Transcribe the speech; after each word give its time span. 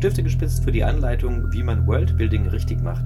Stifte 0.00 0.22
gespitzt 0.22 0.64
für 0.64 0.72
die 0.72 0.82
Anleitung, 0.82 1.52
wie 1.52 1.62
man 1.62 1.86
Worldbuilding 1.86 2.46
richtig 2.46 2.80
macht. 2.80 3.04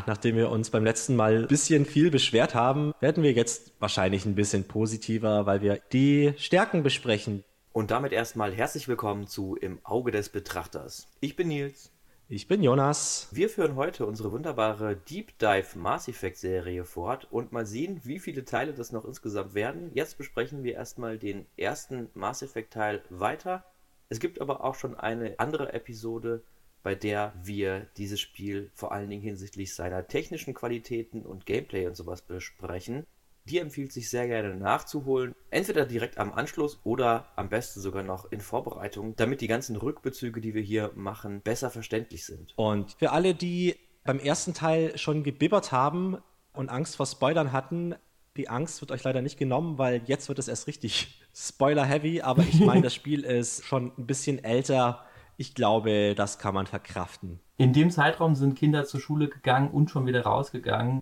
Ja, 0.00 0.04
nachdem 0.06 0.36
wir 0.36 0.48
uns 0.50 0.70
beim 0.70 0.82
letzten 0.82 1.14
Mal 1.14 1.42
ein 1.42 1.46
bisschen 1.46 1.84
viel 1.84 2.10
beschwert 2.10 2.54
haben, 2.54 2.94
werden 3.00 3.22
wir 3.22 3.32
jetzt 3.32 3.74
wahrscheinlich 3.80 4.24
ein 4.24 4.34
bisschen 4.34 4.66
positiver, 4.66 5.44
weil 5.44 5.60
wir 5.60 5.78
die 5.92 6.32
Stärken 6.38 6.82
besprechen. 6.82 7.44
Und 7.74 7.90
damit 7.90 8.12
erstmal 8.12 8.54
herzlich 8.54 8.88
willkommen 8.88 9.26
zu 9.26 9.56
Im 9.56 9.78
Auge 9.84 10.10
des 10.10 10.30
Betrachters. 10.30 11.06
Ich 11.20 11.36
bin 11.36 11.48
Nils. 11.48 11.92
Ich 12.30 12.48
bin 12.48 12.62
Jonas. 12.62 13.28
Wir 13.30 13.50
führen 13.50 13.76
heute 13.76 14.06
unsere 14.06 14.32
wunderbare 14.32 14.96
Deep 14.96 15.38
Dive 15.38 15.78
Mass 15.78 16.08
Effect 16.08 16.38
Serie 16.38 16.86
fort 16.86 17.28
und 17.30 17.52
mal 17.52 17.66
sehen, 17.66 18.00
wie 18.04 18.20
viele 18.20 18.46
Teile 18.46 18.72
das 18.72 18.92
noch 18.92 19.04
insgesamt 19.04 19.52
werden. 19.52 19.90
Jetzt 19.92 20.16
besprechen 20.16 20.64
wir 20.64 20.72
erstmal 20.72 21.18
den 21.18 21.44
ersten 21.58 22.08
Mass 22.14 22.40
Effect 22.40 22.72
Teil 22.72 23.02
weiter. 23.10 23.64
Es 24.08 24.18
gibt 24.18 24.40
aber 24.40 24.64
auch 24.64 24.76
schon 24.76 24.94
eine 24.94 25.38
andere 25.38 25.74
Episode, 25.74 26.42
bei 26.82 26.94
der 26.94 27.32
wir 27.42 27.86
dieses 27.96 28.20
Spiel 28.20 28.70
vor 28.74 28.92
allen 28.92 29.10
Dingen 29.10 29.22
hinsichtlich 29.22 29.74
seiner 29.74 30.06
technischen 30.06 30.54
Qualitäten 30.54 31.26
und 31.26 31.46
Gameplay 31.46 31.86
und 31.86 31.96
sowas 31.96 32.22
besprechen. 32.22 33.06
Die 33.44 33.58
empfiehlt 33.58 33.92
sich 33.92 34.10
sehr 34.10 34.26
gerne 34.26 34.54
nachzuholen, 34.54 35.34
entweder 35.50 35.86
direkt 35.86 36.18
am 36.18 36.32
Anschluss 36.32 36.78
oder 36.84 37.26
am 37.36 37.48
besten 37.48 37.80
sogar 37.80 38.02
noch 38.02 38.30
in 38.30 38.40
Vorbereitung, 38.40 39.16
damit 39.16 39.40
die 39.40 39.48
ganzen 39.48 39.76
Rückbezüge, 39.76 40.40
die 40.40 40.54
wir 40.54 40.62
hier 40.62 40.92
machen, 40.94 41.40
besser 41.40 41.70
verständlich 41.70 42.24
sind. 42.24 42.52
Und 42.56 42.96
für 42.98 43.12
alle, 43.12 43.34
die 43.34 43.76
beim 44.04 44.18
ersten 44.18 44.54
Teil 44.54 44.96
schon 44.98 45.24
gebibbert 45.24 45.72
haben 45.72 46.18
und 46.52 46.68
Angst 46.68 46.96
vor 46.96 47.06
Spoilern 47.06 47.52
hatten, 47.52 47.94
die 48.36 48.48
Angst 48.48 48.80
wird 48.80 48.92
euch 48.92 49.02
leider 49.02 49.22
nicht 49.22 49.38
genommen, 49.38 49.78
weil 49.78 50.02
jetzt 50.06 50.28
wird 50.28 50.38
es 50.38 50.48
erst 50.48 50.66
richtig 50.66 51.20
Spoiler-heavy, 51.34 52.22
aber 52.22 52.42
ich 52.42 52.60
meine, 52.60 52.82
das 52.82 52.94
Spiel 52.94 53.24
ist 53.24 53.64
schon 53.64 53.92
ein 53.98 54.06
bisschen 54.06 54.42
älter 54.42 55.04
ich 55.40 55.54
glaube, 55.54 56.14
das 56.14 56.38
kann 56.38 56.52
man 56.52 56.66
verkraften. 56.66 57.40
In 57.56 57.72
dem 57.72 57.90
Zeitraum 57.90 58.34
sind 58.34 58.56
Kinder 58.56 58.84
zur 58.84 59.00
Schule 59.00 59.28
gegangen 59.28 59.70
und 59.70 59.90
schon 59.90 60.04
wieder 60.04 60.22
rausgegangen. 60.22 61.00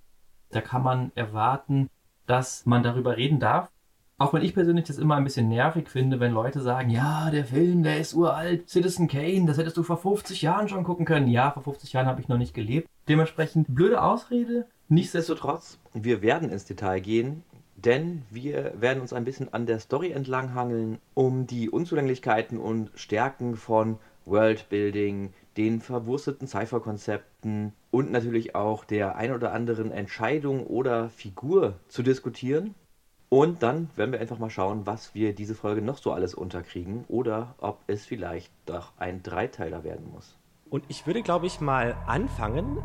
Da 0.50 0.61
kann 0.61 0.84
man 0.84 1.11
erwarten, 1.17 1.91
dass 2.27 2.64
man 2.64 2.84
darüber 2.84 3.16
reden 3.16 3.41
darf. 3.41 3.69
Auch 4.16 4.33
wenn 4.33 4.42
ich 4.42 4.55
persönlich 4.55 4.84
das 4.84 4.98
immer 4.98 5.16
ein 5.16 5.25
bisschen 5.25 5.48
nervig 5.48 5.89
finde, 5.89 6.20
wenn 6.20 6.33
Leute 6.33 6.61
sagen, 6.61 6.89
ja, 6.89 7.33
der 7.33 7.47
Film, 7.47 7.83
der 7.83 7.98
ist 7.98 8.14
uralt, 8.14 8.69
Citizen 8.69 9.09
Kane, 9.09 9.47
das 9.47 9.59
hättest 9.59 9.77
du 9.77 9.83
vor 9.83 9.97
50 9.97 10.41
Jahren 10.41 10.69
schon 10.69 10.84
gucken 10.84 11.05
können. 11.05 11.27
Ja, 11.27 11.50
vor 11.50 11.64
50 11.64 11.92
Jahren 11.92 12.06
habe 12.06 12.20
ich 12.20 12.28
noch 12.28 12.39
nicht 12.39 12.55
gelebt. 12.55 12.89
Dementsprechend 13.09 13.66
blöde 13.75 14.00
Ausrede. 14.00 14.66
Nichtsdestotrotz, 14.89 15.81
wir 15.94 16.22
werden 16.22 16.50
ins 16.50 16.64
Detail 16.64 17.00
gehen, 17.00 17.43
denn 17.75 18.22
wir 18.31 18.72
werden 18.81 19.00
uns 19.00 19.12
ein 19.12 19.25
bisschen 19.25 19.53
an 19.53 19.66
der 19.66 19.81
Story 19.81 20.12
entlanghangeln, 20.12 20.99
um 21.15 21.49
die 21.49 21.70
Unzulänglichkeiten 21.70 22.59
und 22.59 22.91
Stärken 22.94 23.56
von 23.56 23.99
Worldbuilding, 24.28 25.33
den 25.56 25.81
verwursteten 25.81 26.47
Cypher-Konzepten 26.47 27.72
und 27.91 28.12
natürlich 28.12 28.55
auch 28.55 28.84
der 28.84 29.16
ein 29.16 29.33
oder 29.33 29.53
anderen 29.53 29.91
Entscheidung 29.91 30.66
oder 30.66 31.09
Figur 31.11 31.75
zu 31.89 32.03
diskutieren. 32.03 32.75
Und 33.31 33.62
dann 33.62 33.91
werden 33.97 34.12
wir 34.12 34.21
einfach 34.21 34.38
mal 34.38 34.50
schauen, 34.50 34.87
was 34.87 35.15
wir 35.15 35.34
diese 35.34 35.55
Folge 35.55 35.83
noch 35.83 35.99
so 35.99 36.12
alles 36.12 36.34
unterkriegen 36.34 37.05
oder 37.09 37.55
ob 37.59 37.81
es 37.87 38.06
vielleicht 38.06 38.53
doch 38.65 38.93
ein 38.99 39.22
Dreiteiler 39.22 39.84
werden 39.84 40.11
muss. 40.11 40.37
Und 40.71 40.84
ich 40.88 41.06
würde, 41.06 41.22
glaube 41.22 41.47
ich, 41.47 41.61
mal 41.61 41.97
anfangen, 42.06 42.78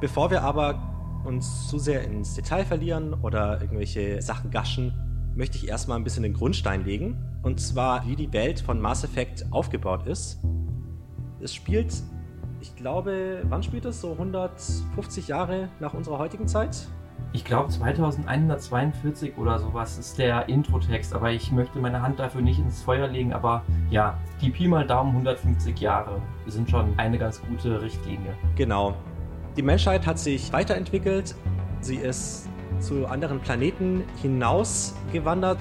bevor 0.00 0.30
wir 0.30 0.42
aber 0.42 1.22
uns 1.24 1.68
zu 1.68 1.78
sehr 1.78 2.02
ins 2.02 2.34
Detail 2.34 2.64
verlieren 2.64 3.14
oder 3.22 3.60
irgendwelche 3.60 4.22
Sachen 4.22 4.50
gaschen, 4.50 4.92
möchte 5.36 5.56
ich 5.56 5.68
erstmal 5.68 5.98
ein 5.98 6.04
bisschen 6.04 6.22
den 6.22 6.34
Grundstein 6.34 6.84
legen. 6.84 7.16
Und 7.42 7.60
zwar, 7.60 8.06
wie 8.06 8.16
die 8.16 8.32
Welt 8.32 8.60
von 8.60 8.80
Mass 8.80 9.04
Effect 9.04 9.46
aufgebaut 9.52 10.06
ist. 10.06 10.40
Es 11.40 11.54
spielt, 11.54 11.94
ich 12.60 12.74
glaube, 12.74 13.42
wann 13.48 13.62
spielt 13.62 13.84
es? 13.84 14.00
So 14.00 14.12
150 14.12 15.28
Jahre 15.28 15.68
nach 15.78 15.94
unserer 15.94 16.18
heutigen 16.18 16.48
Zeit? 16.48 16.88
Ich 17.32 17.44
glaube 17.44 17.68
2142 17.68 19.36
oder 19.38 19.58
sowas 19.58 19.98
ist 19.98 20.18
der 20.18 20.48
Introtext, 20.48 21.14
aber 21.14 21.30
ich 21.30 21.52
möchte 21.52 21.78
meine 21.78 22.02
Hand 22.02 22.18
dafür 22.18 22.40
nicht 22.40 22.58
ins 22.58 22.82
Feuer 22.82 23.06
legen. 23.06 23.32
Aber 23.32 23.62
ja, 23.90 24.18
die 24.40 24.50
Pi 24.50 24.66
mal 24.66 24.86
Daumen 24.86 25.10
150 25.10 25.78
Jahre 25.78 26.20
sind 26.46 26.68
schon 26.68 26.98
eine 26.98 27.18
ganz 27.18 27.40
gute 27.42 27.80
Richtlinie. 27.80 28.34
Genau. 28.56 28.94
Die 29.56 29.62
Menschheit 29.62 30.06
hat 30.06 30.18
sich 30.18 30.52
weiterentwickelt. 30.52 31.36
Sie 31.80 31.96
ist 31.96 32.48
zu 32.80 33.06
anderen 33.06 33.40
Planeten 33.40 34.02
hinausgewandert 34.22 35.58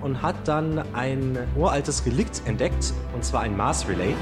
und 0.00 0.22
hat 0.22 0.36
dann 0.44 0.82
ein 0.94 1.38
uraltes 1.56 2.04
Relikt 2.04 2.42
entdeckt, 2.46 2.92
und 3.14 3.24
zwar 3.24 3.42
ein 3.42 3.56
Mars 3.56 3.88
Relay 3.88 4.14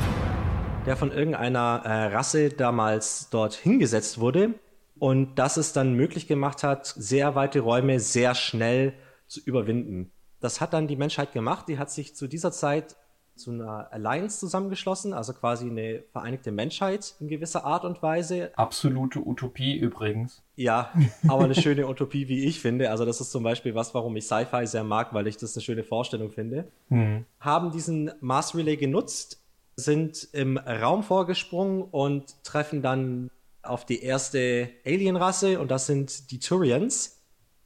der 0.87 0.97
von 0.97 1.13
irgendeiner 1.13 1.83
äh, 1.85 2.15
Rasse 2.15 2.49
damals 2.51 3.31
dort 3.31 3.55
hingesetzt 3.55 4.19
wurde 4.19 4.55
und 4.99 5.37
das 5.37 5.57
es 5.57 5.73
dann 5.73 5.95
möglich 5.95 6.27
gemacht 6.27 6.65
hat, 6.65 6.87
sehr 6.87 7.35
weite 7.35 7.61
Räume 7.61 8.01
sehr 8.01 8.35
schnell 8.35 8.95
zu 9.29 9.41
überwinden. 9.41 10.11
Das 10.41 10.61
hat 10.61 10.73
dann 10.73 10.89
die 10.89 10.97
Menschheit 10.97 11.33
gemacht. 11.33 11.69
Die 11.69 11.79
hat 11.79 11.91
sich 11.91 12.17
zu 12.17 12.27
dieser 12.27 12.51
Zeit 12.51 12.97
zu 13.35 13.51
einer 13.51 13.93
Alliance 13.93 14.41
zusammengeschlossen, 14.41 15.15
also 15.15 15.33
quasi 15.33 15.71
eine 15.71 16.05
vereinigte 16.13 16.53
Menschheit 16.53 17.15
in 17.19 17.29
gewisser 17.29 17.65
Art 17.65 17.85
und 17.85 18.03
Weise. 18.03 18.51
Absolute 18.57 19.21
Utopie 19.27 19.77
übrigens. 19.77 20.43
Ja, 20.55 20.93
aber 21.27 21.45
eine 21.45 21.55
schöne 21.61 21.89
Utopie, 21.89 22.29
wie 22.29 22.45
ich 22.45 22.61
finde. 22.61 22.91
Also 22.91 23.05
das 23.05 23.21
ist 23.21 23.31
zum 23.31 23.43
Beispiel 23.43 23.75
was, 23.75 23.95
warum 23.95 24.15
ich 24.17 24.27
Sci-Fi 24.27 24.67
sehr 24.67 24.85
mag, 24.85 25.15
weil 25.15 25.27
ich 25.29 25.37
das 25.37 25.57
eine 25.57 25.63
schöne 25.63 25.85
Vorstellung 25.85 26.31
finde. 26.31 26.69
Mhm. 26.91 27.25
Haben 27.41 27.71
diesen 27.71 28.11
Mars 28.21 28.55
Relay 28.55 28.77
genutzt, 28.77 29.42
sind 29.77 30.29
im 30.33 30.59
Raum 30.59 31.03
vorgesprungen 31.03 31.83
und 31.83 32.43
treffen 32.45 32.83
dann 32.83 33.31
auf 33.63 33.85
die 33.87 34.03
erste 34.03 34.71
Alienrasse 34.85 35.61
und 35.61 35.71
das 35.71 35.87
sind 35.87 36.31
die 36.31 36.39
Turians, 36.39 37.23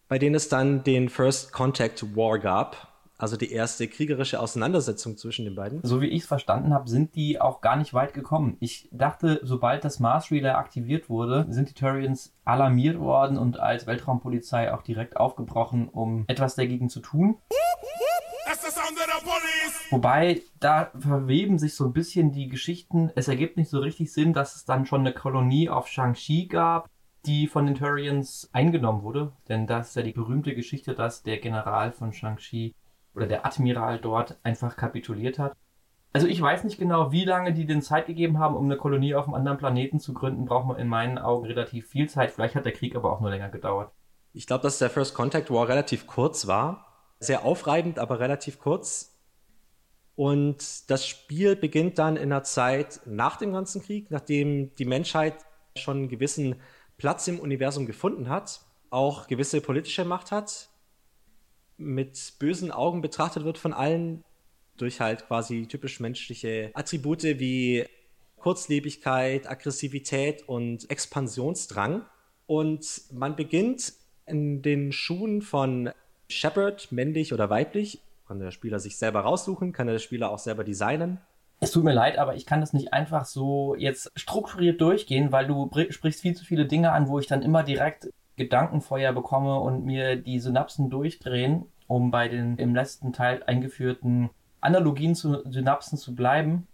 bei 0.09 0.19
denen 0.19 0.35
es 0.35 0.49
dann 0.49 0.85
den 0.85 1.09
First 1.09 1.53
Contact 1.53 2.17
War 2.17 2.39
gab. 2.39 2.93
Also 3.19 3.39
die 3.39 3.51
erste 3.51 3.89
kriegerische 3.89 4.39
Auseinandersetzung 4.41 5.17
zwischen 5.17 5.47
den 5.47 5.55
beiden. 5.55 5.81
So 5.83 6.03
wie 6.03 6.09
ich 6.09 6.23
es 6.23 6.29
verstanden 6.29 6.75
habe, 6.75 6.87
sind 6.91 7.15
die 7.15 7.41
auch 7.41 7.63
gar 7.63 7.77
nicht 7.77 7.95
weit 7.95 8.13
gekommen. 8.13 8.59
Ich 8.61 8.91
dachte, 8.93 9.41
sobald 9.43 9.85
das 9.85 10.01
Mars 10.01 10.31
Relay 10.31 10.51
aktiviert 10.51 11.09
wurde, 11.09 11.47
sind 11.49 11.71
die 11.71 11.75
Turians 11.75 12.35
alarmiert 12.45 12.99
worden 13.01 13.39
und 13.39 13.59
als 13.59 13.87
Weltraumpolizei 13.87 14.75
auch 14.75 14.83
direkt 14.83 15.17
aufgebrochen, 15.17 15.89
um 15.89 16.25
etwas 16.27 16.57
dagegen 16.57 16.91
zu 16.91 17.01
tun. 17.01 17.39
Wobei, 19.91 20.43
da 20.59 20.91
verweben 20.99 21.59
sich 21.59 21.75
so 21.75 21.85
ein 21.85 21.93
bisschen 21.93 22.33
die 22.33 22.49
Geschichten. 22.49 23.11
Es 23.15 23.29
ergibt 23.29 23.57
nicht 23.57 23.71
so 23.71 23.79
richtig 23.79 24.13
Sinn, 24.13 24.33
dass 24.33 24.57
es 24.57 24.65
dann 24.65 24.87
schon 24.87 25.01
eine 25.01 25.13
Kolonie 25.13 25.69
auf 25.69 25.87
Shang-Chi 25.87 26.49
gab, 26.49 26.89
die 27.25 27.47
von 27.47 27.67
den 27.67 27.77
Turians 27.77 28.51
eingenommen 28.53 29.03
wurde. 29.03 29.33
Denn 29.49 29.67
das 29.67 29.91
ist 29.91 29.97
ja 29.97 30.03
die 30.03 30.13
berühmte 30.13 30.55
Geschichte, 30.55 30.95
dass 30.95 31.23
der 31.23 31.39
General 31.39 31.93
von 31.93 32.13
Shang-Chi 32.13 32.75
oder 33.15 33.27
der 33.27 33.47
Admiral 33.47 33.99
dort 33.99 34.39
einfach 34.43 34.77
kapituliert 34.77 35.39
hat. 35.39 35.57
Also 36.13 36.27
ich 36.27 36.41
weiß 36.41 36.65
nicht 36.65 36.79
genau, 36.79 37.13
wie 37.13 37.25
lange 37.25 37.53
die 37.53 37.67
den 37.67 37.83
Zeit 37.83 38.07
gegeben 38.07 38.39
haben, 38.39 38.57
um 38.57 38.65
eine 38.65 38.77
Kolonie 38.77 39.15
auf 39.15 39.27
einem 39.27 39.35
anderen 39.35 39.59
Planeten 39.59 40.01
zu 40.01 40.15
gründen. 40.15 40.47
Braucht 40.47 40.67
man 40.67 40.79
in 40.79 40.89
meinen 40.89 41.19
Augen 41.19 41.47
relativ 41.47 41.89
viel 41.89 42.09
Zeit. 42.09 42.31
Vielleicht 42.33 42.55
hat 42.55 42.65
der 42.65 42.73
Krieg 42.73 42.97
aber 42.97 43.13
auch 43.13 43.21
nur 43.21 43.31
länger 43.31 43.51
gedauert. 43.51 43.93
Ich 44.33 44.47
glaube, 44.47 44.63
dass 44.63 44.79
der 44.79 44.91
First 44.91 45.15
Contact 45.15 45.51
War 45.51 45.69
relativ 45.69 46.07
kurz 46.07 46.47
war 46.47 46.87
sehr 47.21 47.45
aufreibend, 47.45 47.99
aber 47.99 48.21
relativ 48.21 48.59
kurz. 48.59 49.16
Und 50.17 50.91
das 50.91 51.07
Spiel 51.07 51.57
beginnt 51.57 51.99
dann 51.99 52.17
in 52.17 52.31
der 52.31 52.43
Zeit 52.43 53.01
nach 53.05 53.37
dem 53.37 53.53
ganzen 53.53 53.83
Krieg, 53.83 54.11
nachdem 54.11 54.75
die 54.77 54.87
Menschheit 54.87 55.37
schon 55.77 55.99
einen 55.99 56.09
gewissen 56.09 56.57
Platz 56.97 57.29
im 57.29 57.39
Universum 57.39 57.85
gefunden 57.85 58.31
hat, 58.31 58.63
auch 58.89 59.27
gewisse 59.27 59.61
politische 59.61 60.07
Macht 60.07 60.33
hat, 60.33 60.71
mit 61.77 62.33
bösen 62.39 62.73
Augen 62.73 63.03
betrachtet 63.03 63.45
wird 63.45 63.59
von 63.59 63.75
allen, 63.75 64.25
durch 64.79 65.01
halt 65.01 65.27
quasi 65.27 65.67
typisch 65.69 66.01
menschliche 66.01 66.71
Attribute 66.75 67.23
wie 67.23 67.87
Kurzlebigkeit, 68.37 69.49
Aggressivität 69.49 70.49
und 70.49 70.91
Expansionsdrang. 70.91 72.07
Und 72.47 73.03
man 73.13 73.37
beginnt 73.37 73.93
In 74.27 74.61
den 74.61 74.93
Schuhen 74.93 75.41
von 75.41 75.91
Shepard, 76.29 76.91
männlich 76.91 77.33
oder 77.33 77.49
weiblich, 77.49 78.01
kann 78.27 78.39
der 78.39 78.51
Spieler 78.51 78.79
sich 78.79 78.99
selber 78.99 79.21
raussuchen, 79.21 79.73
kann 79.73 79.87
der 79.87 79.99
Spieler 79.99 80.31
auch 80.31 80.39
selber 80.39 80.65
designen. 80.65 81.21
Es 81.61 81.71
tut 81.71 81.85
mir 81.85 81.93
leid, 81.93 82.19
aber 82.19 82.35
ich 82.35 82.45
kann 82.45 82.61
das 82.61 82.73
nicht 82.73 82.93
einfach 82.93 83.25
so 83.25 83.75
jetzt 83.77 84.13
strukturiert 84.15 84.81
durchgehen, 84.81 85.33
weil 85.33 85.47
du 85.47 85.71
sprichst 85.89 86.21
viel 86.21 86.35
zu 86.35 86.45
viele 86.45 86.67
Dinge 86.67 86.93
an, 86.93 87.09
wo 87.09 87.19
ich 87.19 87.27
dann 87.27 87.43
immer 87.43 87.63
direkt 87.63 88.11
Gedankenfeuer 88.37 89.13
bekomme 89.13 89.59
und 89.61 89.85
mir 89.85 90.17
die 90.17 90.39
Synapsen 90.39 90.91
durchdrehen, 90.91 91.67
um 91.87 92.11
bei 92.11 92.29
den 92.29 92.59
im 92.59 92.75
letzten 92.75 93.13
Teil 93.13 93.43
eingeführten 93.47 94.29
Analogien 94.61 95.15
zu 95.15 95.43
Synapsen 95.51 95.97
zu 95.97 96.15
bleiben. 96.15 96.67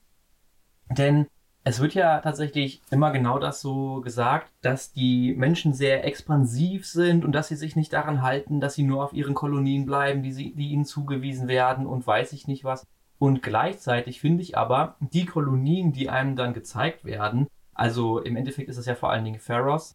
Denn 0.90 1.26
es 1.64 1.80
wird 1.80 1.94
ja 1.94 2.20
tatsächlich 2.20 2.82
immer 2.90 3.12
genau 3.12 3.38
das 3.38 3.60
so 3.60 4.00
gesagt, 4.00 4.50
dass 4.62 4.92
die 4.92 5.34
Menschen 5.34 5.74
sehr 5.74 6.04
expansiv 6.04 6.86
sind 6.86 7.24
und 7.24 7.32
dass 7.32 7.48
sie 7.48 7.56
sich 7.56 7.76
nicht 7.76 7.92
daran 7.92 8.22
halten, 8.22 8.60
dass 8.60 8.74
sie 8.74 8.82
nur 8.82 9.04
auf 9.04 9.12
ihren 9.12 9.34
Kolonien 9.34 9.86
bleiben, 9.86 10.22
die, 10.22 10.32
sie, 10.32 10.52
die 10.54 10.70
ihnen 10.70 10.84
zugewiesen 10.84 11.46
werden 11.46 11.86
und 11.86 12.06
weiß 12.06 12.32
ich 12.32 12.48
nicht 12.48 12.64
was. 12.64 12.84
Und 13.18 13.42
gleichzeitig 13.42 14.20
finde 14.20 14.42
ich 14.42 14.58
aber, 14.58 14.96
die 14.98 15.26
Kolonien, 15.26 15.92
die 15.92 16.10
einem 16.10 16.34
dann 16.34 16.54
gezeigt 16.54 17.04
werden, 17.04 17.46
also 17.74 18.18
im 18.18 18.36
Endeffekt 18.36 18.68
ist 18.68 18.78
es 18.78 18.86
ja 18.86 18.96
vor 18.96 19.10
allen 19.10 19.24
Dingen 19.24 19.38
Pharos, 19.38 19.94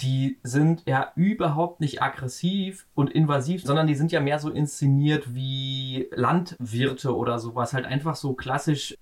die 0.00 0.38
sind 0.42 0.82
ja 0.86 1.12
überhaupt 1.16 1.80
nicht 1.80 2.02
aggressiv 2.02 2.86
und 2.94 3.10
invasiv, 3.10 3.62
sondern 3.64 3.86
die 3.86 3.94
sind 3.94 4.12
ja 4.12 4.20
mehr 4.20 4.38
so 4.38 4.50
inszeniert 4.50 5.34
wie 5.34 6.08
Landwirte 6.12 7.16
oder 7.16 7.38
sowas. 7.38 7.72
Halt 7.72 7.86
einfach 7.86 8.14
so 8.14 8.34
klassisch 8.34 8.94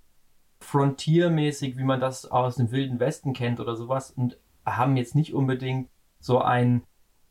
Frontiermäßig, 0.65 1.77
wie 1.77 1.85
man 1.85 2.01
das 2.01 2.31
aus 2.31 2.57
dem 2.57 2.71
Wilden 2.71 3.01
Westen 3.01 3.33
kennt 3.33 3.61
oder 3.61 3.77
sowas 3.77 4.11
und 4.11 4.39
haben 4.67 4.97
jetzt 4.97 5.15
nicht 5.15 5.35
unbedingt 5.35 5.89
so 6.21 6.41
einen 6.41 6.83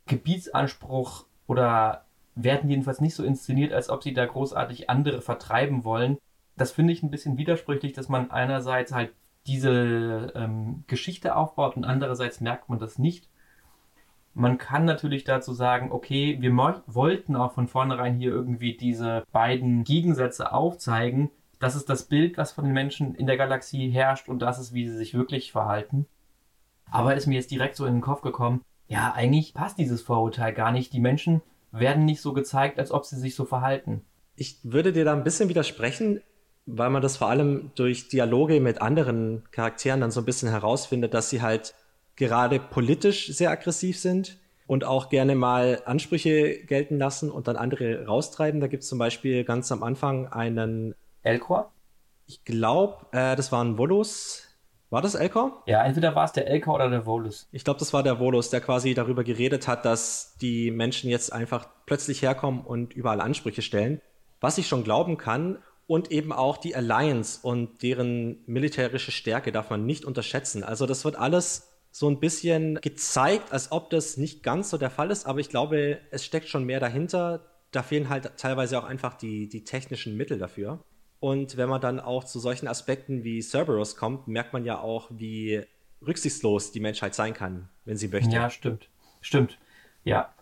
Gebietsanspruch 0.06 1.26
oder 1.48 2.06
werden 2.36 2.70
jedenfalls 2.70 3.02
nicht 3.02 3.16
so 3.16 3.24
inszeniert, 3.24 3.74
als 3.74 3.90
ob 3.90 4.04
sie 4.04 4.14
da 4.14 4.26
großartig 4.26 4.90
andere 4.90 5.22
vertreiben 5.22 5.84
wollen, 5.84 6.18
das 6.56 6.72
finde 6.72 6.94
ich 6.94 7.04
ein 7.04 7.12
bisschen 7.12 7.38
widersprüchlich, 7.38 7.94
dass 7.94 8.10
man 8.10 8.32
einerseits 8.32 8.92
halt 8.92 9.14
diese 9.48 10.32
ähm, 10.36 10.84
Geschichte 10.88 11.36
aufbaut 11.36 11.76
und 11.76 11.86
andererseits 11.86 12.42
merkt 12.42 12.70
man 12.70 12.80
das 12.80 12.98
nicht. 12.98 13.30
Man 14.36 14.58
kann 14.58 14.86
natürlich 14.86 15.26
dazu 15.26 15.54
sagen, 15.54 15.92
okay, 15.92 16.38
wir 16.40 16.56
wollten 16.88 17.36
auch 17.36 17.54
von 17.54 17.68
vornherein 17.68 18.16
hier 18.16 18.32
irgendwie 18.32 18.76
diese 18.76 19.24
beiden 19.32 19.84
Gegensätze 19.84 20.52
aufzeigen. 20.52 21.30
Das 21.64 21.76
ist 21.76 21.90
das 21.90 22.04
Bild, 22.04 22.38
was 22.38 22.52
von 22.52 22.66
den 22.66 22.74
Menschen 22.74 23.16
in 23.16 23.26
der 23.26 23.38
Galaxie 23.38 23.90
herrscht 23.90 24.30
und 24.30 24.40
das 24.40 24.60
ist, 24.60 24.74
wie 24.74 24.88
sie 24.88 24.96
sich 24.96 25.14
wirklich 25.14 25.52
verhalten. 25.52 26.06
Aber 26.92 27.16
ist 27.16 27.26
mir 27.26 27.36
jetzt 27.36 27.52
direkt 27.52 27.76
so 27.76 27.86
in 27.86 27.94
den 27.94 28.02
Kopf 28.02 28.22
gekommen, 28.22 28.62
ja, 28.88 29.14
eigentlich 29.14 29.54
passt 29.54 29.78
dieses 29.78 30.02
Vorurteil 30.02 30.54
gar 30.54 30.72
nicht. 30.72 30.94
Die 30.94 31.00
Menschen 31.00 31.42
werden 31.72 32.06
nicht 32.06 32.22
so 32.22 32.34
gezeigt, 32.34 32.78
als 32.80 32.92
ob 32.92 33.06
sie 33.06 33.18
sich 33.18 33.36
so 33.36 33.46
verhalten. 33.46 34.02
Ich 34.36 34.60
würde 34.64 34.92
dir 34.92 35.06
da 35.06 35.14
ein 35.14 35.24
bisschen 35.24 35.50
widersprechen 35.50 36.22
weil 36.66 36.90
man 36.90 37.02
das 37.02 37.18
vor 37.18 37.30
allem 37.30 37.72
durch 37.76 38.08
Dialoge 38.08 38.60
mit 38.60 38.82
anderen 38.82 39.44
Charakteren 39.52 40.02
dann 40.02 40.12
so 40.12 40.22
ein 40.22 40.26
bisschen 40.26 40.50
herausfindet, 40.50 41.14
dass 41.14 41.30
sie 41.30 41.42
halt 41.42 41.76
gerade 42.16 42.60
politisch 42.60 43.28
sehr 43.28 43.52
aggressiv 43.52 44.00
sind 44.00 44.38
und 44.66 44.86
auch 44.86 45.10
gerne 45.10 45.36
mal 45.36 45.82
Ansprüche 45.86 46.64
gelten 46.66 46.98
lassen 46.98 47.30
und 47.30 47.48
dann 47.48 47.58
andere 47.58 48.06
raustreiben. 48.06 48.62
Da 48.62 48.68
gibt 48.68 48.84
es 48.84 48.90
zum 48.90 48.98
Beispiel 48.98 49.44
ganz 49.44 49.72
am 49.72 49.84
Anfang 49.84 50.28
einen 50.28 50.96
Elcor? 51.24 51.72
Ich 52.26 52.44
glaube, 52.46 53.06
äh, 53.12 53.36
das 53.36 53.52
war 53.52 53.64
ein 53.64 53.78
Volus. 53.78 54.48
War 54.90 55.02
das 55.02 55.16
Elcor? 55.16 55.64
Ja, 55.66 55.84
entweder 55.84 56.14
war 56.14 56.26
es 56.26 56.34
der 56.34 56.48
Elcor 56.48 56.76
oder 56.76 56.90
der 56.90 57.06
Volus. 57.06 57.48
Ich 57.52 57.64
glaube, 57.64 57.80
das 57.80 57.94
war 57.94 58.04
der 58.04 58.20
Volus, 58.20 58.52
der 58.52 58.62
quasi 58.62 58.94
darüber 58.94 59.24
geredet 59.24 59.68
hat, 59.68 59.86
dass 59.86 60.36
die 60.40 60.70
Menschen 60.70 61.10
jetzt 61.10 61.34
einfach 61.34 61.68
plötzlich 61.88 62.22
herkommen 62.22 62.62
und 62.62 62.94
überall 62.94 63.20
Ansprüche 63.20 63.64
stellen. 63.64 64.02
Was 64.40 64.60
ich 64.60 64.68
schon 64.68 64.84
glauben 64.84 65.18
kann 65.18 65.58
und 65.88 66.12
eben 66.12 66.32
auch 66.32 66.58
die 66.58 66.76
Alliance 66.76 67.40
und 67.42 67.82
deren 67.82 68.44
militärische 68.46 69.12
Stärke 69.12 69.52
darf 69.52 69.70
man 69.70 69.86
nicht 69.86 70.06
unterschätzen. 70.06 70.64
Also 70.64 70.86
das 70.86 71.04
wird 71.06 71.16
alles 71.16 71.70
so 71.92 72.10
ein 72.10 72.20
bisschen 72.20 72.76
gezeigt, 72.82 73.52
als 73.52 73.72
ob 73.72 73.90
das 73.90 74.18
nicht 74.18 74.44
ganz 74.44 74.70
so 74.70 74.78
der 74.78 74.90
Fall 74.90 75.12
ist, 75.12 75.26
aber 75.26 75.40
ich 75.40 75.50
glaube, 75.50 76.00
es 76.12 76.26
steckt 76.26 76.50
schon 76.50 76.66
mehr 76.66 76.80
dahinter. 76.80 77.42
Da 77.72 77.84
fehlen 77.84 78.10
halt 78.10 78.32
teilweise 78.38 78.78
auch 78.78 78.84
einfach 78.84 79.16
die, 79.16 79.48
die 79.48 79.64
technischen 79.64 80.18
Mittel 80.18 80.38
dafür. 80.38 80.84
Und 81.24 81.56
wenn 81.56 81.70
man 81.70 81.80
dann 81.80 82.02
auch 82.02 82.26
zu 82.26 82.38
solchen 82.38 82.68
Aspekten 82.68 83.24
wie 83.24 83.42
Cerberus 83.42 83.96
kommt, 83.96 84.28
merkt 84.28 84.52
man 84.52 84.66
ja 84.66 84.82
auch, 84.82 85.08
wie 85.10 85.64
rücksichtslos 86.06 86.74
die 86.74 86.82
Menschheit 86.82 87.16
sein 87.16 87.34
kann, 87.34 87.70
wenn 87.86 87.96
sie 87.96 88.10
möchte. 88.10 88.36
Ja, 88.36 88.50
stimmt. 88.50 88.90
Stimmt. 89.22 89.58
Ja. 90.04 90.34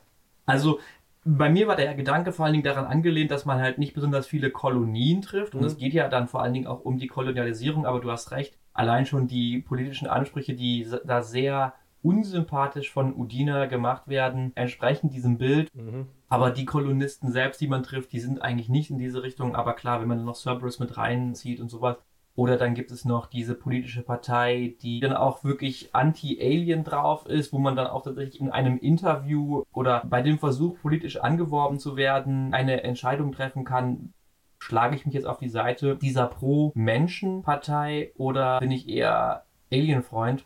Also 0.47 0.79
bei 1.23 1.51
mir 1.51 1.67
war 1.67 1.75
der 1.75 1.93
Gedanke 1.93 2.33
vor 2.33 2.45
allen 2.45 2.53
Dingen 2.53 2.63
daran 2.63 2.85
angelehnt, 2.85 3.29
dass 3.29 3.45
man 3.45 3.59
halt 3.59 3.77
nicht 3.77 3.93
besonders 3.93 4.25
viele 4.25 4.49
Kolonien 4.49 5.21
trifft. 5.21 5.53
Und 5.53 5.63
es 5.63 5.75
mhm. 5.75 5.77
geht 5.81 5.93
ja 5.93 6.09
dann 6.09 6.27
vor 6.27 6.41
allen 6.41 6.53
Dingen 6.53 6.65
auch 6.65 6.81
um 6.81 6.97
die 6.97 7.05
Kolonialisierung, 7.05 7.85
aber 7.85 7.99
du 7.99 8.09
hast 8.09 8.31
recht. 8.31 8.57
Allein 8.73 9.05
schon 9.05 9.27
die 9.27 9.59
politischen 9.59 10.07
Ansprüche, 10.07 10.55
die 10.55 10.87
da 11.05 11.21
sehr 11.21 11.75
unsympathisch 12.03 12.91
von 12.91 13.15
Udina 13.15 13.65
gemacht 13.65 14.07
werden, 14.07 14.51
entsprechen 14.55 15.09
diesem 15.09 15.37
Bild. 15.37 15.73
Mhm. 15.75 16.07
Aber 16.29 16.51
die 16.51 16.65
Kolonisten 16.65 17.31
selbst, 17.31 17.61
die 17.61 17.67
man 17.67 17.83
trifft, 17.83 18.11
die 18.13 18.19
sind 18.19 18.41
eigentlich 18.41 18.69
nicht 18.69 18.89
in 18.89 18.97
diese 18.97 19.23
Richtung. 19.23 19.55
Aber 19.55 19.73
klar, 19.73 20.01
wenn 20.01 20.07
man 20.07 20.23
noch 20.23 20.35
Cerberus 20.35 20.79
mit 20.79 20.97
reinzieht 20.97 21.59
und 21.59 21.69
sowas, 21.69 21.97
oder 22.35 22.57
dann 22.57 22.75
gibt 22.75 22.91
es 22.91 23.03
noch 23.03 23.25
diese 23.27 23.55
politische 23.55 24.03
Partei, 24.03 24.75
die 24.81 25.01
dann 25.01 25.13
auch 25.13 25.43
wirklich 25.43 25.93
anti-Alien 25.93 26.83
drauf 26.83 27.25
ist, 27.25 27.51
wo 27.51 27.59
man 27.59 27.75
dann 27.75 27.87
auch 27.87 28.03
tatsächlich 28.03 28.39
in 28.39 28.49
einem 28.49 28.77
Interview 28.77 29.63
oder 29.73 30.01
bei 30.05 30.21
dem 30.21 30.39
Versuch, 30.39 30.79
politisch 30.81 31.17
angeworben 31.17 31.77
zu 31.77 31.97
werden, 31.97 32.53
eine 32.53 32.83
Entscheidung 32.83 33.33
treffen 33.33 33.65
kann. 33.65 34.13
Schlage 34.59 34.95
ich 34.95 35.05
mich 35.05 35.15
jetzt 35.15 35.27
auf 35.27 35.39
die 35.39 35.49
Seite 35.49 35.97
dieser 35.97 36.27
Pro-Menschen-Partei 36.27 38.11
oder 38.15 38.59
bin 38.59 38.71
ich 38.71 38.87
eher 38.87 39.43
Alien-Freund? 39.71 40.45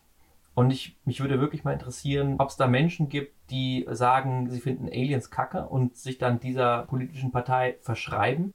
Und 0.56 0.72
ich, 0.72 0.98
mich 1.06 1.19
würde 1.19 1.40
wirklich 1.40 1.63
mal 1.63 1.74
interessieren, 1.74 2.36
ob 2.40 2.50
es 2.50 2.56
da 2.56 2.66
Menschen 2.66 3.10
gibt, 3.10 3.34
die 3.52 3.86
sagen, 3.92 4.50
sie 4.50 4.62
finden 4.62 4.88
Aliens 4.88 5.30
kacke 5.30 5.68
und 5.68 5.96
sich 5.96 6.18
dann 6.18 6.40
dieser 6.40 6.84
politischen 6.84 7.31
Partei 7.31 7.78
verschreiben 7.81 8.54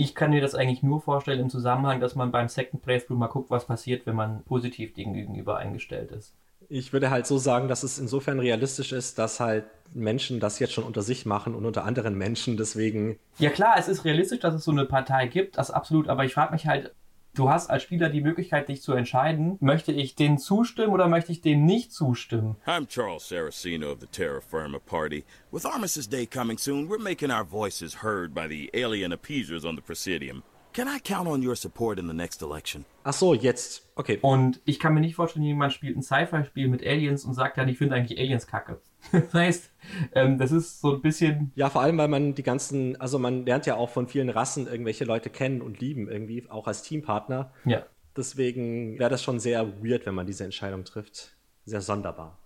ich 0.00 0.14
kann 0.14 0.30
mir 0.30 0.40
das 0.40 0.54
eigentlich 0.54 0.82
nur 0.82 1.00
vorstellen 1.02 1.40
im 1.40 1.50
Zusammenhang, 1.50 2.00
dass 2.00 2.14
man 2.14 2.32
beim 2.32 2.48
Second 2.48 2.82
Playthrough 2.82 3.18
mal 3.18 3.26
guckt, 3.26 3.50
was 3.50 3.66
passiert, 3.66 4.06
wenn 4.06 4.16
man 4.16 4.42
positiv 4.44 4.94
dem 4.94 5.12
gegenüber 5.12 5.58
eingestellt 5.58 6.10
ist. 6.10 6.32
Ich 6.70 6.92
würde 6.92 7.10
halt 7.10 7.26
so 7.26 7.36
sagen, 7.36 7.68
dass 7.68 7.82
es 7.82 7.98
insofern 7.98 8.38
realistisch 8.38 8.92
ist, 8.92 9.18
dass 9.18 9.40
halt 9.40 9.64
Menschen 9.92 10.40
das 10.40 10.58
jetzt 10.58 10.72
schon 10.72 10.84
unter 10.84 11.02
sich 11.02 11.26
machen 11.26 11.54
und 11.54 11.66
unter 11.66 11.84
anderen 11.84 12.16
Menschen, 12.16 12.56
deswegen. 12.56 13.18
Ja 13.38 13.50
klar, 13.50 13.74
es 13.76 13.88
ist 13.88 14.04
realistisch, 14.04 14.40
dass 14.40 14.54
es 14.54 14.64
so 14.64 14.70
eine 14.70 14.86
Partei 14.86 15.26
gibt, 15.26 15.58
das 15.58 15.70
absolut, 15.70 16.08
aber 16.08 16.24
ich 16.24 16.32
frage 16.32 16.52
mich 16.52 16.66
halt, 16.66 16.94
Du 17.32 17.48
hast 17.48 17.70
als 17.70 17.84
Spieler 17.84 18.08
die 18.08 18.22
Möglichkeit, 18.22 18.68
dich 18.68 18.82
zu 18.82 18.92
entscheiden, 18.92 19.56
möchte 19.60 19.92
ich 19.92 20.16
denen 20.16 20.38
zustimmen 20.38 20.92
oder 20.92 21.06
möchte 21.06 21.30
ich 21.30 21.40
denen 21.40 21.64
nicht 21.64 21.92
zustimmen? 21.92 22.56
I'm 22.66 22.88
Charles 22.88 23.28
Saraceno 23.28 23.92
of 23.92 24.00
the 24.00 24.08
Terra 24.08 24.40
Firma 24.40 24.80
Party. 24.80 25.24
With 25.52 25.64
Armistice 25.64 26.08
Day 26.08 26.26
coming 26.26 26.58
soon, 26.58 26.88
we're 26.88 26.98
making 27.00 27.30
our 27.30 27.44
voices 27.44 28.02
heard 28.02 28.34
by 28.34 28.48
the 28.48 28.68
alien 28.74 29.12
appeasers 29.12 29.64
on 29.64 29.76
the 29.76 29.82
Presidium. 29.82 30.42
Can 30.72 30.88
I 30.88 30.98
count 30.98 31.28
on 31.28 31.40
your 31.40 31.54
support 31.54 32.00
in 32.00 32.08
the 32.08 32.14
next 32.14 32.42
election? 32.42 32.84
Ach 33.04 33.12
so, 33.12 33.32
jetzt. 33.34 33.88
Okay. 33.94 34.18
Und 34.22 34.60
ich 34.64 34.80
kann 34.80 34.94
mir 34.94 35.00
nicht 35.00 35.14
vorstellen, 35.14 35.44
jemand 35.44 35.72
spielt 35.72 35.96
ein 35.96 36.02
Sci-Fi-Spiel 36.02 36.66
mit 36.66 36.84
Aliens 36.84 37.24
und 37.24 37.34
sagt 37.34 37.58
dann, 37.58 37.68
ich 37.68 37.78
finde 37.78 37.94
eigentlich 37.94 38.18
Aliens 38.18 38.48
kacke. 38.48 38.80
Das 39.12 39.34
heißt, 39.34 39.70
ähm, 40.14 40.38
das 40.38 40.52
ist 40.52 40.80
so 40.80 40.94
ein 40.94 41.02
bisschen. 41.02 41.52
Ja, 41.54 41.70
vor 41.70 41.82
allem, 41.82 41.98
weil 41.98 42.08
man 42.08 42.34
die 42.34 42.42
ganzen, 42.42 43.00
also 43.00 43.18
man 43.18 43.44
lernt 43.44 43.66
ja 43.66 43.76
auch 43.76 43.90
von 43.90 44.08
vielen 44.08 44.28
Rassen 44.28 44.66
irgendwelche 44.66 45.04
Leute 45.04 45.30
kennen 45.30 45.62
und 45.62 45.80
lieben 45.80 46.08
irgendwie, 46.08 46.48
auch 46.50 46.66
als 46.66 46.82
Teampartner. 46.82 47.52
Ja. 47.64 47.84
Deswegen 48.16 48.98
wäre 48.98 49.10
das 49.10 49.22
schon 49.22 49.40
sehr 49.40 49.82
weird, 49.82 50.06
wenn 50.06 50.14
man 50.14 50.26
diese 50.26 50.44
Entscheidung 50.44 50.84
trifft. 50.84 51.36
Sehr 51.64 51.80
sonderbar. 51.80 52.38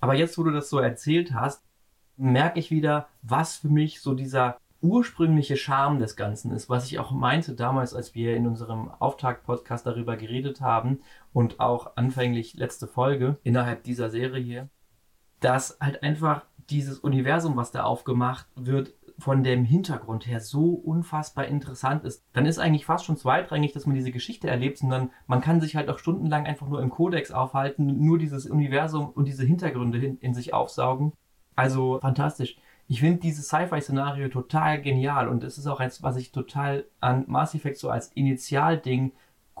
Aber 0.00 0.14
jetzt, 0.14 0.36
wo 0.38 0.42
du 0.42 0.50
das 0.50 0.68
so 0.68 0.78
erzählt 0.78 1.34
hast, 1.34 1.62
merke 2.16 2.58
ich 2.58 2.70
wieder, 2.70 3.08
was 3.22 3.56
für 3.56 3.68
mich 3.68 4.00
so 4.00 4.14
dieser 4.14 4.58
ursprüngliche 4.84 5.56
Charme 5.56 5.98
des 5.98 6.14
Ganzen 6.14 6.52
ist, 6.52 6.68
was 6.68 6.86
ich 6.86 6.98
auch 6.98 7.10
meinte 7.10 7.54
damals, 7.54 7.94
als 7.94 8.14
wir 8.14 8.36
in 8.36 8.46
unserem 8.46 8.90
Auftakt-Podcast 8.90 9.86
darüber 9.86 10.16
geredet 10.16 10.60
haben 10.60 11.00
und 11.32 11.58
auch 11.58 11.96
anfänglich 11.96 12.54
letzte 12.54 12.86
Folge 12.86 13.38
innerhalb 13.44 13.82
dieser 13.82 14.10
Serie 14.10 14.42
hier, 14.42 14.68
dass 15.44 15.76
halt 15.78 16.02
einfach 16.02 16.42
dieses 16.70 16.98
Universum, 16.98 17.56
was 17.56 17.70
da 17.70 17.84
aufgemacht 17.84 18.46
wird, 18.56 18.94
von 19.18 19.44
dem 19.44 19.64
Hintergrund 19.64 20.26
her 20.26 20.40
so 20.40 20.70
unfassbar 20.72 21.44
interessant 21.44 22.04
ist, 22.04 22.24
dann 22.32 22.46
ist 22.46 22.58
eigentlich 22.58 22.86
fast 22.86 23.04
schon 23.04 23.16
zweitrangig, 23.16 23.72
dass 23.72 23.86
man 23.86 23.94
diese 23.94 24.10
Geschichte 24.10 24.48
erlebt, 24.48 24.78
sondern 24.78 25.10
man 25.26 25.40
kann 25.40 25.60
sich 25.60 25.76
halt 25.76 25.88
auch 25.88 25.98
stundenlang 25.98 26.46
einfach 26.46 26.66
nur 26.66 26.82
im 26.82 26.90
Kodex 26.90 27.30
aufhalten, 27.30 28.04
nur 28.04 28.18
dieses 28.18 28.46
Universum 28.46 29.10
und 29.10 29.26
diese 29.26 29.44
Hintergründe 29.44 29.98
in, 29.98 30.18
in 30.18 30.34
sich 30.34 30.52
aufsaugen. 30.52 31.12
Also 31.54 32.00
fantastisch. 32.00 32.56
Ich 32.88 33.00
finde 33.00 33.20
dieses 33.20 33.46
Sci-Fi-Szenario 33.46 34.28
total 34.28 34.82
genial 34.82 35.28
und 35.28 35.44
es 35.44 35.58
ist 35.58 35.66
auch 35.66 35.78
eins, 35.78 36.02
was 36.02 36.16
ich 36.16 36.32
total 36.32 36.86
an 37.00 37.24
Mass 37.28 37.54
Effect 37.54 37.78
so 37.78 37.90
als 37.90 38.08
Initialding 38.08 39.12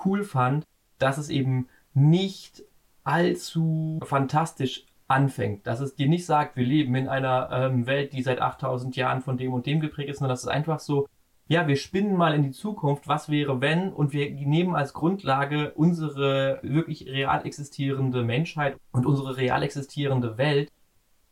cool 0.04 0.24
fand, 0.24 0.64
dass 0.98 1.16
es 1.18 1.28
eben 1.28 1.68
nicht 1.92 2.64
allzu 3.04 4.00
fantastisch 4.02 4.86
anfängt. 5.08 5.66
Dass 5.66 5.80
es 5.80 5.94
dir 5.94 6.08
nicht 6.08 6.26
sagt, 6.26 6.56
wir 6.56 6.64
leben 6.64 6.94
in 6.94 7.08
einer 7.08 7.50
ähm, 7.52 7.86
Welt, 7.86 8.12
die 8.12 8.22
seit 8.22 8.40
8000 8.40 8.96
Jahren 8.96 9.20
von 9.20 9.36
dem 9.36 9.52
und 9.52 9.66
dem 9.66 9.80
geprägt 9.80 10.10
ist, 10.10 10.18
sondern 10.18 10.32
dass 10.32 10.42
es 10.42 10.48
einfach 10.48 10.80
so, 10.80 11.06
ja, 11.46 11.68
wir 11.68 11.76
spinnen 11.76 12.16
mal 12.16 12.34
in 12.34 12.42
die 12.42 12.52
Zukunft, 12.52 13.06
was 13.06 13.28
wäre 13.28 13.60
wenn, 13.60 13.92
und 13.92 14.12
wir 14.12 14.30
nehmen 14.30 14.74
als 14.74 14.94
Grundlage 14.94 15.72
unsere 15.74 16.58
wirklich 16.62 17.06
real 17.06 17.44
existierende 17.44 18.22
Menschheit 18.22 18.78
und 18.92 19.04
unsere 19.04 19.36
real 19.36 19.62
existierende 19.62 20.38
Welt. 20.38 20.70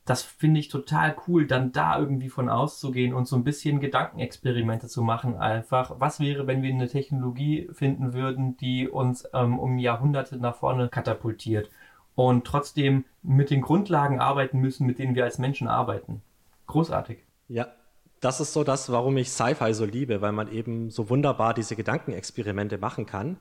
Das 0.04 0.22
finde 0.22 0.60
ich 0.60 0.68
total 0.68 1.16
cool, 1.26 1.46
dann 1.46 1.72
da 1.72 1.98
irgendwie 1.98 2.28
von 2.28 2.48
auszugehen 2.48 3.14
und 3.14 3.26
so 3.26 3.36
ein 3.36 3.44
bisschen 3.44 3.80
Gedankenexperimente 3.80 4.88
zu 4.88 5.02
machen. 5.02 5.36
Einfach, 5.36 5.94
was 5.98 6.18
wäre, 6.18 6.46
wenn 6.46 6.60
wir 6.60 6.70
eine 6.70 6.88
Technologie 6.88 7.68
finden 7.72 8.12
würden, 8.12 8.56
die 8.56 8.88
uns 8.88 9.26
ähm, 9.32 9.58
um 9.58 9.78
Jahrhunderte 9.78 10.36
nach 10.38 10.56
vorne 10.56 10.88
katapultiert 10.88 11.70
und 12.14 12.44
trotzdem 12.44 13.04
mit 13.22 13.50
den 13.50 13.60
Grundlagen 13.60 14.20
arbeiten 14.20 14.58
müssen, 14.58 14.86
mit 14.86 14.98
denen 14.98 15.14
wir 15.14 15.24
als 15.24 15.38
Menschen 15.38 15.68
arbeiten. 15.68 16.22
Großartig. 16.66 17.18
Ja, 17.48 17.68
das 18.20 18.40
ist 18.40 18.52
so 18.52 18.64
das, 18.64 18.90
warum 18.90 19.16
ich 19.16 19.30
Sci-Fi 19.30 19.74
so 19.74 19.84
liebe, 19.84 20.20
weil 20.20 20.32
man 20.32 20.50
eben 20.50 20.90
so 20.90 21.10
wunderbar 21.10 21.54
diese 21.54 21.76
Gedankenexperimente 21.76 22.78
machen 22.78 23.06
kann. 23.06 23.40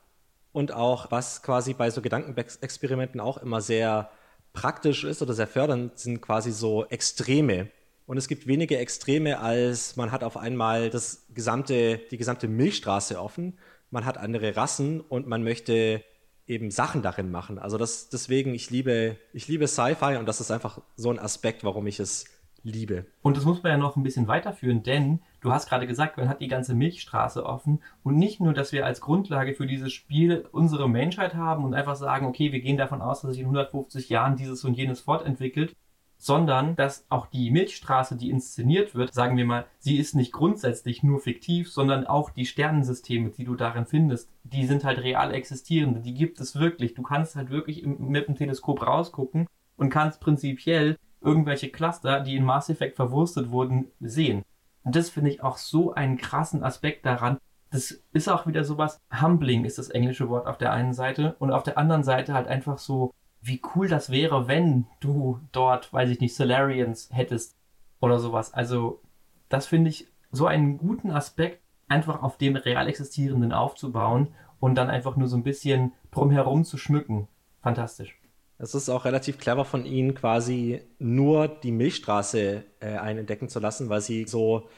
Und 0.54 0.74
auch, 0.74 1.12
was 1.12 1.44
quasi 1.44 1.74
bei 1.74 1.90
so 1.92 2.02
Gedankenexperimenten 2.02 3.22
auch 3.22 3.38
immer 3.38 3.62
sehr 3.62 4.10
praktisch 4.54 5.04
ist 5.04 5.22
oder 5.22 5.34
sehr 5.34 5.48
fördernd, 5.48 5.98
sind 5.98 6.22
quasi 6.22 6.52
so 6.52 6.86
Extreme. 6.86 7.70
Und 8.06 8.18
es 8.18 8.28
gibt 8.28 8.48
wenige 8.48 8.78
Extreme, 8.78 9.40
als 9.40 9.96
man 9.96 10.12
hat 10.12 10.24
auf 10.24 10.36
einmal 10.36 10.90
das 10.90 11.26
gesamte, 11.34 12.02
die 12.12 12.18
gesamte 12.18 12.48
Milchstraße 12.48 13.22
offen, 13.22 13.58
man 13.92 14.06
hat 14.06 14.18
andere 14.18 14.56
Rassen 14.56 15.00
und 15.00 15.28
man 15.28 15.44
möchte 15.44 16.04
eben 16.52 16.70
Sachen 16.70 17.02
darin 17.02 17.32
machen. 17.32 17.58
Also 17.58 17.78
das, 17.78 18.10
deswegen, 18.10 18.54
ich 18.54 18.70
liebe, 18.70 19.16
ich 19.34 19.48
liebe 19.48 19.68
Sci-Fi 19.68 20.18
und 20.18 20.28
das 20.28 20.42
ist 20.42 20.52
einfach 20.52 20.82
so 20.98 21.10
ein 21.10 21.18
Aspekt, 21.18 21.64
warum 21.64 21.88
ich 21.88 22.00
es 22.00 22.26
liebe. 22.64 23.06
Und 23.22 23.38
das 23.38 23.46
muss 23.46 23.64
man 23.64 23.72
ja 23.72 23.78
noch 23.78 23.96
ein 23.96 24.04
bisschen 24.04 24.28
weiterführen, 24.28 24.84
denn 24.84 25.22
du 25.40 25.52
hast 25.52 25.68
gerade 25.68 25.88
gesagt, 25.88 26.18
man 26.18 26.30
hat 26.30 26.42
die 26.42 26.48
ganze 26.48 26.76
Milchstraße 26.76 27.44
offen 27.44 27.82
und 28.04 28.18
nicht 28.18 28.40
nur, 28.40 28.54
dass 28.54 28.72
wir 28.72 28.86
als 28.86 29.02
Grundlage 29.02 29.56
für 29.56 29.66
dieses 29.66 29.94
Spiel 29.94 30.46
unsere 30.52 30.88
Menschheit 30.88 31.34
haben 31.34 31.64
und 31.64 31.74
einfach 31.74 31.96
sagen, 31.96 32.28
okay, 32.28 32.52
wir 32.52 32.60
gehen 32.60 32.78
davon 32.78 33.02
aus, 33.02 33.22
dass 33.22 33.32
sich 33.32 33.40
in 33.40 33.46
150 33.46 34.10
Jahren 34.10 34.36
dieses 34.36 34.64
und 34.64 34.76
jenes 34.76 35.00
fortentwickelt, 35.00 35.76
sondern 36.22 36.76
dass 36.76 37.04
auch 37.10 37.26
die 37.26 37.50
Milchstraße, 37.50 38.16
die 38.16 38.30
inszeniert 38.30 38.94
wird, 38.94 39.12
sagen 39.12 39.38
wir 39.38 39.46
mal, 39.46 39.66
sie 39.80 39.98
ist 39.98 40.14
nicht 40.14 40.32
grundsätzlich 40.32 41.02
nur 41.02 41.20
fiktiv, 41.20 41.72
sondern 41.72 42.06
auch 42.06 42.30
die 42.30 42.46
Sternensysteme, 42.46 43.32
die 43.32 43.44
du 43.44 43.56
darin 43.56 43.88
findest, 43.88 44.30
die 44.44 44.68
sind 44.68 44.84
halt 44.84 45.00
real 45.00 45.34
existierende, 45.34 46.00
die 46.00 46.14
gibt 46.14 46.40
es 46.40 46.56
wirklich. 46.56 46.94
Du 46.94 47.02
kannst 47.02 47.36
halt 47.36 47.50
wirklich 47.50 47.84
mit 47.86 48.28
dem 48.28 48.36
Teleskop 48.36 48.86
rausgucken 48.86 49.48
und 49.78 49.90
kannst 49.90 50.22
prinzipiell 50.22 50.96
irgendwelche 51.22 51.70
Cluster, 51.70 52.20
die 52.20 52.36
in 52.36 52.46
Mass 52.46 52.70
Effect 52.70 52.98
verwurstet 52.98 53.50
wurden, 53.50 53.88
sehen. 54.00 54.44
Und 54.84 54.96
das 54.96 55.10
finde 55.10 55.32
ich 55.32 55.42
auch 55.42 55.58
so 55.58 55.96
einen 55.96 56.18
krassen 56.18 56.64
Aspekt 56.64 57.04
daran. 57.04 57.40
Das 57.72 58.04
ist 58.14 58.30
auch 58.30 58.46
wieder 58.46 58.64
sowas, 58.64 59.00
humbling 59.12 59.66
ist 59.66 59.80
das 59.80 59.90
englische 59.90 60.30
Wort 60.30 60.46
auf 60.46 60.60
der 60.60 60.72
einen 60.72 60.94
Seite 60.94 61.36
und 61.40 61.52
auf 61.52 61.64
der 61.64 61.80
anderen 61.80 62.04
Seite 62.04 62.36
halt 62.36 62.48
einfach 62.48 62.78
so, 62.78 63.12
wie 63.42 63.62
cool 63.76 63.88
das 63.88 64.12
wäre, 64.12 64.48
wenn 64.48 64.86
du 65.00 65.40
dort, 65.52 65.92
weiß 65.92 66.10
ich 66.10 66.20
nicht, 66.20 66.36
Solarians 66.36 67.10
hättest 67.12 67.58
oder 68.00 68.20
sowas. 68.20 68.54
Also, 68.54 69.02
das 69.50 69.68
finde 69.68 69.90
ich 69.90 70.08
so 70.32 70.46
einen 70.46 70.78
guten 70.78 71.12
Aspekt, 71.12 71.62
einfach 71.88 72.24
auf 72.24 72.38
dem 72.38 72.56
real 72.56 72.88
existierenden 72.88 73.52
aufzubauen 73.52 74.30
und 74.60 74.76
dann 74.76 74.90
einfach 74.90 75.18
nur 75.18 75.28
so 75.28 75.36
ein 75.36 75.44
bisschen 75.44 75.94
drumherum 76.12 76.64
zu 76.64 76.78
schmücken. 76.78 77.28
Fantastisch. 77.62 78.18
Es 78.58 78.76
ist 78.76 78.90
auch 78.90 79.06
relativ 79.06 79.40
clever 79.40 79.66
von 79.66 79.86
ihnen, 79.86 80.14
quasi 80.14 80.82
nur 81.00 81.48
die 81.48 81.72
Milchstraße 81.72 82.64
äh, 82.80 82.98
einentdecken 82.98 83.50
zu 83.50 83.60
lassen, 83.60 83.90
weil 83.90 84.02
sie 84.02 84.26
so 84.28 84.70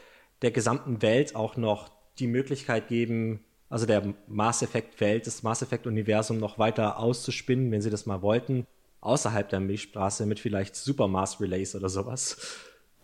der 0.42 0.52
gesamten 0.52 1.02
Welt 1.02 1.36
auch 1.36 1.58
noch 1.58 1.92
die 2.18 2.28
Möglichkeit 2.28 2.88
geben, 2.88 3.44
also 3.74 3.88
der 3.88 4.14
Mass 4.28 4.62
Effect 4.62 5.02
Welt, 5.02 5.26
das 5.26 5.42
Mass 5.42 5.64
Effect 5.64 5.88
Universum 5.88 6.38
noch 6.38 6.60
weiter 6.60 7.00
auszuspinnen, 7.00 7.72
wenn 7.72 7.82
sie 7.82 7.90
das 7.90 8.06
mal 8.06 8.22
wollten, 8.22 8.68
außerhalb 9.02 9.50
der 9.50 9.62
Milchstraße 9.62 10.28
mit 10.28 10.40
vielleicht 10.40 10.76
Supermass 10.76 11.42
Relays 11.42 11.76
oder 11.76 11.90
sowas. 11.90 12.38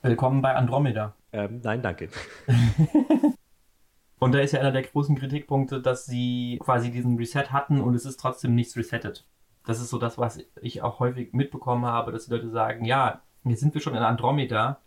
Willkommen 0.04 0.44
bei 0.44 0.54
Andromeda. 0.54 1.16
Ähm, 1.34 1.62
nein, 1.64 1.82
danke. 1.82 2.10
und 4.20 4.32
da 4.32 4.40
ist 4.42 4.52
ja 4.52 4.60
einer 4.60 4.72
der 4.72 4.84
großen 4.84 5.16
Kritikpunkte, 5.16 5.82
dass 5.82 6.06
sie 6.06 6.60
quasi 6.62 6.92
diesen 6.92 7.18
Reset 7.18 7.48
hatten 7.50 7.82
und 7.82 7.96
es 7.96 8.06
ist 8.06 8.20
trotzdem 8.20 8.54
nichts 8.54 8.78
resettet 8.78 9.26
das 9.66 9.80
ist 9.80 9.90
so 9.90 10.00
das, 10.00 10.18
was 10.18 10.40
ich 10.62 10.82
auch 10.82 11.00
häufig 11.00 11.34
mitbekommen 11.34 11.86
habe, 11.86 12.12
dass 12.12 12.26
die 12.26 12.32
Leute 12.32 12.50
sagen, 12.50 12.86
ja, 12.86 13.22
jetzt 13.44 13.60
sind 13.60 13.74
wir 13.74 13.82
schon 13.82 13.96
in 13.96 14.02
Andromeda 14.02 14.80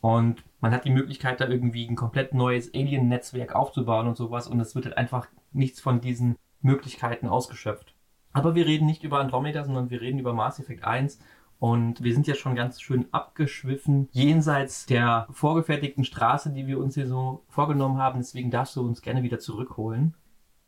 und 0.00 0.44
man 0.60 0.72
hat 0.72 0.84
die 0.84 0.90
Möglichkeit, 0.90 1.40
da 1.40 1.48
irgendwie 1.48 1.86
ein 1.86 1.96
komplett 1.96 2.34
neues 2.34 2.72
Alien-Netzwerk 2.74 3.54
aufzubauen 3.54 4.06
und 4.06 4.16
sowas 4.16 4.48
und 4.48 4.60
es 4.60 4.74
wird 4.74 4.86
halt 4.86 4.98
einfach 4.98 5.28
nichts 5.52 5.80
von 5.80 6.00
diesen 6.00 6.36
Möglichkeiten 6.60 7.28
ausgeschöpft. 7.28 7.94
Aber 8.32 8.54
wir 8.54 8.66
reden 8.66 8.86
nicht 8.86 9.02
über 9.02 9.20
Andromeda, 9.20 9.64
sondern 9.64 9.90
wir 9.90 10.00
reden 10.00 10.18
über 10.18 10.34
Mass 10.34 10.58
Effect 10.58 10.84
1 10.84 11.18
und 11.58 12.02
wir 12.02 12.12
sind 12.12 12.26
ja 12.26 12.34
schon 12.34 12.54
ganz 12.54 12.80
schön 12.80 13.06
abgeschwiffen 13.12 14.08
jenseits 14.12 14.86
der 14.86 15.26
vorgefertigten 15.30 16.04
Straße, 16.04 16.52
die 16.52 16.66
wir 16.66 16.78
uns 16.78 16.94
hier 16.94 17.06
so 17.06 17.44
vorgenommen 17.48 17.98
haben. 17.98 18.18
Deswegen 18.20 18.50
darfst 18.50 18.76
du 18.76 18.82
uns 18.82 19.00
gerne 19.00 19.22
wieder 19.22 19.38
zurückholen. 19.38 20.14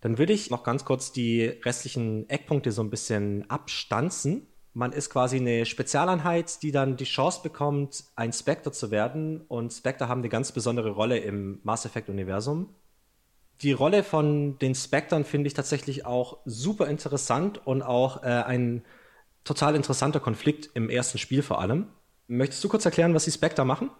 Dann 0.01 0.17
würde 0.17 0.33
ich 0.33 0.51
noch 0.51 0.63
ganz 0.63 0.85
kurz 0.85 1.13
die 1.13 1.45
restlichen 1.45 2.29
Eckpunkte 2.31 2.73
so 2.73 2.83
ein 2.83 2.91
bisschen 2.91 3.49
abstanzen. 3.51 4.47
Man 4.75 4.93
ist 4.93 5.11
quasi 5.11 5.37
eine 5.37 5.67
Spezialeinheit, 5.67 6.63
die 6.63 6.73
dann 6.73 6.97
die 6.97 7.05
Chance 7.05 7.41
bekommt, 7.43 8.05
ein 8.17 8.33
Spectre 8.33 8.71
zu 8.71 8.91
werden. 8.91 9.41
Und 9.49 9.73
Spectre 9.73 10.09
haben 10.09 10.21
eine 10.21 10.29
ganz 10.29 10.53
besondere 10.53 10.91
Rolle 10.91 11.19
im 11.19 11.61
Mass 11.63 11.85
Effect-Universum. 11.85 12.69
Die 13.63 13.73
Rolle 13.73 14.05
von 14.05 14.59
den 14.59 14.75
Spectern 14.75 15.25
finde 15.25 15.49
ich 15.49 15.55
tatsächlich 15.55 16.07
auch 16.07 16.39
super 16.45 16.87
interessant 16.87 17.67
und 17.67 17.83
auch 17.83 18.23
äh, 18.23 18.27
ein 18.27 18.85
total 19.43 19.75
interessanter 19.75 20.21
Konflikt 20.21 20.71
im 20.75 20.91
ersten 20.91 21.19
Spiel 21.19 21.43
vor 21.43 21.61
allem. 21.61 21.89
Möchtest 22.29 22.63
du 22.63 22.69
kurz 22.69 22.85
erklären, 22.85 23.15
was 23.15 23.25
die 23.25 23.33
Spectre 23.33 23.65
machen? 23.65 23.91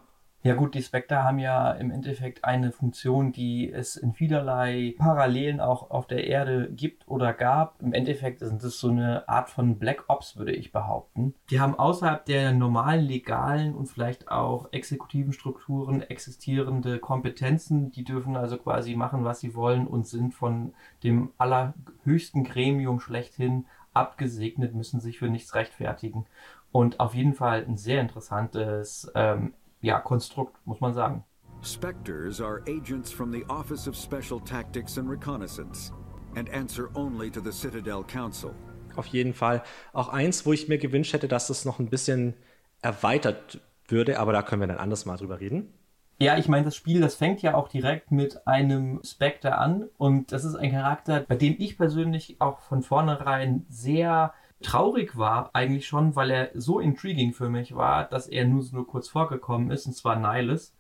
Ja 0.43 0.55
gut, 0.55 0.75
die 0.75 0.83
Spectre 0.83 1.25
haben 1.25 1.41
ja 1.41 1.73
im 1.73 1.91
Endeffekt 1.91 2.45
eine 2.45 2.71
Funktion, 2.71 3.33
die 3.33 3.73
es 3.73 3.97
in 3.97 4.13
vielerlei 4.13 4.95
Parallelen 4.97 5.61
auch 5.61 5.91
auf 5.91 6.07
der 6.07 6.29
Erde 6.29 6.71
gibt 6.71 7.09
oder 7.09 7.33
gab. 7.33 7.83
Im 7.83 7.93
Endeffekt 7.93 8.39
sind 8.39 8.63
es 8.63 8.79
so 8.79 8.89
eine 8.89 9.29
Art 9.29 9.51
von 9.51 9.79
Black 9.81 10.05
Ops, 10.07 10.37
würde 10.37 10.53
ich 10.53 10.71
behaupten. 10.71 11.35
Die 11.51 11.61
haben 11.61 11.77
außerhalb 11.77 12.25
der 12.25 12.53
normalen 12.53 13.05
legalen 13.05 13.75
und 13.75 13.87
vielleicht 13.87 14.31
auch 14.31 14.73
exekutiven 14.73 15.33
Strukturen 15.33 16.03
existierende 16.03 17.01
Kompetenzen. 17.01 17.91
Die 17.91 18.05
dürfen 18.05 18.37
also 18.37 18.59
quasi 18.59 18.95
machen, 18.95 19.25
was 19.25 19.41
sie 19.41 19.57
wollen 19.57 19.89
und 19.89 20.07
sind 20.07 20.35
von 20.35 20.73
dem 21.03 21.33
allerhöchsten 21.39 22.45
Gremium 22.45 23.01
schlechthin 23.01 23.67
abgesegnet, 23.93 24.73
müssen 24.73 25.01
sich 25.01 25.19
für 25.19 25.29
nichts 25.29 25.57
rechtfertigen. 25.57 26.27
Und 26.71 27.01
auf 27.01 27.15
jeden 27.15 27.35
Fall 27.35 27.65
ein 27.67 27.77
sehr 27.77 28.01
interessantes 28.01 29.11
ähm, 29.17 29.55
ja, 29.81 30.01
Konstrukt, 30.01 30.57
muss 30.65 30.81
man 30.81 30.95
sagen. 30.95 31.25
Spectres 31.63 32.41
are 32.41 32.63
agents 32.69 33.11
from 33.11 33.33
the 33.33 33.45
Office 33.49 33.89
of 33.89 33.97
Special 33.97 34.41
Tactics 34.41 34.97
and 34.99 35.09
Reconnaissance 35.09 35.93
and 36.37 36.49
answer 36.51 36.89
only 36.95 37.31
to 37.31 37.41
the 37.41 37.53
Citadel 37.53 38.05
Council. 38.05 38.53
Auf 38.97 39.07
jeden 39.07 39.35
Fall. 39.35 39.63
Auch 39.93 40.09
eins, 40.09 40.47
wo 40.47 40.53
ich 40.53 40.69
mir 40.69 40.79
gewünscht 40.79 41.13
hätte, 41.13 41.29
dass 41.29 41.51
es 41.51 41.65
noch 41.65 41.79
ein 41.79 41.89
bisschen 41.89 42.35
erweitert 42.83 43.61
würde, 43.87 44.19
aber 44.19 44.33
da 44.33 44.43
können 44.43 44.63
wir 44.63 44.69
dann 44.69 44.79
anders 44.79 45.07
mal 45.07 45.17
drüber 45.17 45.41
reden. 45.41 45.73
Ja, 46.21 46.37
ich 46.37 46.49
meine, 46.49 46.65
das 46.65 46.75
Spiel, 46.75 47.01
das 47.01 47.15
fängt 47.15 47.43
ja 47.43 47.55
auch 47.55 47.69
direkt 47.69 48.11
mit 48.11 48.47
einem 48.47 49.01
Spectre 49.05 49.57
an 49.57 49.89
und 49.99 50.33
das 50.33 50.45
ist 50.45 50.57
ein 50.57 50.73
Charakter, 50.73 51.21
bei 51.21 51.37
dem 51.37 51.55
ich 51.59 51.77
persönlich 51.77 52.41
auch 52.41 52.59
von 52.59 52.83
vornherein 52.83 53.65
sehr 53.69 54.35
traurig 54.63 55.17
war 55.17 55.51
eigentlich 55.55 55.87
schon, 55.87 56.17
weil 56.17 56.31
er 56.31 56.51
so 56.55 56.81
intriguing 56.81 57.33
für 57.33 57.49
mich 57.49 57.75
war, 57.75 58.05
dass 58.05 58.29
er 58.29 58.45
nur 58.45 58.63
so 58.63 58.77
nur 58.77 58.87
kurz 58.87 59.09
vorgekommen 59.09 59.71
ist, 59.71 59.87
und 59.87 59.95
zwar 59.95 60.17
Nihilus. 60.17 60.75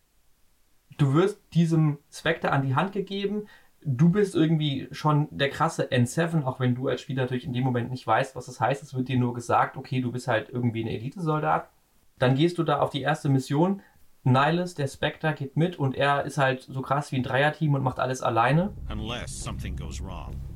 Du 0.97 1.15
wirst 1.15 1.41
diesem 1.55 1.99
Spectre 2.11 2.51
an 2.51 2.63
die 2.63 2.75
Hand 2.75 2.93
gegeben, 2.93 3.47
du 3.83 4.11
bist 4.11 4.35
irgendwie 4.35 4.89
schon 4.91 5.29
der 5.31 5.51
krasse 5.51 5.85
N7, 5.85 6.45
auch 6.45 6.61
wenn 6.61 6.75
du 6.75 6.89
als 6.89 7.01
Spieler 7.01 7.23
natürlich 7.23 7.47
in 7.47 7.53
dem 7.53 7.65
Moment 7.65 7.91
nicht 7.91 8.07
weißt, 8.07 8.35
was 8.35 8.47
das 8.47 8.61
heißt. 8.61 8.83
Es 8.83 8.95
wird 8.95 9.09
dir 9.09 9.19
nur 9.19 9.35
gesagt, 9.35 9.77
okay, 9.77 10.01
du 10.01 10.11
bist 10.11 10.29
halt 10.29 10.51
irgendwie 10.51 10.83
ein 10.83 10.89
Elitesoldat. 10.89 11.71
Dann 12.19 12.35
gehst 12.35 12.59
du 12.59 12.65
da 12.65 12.81
auf 12.81 12.91
die 12.91 13.03
erste 13.03 13.29
Mission, 13.29 13.83
Nihilus, 14.25 14.75
der 14.75 14.89
Spectre, 14.89 15.33
geht 15.35 15.57
mit 15.57 15.79
und 15.79 15.95
er 15.95 16.25
ist 16.25 16.39
halt 16.39 16.63
so 16.63 16.83
krass 16.83 17.13
wie 17.13 17.17
ein 17.17 17.23
Dreierteam 17.23 17.75
und 17.75 17.83
macht 17.83 17.99
alles 17.99 18.23
alleine. 18.23 18.73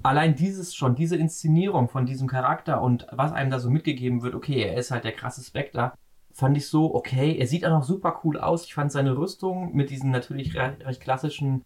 Allein 0.02 0.34
dieses 0.34 0.74
schon, 0.74 0.94
diese 0.94 1.16
Inszenierung 1.16 1.88
von 1.88 2.06
diesem 2.06 2.28
Charakter 2.28 2.82
und 2.82 3.06
was 3.12 3.32
einem 3.32 3.50
da 3.50 3.58
so 3.58 3.70
mitgegeben 3.70 4.22
wird, 4.22 4.34
okay, 4.34 4.62
er 4.62 4.76
ist 4.76 4.90
halt 4.90 5.04
der 5.04 5.12
krasse 5.12 5.42
Spectre, 5.42 5.92
fand 6.32 6.56
ich 6.56 6.68
so, 6.68 6.94
okay, 6.94 7.36
er 7.38 7.46
sieht 7.46 7.64
auch 7.64 7.70
noch 7.70 7.84
super 7.84 8.20
cool 8.24 8.38
aus. 8.38 8.64
Ich 8.64 8.74
fand 8.74 8.90
seine 8.90 9.16
Rüstung 9.16 9.74
mit 9.74 9.90
diesen 9.90 10.10
natürlich 10.10 10.56
recht 10.56 11.00
klassischen 11.00 11.64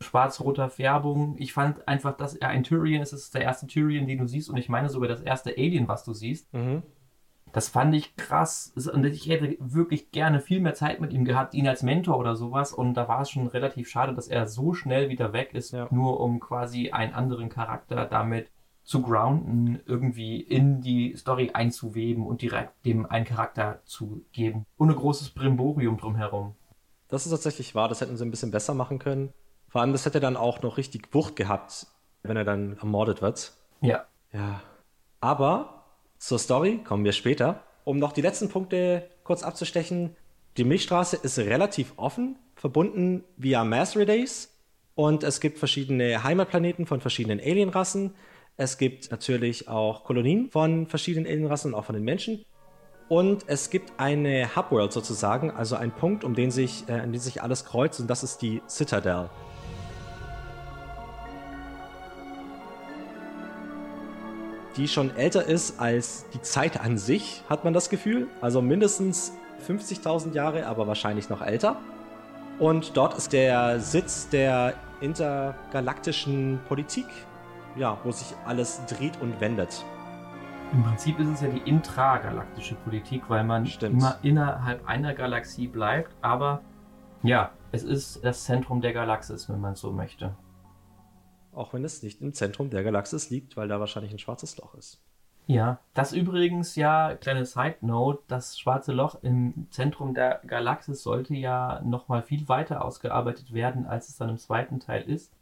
schwarz-roter 0.00 0.70
Färbung. 0.70 1.36
Ich 1.38 1.52
fand 1.52 1.86
einfach, 1.88 2.16
dass 2.16 2.34
er 2.34 2.48
ein 2.48 2.62
Tyrion 2.62 3.02
ist. 3.02 3.12
Es 3.12 3.24
ist 3.24 3.34
der 3.34 3.42
erste 3.42 3.66
Tyrion, 3.66 4.06
den 4.06 4.18
du 4.18 4.26
siehst 4.26 4.50
und 4.50 4.56
ich 4.56 4.68
meine 4.68 4.88
sogar 4.88 5.08
das 5.08 5.20
erste 5.20 5.50
Alien, 5.50 5.88
was 5.88 6.04
du 6.04 6.12
siehst. 6.12 6.52
Mhm 6.52 6.82
Das 7.54 7.68
fand 7.68 7.94
ich 7.94 8.16
krass. 8.16 8.72
Und 8.92 9.04
ich 9.06 9.28
hätte 9.28 9.56
wirklich 9.60 10.10
gerne 10.10 10.40
viel 10.40 10.58
mehr 10.58 10.74
Zeit 10.74 11.00
mit 11.00 11.12
ihm 11.12 11.24
gehabt, 11.24 11.54
ihn 11.54 11.68
als 11.68 11.84
Mentor 11.84 12.18
oder 12.18 12.34
sowas. 12.34 12.72
Und 12.72 12.94
da 12.94 13.06
war 13.06 13.20
es 13.20 13.30
schon 13.30 13.46
relativ 13.46 13.88
schade, 13.88 14.12
dass 14.12 14.26
er 14.26 14.48
so 14.48 14.74
schnell 14.74 15.08
wieder 15.08 15.32
weg 15.32 15.54
ist, 15.54 15.70
ja. 15.70 15.86
nur 15.92 16.18
um 16.18 16.40
quasi 16.40 16.90
einen 16.90 17.14
anderen 17.14 17.48
Charakter 17.48 18.06
damit 18.06 18.50
zu 18.82 19.02
grounden, 19.02 19.78
irgendwie 19.86 20.40
in 20.40 20.80
die 20.80 21.14
Story 21.16 21.52
einzuweben 21.54 22.26
und 22.26 22.42
direkt 22.42 22.84
dem 22.84 23.06
einen 23.06 23.24
Charakter 23.24 23.80
zu 23.84 24.24
geben. 24.32 24.66
Ohne 24.76 24.96
großes 24.96 25.30
Brimborium 25.30 25.96
drumherum. 25.96 26.56
Das 27.06 27.24
ist 27.24 27.30
tatsächlich 27.30 27.76
wahr, 27.76 27.88
das 27.88 28.00
hätten 28.00 28.16
sie 28.16 28.24
ein 28.24 28.32
bisschen 28.32 28.50
besser 28.50 28.74
machen 28.74 28.98
können. 28.98 29.32
Vor 29.68 29.80
allem, 29.80 29.92
das 29.92 30.06
hätte 30.06 30.18
dann 30.18 30.36
auch 30.36 30.60
noch 30.62 30.76
richtig 30.76 31.14
Wucht 31.14 31.36
gehabt, 31.36 31.86
wenn 32.24 32.36
er 32.36 32.44
dann 32.44 32.76
ermordet 32.78 33.22
wird. 33.22 33.52
Ja. 33.80 34.04
Ja. 34.32 34.60
Aber 35.20 35.73
zur 36.24 36.38
Story 36.38 36.80
kommen 36.82 37.04
wir 37.04 37.12
später. 37.12 37.64
Um 37.84 37.98
noch 37.98 38.12
die 38.12 38.22
letzten 38.22 38.48
Punkte 38.48 39.10
kurz 39.24 39.42
abzustechen. 39.42 40.16
Die 40.56 40.64
Milchstraße 40.64 41.16
ist 41.16 41.38
relativ 41.38 41.92
offen, 41.96 42.38
verbunden 42.56 43.24
via 43.36 43.62
Mass 43.62 43.94
Relays. 43.94 44.50
Und 44.94 45.22
es 45.22 45.40
gibt 45.40 45.58
verschiedene 45.58 46.24
Heimatplaneten 46.24 46.86
von 46.86 47.02
verschiedenen 47.02 47.40
Alienrassen. 47.40 48.14
Es 48.56 48.78
gibt 48.78 49.10
natürlich 49.10 49.68
auch 49.68 50.04
Kolonien 50.04 50.48
von 50.50 50.86
verschiedenen 50.86 51.26
Alienrassen 51.26 51.74
und 51.74 51.78
auch 51.78 51.84
von 51.84 51.94
den 51.94 52.04
Menschen. 52.04 52.42
Und 53.10 53.44
es 53.46 53.68
gibt 53.68 53.92
eine 53.98 54.56
Hubworld 54.56 54.94
sozusagen, 54.94 55.50
also 55.50 55.76
ein 55.76 55.90
Punkt, 55.90 56.24
um 56.24 56.34
den 56.34 56.50
sich, 56.50 56.88
äh, 56.88 57.04
in 57.04 57.12
dem 57.12 57.20
sich 57.20 57.42
alles 57.42 57.66
kreuzt, 57.66 58.00
und 58.00 58.08
das 58.08 58.22
ist 58.22 58.40
die 58.40 58.62
Citadel. 58.66 59.28
Die 64.76 64.88
schon 64.88 65.16
älter 65.16 65.44
ist 65.44 65.78
als 65.80 66.26
die 66.34 66.40
Zeit 66.42 66.80
an 66.80 66.98
sich, 66.98 67.42
hat 67.48 67.64
man 67.64 67.72
das 67.72 67.90
Gefühl. 67.90 68.26
Also 68.40 68.60
mindestens 68.60 69.32
50.000 69.68 70.32
Jahre, 70.34 70.66
aber 70.66 70.86
wahrscheinlich 70.86 71.28
noch 71.28 71.42
älter. 71.42 71.76
Und 72.58 72.96
dort 72.96 73.14
ist 73.14 73.32
der 73.32 73.80
Sitz 73.80 74.28
der 74.28 74.74
intergalaktischen 75.00 76.60
Politik 76.68 77.06
ja, 77.76 77.98
wo 78.04 78.10
sich 78.10 78.36
alles 78.44 78.84
dreht 78.86 79.20
und 79.20 79.40
wendet. 79.40 79.84
Im 80.72 80.82
Prinzip 80.82 81.18
ist 81.20 81.28
es 81.28 81.40
ja 81.40 81.48
die 81.48 81.68
intragalaktische 81.68 82.74
Politik, 82.76 83.28
weil 83.28 83.44
man 83.44 83.66
Stimmt. 83.66 83.96
immer 83.96 84.16
innerhalb 84.22 84.86
einer 84.88 85.14
Galaxie 85.14 85.68
bleibt, 85.68 86.10
aber 86.20 86.62
ja, 87.22 87.50
es 87.72 87.84
ist 87.84 88.24
das 88.24 88.44
Zentrum 88.44 88.80
der 88.80 88.92
Galaxis, 88.92 89.48
wenn 89.48 89.60
man 89.60 89.76
so 89.76 89.92
möchte. 89.92 90.34
Auch 91.54 91.72
wenn 91.72 91.84
es 91.84 92.02
nicht 92.02 92.20
im 92.20 92.32
Zentrum 92.32 92.70
der 92.70 92.82
Galaxis 92.82 93.30
liegt, 93.30 93.56
weil 93.56 93.68
da 93.68 93.80
wahrscheinlich 93.80 94.12
ein 94.12 94.18
schwarzes 94.18 94.56
Loch 94.58 94.74
ist. 94.74 95.00
Ja, 95.46 95.78
das 95.92 96.12
übrigens 96.12 96.74
ja, 96.74 97.14
kleine 97.14 97.44
Side 97.44 97.76
Note, 97.82 98.22
das 98.28 98.58
schwarze 98.58 98.92
Loch 98.92 99.22
im 99.22 99.66
Zentrum 99.70 100.14
der 100.14 100.40
Galaxis 100.46 101.02
sollte 101.02 101.34
ja 101.34 101.82
nochmal 101.84 102.22
viel 102.22 102.48
weiter 102.48 102.82
ausgearbeitet 102.82 103.52
werden, 103.52 103.86
als 103.86 104.08
es 104.08 104.16
dann 104.16 104.30
im 104.30 104.38
zweiten 104.38 104.80
Teil 104.80 105.02
ist. 105.02 105.34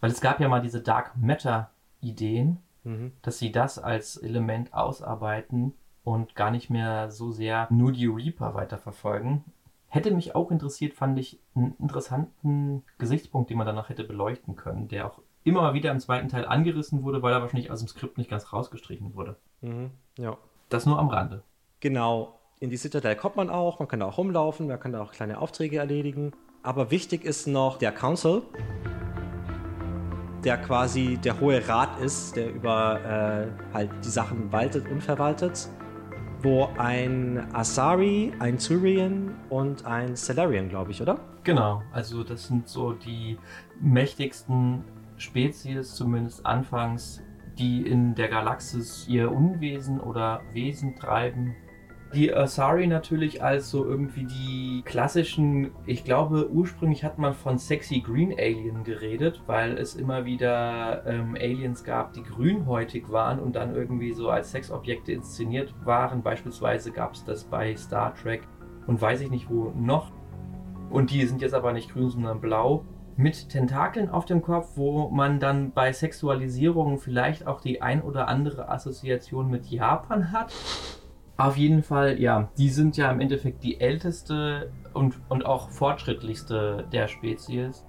Weil 0.00 0.10
es 0.10 0.20
gab 0.20 0.40
ja 0.40 0.48
mal 0.48 0.60
diese 0.60 0.80
Dark 0.80 1.16
Matter-Ideen, 1.16 2.58
mhm. 2.82 3.12
dass 3.22 3.38
sie 3.38 3.52
das 3.52 3.78
als 3.78 4.16
Element 4.16 4.74
ausarbeiten 4.74 5.74
und 6.02 6.34
gar 6.34 6.50
nicht 6.50 6.68
mehr 6.68 7.10
so 7.10 7.30
sehr 7.30 7.68
nur 7.70 7.92
die 7.92 8.06
Reaper 8.06 8.54
weiterverfolgen. 8.54 9.44
Hätte 9.86 10.10
mich 10.10 10.34
auch 10.34 10.50
interessiert, 10.50 10.94
fand 10.94 11.18
ich 11.18 11.40
einen 11.54 11.74
interessanten 11.78 12.82
Gesichtspunkt, 12.98 13.50
den 13.50 13.56
man 13.58 13.66
danach 13.66 13.88
hätte 13.88 14.04
beleuchten 14.04 14.56
können, 14.56 14.88
der 14.88 15.06
auch 15.06 15.20
immer 15.44 15.62
mal 15.62 15.74
wieder 15.74 15.90
im 15.90 16.00
zweiten 16.00 16.28
Teil 16.28 16.46
angerissen 16.46 17.02
wurde, 17.02 17.22
weil 17.22 17.32
er 17.32 17.40
wahrscheinlich 17.40 17.70
aus 17.70 17.80
dem 17.80 17.88
Skript 17.88 18.18
nicht 18.18 18.30
ganz 18.30 18.52
rausgestrichen 18.52 19.14
wurde. 19.14 19.36
Mhm, 19.60 19.90
ja. 20.18 20.36
Das 20.68 20.86
nur 20.86 20.98
am 20.98 21.08
Rande. 21.08 21.42
Genau. 21.80 22.38
In 22.60 22.70
die 22.70 22.76
Citadel 22.76 23.14
kommt 23.14 23.36
man 23.36 23.50
auch, 23.50 23.78
man 23.78 23.88
kann 23.88 24.00
da 24.00 24.06
auch 24.06 24.18
rumlaufen, 24.18 24.66
man 24.66 24.80
kann 24.80 24.92
da 24.92 25.00
auch 25.00 25.12
kleine 25.12 25.40
Aufträge 25.40 25.78
erledigen. 25.78 26.32
Aber 26.62 26.90
wichtig 26.90 27.24
ist 27.24 27.46
noch 27.46 27.78
der 27.78 27.92
Council 27.92 28.42
der 30.44 30.56
quasi 30.58 31.18
der 31.22 31.40
hohe 31.40 31.66
Rat 31.68 31.98
ist, 32.00 32.36
der 32.36 32.52
über 32.52 33.00
äh, 33.04 33.74
halt 33.74 33.90
die 34.04 34.08
Sachen 34.08 34.52
waltet 34.52 34.88
und 34.88 35.02
verwaltet, 35.02 35.68
wo 36.42 36.68
ein 36.78 37.52
Asari, 37.52 38.32
ein 38.38 38.58
Turian 38.58 39.34
und 39.50 39.84
ein 39.84 40.16
Celarian, 40.16 40.68
glaube 40.68 40.92
ich, 40.92 41.02
oder? 41.02 41.18
Genau, 41.42 41.82
also 41.92 42.22
das 42.22 42.46
sind 42.46 42.68
so 42.68 42.92
die 42.92 43.38
mächtigsten 43.80 44.84
Spezies, 45.18 45.94
zumindest 45.94 46.46
anfangs, 46.46 47.22
die 47.58 47.82
in 47.82 48.14
der 48.14 48.28
Galaxis 48.28 49.06
ihr 49.08 49.30
Unwesen 49.30 50.00
oder 50.00 50.42
Wesen 50.52 50.96
treiben 50.96 51.54
die 52.14 52.34
Asari 52.34 52.86
natürlich 52.86 53.42
als 53.42 53.70
so 53.70 53.84
irgendwie 53.84 54.24
die 54.24 54.82
klassischen, 54.84 55.72
ich 55.84 56.04
glaube 56.04 56.50
ursprünglich 56.50 57.04
hat 57.04 57.18
man 57.18 57.34
von 57.34 57.58
Sexy 57.58 58.00
Green 58.00 58.32
Alien 58.32 58.82
geredet, 58.82 59.42
weil 59.46 59.76
es 59.76 59.94
immer 59.94 60.24
wieder 60.24 61.04
ähm, 61.06 61.34
Aliens 61.34 61.84
gab, 61.84 62.14
die 62.14 62.22
grünhäutig 62.22 63.10
waren 63.10 63.38
und 63.38 63.56
dann 63.56 63.74
irgendwie 63.74 64.12
so 64.12 64.30
als 64.30 64.50
Sexobjekte 64.52 65.12
inszeniert 65.12 65.74
waren. 65.84 66.22
Beispielsweise 66.22 66.92
gab 66.92 67.12
es 67.12 67.24
das 67.24 67.44
bei 67.44 67.76
Star 67.76 68.14
Trek 68.14 68.42
und 68.86 69.00
weiß 69.00 69.20
ich 69.20 69.30
nicht 69.30 69.50
wo 69.50 69.72
noch. 69.76 70.10
Und 70.88 71.10
die 71.10 71.26
sind 71.26 71.42
jetzt 71.42 71.54
aber 71.54 71.74
nicht 71.74 71.92
grün, 71.92 72.08
sondern 72.08 72.40
blau 72.40 72.86
mit 73.18 73.48
Tentakeln 73.48 74.08
auf 74.08 74.26
dem 74.26 74.42
Kopf, 74.42 74.76
wo 74.76 75.08
man 75.08 75.40
dann 75.40 75.72
bei 75.72 75.92
Sexualisierung 75.92 76.98
vielleicht 76.98 77.48
auch 77.48 77.60
die 77.60 77.82
ein 77.82 78.00
oder 78.00 78.28
andere 78.28 78.68
Assoziation 78.68 79.50
mit 79.50 79.66
Japan 79.66 80.30
hat. 80.30 80.54
Auf 81.36 81.56
jeden 81.56 81.82
Fall, 81.82 82.20
ja, 82.20 82.48
die 82.56 82.68
sind 82.68 82.96
ja 82.96 83.10
im 83.10 83.20
Endeffekt 83.20 83.64
die 83.64 83.80
älteste 83.80 84.70
und, 84.94 85.16
und 85.28 85.44
auch 85.44 85.68
fortschrittlichste 85.68 86.86
der 86.92 87.08
Spezies. 87.08 87.84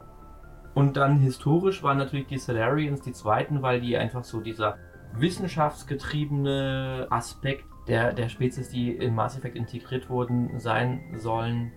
Und 0.73 0.97
dann 0.97 1.19
historisch 1.19 1.83
waren 1.83 1.99
natürlich 1.99 2.27
die 2.27 2.39
Salarians 2.39 3.01
die 3.01 3.13
zweiten, 3.13 3.61
weil 3.61 3.81
die 3.81 3.97
einfach 3.97 4.23
so 4.23 4.41
dieser 4.41 4.77
wissenschaftsgetriebene 5.13 7.05
Aspekt 7.11 7.65
der, 7.87 8.13
der 8.13 8.29
Spezies, 8.29 8.69
die 8.69 8.95
in 8.95 9.13
Mass 9.13 9.37
Effect 9.37 9.55
integriert 9.55 10.09
wurden, 10.09 10.59
sein 10.59 11.01
sollen. 11.17 11.71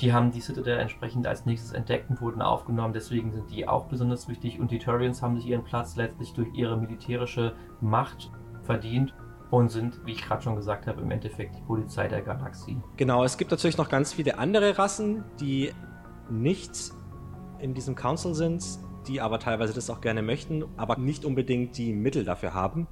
Die 0.00 0.12
haben 0.12 0.30
die 0.30 0.40
Citadel 0.40 0.78
entsprechend 0.78 1.26
als 1.26 1.46
nächstes 1.46 1.72
entdeckt 1.72 2.10
und 2.10 2.20
wurden 2.20 2.42
aufgenommen, 2.42 2.92
deswegen 2.92 3.32
sind 3.32 3.50
die 3.50 3.66
auch 3.66 3.86
besonders 3.86 4.28
wichtig 4.28 4.60
und 4.60 4.70
die 4.70 4.78
Turians 4.78 5.22
haben 5.22 5.36
sich 5.36 5.46
ihren 5.46 5.64
Platz 5.64 5.96
letztlich 5.96 6.34
durch 6.34 6.48
ihre 6.54 6.76
militärische 6.76 7.54
Macht 7.80 8.30
verdient 8.62 9.14
und 9.50 9.70
sind, 9.70 10.04
wie 10.04 10.12
ich 10.12 10.22
gerade 10.22 10.42
schon 10.42 10.56
gesagt 10.56 10.86
habe, 10.86 11.00
im 11.00 11.10
Endeffekt 11.10 11.56
die 11.56 11.62
Polizei 11.62 12.08
der 12.08 12.20
Galaxie. 12.20 12.76
Genau, 12.96 13.24
es 13.24 13.38
gibt 13.38 13.50
natürlich 13.50 13.78
noch 13.78 13.88
ganz 13.88 14.12
viele 14.12 14.38
andere 14.38 14.76
Rassen, 14.76 15.24
die 15.40 15.72
nicht 16.28 16.92
in 17.60 17.72
diesem 17.72 17.94
Council 17.94 18.34
sind, 18.34 18.64
die 19.06 19.20
aber 19.20 19.38
teilweise 19.38 19.72
das 19.72 19.88
auch 19.88 20.00
gerne 20.00 20.20
möchten, 20.20 20.64
aber 20.76 20.98
nicht 20.98 21.24
unbedingt 21.24 21.78
die 21.78 21.92
Mittel 21.92 22.24
dafür 22.24 22.52
haben. 22.52 22.86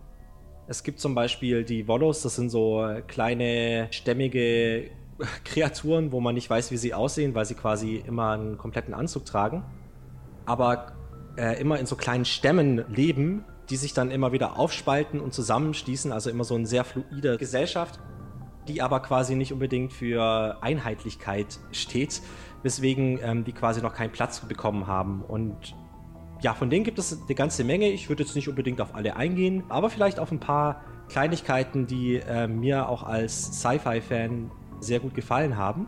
Es 0.67 0.83
gibt 0.83 1.01
zum 1.01 1.15
Beispiel 1.15 1.65
die 1.65 1.87
Wollos, 1.89 2.23
das 2.23 2.37
sind 2.37 2.49
so 2.49 2.89
kleine, 3.07 3.89
stämmige 3.91 4.91
Kreaturen, 5.45 6.13
wo 6.13 6.21
man 6.21 6.35
nicht 6.35 6.49
weiß, 6.49 6.71
wie 6.71 6.77
sie 6.77 6.95
aussehen, 6.95 7.35
weil 7.35 7.45
sie 7.45 7.55
quasi 7.55 7.97
immer 7.97 8.33
einen 8.33 8.59
kompletten 8.59 8.95
Anzug 8.95 9.25
tragen, 9.25 9.65
aber 10.47 10.93
äh, 11.37 11.61
immer 11.61 11.79
in 11.79 11.87
so 11.87 11.97
kleinen 11.97 12.25
Stämmen 12.25 12.85
leben, 12.89 13.45
die 13.71 13.77
sich 13.77 13.95
dann 13.95 14.11
immer 14.11 14.33
wieder 14.33 14.59
aufspalten 14.59 15.21
und 15.21 15.33
zusammenschließen, 15.33 16.13
also 16.13 16.31
immer 16.31 16.45
so 16.45 16.55
eine 16.55 16.67
sehr 16.67 16.85
fluide 16.85 17.39
Gesellschaft, 17.39 17.99
die 18.69 18.83
aber 18.83 19.01
quasi 19.01 19.35
nicht 19.35 19.53
unbedingt 19.53 19.93
für 19.93 20.59
Einheitlichkeit 20.63 21.59
steht, 21.73 22.23
weswegen 22.63 23.19
ähm, 23.23 23.45
die 23.45 23.53
quasi 23.53 23.83
noch 23.83 23.95
keinen 23.95 24.13
Platz 24.13 24.41
bekommen 24.41 24.87
haben. 24.87 25.23
Und 25.23 25.75
ja, 26.43 26.55
von 26.55 26.71
denen 26.71 26.85
gibt 26.85 26.99
es 26.99 27.19
eine 27.19 27.35
ganze 27.35 27.65
Menge. 27.65 27.89
Ich 27.89 28.09
würde 28.09 28.23
jetzt 28.23 28.35
nicht 28.35 28.49
unbedingt 28.49 28.81
auf 28.81 28.95
alle 28.95 29.17
eingehen, 29.17 29.65
aber 29.69 29.91
vielleicht 29.91 30.19
auf 30.19 30.31
ein 30.31 30.41
paar 30.41 30.83
Kleinigkeiten, 31.09 31.87
die 31.87 32.17
äh, 32.17 32.47
mir 32.47 32.89
auch 32.89 33.03
als 33.03 33.61
Sci-Fi-Fan 33.61 34.51
sehr 34.81 35.01
gut 35.01 35.15
gefallen 35.15 35.57
haben. 35.57 35.87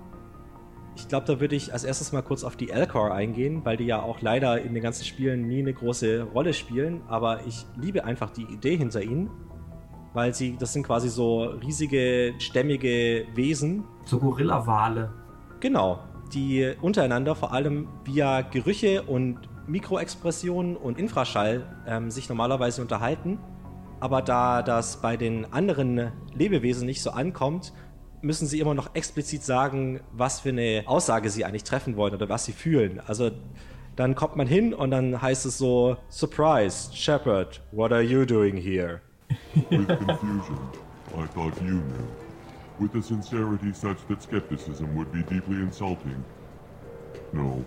Ich 0.97 1.09
glaube, 1.09 1.27
da 1.27 1.41
würde 1.41 1.55
ich 1.55 1.73
als 1.73 1.85
erstes 1.85 2.13
mal 2.13 2.23
kurz 2.23 2.43
auf 2.43 2.57
die 2.57 2.71
Elcor 2.71 3.13
eingehen, 3.13 3.65
weil 3.65 3.77
die 3.77 3.85
ja 3.85 4.01
auch 4.01 4.23
leider 4.23 4.63
in 4.63 4.73
den 4.73 4.83
ganzen 4.83 5.05
Spielen 5.05 5.47
nie 5.47 5.59
eine 5.59 5.75
große 5.75 6.23
Rolle 6.23 6.55
spielen. 6.55 7.03
Aber 7.07 7.47
ich 7.47 7.67
liebe 7.77 8.05
einfach 8.05 8.31
die 8.31 8.45
Idee 8.45 8.77
hinter 8.77 9.03
ihnen, 9.03 9.31
weil 10.15 10.35
sie, 10.35 10.57
das 10.59 10.73
sind 10.73 10.85
quasi 10.85 11.11
so 11.11 11.43
riesige, 11.45 12.35
stämmige 12.39 13.27
Wesen. 13.35 13.85
So 14.07 14.19
Gorilla-Wale. 14.19 15.13
Genau, 15.61 16.01
die 16.33 16.75
untereinander 16.81 17.35
vor 17.35 17.53
allem 17.53 17.89
via 18.05 18.41
Gerüche 18.41 19.03
und 19.03 19.41
Mikroexpressionen 19.67 20.77
und 20.77 20.99
Infraschall 20.99 21.67
ähm, 21.87 22.11
sich 22.11 22.29
normalerweise 22.29 22.81
unterhalten. 22.81 23.39
Aber 24.01 24.23
da 24.23 24.63
das 24.63 25.01
bei 25.01 25.17
den 25.17 25.53
anderen 25.53 26.13
Lebewesen 26.35 26.87
nicht 26.87 27.03
so 27.03 27.11
ankommt, 27.11 27.73
müssen 28.27 28.47
sie 28.47 28.61
immer 28.61 28.75
noch 28.75 28.95
explizit 28.95 29.43
sagen, 29.43 30.01
was 30.13 30.41
für 30.41 30.51
eine 30.51 30.83
Aussage 30.87 31.31
sie 31.31 31.45
eigentlich 31.45 31.65
treffen 31.65 31.97
wollen 31.97 32.15
oder 32.15 32.29
was 32.29 32.45
sie 32.45 32.53
fühlen. 32.53 33.01
Also 33.07 33.31
dann 33.95 34.15
kommt 34.15 34.37
man 34.37 34.47
hin 34.47 34.75
und 34.75 34.91
dann 34.91 35.23
heißt 35.23 35.47
es 35.47 35.57
so, 35.57 35.97
Surprise, 36.11 36.95
Shepard, 36.95 37.63
what 37.73 37.93
are 37.93 38.03
you 38.03 38.27
doing 38.27 38.57
here? 38.57 39.01
With 39.71 39.87
confusion. 39.87 40.59
I 41.17 41.27
thought 41.35 41.55
you 41.63 41.81
knew. 41.81 42.27
with 42.79 42.95
a 42.95 43.03
sincerity 43.03 43.73
such 43.73 43.97
that 44.09 44.23
skepticism 44.23 44.95
would 44.97 45.13
be 45.13 45.23
deeply 45.23 45.57
insulting. 45.57 46.23
No. 47.33 47.65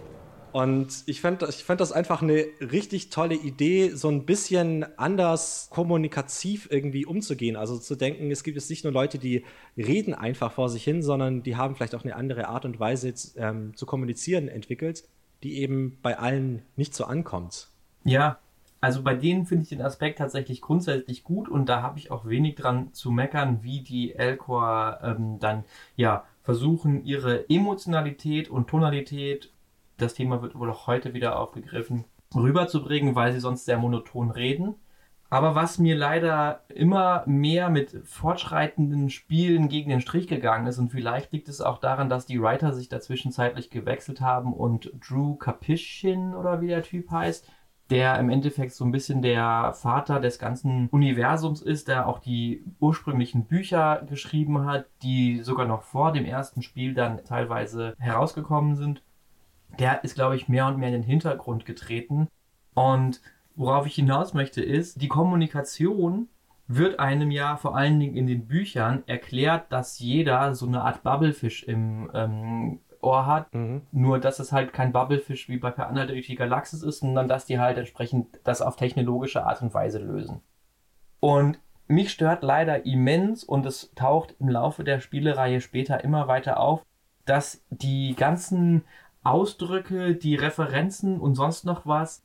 Und 0.51 1.03
ich 1.05 1.21
fand, 1.21 1.43
ich 1.43 1.63
fand 1.63 1.81
das 1.81 1.91
einfach 1.91 2.21
eine 2.21 2.45
richtig 2.59 3.09
tolle 3.09 3.35
Idee, 3.35 3.89
so 3.89 4.09
ein 4.09 4.25
bisschen 4.25 4.85
anders 4.97 5.69
kommunikativ 5.71 6.67
irgendwie 6.71 7.05
umzugehen. 7.05 7.55
Also 7.55 7.77
zu 7.77 7.95
denken, 7.95 8.31
es 8.31 8.43
gibt 8.43 8.55
jetzt 8.55 8.69
nicht 8.69 8.83
nur 8.83 8.93
Leute, 8.93 9.19
die 9.19 9.45
reden 9.77 10.13
einfach 10.13 10.51
vor 10.51 10.69
sich 10.69 10.83
hin, 10.83 11.03
sondern 11.03 11.43
die 11.43 11.55
haben 11.55 11.75
vielleicht 11.75 11.95
auch 11.95 12.03
eine 12.03 12.15
andere 12.15 12.47
Art 12.47 12.65
und 12.65 12.79
Weise 12.79 13.13
ähm, 13.37 13.75
zu 13.75 13.85
kommunizieren 13.85 14.47
entwickelt, 14.47 15.03
die 15.43 15.59
eben 15.59 15.97
bei 16.01 16.17
allen 16.17 16.63
nicht 16.75 16.93
so 16.93 17.05
ankommt. 17.05 17.69
Ja, 18.03 18.39
also 18.81 19.03
bei 19.03 19.13
denen 19.13 19.45
finde 19.45 19.63
ich 19.63 19.69
den 19.69 19.81
Aspekt 19.81 20.19
tatsächlich 20.19 20.61
grundsätzlich 20.61 21.23
gut 21.23 21.49
und 21.49 21.67
da 21.67 21.81
habe 21.81 21.99
ich 21.99 22.11
auch 22.11 22.25
wenig 22.25 22.55
dran 22.55 22.93
zu 22.93 23.11
meckern, 23.11 23.59
wie 23.61 23.81
die 23.81 24.15
Elcor 24.15 24.99
ähm, 25.03 25.37
dann 25.39 25.65
ja 25.95 26.23
versuchen, 26.43 27.03
ihre 27.03 27.49
Emotionalität 27.49 28.49
und 28.49 28.67
Tonalität 28.69 29.51
das 30.01 30.13
Thema 30.13 30.41
wird 30.41 30.57
wohl 30.57 30.69
auch 30.69 30.87
heute 30.87 31.13
wieder 31.13 31.39
aufgegriffen, 31.39 32.05
rüberzubringen, 32.35 33.15
weil 33.15 33.33
sie 33.33 33.39
sonst 33.39 33.65
sehr 33.65 33.77
monoton 33.77 34.31
reden. 34.31 34.75
Aber 35.31 35.53
was 35.53 35.77
mir 35.77 35.95
leider 35.95 36.63
immer 36.69 37.23
mehr 37.27 37.69
mit 37.69 38.01
fortschreitenden 38.05 39.11
Spielen 39.11 39.69
gegen 39.69 39.91
den 39.91 40.01
Strich 40.01 40.27
gegangen 40.27 40.65
ist, 40.65 40.79
und 40.79 40.89
vielleicht 40.89 41.31
liegt 41.31 41.49
es 41.49 41.61
auch 41.61 41.77
daran, 41.77 42.09
dass 42.09 42.25
die 42.25 42.41
Writer 42.41 42.73
sich 42.73 42.89
dazwischen 42.89 43.31
zeitlich 43.31 43.69
gewechselt 43.69 44.21
haben 44.21 44.53
und 44.53 44.91
Drew 45.07 45.35
Capishin 45.35 46.33
oder 46.33 46.61
wie 46.61 46.67
der 46.67 46.81
Typ 46.81 47.11
heißt, 47.11 47.47
der 47.91 48.19
im 48.19 48.29
Endeffekt 48.29 48.73
so 48.73 48.85
ein 48.85 48.91
bisschen 48.91 49.21
der 49.21 49.73
Vater 49.73 50.19
des 50.19 50.39
ganzen 50.39 50.89
Universums 50.89 51.61
ist, 51.61 51.87
der 51.87 52.07
auch 52.07 52.19
die 52.19 52.63
ursprünglichen 52.79 53.45
Bücher 53.45 54.03
geschrieben 54.07 54.65
hat, 54.65 54.85
die 55.03 55.41
sogar 55.41 55.67
noch 55.67 55.83
vor 55.83 56.11
dem 56.11 56.25
ersten 56.25 56.61
Spiel 56.63 56.93
dann 56.95 57.23
teilweise 57.23 57.95
herausgekommen 57.99 58.75
sind 58.75 59.03
der 59.77 60.03
ist, 60.03 60.15
glaube 60.15 60.35
ich, 60.35 60.49
mehr 60.49 60.67
und 60.67 60.77
mehr 60.77 60.89
in 60.89 60.95
den 60.95 61.03
Hintergrund 61.03 61.65
getreten. 61.65 62.27
Und 62.73 63.21
worauf 63.55 63.85
ich 63.85 63.95
hinaus 63.95 64.33
möchte, 64.33 64.63
ist, 64.63 65.01
die 65.01 65.07
Kommunikation 65.07 66.29
wird 66.67 66.99
einem 66.99 67.31
ja 67.31 67.57
vor 67.57 67.75
allen 67.75 67.99
Dingen 67.99 68.15
in 68.15 68.27
den 68.27 68.47
Büchern 68.47 69.03
erklärt, 69.07 69.71
dass 69.71 69.99
jeder 69.99 70.53
so 70.53 70.67
eine 70.67 70.81
Art 70.83 71.03
Bubblefish 71.03 71.63
im 71.63 72.11
ähm, 72.13 72.79
Ohr 73.01 73.25
hat. 73.25 73.53
Mhm. 73.53 73.81
Nur, 73.91 74.19
dass 74.19 74.39
es 74.39 74.51
halt 74.51 74.71
kein 74.71 74.91
Bubblefish 74.91 75.49
wie 75.49 75.57
bei 75.57 75.71
Per 75.71 75.87
Anhalter 75.87 76.13
durch 76.13 76.27
die 76.27 76.35
Galaxis 76.35 76.83
ist, 76.83 76.99
sondern 76.99 77.27
dass 77.27 77.45
die 77.45 77.59
halt 77.59 77.77
entsprechend 77.77 78.39
das 78.43 78.61
auf 78.61 78.75
technologische 78.75 79.45
Art 79.45 79.61
und 79.61 79.73
Weise 79.73 79.99
lösen. 79.99 80.41
Und 81.19 81.59
mich 81.87 82.11
stört 82.11 82.43
leider 82.43 82.85
immens 82.85 83.43
und 83.43 83.65
es 83.65 83.91
taucht 83.95 84.35
im 84.39 84.47
Laufe 84.47 84.83
der 84.83 84.99
Spielereihe 84.99 85.59
später 85.59 86.03
immer 86.03 86.27
weiter 86.27 86.59
auf, 86.59 86.85
dass 87.25 87.65
die 87.71 88.15
ganzen 88.15 88.83
Ausdrücke, 89.23 90.15
die 90.15 90.35
Referenzen 90.35 91.19
und 91.19 91.35
sonst 91.35 91.65
noch 91.65 91.85
was, 91.85 92.23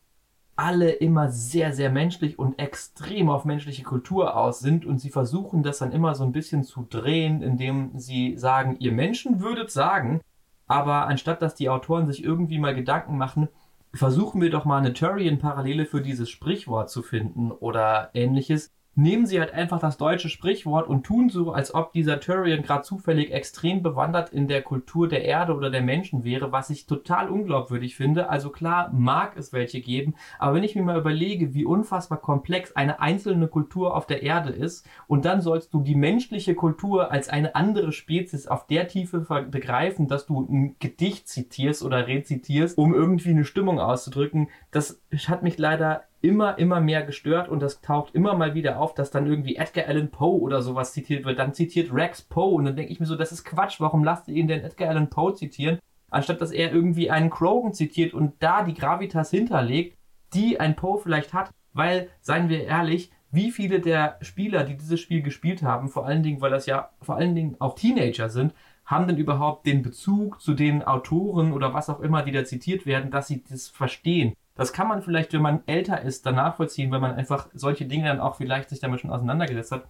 alle 0.57 0.91
immer 0.91 1.31
sehr, 1.31 1.73
sehr 1.73 1.91
menschlich 1.91 2.39
und 2.39 2.59
extrem 2.59 3.29
auf 3.29 3.45
menschliche 3.45 3.83
Kultur 3.83 4.37
aus 4.37 4.61
sind 4.61 4.87
und 4.87 4.99
sie 4.99 5.11
versuchen 5.11 5.63
das 5.63 5.79
dann 5.79 5.93
immer 5.93 6.15
so 6.15 6.25
ein 6.25 6.33
bisschen 6.33 6.63
zu 6.63 6.87
drehen, 6.89 7.43
indem 7.43 7.99
sie 7.99 8.37
sagen, 8.37 8.77
ihr 8.79 8.93
Menschen 8.93 9.41
würdet 9.41 9.71
sagen, 9.71 10.21
aber 10.67 11.07
anstatt 11.09 11.43
dass 11.43 11.57
die 11.57 11.69
Autoren 11.69 12.07
sich 12.07 12.23
irgendwie 12.23 12.59
mal 12.59 12.75
Gedanken 12.75 13.19
machen, 13.19 13.49
versuchen 13.93 14.41
wir 14.41 14.51
doch 14.51 14.65
mal 14.65 14.79
eine 14.79 14.93
Turian-Parallele 14.93 15.87
für 15.87 16.01
dieses 16.01 16.31
Sprichwort 16.31 16.89
zu 16.89 17.03
finden 17.03 17.51
oder 17.51 18.11
ähnliches, 18.15 18.73
nehmen 18.97 19.27
sie 19.27 19.41
halt 19.41 19.53
einfach 19.53 19.81
das 19.81 19.97
deutsche 19.97 20.29
Sprichwort 20.29 20.89
und 20.89 21.05
tun 21.05 21.29
so, 21.29 21.53
als 21.53 21.75
ob 21.75 21.93
dieser 21.93 22.21
Turian 22.21 22.63
gerade 22.63 22.83
zufällig 22.83 23.33
extrem 23.33 23.83
bewandert 23.83 24.31
in 24.33 24.49
der 24.49 24.63
Kultur 24.63 25.09
der 25.09 25.25
Erde 25.25 25.55
oder 25.55 25.71
der 25.71 25.83
Menschen 25.83 26.25
wäre, 26.25 26.53
was 26.53 26.71
ich 26.71 26.87
total 26.87 27.29
unglaubwürdig 27.29 27.97
finde. 27.97 28.29
Also 28.29 28.51
klar, 28.51 28.91
mag 28.93 29.37
es 29.37 29.53
welche 29.53 29.81
geben, 29.81 30.15
aber 30.39 30.57
wenn 30.57 30.65
ich 30.65 30.75
mir 30.75 30.83
mal 30.83 30.99
überlege, 30.99 31.55
wie 31.55 31.65
unfassbar 31.65 32.19
komplex 32.19 32.73
eine 32.73 33.01
einzelne 33.01 33.49
Kultur 33.49 33.97
auf 33.97 34.07
der 34.07 34.23
Erde 34.23 34.51
ist 34.51 34.87
und 35.07 35.25
dann 35.25 35.41
sollst 35.41 35.75
du 35.75 35.83
die 35.83 35.97
menschliche 35.97 36.55
Kultur 36.55 37.11
als 37.11 37.29
eine 37.29 37.55
andere 37.55 37.93
Spezies 37.93 38.47
auf 38.47 38.67
der 38.67 38.89
Tiefe 38.89 39.21
begreifen, 39.51 40.09
dass 40.09 40.27
du 40.27 40.41
ein 40.41 40.77
Gedicht 40.79 41.29
zitierst 41.29 41.83
oder 41.83 42.07
rezitierst, 42.07 42.79
um 42.79 42.95
irgendwie 42.95 43.31
eine 43.31 43.45
Stimmung 43.45 43.81
auszudrücken, 43.81 44.49
das 44.71 45.01
hat 45.27 45.43
mich 45.43 45.59
leider 45.59 46.05
immer, 46.25 46.59
immer 46.59 46.81
mehr 46.81 47.03
gestört 47.03 47.51
und 47.51 47.61
das 47.61 47.83
taucht 47.83 48.15
immer 48.15 48.35
mal 48.35 48.55
wieder 48.55 48.81
auf, 48.81 48.95
dass 48.95 49.11
dann 49.11 49.27
irgendwie 49.27 49.57
Edgar 49.57 49.87
Allan 49.87 50.11
Poe 50.11 50.41
oder 50.41 50.63
sowas 50.63 50.95
zitiert 50.95 51.27
wird. 51.27 51.39
Dann 51.39 51.53
zitiert 51.53 51.93
Rex 51.93 52.23
Poe 52.23 52.55
und 52.55 52.65
dann 52.65 52.77
denke 52.77 52.91
ich 52.91 52.99
mir 52.99 53.07
so, 53.07 53.15
das 53.15 53.31
ist 53.31 53.45
Quatsch. 53.45 53.79
Warum 53.79 54.03
lasst 54.03 54.27
ihr 54.29 54.35
ihn 54.35 54.49
denn 54.49 54.65
Edgar 54.65 54.89
Allan 54.89 55.11
Poe 55.11 55.35
zitieren? 55.35 55.79
Anstatt 56.11 56.41
dass 56.41 56.51
er 56.51 56.73
irgendwie 56.73 57.11
einen 57.11 57.29
Krogan 57.29 57.75
zitiert 57.75 58.15
und 58.15 58.35
da 58.41 58.63
die 58.63 58.73
Gravitas 58.73 59.31
hinterlegt, 59.31 59.99
die 60.33 60.59
ein 60.59 60.77
Poe 60.77 60.99
vielleicht 60.99 61.35
hat. 61.35 61.51
Weil, 61.75 62.09
seien 62.21 62.49
wir 62.49 62.65
ehrlich, 62.65 63.11
wie 63.31 63.51
viele 63.51 63.81
der 63.81 64.17
Spieler, 64.23 64.65
die 64.65 64.77
dieses 64.77 65.01
Spiel 65.01 65.21
gespielt 65.21 65.63
haben, 65.63 65.89
vor 65.89 66.07
allen 66.07 66.23
Dingen, 66.23 66.41
weil 66.41 66.53
das 66.53 66.67
ja 66.67 66.91
vor 67.03 67.17
allen 67.17 67.35
Dingen 67.35 67.57
auch 67.59 67.75
Teenager 67.75 68.31
sind, 68.31 68.55
haben 68.87 69.09
denn 69.09 69.17
überhaupt 69.19 69.67
den 69.67 69.83
Bezug 69.83 70.41
zu 70.41 70.55
den 70.55 70.85
Autoren 70.85 71.53
oder 71.53 71.75
was 71.75 71.91
auch 71.91 72.01
immer, 72.01 72.23
die 72.23 72.33
da 72.33 72.45
zitiert 72.45 72.87
werden, 72.87 73.11
dass 73.11 73.27
sie 73.27 73.43
das 73.43 73.69
verstehen? 73.69 74.35
Das 74.57 74.73
kann 74.73 74.89
man 74.89 75.03
vielleicht, 75.03 75.33
wenn 75.33 75.43
man 75.43 75.63
älter 75.67 76.03
ist, 76.03 76.27
dann 76.27 76.37
nachvollziehen, 76.37 76.91
weil 76.91 77.01
man 77.01 77.15
einfach 77.15 77.49
solche 77.55 77.87
Dinge 77.87 78.07
dann 78.07 78.21
auch 78.21 78.37
vielleicht 78.37 78.69
sich 78.71 78.81
damit 78.81 79.01
schon 79.01 79.11
auseinandergesetzt 79.11 79.73
hat. 79.73 79.85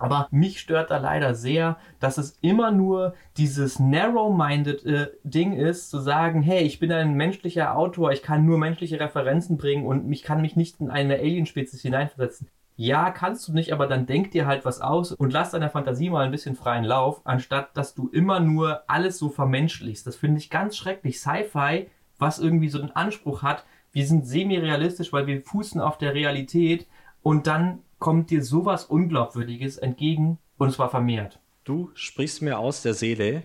Aber 0.00 0.26
mich 0.30 0.60
stört 0.60 0.90
da 0.90 0.96
leider 0.96 1.34
sehr, 1.34 1.76
dass 2.00 2.16
es 2.16 2.38
immer 2.40 2.70
nur 2.70 3.14
dieses 3.36 3.78
narrow-minded 3.78 4.86
äh, 4.86 5.08
Ding 5.24 5.52
ist, 5.52 5.90
zu 5.90 6.00
sagen, 6.00 6.40
hey, 6.40 6.62
ich 6.62 6.78
bin 6.78 6.90
ein 6.90 7.12
menschlicher 7.12 7.76
Autor, 7.76 8.10
ich 8.10 8.22
kann 8.22 8.46
nur 8.46 8.56
menschliche 8.56 8.98
Referenzen 8.98 9.58
bringen 9.58 9.84
und 9.84 10.10
ich 10.10 10.22
kann 10.22 10.40
mich 10.40 10.56
nicht 10.56 10.80
in 10.80 10.90
eine 10.90 11.16
Alien-Spezies 11.16 11.82
hineinversetzen. 11.82 12.48
Ja, 12.76 13.10
kannst 13.10 13.46
du 13.46 13.52
nicht, 13.52 13.74
aber 13.74 13.86
dann 13.86 14.06
denk 14.06 14.30
dir 14.30 14.46
halt 14.46 14.64
was 14.64 14.80
aus 14.80 15.12
und 15.12 15.34
lass 15.34 15.50
deiner 15.50 15.68
Fantasie 15.68 16.08
mal 16.08 16.24
ein 16.24 16.30
bisschen 16.30 16.56
freien 16.56 16.84
Lauf, 16.84 17.20
anstatt 17.24 17.76
dass 17.76 17.94
du 17.94 18.08
immer 18.08 18.40
nur 18.40 18.80
alles 18.86 19.18
so 19.18 19.28
vermenschlichst. 19.28 20.06
Das 20.06 20.16
finde 20.16 20.38
ich 20.38 20.48
ganz 20.48 20.78
schrecklich. 20.78 21.20
Sci-Fi, 21.20 21.88
was 22.18 22.38
irgendwie 22.38 22.70
so 22.70 22.80
einen 22.80 22.92
Anspruch 22.92 23.42
hat, 23.42 23.66
wir 23.92 24.06
sind 24.06 24.26
semi-realistisch, 24.26 25.12
weil 25.12 25.26
wir 25.26 25.42
fußen 25.42 25.80
auf 25.80 25.98
der 25.98 26.14
Realität 26.14 26.86
und 27.22 27.46
dann 27.46 27.80
kommt 27.98 28.30
dir 28.30 28.42
sowas 28.42 28.84
Unglaubwürdiges 28.84 29.76
entgegen 29.76 30.38
und 30.58 30.72
zwar 30.72 30.90
vermehrt. 30.90 31.38
Du 31.64 31.90
sprichst 31.94 32.42
mir 32.42 32.58
aus 32.58 32.82
der 32.82 32.94
Seele. 32.94 33.42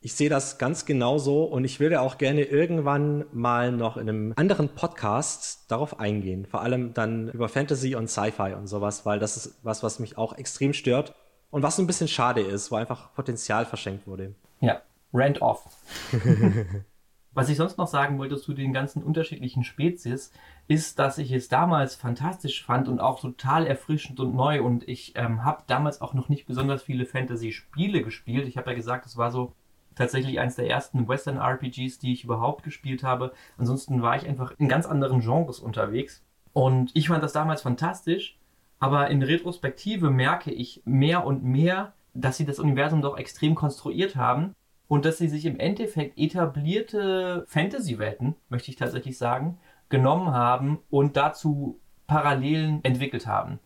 Ich 0.00 0.14
sehe 0.14 0.28
das 0.28 0.58
ganz 0.58 0.84
genauso 0.84 1.44
und 1.44 1.64
ich 1.64 1.78
würde 1.78 2.00
auch 2.00 2.18
gerne 2.18 2.42
irgendwann 2.42 3.24
mal 3.32 3.70
noch 3.70 3.96
in 3.96 4.08
einem 4.08 4.32
anderen 4.36 4.70
Podcast 4.70 5.70
darauf 5.70 6.00
eingehen. 6.00 6.46
Vor 6.46 6.62
allem 6.62 6.92
dann 6.92 7.28
über 7.28 7.48
Fantasy 7.48 7.94
und 7.94 8.08
Sci-Fi 8.08 8.54
und 8.54 8.66
sowas, 8.66 9.06
weil 9.06 9.20
das 9.20 9.36
ist 9.36 9.60
was, 9.62 9.82
was 9.82 10.00
mich 10.00 10.18
auch 10.18 10.36
extrem 10.36 10.72
stört 10.72 11.14
und 11.50 11.62
was 11.62 11.76
so 11.76 11.82
ein 11.82 11.86
bisschen 11.86 12.08
schade 12.08 12.40
ist, 12.40 12.72
wo 12.72 12.76
einfach 12.76 13.14
Potenzial 13.14 13.64
verschenkt 13.64 14.06
wurde. 14.08 14.34
Ja, 14.60 14.82
rent 15.14 15.40
off. 15.40 15.68
Was 17.34 17.48
ich 17.48 17.56
sonst 17.56 17.78
noch 17.78 17.86
sagen 17.86 18.18
wollte 18.18 18.36
zu 18.36 18.52
den 18.52 18.72
ganzen 18.74 19.02
unterschiedlichen 19.02 19.64
Spezies, 19.64 20.32
ist, 20.68 20.98
dass 20.98 21.16
ich 21.18 21.32
es 21.32 21.48
damals 21.48 21.94
fantastisch 21.94 22.64
fand 22.64 22.88
und 22.88 23.00
auch 23.00 23.20
total 23.20 23.66
erfrischend 23.66 24.20
und 24.20 24.34
neu. 24.34 24.62
Und 24.62 24.86
ich 24.86 25.14
ähm, 25.16 25.42
habe 25.44 25.62
damals 25.66 26.02
auch 26.02 26.12
noch 26.12 26.28
nicht 26.28 26.46
besonders 26.46 26.82
viele 26.82 27.06
Fantasy-Spiele 27.06 28.02
gespielt. 28.02 28.46
Ich 28.46 28.58
habe 28.58 28.70
ja 28.70 28.76
gesagt, 28.76 29.06
es 29.06 29.16
war 29.16 29.30
so 29.30 29.54
tatsächlich 29.94 30.40
eines 30.40 30.56
der 30.56 30.68
ersten 30.68 31.08
Western-RPGs, 31.08 31.98
die 31.98 32.12
ich 32.12 32.24
überhaupt 32.24 32.64
gespielt 32.64 33.02
habe. 33.02 33.32
Ansonsten 33.56 34.02
war 34.02 34.16
ich 34.16 34.26
einfach 34.26 34.52
in 34.58 34.68
ganz 34.68 34.86
anderen 34.86 35.20
Genres 35.20 35.58
unterwegs. 35.58 36.22
Und 36.52 36.90
ich 36.94 37.08
fand 37.08 37.22
das 37.22 37.32
damals 37.32 37.62
fantastisch. 37.62 38.38
Aber 38.78 39.08
in 39.08 39.22
Retrospektive 39.22 40.10
merke 40.10 40.50
ich 40.50 40.82
mehr 40.84 41.24
und 41.24 41.44
mehr, 41.44 41.94
dass 42.14 42.36
sie 42.36 42.44
das 42.44 42.58
Universum 42.58 43.00
doch 43.00 43.16
extrem 43.16 43.54
konstruiert 43.54 44.16
haben 44.16 44.54
und 44.92 45.06
dass 45.06 45.16
sie 45.16 45.28
sich 45.28 45.46
im 45.46 45.58
Endeffekt 45.58 46.18
etablierte 46.18 47.46
Fantasy-Welten, 47.48 48.34
möchte 48.50 48.70
ich 48.70 48.76
tatsächlich 48.76 49.16
sagen, 49.16 49.56
genommen 49.88 50.34
haben 50.34 50.80
und 50.90 51.16
dazu 51.16 51.80
Parallelen 52.06 52.80
entwickelt 52.82 53.26
haben. 53.26 53.58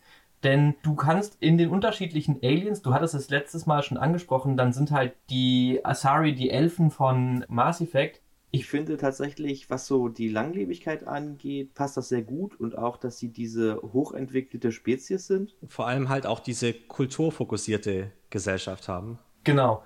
Denn 0.45 0.77
du 0.85 0.95
kannst 0.95 1.37
in 1.41 1.59
den 1.59 1.71
unterschiedlichen 1.71 2.39
Aliens, 2.45 2.81
du 2.81 2.95
hattest 2.95 3.17
es 3.17 3.29
letztes 3.29 3.67
Mal 3.67 3.83
schon 3.83 3.99
angesprochen, 3.99 4.57
dann 4.57 4.73
sind 4.73 4.93
halt 4.93 5.15
die 5.29 5.81
Asari, 5.83 6.33
die 6.33 6.51
Elfen 6.51 6.93
von 6.93 7.45
Mass 7.49 7.81
Effect. 7.81 8.23
Ich 8.53 8.67
finde 8.67 8.97
tatsächlich, 8.97 9.69
was 9.69 9.89
so 9.89 10.07
die 10.07 10.29
Langlebigkeit 10.29 11.09
angeht, 11.09 11.75
passt 11.75 11.97
das 11.97 12.09
sehr 12.09 12.23
gut 12.23 12.55
und 12.61 12.79
auch, 12.79 12.99
dass 12.99 13.19
sie 13.19 13.33
diese 13.33 13.83
hochentwickelte 13.83 14.71
Spezies 14.71 15.27
sind. 15.27 15.57
Vor 15.67 15.89
allem 15.89 16.09
halt 16.09 16.25
auch 16.25 16.39
diese 16.39 16.73
kulturfokussierte 16.73 18.13
Gesellschaft 18.31 18.87
haben. 18.87 19.19
Genau. 19.43 19.83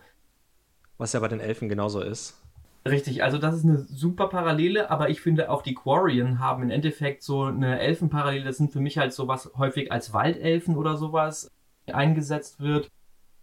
Was 1.01 1.15
ja 1.15 1.21
bei 1.21 1.29
den 1.29 1.41
Elfen 1.41 1.71
genauso 1.71 2.03
ist. 2.03 2.39
Richtig, 2.87 3.23
also 3.23 3.39
das 3.39 3.55
ist 3.55 3.65
eine 3.65 3.79
super 3.79 4.29
Parallele, 4.29 4.91
aber 4.91 5.09
ich 5.09 5.23
finde 5.23 5.51
auch 5.51 5.63
die 5.63 5.75
Quarian 5.75 6.41
haben 6.41 6.65
im 6.65 6.71
Endeffekt 6.71 7.23
so 7.23 7.45
eine 7.45 7.81
Elfenparallele. 7.81 8.45
Das 8.45 8.59
sind 8.59 8.71
für 8.71 8.81
mich 8.81 8.99
halt 8.99 9.15
sowas 9.15 9.51
häufig 9.57 9.91
als 9.91 10.13
Waldelfen 10.13 10.77
oder 10.77 10.99
sowas 10.99 11.51
eingesetzt 11.91 12.61
wird. 12.61 12.91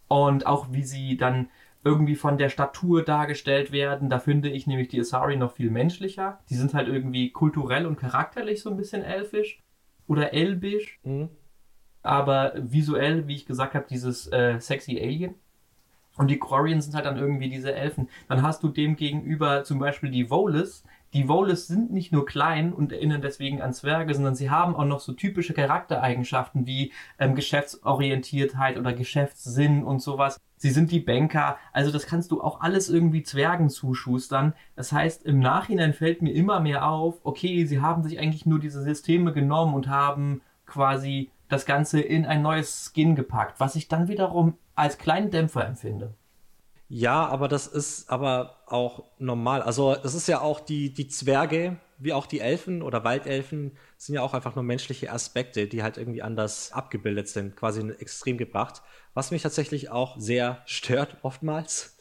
Und 0.06 0.46
auch 0.46 0.68
wie 0.70 0.84
sie 0.84 1.16
dann 1.16 1.48
irgendwie 1.82 2.14
von 2.14 2.38
der 2.38 2.48
Statur 2.48 3.02
dargestellt 3.02 3.72
werden. 3.72 4.08
Da 4.08 4.20
finde 4.20 4.50
ich 4.50 4.68
nämlich 4.68 4.86
die 4.86 5.00
Asari 5.00 5.34
noch 5.34 5.50
viel 5.50 5.72
menschlicher. 5.72 6.38
Die 6.50 6.54
sind 6.54 6.74
halt 6.74 6.86
irgendwie 6.86 7.32
kulturell 7.32 7.86
und 7.86 7.96
charakterlich 7.96 8.62
so 8.62 8.70
ein 8.70 8.76
bisschen 8.76 9.02
elfisch 9.02 9.64
oder 10.06 10.32
elbisch. 10.32 11.00
Mhm. 11.02 11.28
Aber 12.02 12.52
visuell, 12.56 13.26
wie 13.26 13.34
ich 13.34 13.46
gesagt 13.46 13.74
habe, 13.74 13.86
dieses 13.90 14.30
äh, 14.30 14.60
sexy 14.60 15.00
Alien. 15.00 15.34
Und 16.18 16.30
die 16.30 16.38
Quarians 16.38 16.84
sind 16.84 16.94
halt 16.94 17.06
dann 17.06 17.16
irgendwie 17.16 17.48
diese 17.48 17.74
Elfen. 17.74 18.08
Dann 18.28 18.42
hast 18.42 18.62
du 18.62 18.68
dem 18.68 18.96
gegenüber 18.96 19.64
zum 19.64 19.78
Beispiel 19.78 20.10
die 20.10 20.28
Volis, 20.28 20.84
die 21.14 21.26
Voles 21.26 21.66
sind 21.66 21.90
nicht 21.90 22.12
nur 22.12 22.26
klein 22.26 22.74
und 22.74 22.92
erinnern 22.92 23.22
deswegen 23.22 23.62
an 23.62 23.72
Zwerge, 23.72 24.12
sondern 24.14 24.34
sie 24.34 24.50
haben 24.50 24.76
auch 24.76 24.84
noch 24.84 25.00
so 25.00 25.12
typische 25.12 25.54
Charaktereigenschaften 25.54 26.66
wie 26.66 26.92
ähm, 27.18 27.34
Geschäftsorientiertheit 27.34 28.76
oder 28.76 28.92
Geschäftssinn 28.92 29.84
und 29.84 30.02
sowas. 30.02 30.38
Sie 30.58 30.70
sind 30.70 30.90
die 30.90 31.00
Banker, 31.00 31.56
also 31.72 31.90
das 31.90 32.06
kannst 32.06 32.30
du 32.30 32.42
auch 32.42 32.60
alles 32.60 32.90
irgendwie 32.90 33.22
Zwergen 33.22 33.70
zuschustern. 33.70 34.52
Das 34.76 34.92
heißt, 34.92 35.24
im 35.24 35.38
Nachhinein 35.38 35.94
fällt 35.94 36.20
mir 36.20 36.32
immer 36.32 36.60
mehr 36.60 36.86
auf, 36.86 37.20
okay, 37.22 37.64
sie 37.64 37.80
haben 37.80 38.02
sich 38.02 38.18
eigentlich 38.18 38.44
nur 38.44 38.58
diese 38.58 38.82
Systeme 38.82 39.32
genommen 39.32 39.74
und 39.74 39.88
haben 39.88 40.42
quasi 40.66 41.30
das 41.48 41.66
Ganze 41.66 42.00
in 42.00 42.26
ein 42.26 42.42
neues 42.42 42.90
Skin 42.92 43.14
gepackt, 43.14 43.60
was 43.60 43.74
ich 43.74 43.88
dann 43.88 44.08
wiederum 44.08 44.56
als 44.74 44.98
kleinen 44.98 45.30
Dämpfer 45.30 45.66
empfinde. 45.66 46.14
Ja, 46.88 47.26
aber 47.26 47.48
das 47.48 47.66
ist 47.66 48.10
aber 48.10 48.62
auch 48.66 49.04
normal. 49.18 49.60
Also 49.60 49.94
es 50.02 50.14
ist 50.14 50.26
ja 50.26 50.40
auch 50.40 50.60
die, 50.60 50.94
die 50.94 51.08
Zwerge, 51.08 51.76
wie 51.98 52.14
auch 52.14 52.26
die 52.26 52.40
Elfen 52.40 52.82
oder 52.82 53.04
Waldelfen, 53.04 53.72
sind 53.98 54.14
ja 54.14 54.22
auch 54.22 54.32
einfach 54.32 54.54
nur 54.54 54.64
menschliche 54.64 55.12
Aspekte, 55.12 55.66
die 55.66 55.82
halt 55.82 55.98
irgendwie 55.98 56.22
anders 56.22 56.72
abgebildet 56.72 57.28
sind, 57.28 57.56
quasi 57.56 57.86
extrem 57.98 58.38
gebracht. 58.38 58.82
Was 59.12 59.30
mich 59.30 59.42
tatsächlich 59.42 59.90
auch 59.90 60.18
sehr 60.18 60.62
stört 60.64 61.18
oftmals. 61.22 61.98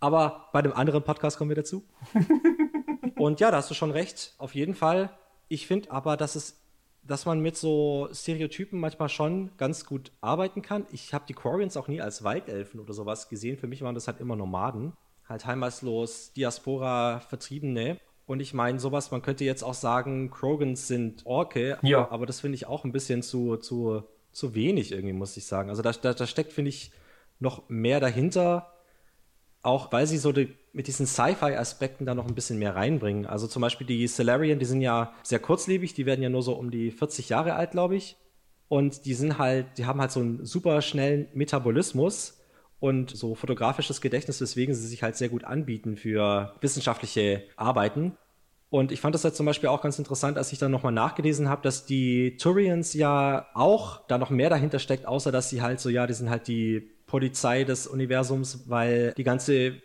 Aber 0.00 0.48
bei 0.52 0.62
dem 0.62 0.72
anderen 0.72 1.02
Podcast 1.02 1.36
kommen 1.36 1.50
wir 1.50 1.56
dazu. 1.56 1.84
Und 3.16 3.38
ja, 3.40 3.50
da 3.50 3.58
hast 3.58 3.70
du 3.70 3.74
schon 3.74 3.90
recht, 3.90 4.34
auf 4.38 4.54
jeden 4.54 4.74
Fall. 4.74 5.10
Ich 5.48 5.66
finde 5.66 5.90
aber, 5.90 6.16
dass 6.16 6.36
es 6.36 6.61
dass 7.02 7.26
man 7.26 7.40
mit 7.40 7.56
so 7.56 8.08
Stereotypen 8.12 8.78
manchmal 8.78 9.08
schon 9.08 9.50
ganz 9.56 9.84
gut 9.84 10.12
arbeiten 10.20 10.62
kann. 10.62 10.86
Ich 10.92 11.12
habe 11.12 11.24
die 11.26 11.34
Quarians 11.34 11.76
auch 11.76 11.88
nie 11.88 12.00
als 12.00 12.22
Waldelfen 12.22 12.80
oder 12.80 12.92
sowas 12.92 13.28
gesehen. 13.28 13.58
Für 13.58 13.66
mich 13.66 13.82
waren 13.82 13.94
das 13.94 14.06
halt 14.06 14.20
immer 14.20 14.36
Nomaden. 14.36 14.92
Halt 15.28 15.46
heimatlos, 15.46 16.32
Diaspora, 16.32 17.20
Vertriebene. 17.20 17.98
Und 18.26 18.40
ich 18.40 18.54
meine, 18.54 18.78
sowas, 18.78 19.10
man 19.10 19.22
könnte 19.22 19.44
jetzt 19.44 19.64
auch 19.64 19.74
sagen, 19.74 20.30
Krogans 20.30 20.86
sind 20.86 21.26
Orke, 21.26 21.78
ja. 21.82 22.08
aber 22.10 22.24
das 22.24 22.40
finde 22.40 22.54
ich 22.54 22.66
auch 22.66 22.84
ein 22.84 22.92
bisschen 22.92 23.22
zu, 23.22 23.56
zu, 23.56 24.04
zu 24.30 24.54
wenig 24.54 24.92
irgendwie, 24.92 25.12
muss 25.12 25.36
ich 25.36 25.44
sagen. 25.44 25.70
Also 25.70 25.82
da, 25.82 25.90
da, 25.92 26.14
da 26.14 26.26
steckt, 26.26 26.52
finde 26.52 26.68
ich, 26.68 26.92
noch 27.40 27.68
mehr 27.68 27.98
dahinter, 27.98 28.72
auch 29.62 29.90
weil 29.92 30.06
sie 30.06 30.18
so 30.18 30.30
die, 30.30 30.56
mit 30.72 30.86
diesen 30.86 31.06
Sci-Fi-Aspekten 31.06 32.06
da 32.06 32.14
noch 32.14 32.26
ein 32.26 32.34
bisschen 32.34 32.58
mehr 32.58 32.74
reinbringen. 32.74 33.26
Also 33.26 33.46
zum 33.46 33.60
Beispiel 33.60 33.86
die 33.86 34.06
Solarian, 34.06 34.58
die 34.58 34.64
sind 34.64 34.80
ja 34.80 35.12
sehr 35.22 35.38
kurzlebig, 35.38 35.94
die 35.94 36.06
werden 36.06 36.22
ja 36.22 36.30
nur 36.30 36.42
so 36.42 36.54
um 36.54 36.70
die 36.70 36.90
40 36.90 37.28
Jahre 37.28 37.54
alt, 37.54 37.72
glaube 37.72 37.96
ich. 37.96 38.16
Und 38.68 39.04
die 39.04 39.14
sind 39.14 39.38
halt, 39.38 39.66
die 39.76 39.84
haben 39.84 40.00
halt 40.00 40.12
so 40.12 40.20
einen 40.20 40.46
super 40.46 40.80
schnellen 40.80 41.28
Metabolismus 41.34 42.40
und 42.80 43.10
so 43.10 43.34
fotografisches 43.34 44.00
Gedächtnis, 44.00 44.40
weswegen 44.40 44.74
sie 44.74 44.86
sich 44.86 45.02
halt 45.02 45.16
sehr 45.16 45.28
gut 45.28 45.44
anbieten 45.44 45.96
für 45.96 46.54
wissenschaftliche 46.62 47.44
Arbeiten. 47.56 48.16
Und 48.70 48.90
ich 48.90 49.02
fand 49.02 49.14
das 49.14 49.22
halt 49.22 49.36
zum 49.36 49.44
Beispiel 49.44 49.68
auch 49.68 49.82
ganz 49.82 49.98
interessant, 49.98 50.38
als 50.38 50.50
ich 50.50 50.58
dann 50.58 50.70
nochmal 50.70 50.92
nachgelesen 50.92 51.50
habe, 51.50 51.60
dass 51.60 51.84
die 51.84 52.38
Turians 52.38 52.94
ja 52.94 53.46
auch 53.52 54.06
da 54.06 54.16
noch 54.16 54.30
mehr 54.30 54.48
dahinter 54.48 54.78
steckt, 54.78 55.04
außer 55.04 55.30
dass 55.30 55.50
sie 55.50 55.60
halt 55.60 55.78
so, 55.78 55.90
ja, 55.90 56.06
die 56.06 56.14
sind 56.14 56.30
halt 56.30 56.48
die 56.48 56.80
Polizei 57.06 57.64
des 57.64 57.86
Universums, 57.86 58.70
weil 58.70 59.12
die 59.18 59.24
ganze 59.24 59.82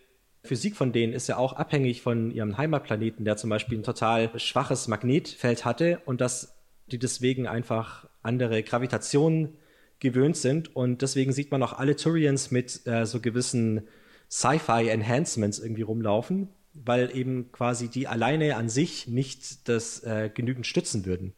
Physik 0.48 0.76
von 0.76 0.92
denen 0.92 1.14
ist 1.14 1.28
ja 1.28 1.38
auch 1.38 1.54
abhängig 1.54 2.02
von 2.02 2.32
ihrem 2.32 2.58
Heimatplaneten, 2.58 3.26
der 3.26 3.38
zum 3.38 3.50
Beispiel 3.50 3.78
ein 3.78 3.84
total 3.84 4.38
schwaches 4.40 4.88
Magnetfeld 4.88 5.66
hatte 5.66 6.02
und 6.06 6.22
dass 6.22 6.58
die 6.92 7.00
deswegen 7.00 7.48
einfach 7.48 8.08
andere 8.24 8.64
Gravitationen 8.64 9.58
gewöhnt 10.00 10.38
sind. 10.38 10.76
Und 10.76 11.02
deswegen 11.02 11.34
sieht 11.34 11.52
man 11.52 11.62
auch 11.64 11.74
alle 11.74 11.96
Turians 11.96 12.52
mit 12.52 12.86
äh, 12.88 13.06
so 13.06 13.20
gewissen 13.20 13.88
Sci-Fi-Enhancements 14.30 15.60
irgendwie 15.60 15.82
rumlaufen, 15.84 16.50
weil 16.74 17.16
eben 17.16 17.52
quasi 17.52 17.90
die 17.90 18.08
alleine 18.08 18.56
an 18.56 18.70
sich 18.70 19.08
nicht 19.08 19.68
das 19.68 20.04
äh, 20.04 20.30
genügend 20.34 20.66
stützen 20.66 21.06
würden. 21.06 21.34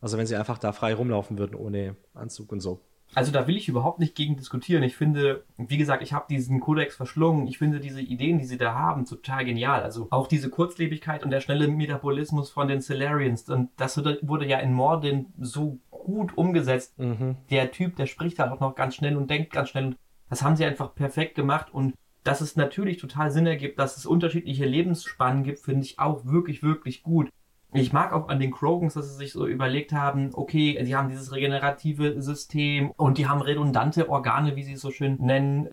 Also 0.00 0.18
wenn 0.18 0.26
sie 0.26 0.36
einfach 0.36 0.58
da 0.58 0.72
frei 0.72 0.94
rumlaufen 0.94 1.38
würden 1.38 1.54
ohne 1.54 1.96
Anzug 2.14 2.52
und 2.52 2.60
so. 2.60 2.80
Also 3.14 3.32
da 3.32 3.46
will 3.46 3.56
ich 3.56 3.68
überhaupt 3.68 3.98
nicht 3.98 4.14
gegen 4.14 4.36
diskutieren. 4.36 4.82
Ich 4.82 4.96
finde, 4.96 5.44
wie 5.58 5.76
gesagt, 5.76 6.02
ich 6.02 6.12
habe 6.12 6.26
diesen 6.30 6.60
Kodex 6.60 6.96
verschlungen. 6.96 7.46
Ich 7.46 7.58
finde 7.58 7.80
diese 7.80 8.00
Ideen, 8.00 8.38
die 8.38 8.44
sie 8.44 8.58
da 8.58 8.74
haben, 8.74 9.04
total 9.04 9.44
genial. 9.44 9.82
Also 9.82 10.08
auch 10.10 10.26
diese 10.26 10.48
Kurzlebigkeit 10.48 11.22
und 11.22 11.30
der 11.30 11.40
schnelle 11.40 11.68
Metabolismus 11.68 12.50
von 12.50 12.68
den 12.68 12.80
Celarians. 12.80 13.48
Und 13.48 13.70
das 13.76 13.98
wurde 13.98 14.46
ja 14.46 14.58
in 14.58 14.72
Mordin 14.72 15.26
so 15.38 15.78
gut 15.90 16.36
umgesetzt. 16.36 16.98
Mhm. 16.98 17.36
Der 17.50 17.70
Typ, 17.70 17.96
der 17.96 18.06
spricht 18.06 18.38
halt 18.38 18.50
auch 18.50 18.60
noch 18.60 18.74
ganz 18.74 18.94
schnell 18.94 19.16
und 19.16 19.30
denkt 19.30 19.52
ganz 19.52 19.68
schnell. 19.68 19.94
Das 20.30 20.42
haben 20.42 20.56
sie 20.56 20.64
einfach 20.64 20.94
perfekt 20.94 21.34
gemacht 21.34 21.72
und 21.72 21.94
dass 22.24 22.40
es 22.40 22.56
natürlich 22.56 22.98
total 22.98 23.30
Sinn 23.30 23.46
ergibt, 23.46 23.78
dass 23.78 23.96
es 23.96 24.06
unterschiedliche 24.06 24.64
Lebensspannen 24.64 25.42
gibt, 25.42 25.58
finde 25.58 25.84
ich 25.84 25.98
auch 25.98 26.24
wirklich, 26.24 26.62
wirklich 26.62 27.02
gut. 27.02 27.28
Ich 27.74 27.92
mag 27.92 28.12
auch 28.12 28.28
an 28.28 28.38
den 28.38 28.50
Krogans, 28.50 28.94
dass 28.94 29.08
sie 29.08 29.16
sich 29.16 29.32
so 29.32 29.46
überlegt 29.46 29.92
haben, 29.92 30.30
okay, 30.34 30.78
sie 30.84 30.94
haben 30.94 31.08
dieses 31.08 31.32
regenerative 31.32 32.20
System 32.20 32.90
und 32.96 33.16
die 33.16 33.28
haben 33.28 33.40
redundante 33.40 34.10
Organe, 34.10 34.56
wie 34.56 34.62
sie 34.62 34.74
es 34.74 34.82
so 34.82 34.90
schön 34.90 35.16
nennen. 35.20 35.70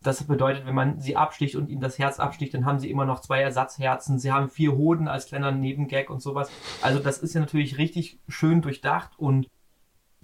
Das 0.00 0.24
bedeutet, 0.24 0.66
wenn 0.66 0.74
man 0.74 0.98
sie 0.98 1.14
absticht 1.14 1.54
und 1.54 1.68
ihnen 1.68 1.82
das 1.82 1.98
Herz 1.98 2.18
absticht, 2.18 2.54
dann 2.54 2.64
haben 2.64 2.78
sie 2.78 2.90
immer 2.90 3.04
noch 3.04 3.20
zwei 3.20 3.42
Ersatzherzen. 3.42 4.18
Sie 4.18 4.32
haben 4.32 4.48
vier 4.48 4.72
Hoden 4.72 5.08
als 5.08 5.26
kleiner 5.26 5.52
Nebengag 5.52 6.08
und 6.08 6.22
sowas. 6.22 6.50
Also 6.80 6.98
das 7.00 7.18
ist 7.18 7.34
ja 7.34 7.40
natürlich 7.40 7.76
richtig 7.76 8.18
schön 8.28 8.62
durchdacht 8.62 9.12
und 9.18 9.46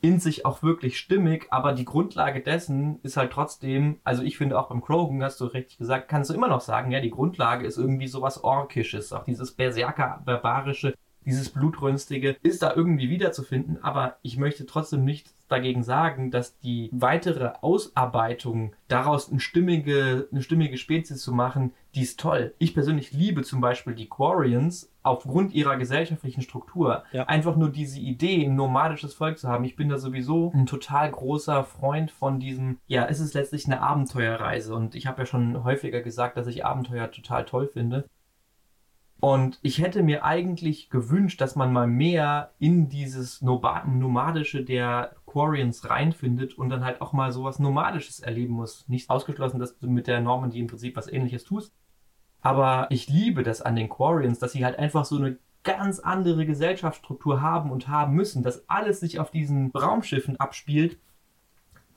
in 0.01 0.21
sich 0.21 0.47
auch 0.47 0.63
wirklich 0.63 0.99
stimmig, 0.99 1.49
aber 1.51 1.73
die 1.73 1.85
Grundlage 1.85 2.41
dessen 2.41 3.01
ist 3.03 3.17
halt 3.17 3.33
trotzdem, 3.33 3.99
also 4.05 4.23
ich 4.23 4.39
finde 4.39 4.59
auch 4.59 4.69
beim 4.69 4.81
Krogan, 4.81 5.23
hast 5.23 5.41
du 5.41 5.47
richtig 5.47 5.79
gesagt, 5.79 6.09
kannst 6.09 6.31
du 6.31 6.35
immer 6.35 6.49
noch 6.49 6.61
sagen, 6.61 6.93
ja, 6.93 7.01
die 7.01 7.11
Grundlage 7.11 7.67
ist 7.67 7.79
irgendwie 7.79 8.07
sowas 8.07 8.43
Orkisches, 8.45 9.13
auch 9.13 9.25
dieses 9.25 9.55
Berserker-Barbarische, 9.55 10.95
dieses 11.29 11.51
Blutrünstige 11.51 12.37
ist 12.43 12.63
da 12.63 12.75
irgendwie 12.75 13.11
wiederzufinden, 13.11 13.83
aber 13.83 14.17
ich 14.23 14.39
möchte 14.39 14.65
trotzdem 14.65 15.05
nicht 15.05 15.29
dagegen 15.49 15.83
sagen, 15.83 16.31
dass 16.31 16.59
die 16.59 16.89
weitere 16.93 17.53
Ausarbeitung 17.61 18.73
daraus 18.87 19.31
eine 19.31 19.41
stimmige, 19.41 20.29
eine 20.31 20.43
stimmige 20.43 20.77
Spezies 20.77 21.23
zu 21.23 21.33
machen, 21.33 21.73
die 21.95 22.03
ist 22.03 22.21
toll. 22.21 22.55
Ich 22.59 22.75
persönlich 22.75 23.13
liebe 23.13 23.43
zum 23.43 23.61
Beispiel 23.61 23.95
die 23.95 24.09
Quarians 24.09 24.91
aufgrund 25.03 25.55
ihrer 25.55 25.77
gesellschaftlichen 25.77 26.43
Struktur. 26.43 27.05
Ja. 27.13 27.25
Einfach 27.25 27.57
nur 27.57 27.71
diese 27.71 27.99
Idee, 27.99 28.45
ein 28.45 28.57
nomadisches 28.57 29.15
Volk 29.15 29.39
zu 29.39 29.49
haben. 29.49 29.65
Ich 29.65 29.77
bin 29.77 29.89
da 29.89 29.97
sowieso 29.99 30.53
ein 30.55 30.67
total 30.67 31.11
großer 31.11 31.65
Freund 31.65 32.11
von 32.11 32.41
diesem, 32.41 32.79
ja, 32.87 33.07
es 33.07 33.21
ist 33.21 33.35
letztlich 33.35 33.67
eine 33.67 33.81
Abenteuerreise 33.81 34.75
und 34.75 34.95
ich 34.95 35.07
habe 35.07 35.23
ja 35.23 35.27
schon 35.27 35.65
häufiger 35.65 36.03
gesagt, 36.03 36.37
dass 36.37 36.47
ich 36.47 36.65
Abenteuer 36.65 37.11
total 37.11 37.45
toll 37.45 37.69
finde. 37.69 38.05
Und 39.21 39.59
ich 39.63 39.81
hätte 39.81 40.03
mir 40.05 40.25
eigentlich 40.25 40.91
gewünscht, 40.91 41.41
dass 41.41 41.57
man 41.57 41.73
mal 41.73 41.89
mehr 41.89 42.53
in 42.61 42.89
dieses 42.89 43.43
Nomadische 43.43 44.63
der 44.63 45.17
Quarians 45.27 45.91
reinfindet 45.91 46.57
und 46.57 46.69
dann 46.69 46.85
halt 46.85 47.01
auch 47.01 47.13
mal 47.13 47.33
sowas 47.33 47.59
Nomadisches 47.59 48.21
erleben 48.21 48.55
muss. 48.55 48.89
Nicht 48.89 49.11
ausgeschlossen, 49.11 49.59
dass 49.59 49.77
du 49.79 49.89
mit 49.89 50.07
der 50.07 50.21
Normandy 50.21 50.61
im 50.61 50.69
Prinzip 50.69 50.97
was 50.97 51.09
ähnliches 51.09 51.45
tust. 51.45 51.73
Aber 52.41 52.87
ich 52.91 53.09
liebe 53.09 53.43
das 53.43 53.61
an 53.61 53.75
den 53.75 53.89
Quarians, 53.89 54.39
dass 54.39 54.53
sie 54.53 54.65
halt 54.65 54.79
einfach 54.79 55.05
so 55.05 55.17
eine 55.17 55.39
ganz 55.65 55.99
andere 55.99 56.47
Gesellschaftsstruktur 56.47 57.43
haben 57.43 57.73
und 57.73 57.89
haben 57.89 58.15
müssen, 58.15 58.45
dass 58.45 58.69
alles 58.69 59.01
sich 59.01 59.19
auf 59.19 59.33
diesen 59.33 59.73
Raumschiffen 59.73 60.39
abspielt. 60.39 60.99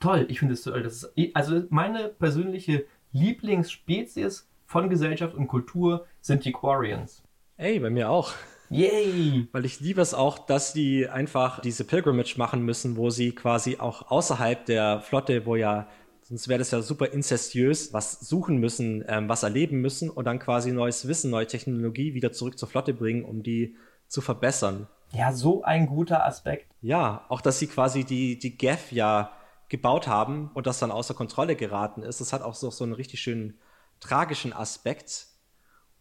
Toll, 0.00 0.26
ich 0.28 0.40
finde 0.40 0.54
es 0.54 0.62
toll. 0.62 0.82
Das 0.82 1.04
ist, 1.04 1.36
also 1.36 1.62
meine 1.70 2.08
persönliche 2.08 2.84
Lieblingsspezies 3.12 4.48
von 4.72 4.88
Gesellschaft 4.88 5.34
und 5.34 5.46
Kultur 5.46 6.06
sind 6.20 6.44
die 6.44 6.52
Quarians. 6.52 7.22
Ey, 7.58 7.78
bei 7.78 7.90
mir 7.90 8.10
auch. 8.10 8.32
Yay! 8.70 9.46
Weil 9.52 9.66
ich 9.66 9.80
liebe 9.80 10.00
es 10.00 10.14
auch, 10.14 10.38
dass 10.38 10.72
die 10.72 11.06
einfach 11.06 11.60
diese 11.60 11.84
Pilgrimage 11.84 12.36
machen 12.38 12.62
müssen, 12.62 12.96
wo 12.96 13.10
sie 13.10 13.32
quasi 13.32 13.76
auch 13.78 14.10
außerhalb 14.10 14.64
der 14.64 15.00
Flotte, 15.02 15.44
wo 15.44 15.56
ja, 15.56 15.88
sonst 16.22 16.48
wäre 16.48 16.58
das 16.58 16.70
ja 16.70 16.80
super 16.80 17.12
inzestiös, 17.12 17.92
was 17.92 18.20
suchen 18.20 18.56
müssen, 18.56 19.04
ähm, 19.08 19.28
was 19.28 19.42
erleben 19.42 19.82
müssen 19.82 20.08
und 20.08 20.24
dann 20.24 20.38
quasi 20.38 20.72
neues 20.72 21.06
Wissen, 21.06 21.30
neue 21.30 21.46
Technologie 21.46 22.14
wieder 22.14 22.32
zurück 22.32 22.58
zur 22.58 22.68
Flotte 22.68 22.94
bringen, 22.94 23.26
um 23.26 23.42
die 23.42 23.76
zu 24.08 24.22
verbessern. 24.22 24.88
Ja, 25.12 25.34
so 25.34 25.62
ein 25.62 25.86
guter 25.86 26.24
Aspekt. 26.24 26.72
Ja, 26.80 27.26
auch 27.28 27.42
dass 27.42 27.58
sie 27.58 27.66
quasi 27.66 28.04
die, 28.04 28.38
die 28.38 28.56
GEF 28.56 28.90
ja 28.90 29.32
gebaut 29.68 30.08
haben 30.08 30.50
und 30.54 30.66
das 30.66 30.78
dann 30.78 30.90
außer 30.90 31.12
Kontrolle 31.12 31.56
geraten 31.56 32.02
ist. 32.02 32.22
Das 32.22 32.32
hat 32.32 32.40
auch 32.40 32.54
so, 32.54 32.70
so 32.70 32.84
einen 32.84 32.94
richtig 32.94 33.20
schönen 33.20 33.58
tragischen 34.02 34.52
Aspekt. 34.52 35.28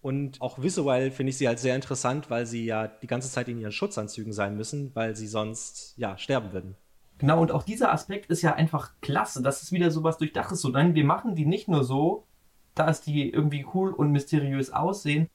Und 0.01 0.41
auch 0.41 0.61
visuell 0.61 1.11
finde 1.11 1.29
ich 1.29 1.37
sie 1.37 1.47
halt 1.47 1.59
sehr 1.59 1.75
interessant, 1.75 2.29
weil 2.29 2.47
sie 2.47 2.65
ja 2.65 2.87
die 2.87 3.07
ganze 3.07 3.29
Zeit 3.29 3.47
in 3.47 3.59
ihren 3.59 3.71
Schutzanzügen 3.71 4.33
sein 4.33 4.57
müssen, 4.57 4.93
weil 4.95 5.15
sie 5.15 5.27
sonst 5.27 5.93
ja 5.95 6.17
sterben 6.17 6.51
würden. 6.51 6.75
Genau, 7.19 7.39
und 7.39 7.51
auch 7.51 7.61
dieser 7.61 7.93
Aspekt 7.93 8.31
ist 8.31 8.41
ja 8.41 8.55
einfach 8.55 8.93
klasse, 9.01 9.43
dass 9.43 9.61
es 9.61 9.71
wieder 9.71 9.91
sowas 9.91 10.17
durchdacht 10.17 10.51
ist. 10.51 10.61
So, 10.61 10.69
nein, 10.69 10.95
wir 10.95 11.05
machen 11.05 11.35
die 11.35 11.45
nicht 11.45 11.67
nur 11.67 11.83
so, 11.83 12.25
dass 12.73 13.01
die 13.01 13.29
irgendwie 13.29 13.65
cool 13.75 13.93
und 13.93 14.11
mysteriös 14.11 14.71
aussehen, 14.71 15.29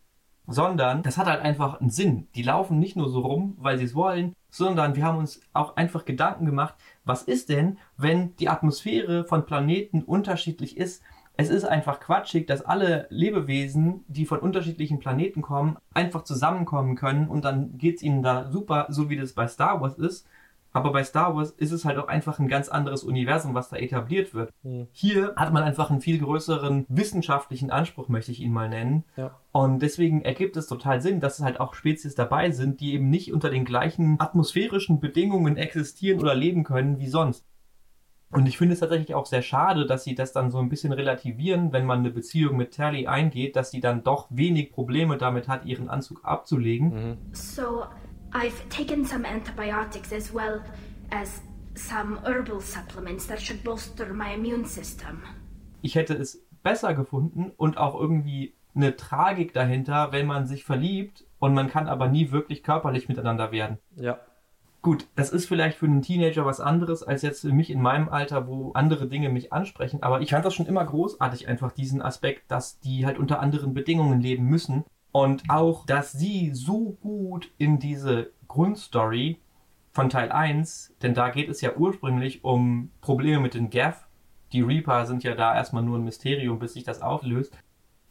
sondern 0.49 1.05
das 1.05 1.17
hat 1.17 1.27
halt 1.27 1.43
einfach 1.43 1.81
einen 1.81 1.91
Sinn. 1.91 2.27
Die 2.35 2.43
laufen 2.43 2.81
nicht 2.81 2.97
nur 2.97 3.09
so 3.09 3.21
rum, 3.21 3.57
weil 3.59 3.79
sie 3.79 3.85
es 3.85 3.95
wollen, 3.95 4.33
sondern 4.51 4.97
wir 4.97 5.05
haben 5.05 5.19
uns 5.19 5.41
auch 5.53 5.77
einfach 5.77 6.05
Gedanken 6.05 6.45
gemacht, 6.45 6.75
was 7.05 7.23
ist 7.23 7.51
denn, 7.51 7.79
wenn 7.97 8.35
die 8.37 8.49
Atmosphäre 8.49 9.25
von 9.25 9.47
Planeten 9.47 10.03
unterschiedlich 10.03 10.77
ist? 10.77 11.03
Es 11.37 11.51
ist 11.51 11.65
einfach 11.65 12.01
quatschig, 12.01 12.47
dass 12.47 12.63
alle 12.63 13.07
Lebewesen, 13.11 14.05
die 14.09 14.25
von 14.25 14.41
unterschiedlichen 14.41 14.99
Planeten 14.99 15.43
kommen, 15.43 15.77
einfach 15.93 16.25
zusammenkommen 16.25 16.97
können 16.97 17.29
und 17.29 17.45
dann 17.45 17.77
geht's 17.77 18.03
ihnen 18.03 18.23
da 18.23 18.51
super, 18.51 18.87
so 18.89 19.11
wie 19.11 19.17
das 19.17 19.35
bei 19.35 19.47
Star 19.47 19.81
Wars 19.81 19.99
ist. 19.99 20.27
Aber 20.77 20.93
bei 20.93 21.05
Star 21.05 21.35
Wars 21.35 21.53
ist 21.53 21.73
es 21.73 21.87
halt 21.87 21.97
auch 21.97 22.09
einfach 22.09 22.39
ein 22.39 22.49
ganz 22.49 22.69
anderes 22.69 23.03
Universum, 23.03 23.55
was 23.55 23.71
da 23.71 23.77
etabliert 23.77 24.35
wird. 24.35 24.53
Mhm. 24.63 24.89
Hier 24.93 25.33
hat 25.35 25.51
man 25.51 25.63
einfach 25.63 25.91
einen 25.91 26.03
viel 26.03 26.19
größeren 26.19 26.85
wissenschaftlichen 26.91 27.71
Anspruch, 27.71 28.09
möchte 28.09 28.31
ich 28.31 28.41
ihn 28.41 28.53
mal 28.53 28.69
nennen. 28.69 29.05
Ja. 29.17 29.35
Und 29.53 29.81
deswegen 29.81 30.21
ergibt 30.21 30.55
es 30.59 30.67
total 30.67 31.01
Sinn, 31.01 31.21
dass 31.21 31.39
es 31.39 31.45
halt 31.45 31.61
auch 31.61 31.73
Spezies 31.73 32.15
dabei 32.15 32.51
sind, 32.51 32.81
die 32.81 32.93
eben 32.93 33.09
nicht 33.09 33.33
unter 33.33 33.49
den 33.49 33.65
gleichen 33.65 34.21
atmosphärischen 34.21 35.01
Bedingungen 35.01 35.57
existieren 35.57 36.21
oder 36.21 36.35
leben 36.35 36.63
können 36.63 36.99
wie 36.99 37.09
sonst. 37.09 37.47
Und 38.31 38.47
ich 38.47 38.59
finde 38.59 38.75
es 38.75 38.81
tatsächlich 38.81 39.15
auch 39.15 39.27
sehr 39.27 39.43
schade, 39.43 39.87
dass 39.87 40.05
sie 40.05 40.15
das 40.15 40.33
dann 40.33 40.51
so 40.51 40.59
ein 40.59 40.69
bisschen 40.69 40.93
relativieren, 40.93 41.73
wenn 41.73 41.87
man 41.87 42.01
eine 42.01 42.11
Beziehung 42.11 42.57
mit 42.57 42.75
Tally 42.75 43.07
eingeht, 43.07 43.55
dass 43.55 43.71
sie 43.71 43.81
dann 43.81 44.03
doch 44.03 44.27
wenig 44.31 44.73
Probleme 44.73 45.17
damit 45.17 45.49
hat, 45.49 45.65
ihren 45.65 45.89
Anzug 45.89 46.25
abzulegen. 46.25 47.11
Mhm. 47.11 47.17
So, 47.33 47.85
I've 48.33 48.69
taken 48.69 49.05
some 49.05 49.27
antibiotics 49.27 50.13
as 50.13 50.35
well 50.35 50.61
as 51.11 51.41
some 51.75 52.21
herbal 52.23 52.61
supplements 52.61 53.27
that 53.29 53.41
should 53.41 53.63
bolster 53.63 54.13
my 54.13 54.35
immune 54.35 54.65
system. 54.65 55.23
Ich 55.83 55.95
hätte 55.95 56.15
es 56.15 56.45
besser 56.63 56.95
gefunden 56.95 57.53
und 57.57 57.79
auch 57.79 57.99
irgendwie 57.99 58.55
eine 58.75 58.97
Tragik 58.97 59.53
dahinter, 59.53 60.11
wenn 60.11 60.27
man 60.27 60.47
sich 60.47 60.65
verliebt 60.65 61.25
und 61.39 61.55
man 61.55 61.69
kann 61.69 61.89
aber 61.89 62.09
nie 62.09 62.33
wirklich 62.33 62.63
körperlich 62.63 63.09
miteinander 63.09 63.53
werden. 63.53 63.79
Ja. 63.95 64.19
Gut, 64.87 65.09
das 65.17 65.31
ist 65.31 65.47
vielleicht 65.49 65.79
für 65.79 65.87
einen 65.87 66.01
Teenager 66.01 66.47
was 66.47 66.61
anderes 66.61 67.03
als 67.03 67.23
jetzt 67.23 67.41
für 67.41 67.53
mich 67.53 67.71
in 67.71 67.83
meinem 67.83 68.09
Alter, 68.09 68.47
wo 68.47 68.71
andere 68.71 69.09
Dinge 69.09 69.31
mich 69.31 69.53
ansprechen, 69.53 70.05
aber 70.05 70.21
ich 70.21 70.31
fand 70.31 70.45
das 70.45 70.55
schon 70.55 70.67
immer 70.67 70.85
großartig, 70.85 71.49
einfach 71.49 71.73
diesen 71.73 72.01
Aspekt, 72.01 72.49
dass 72.53 72.79
die 72.79 73.05
halt 73.05 73.19
unter 73.19 73.41
anderen 73.41 73.75
Bedingungen 73.75 74.21
leben 74.21 74.45
müssen 74.45 74.85
und 75.11 75.43
auch, 75.49 75.87
dass 75.87 76.13
sie 76.13 76.53
so 76.55 76.97
gut 77.03 77.51
in 77.59 77.81
diese 77.81 78.31
Grundstory 78.47 79.41
von 79.91 80.09
Teil 80.09 80.31
1, 80.31 80.95
denn 81.03 81.15
da 81.15 81.31
geht 81.31 81.49
es 81.49 81.61
ja 81.63 81.75
ursprünglich 81.75 82.45
um 82.45 82.93
Probleme 83.01 83.41
mit 83.41 83.55
den 83.55 83.71
Gaff. 83.71 84.07
Die 84.53 84.63
Reaper 84.63 85.05
sind 85.07 85.25
ja 85.25 85.35
da 85.35 85.53
erstmal 85.53 85.83
nur 85.83 85.99
ein 85.99 86.05
Mysterium, 86.05 86.61
bis 86.61 86.75
sich 86.75 86.85
das 86.85 87.03
auflöst. 87.03 87.59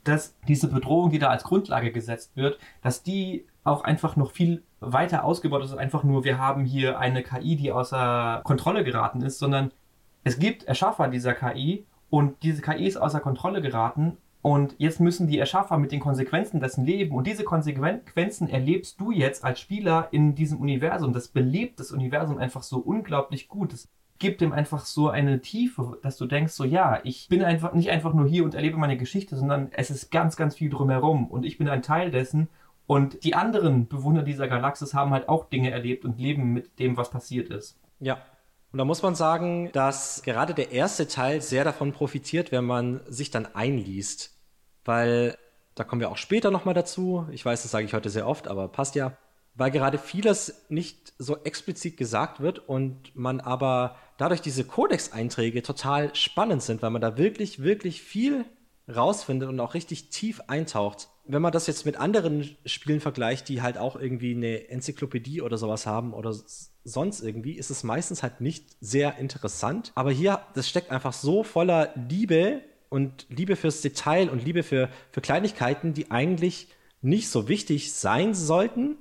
Dass 0.03 0.35
diese 0.45 0.67
Bedrohung, 0.67 1.09
die 1.09 1.19
da 1.19 1.29
als 1.29 1.45
Grundlage 1.45 1.93
gesetzt 1.93 2.35
wird, 2.35 2.59
dass 2.81 3.01
die 3.01 3.47
auch 3.63 3.85
einfach 3.85 4.17
noch 4.17 4.31
viel 4.31 4.63
weiter 4.91 5.23
ausgebaut 5.23 5.63
ist, 5.63 5.73
einfach 5.75 6.03
nur, 6.03 6.23
wir 6.23 6.37
haben 6.37 6.65
hier 6.65 6.99
eine 6.99 7.23
KI, 7.23 7.55
die 7.55 7.71
außer 7.71 8.41
Kontrolle 8.43 8.83
geraten 8.83 9.21
ist, 9.21 9.39
sondern 9.39 9.71
es 10.23 10.39
gibt 10.39 10.63
Erschaffer 10.63 11.07
dieser 11.07 11.33
KI 11.33 11.85
und 12.09 12.43
diese 12.43 12.61
KI 12.61 12.87
ist 12.87 12.97
außer 12.97 13.19
Kontrolle 13.19 13.61
geraten 13.61 14.17
und 14.45 14.75
jetzt 14.77 14.99
müssen 14.99 15.27
die 15.27 15.39
Erschaffer 15.39 15.79
mit 15.79 15.91
den 15.91 15.99
Konsequenzen 15.99 16.59
dessen 16.59 16.85
leben. 16.85 17.15
Und 17.15 17.25
diese 17.25 17.43
Konsequenzen 17.43 18.47
erlebst 18.47 18.99
du 18.99 19.09
jetzt 19.09 19.43
als 19.43 19.59
Spieler 19.59 20.07
in 20.11 20.35
diesem 20.35 20.59
Universum. 20.59 21.13
Das 21.13 21.29
belebt 21.29 21.79
das 21.79 21.91
Universum 21.91 22.37
einfach 22.37 22.61
so 22.61 22.77
unglaublich 22.77 23.47
gut. 23.47 23.73
Das 23.73 23.87
gibt 24.19 24.43
ihm 24.43 24.51
einfach 24.51 24.85
so 24.85 25.09
eine 25.09 25.41
Tiefe, 25.41 25.97
dass 26.03 26.17
du 26.17 26.27
denkst, 26.27 26.53
so 26.53 26.63
ja, 26.63 26.99
ich 27.03 27.27
bin 27.27 27.43
einfach 27.43 27.73
nicht 27.73 27.89
einfach 27.89 28.13
nur 28.13 28.27
hier 28.27 28.43
und 28.43 28.53
erlebe 28.53 28.77
meine 28.77 28.97
Geschichte, 28.97 29.35
sondern 29.35 29.69
es 29.71 29.89
ist 29.89 30.11
ganz, 30.11 30.35
ganz 30.35 30.53
viel 30.53 30.69
drumherum. 30.69 31.25
Und 31.25 31.43
ich 31.43 31.57
bin 31.57 31.67
ein 31.67 31.81
Teil 31.81 32.11
dessen. 32.11 32.47
Und 32.87 33.23
die 33.23 33.35
anderen 33.35 33.87
Bewohner 33.87 34.23
dieser 34.23 34.47
Galaxis 34.47 34.93
haben 34.93 35.11
halt 35.11 35.27
auch 35.27 35.49
Dinge 35.49 35.71
erlebt 35.71 36.05
und 36.05 36.19
leben 36.19 36.53
mit 36.53 36.79
dem, 36.79 36.97
was 36.97 37.09
passiert 37.09 37.49
ist. 37.49 37.79
Ja, 37.99 38.19
und 38.71 38.79
da 38.79 38.85
muss 38.85 39.01
man 39.01 39.15
sagen, 39.15 39.71
dass 39.71 40.21
gerade 40.23 40.53
der 40.53 40.71
erste 40.71 41.07
Teil 41.07 41.41
sehr 41.41 41.63
davon 41.63 41.93
profitiert, 41.93 42.51
wenn 42.51 42.65
man 42.65 42.99
sich 43.07 43.31
dann 43.31 43.47
einliest 43.55 44.35
weil 44.85 45.37
da 45.73 45.83
kommen 45.83 45.99
wir 45.99 46.09
auch 46.09 46.17
später 46.17 46.51
nochmal 46.51 46.73
dazu. 46.73 47.27
Ich 47.31 47.43
weiß, 47.43 47.63
das 47.63 47.71
sage 47.71 47.85
ich 47.85 47.93
heute 47.93 48.09
sehr 48.09 48.27
oft, 48.27 48.47
aber 48.47 48.69
passt 48.69 48.95
ja. 48.95 49.17
Weil 49.55 49.71
gerade 49.71 49.97
vieles 49.97 50.65
nicht 50.69 51.13
so 51.17 51.37
explizit 51.43 51.97
gesagt 51.97 52.39
wird 52.39 52.59
und 52.59 53.15
man 53.15 53.41
aber 53.41 53.97
dadurch 54.17 54.41
diese 54.41 54.63
Codex-Einträge 54.63 55.63
total 55.63 56.13
spannend 56.15 56.61
sind, 56.61 56.81
weil 56.81 56.91
man 56.91 57.01
da 57.01 57.17
wirklich, 57.17 57.61
wirklich 57.61 58.01
viel 58.01 58.45
rausfindet 58.93 59.49
und 59.49 59.59
auch 59.59 59.73
richtig 59.73 60.09
tief 60.09 60.41
eintaucht. 60.47 61.09
Wenn 61.27 61.41
man 61.41 61.51
das 61.51 61.67
jetzt 61.67 61.85
mit 61.85 61.97
anderen 61.97 62.55
Spielen 62.65 62.99
vergleicht, 62.99 63.49
die 63.49 63.61
halt 63.61 63.77
auch 63.77 63.95
irgendwie 63.95 64.35
eine 64.35 64.69
Enzyklopädie 64.69 65.41
oder 65.41 65.57
sowas 65.57 65.85
haben 65.85 66.13
oder 66.13 66.35
sonst 66.83 67.21
irgendwie, 67.21 67.53
ist 67.53 67.71
es 67.71 67.83
meistens 67.83 68.21
halt 68.21 68.41
nicht 68.41 68.77
sehr 68.79 69.17
interessant. 69.17 69.91
Aber 69.95 70.11
hier, 70.11 70.41
das 70.53 70.69
steckt 70.69 70.91
einfach 70.91 71.13
so 71.13 71.43
voller 71.43 71.93
Liebe 71.95 72.61
und 72.89 73.25
Liebe 73.29 73.55
fürs 73.55 73.81
Detail 73.81 74.29
und 74.29 74.43
Liebe 74.43 74.63
für, 74.63 74.89
für 75.11 75.21
Kleinigkeiten, 75.21 75.93
die 75.93 76.11
eigentlich 76.11 76.67
nicht 77.01 77.29
so 77.29 77.47
wichtig 77.47 77.93
sein 77.93 78.33
sollten. 78.33 78.97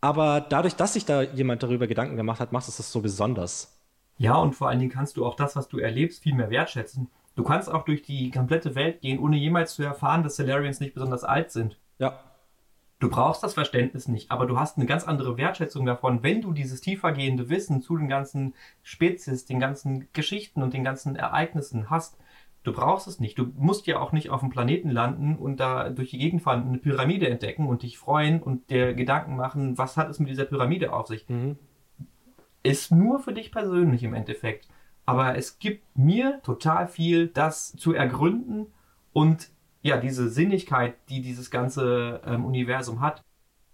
Aber 0.00 0.40
dadurch, 0.40 0.74
dass 0.74 0.94
sich 0.94 1.04
da 1.04 1.22
jemand 1.22 1.62
darüber 1.62 1.86
Gedanken 1.86 2.16
gemacht 2.16 2.40
hat, 2.40 2.52
macht 2.52 2.68
es 2.68 2.76
das 2.76 2.90
so 2.90 3.00
besonders. 3.00 3.78
Ja, 4.18 4.36
und 4.36 4.54
vor 4.54 4.68
allen 4.68 4.78
Dingen 4.78 4.90
kannst 4.90 5.16
du 5.16 5.24
auch 5.24 5.36
das, 5.36 5.56
was 5.56 5.68
du 5.68 5.78
erlebst, 5.78 6.22
viel 6.22 6.34
mehr 6.34 6.50
wertschätzen. 6.50 7.08
Du 7.34 7.44
kannst 7.44 7.70
auch 7.70 7.84
durch 7.84 8.02
die 8.02 8.30
komplette 8.30 8.74
Welt 8.74 9.00
gehen, 9.00 9.18
ohne 9.18 9.36
jemals 9.36 9.74
zu 9.74 9.82
erfahren, 9.82 10.22
dass 10.22 10.36
Salarians 10.36 10.80
nicht 10.80 10.94
besonders 10.94 11.24
alt 11.24 11.50
sind. 11.50 11.78
Ja. 11.98 12.18
Du 13.02 13.10
brauchst 13.10 13.42
das 13.42 13.54
Verständnis 13.54 14.06
nicht, 14.06 14.30
aber 14.30 14.46
du 14.46 14.60
hast 14.60 14.76
eine 14.76 14.86
ganz 14.86 15.08
andere 15.08 15.36
Wertschätzung 15.36 15.84
davon, 15.84 16.22
wenn 16.22 16.40
du 16.40 16.52
dieses 16.52 16.80
tiefergehende 16.80 17.48
Wissen 17.48 17.82
zu 17.82 17.96
den 17.96 18.08
ganzen 18.08 18.54
Spezies, 18.82 19.44
den 19.44 19.58
ganzen 19.58 20.08
Geschichten 20.12 20.62
und 20.62 20.72
den 20.72 20.84
ganzen 20.84 21.16
Ereignissen 21.16 21.90
hast. 21.90 22.16
Du 22.62 22.72
brauchst 22.72 23.08
es 23.08 23.18
nicht. 23.18 23.36
Du 23.36 23.46
musst 23.56 23.88
ja 23.88 23.98
auch 23.98 24.12
nicht 24.12 24.30
auf 24.30 24.38
dem 24.38 24.50
Planeten 24.50 24.88
landen 24.88 25.34
und 25.34 25.58
da 25.58 25.88
durch 25.90 26.10
die 26.10 26.18
Gegend 26.18 26.42
fahren, 26.42 26.68
eine 26.68 26.78
Pyramide 26.78 27.28
entdecken 27.28 27.66
und 27.66 27.82
dich 27.82 27.98
freuen 27.98 28.40
und 28.40 28.70
dir 28.70 28.94
Gedanken 28.94 29.34
machen, 29.34 29.78
was 29.78 29.96
hat 29.96 30.08
es 30.08 30.20
mit 30.20 30.28
dieser 30.28 30.44
Pyramide 30.44 30.92
auf 30.92 31.08
sich. 31.08 31.28
Mhm. 31.28 31.58
Ist 32.62 32.92
nur 32.92 33.18
für 33.18 33.32
dich 33.32 33.50
persönlich 33.50 34.04
im 34.04 34.14
Endeffekt. 34.14 34.68
Aber 35.04 35.36
es 35.36 35.58
gibt 35.58 35.84
mir 35.96 36.40
total 36.42 36.86
viel, 36.86 37.28
das 37.28 37.72
zu 37.72 37.92
ergründen 37.92 38.66
und 39.12 39.50
ja, 39.82 39.96
diese 39.96 40.28
Sinnigkeit, 40.28 40.94
die 41.08 41.22
dieses 41.22 41.50
ganze 41.50 42.20
ähm, 42.24 42.44
Universum 42.44 43.00
hat, 43.00 43.24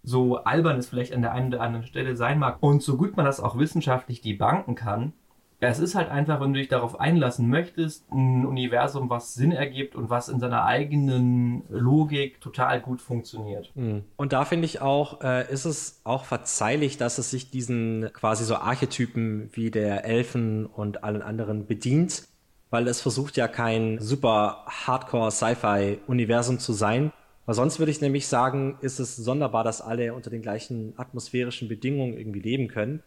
so 0.03 0.39
albern 0.39 0.79
es 0.79 0.89
vielleicht 0.89 1.13
an 1.13 1.21
der 1.23 1.33
einen 1.33 1.49
oder 1.49 1.61
anderen 1.61 1.87
Stelle 1.87 2.17
sein 2.17 2.39
mag. 2.39 2.57
Und 2.61 2.83
so 2.83 2.97
gut 2.97 3.17
man 3.17 3.27
das 3.27 3.41
auch 3.41 3.59
wissenschaftlich 3.59 4.23
debanken 4.23 4.75
kann, 4.75 5.13
es 5.61 5.81
ist 5.81 5.97
halt 5.97 6.09
einfach, 6.09 6.41
wenn 6.41 6.53
du 6.53 6.61
dich 6.61 6.69
darauf 6.69 7.01
einlassen 7.01 7.49
möchtest, 7.49 8.11
ein 8.13 8.47
Universum, 8.47 9.11
was 9.11 9.35
Sinn 9.35 9.51
ergibt 9.51 9.97
und 9.97 10.09
was 10.09 10.29
in 10.29 10.39
seiner 10.39 10.65
eigenen 10.65 11.65
Logik 11.69 12.41
total 12.41 12.81
gut 12.81 13.01
funktioniert. 13.01 13.73
Mhm. 13.75 14.05
Und 14.17 14.33
da 14.33 14.45
finde 14.45 14.67
ich 14.67 14.81
auch, 14.81 15.21
äh, 15.21 15.53
ist 15.53 15.65
es 15.65 16.01
auch 16.05 16.25
verzeihlich, 16.25 16.97
dass 16.97 17.19
es 17.19 17.31
sich 17.31 17.51
diesen 17.51 18.09
quasi 18.13 18.45
so 18.45 18.55
Archetypen 18.55 19.51
wie 19.53 19.73
der 19.73 20.05
Elfen 20.05 20.67
und 20.67 21.03
allen 21.03 21.23
anderen 21.23 21.67
bedient, 21.67 22.29
weil 22.71 22.87
es 22.87 23.01
versucht 23.01 23.37
ja 23.37 23.49
kein 23.49 23.99
super 23.99 24.65
Hardcore 24.67 25.33
Sci-Fi-Universum 25.33 26.61
zu 26.61 26.73
sein. 26.73 27.13
Weil 27.47 27.55
sonst 27.55 27.79
würde 27.79 27.91
ich 27.91 28.03
nämlich 28.03 28.27
sagen, 28.27 28.77
ist 28.83 29.01
es 29.01 29.17
sonderbar, 29.17 29.65
dass 29.65 29.81
alle 29.81 30.13
unter 30.13 30.29
den 30.29 30.43
gleichen 30.43 30.93
atmosphärischen 30.99 31.67
Bedingungen 31.67 32.17
irgendwie 32.17 32.41
leben 32.41 32.69
können. 32.69 33.03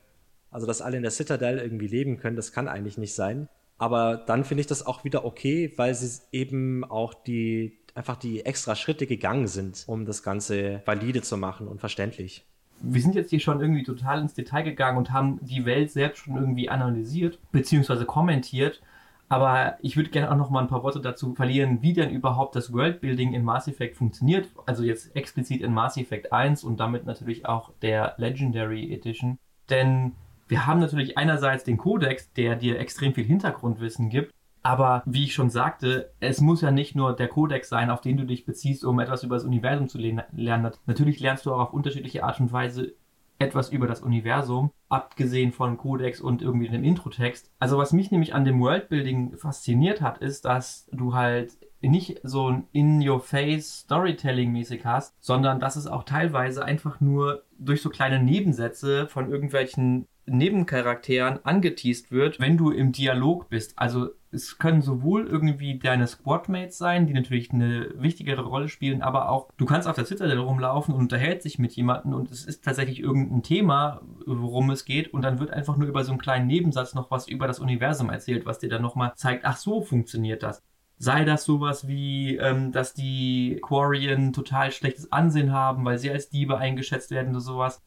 Also, 0.51 0.67
dass 0.67 0.81
alle 0.81 0.97
in 0.97 1.03
der 1.03 1.11
Citadel 1.11 1.57
irgendwie 1.57 1.87
leben 1.87 2.17
können, 2.17 2.35
das 2.35 2.51
kann 2.51 2.67
eigentlich 2.67 2.97
nicht 2.97 3.15
sein. 3.15 3.47
Aber 3.77 4.15
dann 4.15 4.43
finde 4.43 4.61
ich 4.61 4.67
das 4.67 4.85
auch 4.85 5.03
wieder 5.03 5.25
okay, 5.25 5.73
weil 5.77 5.95
sie 5.95 6.21
eben 6.31 6.83
auch 6.83 7.15
die, 7.15 7.79
einfach 7.95 8.15
die 8.15 8.45
extra 8.45 8.75
Schritte 8.75 9.07
gegangen 9.07 9.47
sind, 9.47 9.85
um 9.87 10.05
das 10.05 10.21
Ganze 10.21 10.83
valide 10.85 11.23
zu 11.23 11.35
machen 11.35 11.67
und 11.67 11.79
verständlich. 11.79 12.45
Wir 12.83 13.01
sind 13.01 13.15
jetzt 13.15 13.31
hier 13.31 13.39
schon 13.39 13.59
irgendwie 13.59 13.83
total 13.83 14.21
ins 14.21 14.33
Detail 14.33 14.63
gegangen 14.63 14.97
und 14.99 15.11
haben 15.11 15.39
die 15.41 15.65
Welt 15.65 15.91
selbst 15.91 16.19
schon 16.19 16.35
irgendwie 16.35 16.69
analysiert, 16.69 17.39
beziehungsweise 17.51 18.05
kommentiert. 18.05 18.81
Aber 19.29 19.77
ich 19.81 19.95
würde 19.95 20.09
gerne 20.09 20.29
auch 20.29 20.35
noch 20.35 20.49
mal 20.49 20.59
ein 20.59 20.67
paar 20.67 20.83
Worte 20.83 20.99
dazu 20.99 21.33
verlieren, 21.33 21.81
wie 21.81 21.93
denn 21.93 22.11
überhaupt 22.11 22.55
das 22.55 22.73
Worldbuilding 22.73 23.33
in 23.33 23.43
Mass 23.43 23.67
Effect 23.67 23.95
funktioniert. 23.95 24.49
Also 24.65 24.83
jetzt 24.83 25.15
explizit 25.15 25.61
in 25.61 25.73
Mass 25.73 25.95
Effect 25.95 26.33
1 26.33 26.63
und 26.65 26.79
damit 26.79 27.05
natürlich 27.05 27.45
auch 27.45 27.71
der 27.81 28.13
Legendary 28.17 28.93
Edition. 28.93 29.39
Denn 29.69 30.11
wir 30.51 30.67
haben 30.67 30.81
natürlich 30.81 31.17
einerseits 31.17 31.63
den 31.63 31.77
Kodex, 31.77 32.33
der 32.33 32.57
dir 32.57 32.77
extrem 32.77 33.13
viel 33.13 33.23
Hintergrundwissen 33.23 34.09
gibt, 34.09 34.33
aber 34.61 35.01
wie 35.05 35.23
ich 35.23 35.33
schon 35.33 35.49
sagte, 35.49 36.11
es 36.19 36.41
muss 36.41 36.59
ja 36.59 36.71
nicht 36.71 36.93
nur 36.93 37.15
der 37.15 37.29
Kodex 37.29 37.69
sein, 37.69 37.89
auf 37.89 38.01
den 38.01 38.17
du 38.17 38.25
dich 38.25 38.45
beziehst, 38.45 38.83
um 38.83 38.99
etwas 38.99 39.23
über 39.23 39.37
das 39.37 39.45
Universum 39.45 39.87
zu 39.87 39.97
lernen. 39.97 40.71
Natürlich 40.85 41.21
lernst 41.21 41.45
du 41.45 41.53
auch 41.53 41.59
auf 41.59 41.73
unterschiedliche 41.73 42.25
Art 42.25 42.41
und 42.41 42.51
Weise 42.51 42.95
etwas 43.39 43.69
über 43.69 43.87
das 43.87 44.01
Universum, 44.01 44.71
abgesehen 44.89 45.53
von 45.53 45.77
Codex 45.77 46.19
und 46.19 46.41
irgendwie 46.41 46.67
dem 46.67 46.83
Introtext. 46.83 47.49
Also 47.57 47.77
was 47.77 47.93
mich 47.93 48.11
nämlich 48.11 48.35
an 48.35 48.43
dem 48.43 48.59
Worldbuilding 48.59 49.37
fasziniert 49.37 50.01
hat, 50.01 50.17
ist, 50.17 50.43
dass 50.43 50.89
du 50.91 51.13
halt 51.13 51.57
nicht 51.89 52.19
so 52.23 52.49
ein 52.49 52.67
In-Your-Face 52.71 53.81
Storytelling-mäßig 53.81 54.85
hast, 54.85 55.15
sondern 55.19 55.59
dass 55.59 55.75
es 55.75 55.87
auch 55.87 56.03
teilweise 56.03 56.63
einfach 56.63 57.01
nur 57.01 57.43
durch 57.57 57.81
so 57.81 57.89
kleine 57.89 58.21
Nebensätze 58.21 59.07
von 59.07 59.31
irgendwelchen 59.31 60.07
Nebencharakteren 60.25 61.43
angeteased 61.43 62.11
wird, 62.11 62.39
wenn 62.39 62.57
du 62.57 62.69
im 62.69 62.91
Dialog 62.91 63.49
bist. 63.49 63.77
Also 63.77 64.09
es 64.31 64.57
können 64.57 64.81
sowohl 64.81 65.27
irgendwie 65.27 65.77
deine 65.77 66.07
Squadmates 66.07 66.77
sein, 66.77 67.05
die 67.05 67.13
natürlich 67.13 67.51
eine 67.51 67.89
wichtigere 67.95 68.43
Rolle 68.43 68.69
spielen, 68.69 69.01
aber 69.01 69.29
auch 69.29 69.49
du 69.57 69.65
kannst 69.65 69.87
auf 69.87 69.95
der 69.95 70.05
Citadel 70.05 70.39
rumlaufen 70.39 70.93
und 70.93 71.01
unterhält 71.01 71.41
sich 71.41 71.59
mit 71.59 71.73
jemandem 71.73 72.13
und 72.13 72.31
es 72.31 72.45
ist 72.45 72.63
tatsächlich 72.63 72.99
irgendein 72.99 73.43
Thema, 73.43 74.01
worum 74.25 74.69
es 74.69 74.85
geht 74.85 75.13
und 75.13 75.23
dann 75.23 75.39
wird 75.39 75.51
einfach 75.51 75.75
nur 75.75 75.89
über 75.89 76.03
so 76.03 76.11
einen 76.11 76.21
kleinen 76.21 76.47
Nebensatz 76.47 76.93
noch 76.93 77.11
was 77.11 77.27
über 77.27 77.47
das 77.47 77.59
Universum 77.59 78.09
erzählt, 78.09 78.45
was 78.45 78.59
dir 78.59 78.69
dann 78.69 78.81
nochmal 78.81 79.13
zeigt, 79.15 79.43
ach 79.43 79.57
so 79.57 79.81
funktioniert 79.81 80.43
das. 80.43 80.63
Sei 81.01 81.25
das 81.25 81.45
sowas 81.45 81.87
wie, 81.87 82.37
ähm, 82.37 82.71
dass 82.71 82.93
die 82.93 83.59
Quarian 83.63 84.33
total 84.33 84.71
schlechtes 84.71 85.11
Ansehen 85.11 85.51
haben, 85.51 85.83
weil 85.83 85.97
sie 85.97 86.11
als 86.11 86.29
Diebe 86.29 86.59
eingeschätzt 86.59 87.09
werden 87.09 87.31
oder 87.31 87.39
sowas. 87.39 87.81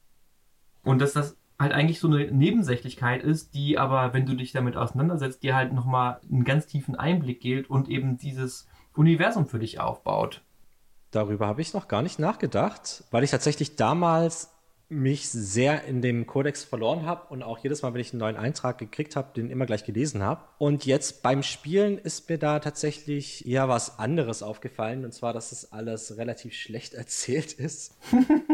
Und 0.82 1.00
dass 1.00 1.12
das 1.12 1.36
halt 1.56 1.70
eigentlich 1.70 2.00
so 2.00 2.08
eine 2.08 2.32
Nebensächlichkeit 2.32 3.22
ist, 3.22 3.54
die 3.54 3.78
aber, 3.78 4.14
wenn 4.14 4.26
du 4.26 4.34
dich 4.34 4.50
damit 4.50 4.76
auseinandersetzt, 4.76 5.44
dir 5.44 5.54
halt 5.54 5.72
nochmal 5.72 6.18
einen 6.28 6.42
ganz 6.42 6.66
tiefen 6.66 6.96
Einblick 6.96 7.40
gilt 7.40 7.70
und 7.70 7.88
eben 7.88 8.18
dieses 8.18 8.66
Universum 8.96 9.46
für 9.46 9.60
dich 9.60 9.78
aufbaut. 9.78 10.42
Darüber 11.12 11.46
habe 11.46 11.62
ich 11.62 11.72
noch 11.72 11.86
gar 11.86 12.02
nicht 12.02 12.18
nachgedacht, 12.18 13.04
weil 13.12 13.22
ich 13.22 13.30
tatsächlich 13.30 13.76
damals 13.76 14.53
mich 14.94 15.28
sehr 15.28 15.84
in 15.84 16.00
dem 16.00 16.26
Kodex 16.26 16.64
verloren 16.64 17.04
habe 17.04 17.32
und 17.32 17.42
auch 17.42 17.58
jedes 17.58 17.82
Mal, 17.82 17.92
wenn 17.92 18.00
ich 18.00 18.12
einen 18.12 18.20
neuen 18.20 18.36
Eintrag 18.36 18.78
gekriegt 18.78 19.16
habe, 19.16 19.32
den 19.34 19.50
immer 19.50 19.66
gleich 19.66 19.84
gelesen 19.84 20.22
habe. 20.22 20.42
Und 20.58 20.86
jetzt 20.86 21.22
beim 21.22 21.42
Spielen 21.42 21.98
ist 21.98 22.28
mir 22.28 22.38
da 22.38 22.60
tatsächlich 22.60 23.46
eher 23.46 23.68
was 23.68 23.98
anderes 23.98 24.42
aufgefallen, 24.42 25.04
und 25.04 25.12
zwar, 25.12 25.32
dass 25.32 25.52
es 25.52 25.72
alles 25.72 26.16
relativ 26.16 26.54
schlecht 26.54 26.94
erzählt 26.94 27.52
ist. 27.52 27.96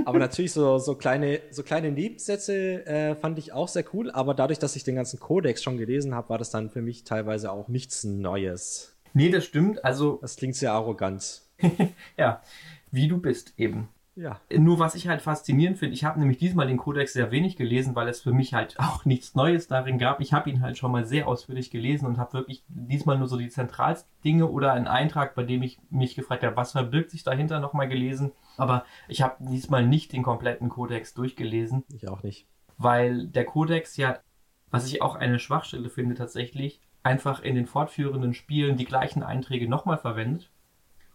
aber 0.05 0.19
natürlich 0.19 0.53
so, 0.53 0.79
so, 0.79 0.95
kleine, 0.95 1.41
so 1.51 1.63
kleine 1.63 1.93
Nebensätze 1.93 2.87
äh, 2.87 3.15
fand 3.15 3.39
ich 3.39 3.53
auch 3.53 3.69
sehr 3.69 3.85
cool, 3.93 4.11
aber 4.11 4.35
dadurch, 4.35 4.59
dass 4.59 4.77
ich 4.77 4.85
den 4.85 4.97
ganzen 4.97 5.21
Kodex 5.21 5.63
schon 5.63 5.77
gelesen 5.77 6.15
habe, 6.15 6.31
war 6.31 6.39
das 6.39 6.51
dann 6.51 6.71
für 6.71 6.83
mich 6.83 7.05
teilweise 7.05 7.53
auch 7.53 7.69
nichts 7.69 8.05
Neues. 8.05 8.97
Nee, 9.13 9.31
das 9.31 9.45
stimmt. 9.45 9.85
Also. 9.85 10.19
Das 10.23 10.37
klingt 10.37 10.57
sehr 10.57 10.73
arrogant. 10.73 11.43
ja, 12.17 12.43
wie 12.91 13.09
du 13.09 13.19
bist 13.19 13.55
eben. 13.57 13.89
Ja. 14.21 14.39
Nur 14.55 14.79
was 14.79 14.95
ich 14.95 15.09
halt 15.09 15.23
faszinierend 15.23 15.79
finde, 15.79 15.95
ich 15.95 16.05
habe 16.05 16.21
nämlich 16.21 16.37
diesmal 16.37 16.67
den 16.67 16.77
Kodex 16.77 17.15
sehr 17.15 17.31
wenig 17.31 17.57
gelesen, 17.57 17.95
weil 17.97 18.07
es 18.07 18.21
für 18.21 18.33
mich 18.33 18.53
halt 18.53 18.77
auch 18.79 19.07
nichts 19.07 19.35
Neues 19.35 19.67
darin 19.67 19.99
gab. 19.99 20.21
Ich 20.21 20.35
habe 20.35 20.51
ihn 20.51 20.61
halt 20.61 20.77
schon 20.77 20.93
mal 20.93 21.07
sehr 21.07 21.27
ausführlich 21.27 21.71
gelesen 21.71 22.07
und 22.07 22.19
habe 22.19 22.35
wirklich 22.35 22.63
diesmal 22.69 23.17
nur 23.17 23.29
so 23.29 23.39
die 23.39 23.49
zentralsten 23.49 24.11
Dinge 24.23 24.47
oder 24.49 24.75
einen 24.75 24.89
Eintrag, 24.89 25.35
bei 25.35 25.43
dem 25.43 25.63
ich 25.63 25.79
mich 25.89 26.15
gefragt 26.15 26.45
habe, 26.45 26.57
was 26.57 26.73
verbirgt 26.73 27.11
sich 27.11 27.23
dahinter 27.23 27.61
nochmal 27.61 27.89
gelesen. 27.89 28.33
Aber 28.59 28.85
ich 29.09 29.23
habe 29.23 29.37
diesmal 29.41 29.87
nicht 29.87 30.13
den 30.13 30.23
kompletten 30.23 30.69
Kodex 30.69 31.15
durchgelesen. 31.15 31.85
Ich 31.95 32.07
auch 32.07 32.23
nicht. 32.23 32.47
Weil 32.77 33.27
der 33.27 33.47
Kodex 33.47 33.97
ja, 33.97 34.19
was 34.71 34.87
ich 34.87 35.01
auch 35.01 35.17
eine 35.17 35.39
Schwachstelle 35.39 35.89
finde 35.89 36.15
tatsächlich, 36.15 36.83
einfach 37.03 37.43
in 37.43 37.55
den 37.55 37.67
fortführenden 37.67 38.35
Spielen 38.35 38.77
die 38.77 38.85
gleichen 38.85 39.23
Einträge 39.23 39.67
nochmal 39.67 39.97
verwendet 39.97 40.51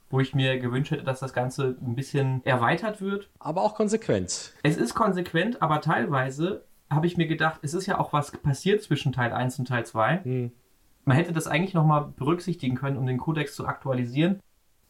wo 0.10 0.20
ich 0.20 0.36
mir 0.36 0.60
gewünscht 0.60 0.92
hätte, 0.92 1.04
dass 1.04 1.20
das 1.20 1.34
Ganze 1.34 1.78
ein 1.82 1.96
bisschen 1.96 2.46
erweitert 2.46 3.02
wird. 3.02 3.30
Aber 3.40 3.64
auch 3.64 3.76
konsequent. 3.76 4.54
Es 4.64 4.78
ist 4.78 4.94
konsequent, 4.94 5.62
aber 5.62 5.82
teilweise 5.82 6.66
habe 6.90 7.08
ich 7.08 7.18
mir 7.18 7.28
gedacht, 7.28 7.60
es 7.64 7.74
ist 7.74 7.88
ja 7.88 8.00
auch 8.00 8.14
was 8.14 8.32
passiert 8.32 8.82
zwischen 8.82 9.12
Teil 9.12 9.34
1 9.34 9.60
und 9.60 9.68
Teil 9.68 9.86
2. 9.86 10.24
Hm. 10.24 10.52
Man 11.04 11.18
hätte 11.18 11.34
das 11.34 11.48
eigentlich 11.48 11.74
nochmal 11.74 12.14
berücksichtigen 12.16 12.76
können, 12.76 12.98
um 12.98 13.06
den 13.06 13.18
Kodex 13.18 13.56
zu 13.56 13.68
aktualisieren. 13.68 14.40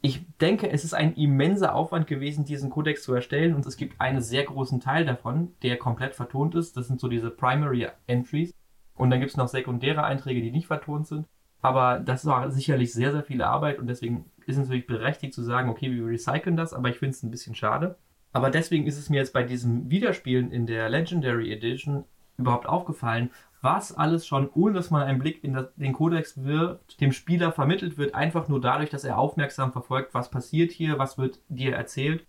Ich 0.02 0.26
denke, 0.38 0.70
es 0.70 0.84
ist 0.84 0.94
ein 0.94 1.16
immenser 1.16 1.74
Aufwand 1.74 2.08
gewesen, 2.08 2.46
diesen 2.46 2.70
Kodex 2.70 3.04
zu 3.04 3.14
erstellen 3.14 3.56
und 3.56 3.66
es 3.66 3.76
gibt 3.76 4.00
einen 4.00 4.22
sehr 4.22 4.44
großen 4.44 4.80
Teil 4.80 5.04
davon, 5.04 5.54
der 5.64 5.78
komplett 5.78 6.16
vertont 6.16 6.56
ist. 6.56 6.78
Das 6.78 6.88
sind 6.88 7.00
so 7.00 7.08
diese 7.08 7.32
Primary 7.32 7.88
Entries. 8.06 8.54
Und 8.94 9.10
dann 9.10 9.20
gibt 9.20 9.32
es 9.32 9.38
noch 9.38 9.48
sekundäre 9.48 10.04
Einträge, 10.04 10.42
die 10.42 10.52
nicht 10.52 10.68
vertont 10.68 11.08
sind. 11.08 11.26
Aber 11.62 12.00
das 12.00 12.26
war 12.26 12.52
sicherlich 12.52 12.94
sehr, 12.94 13.12
sehr 13.12 13.24
viel 13.24 13.42
Arbeit 13.42 13.80
und 13.80 13.88
deswegen 13.88 14.26
ist 14.46 14.58
natürlich 14.58 14.88
berechtigt 14.88 15.34
zu 15.34 15.44
sagen, 15.44 15.70
okay, 15.70 15.92
wir 15.92 16.06
recyceln 16.06 16.58
das, 16.58 16.74
aber 16.74 16.90
ich 16.90 16.98
finde 16.98 17.12
es 17.12 17.24
ein 17.24 17.32
bisschen 17.32 17.56
schade. 17.56 17.98
Aber 18.32 18.50
deswegen 18.50 18.86
ist 18.86 18.98
es 18.98 19.10
mir 19.10 19.18
jetzt 19.18 19.34
bei 19.34 19.44
diesem 19.44 19.90
Wiederspielen 19.90 20.52
in 20.52 20.66
der 20.68 20.90
Legendary 20.90 21.52
Edition 21.54 22.04
überhaupt 22.38 22.68
aufgefallen, 22.68 23.32
was 23.62 23.96
alles 23.96 24.28
schon, 24.28 24.50
ohne 24.54 24.74
dass 24.74 24.92
man 24.92 25.04
einen 25.04 25.20
Blick 25.20 25.44
in 25.44 25.58
den 25.78 25.94
Kodex 25.94 26.44
wirft, 26.44 27.02
dem 27.02 27.12
Spieler 27.12 27.52
vermittelt 27.52 27.98
wird, 27.98 28.14
einfach 28.14 28.48
nur 28.48 28.62
dadurch, 28.62 28.90
dass 28.90 29.06
er 29.06 29.18
aufmerksam 29.18 29.72
verfolgt, 29.72 30.14
was 30.14 30.30
passiert 30.30 30.72
hier, 30.72 31.00
was 31.00 31.18
wird 31.18 31.40
dir 31.50 31.74
erzählt. 31.76 32.26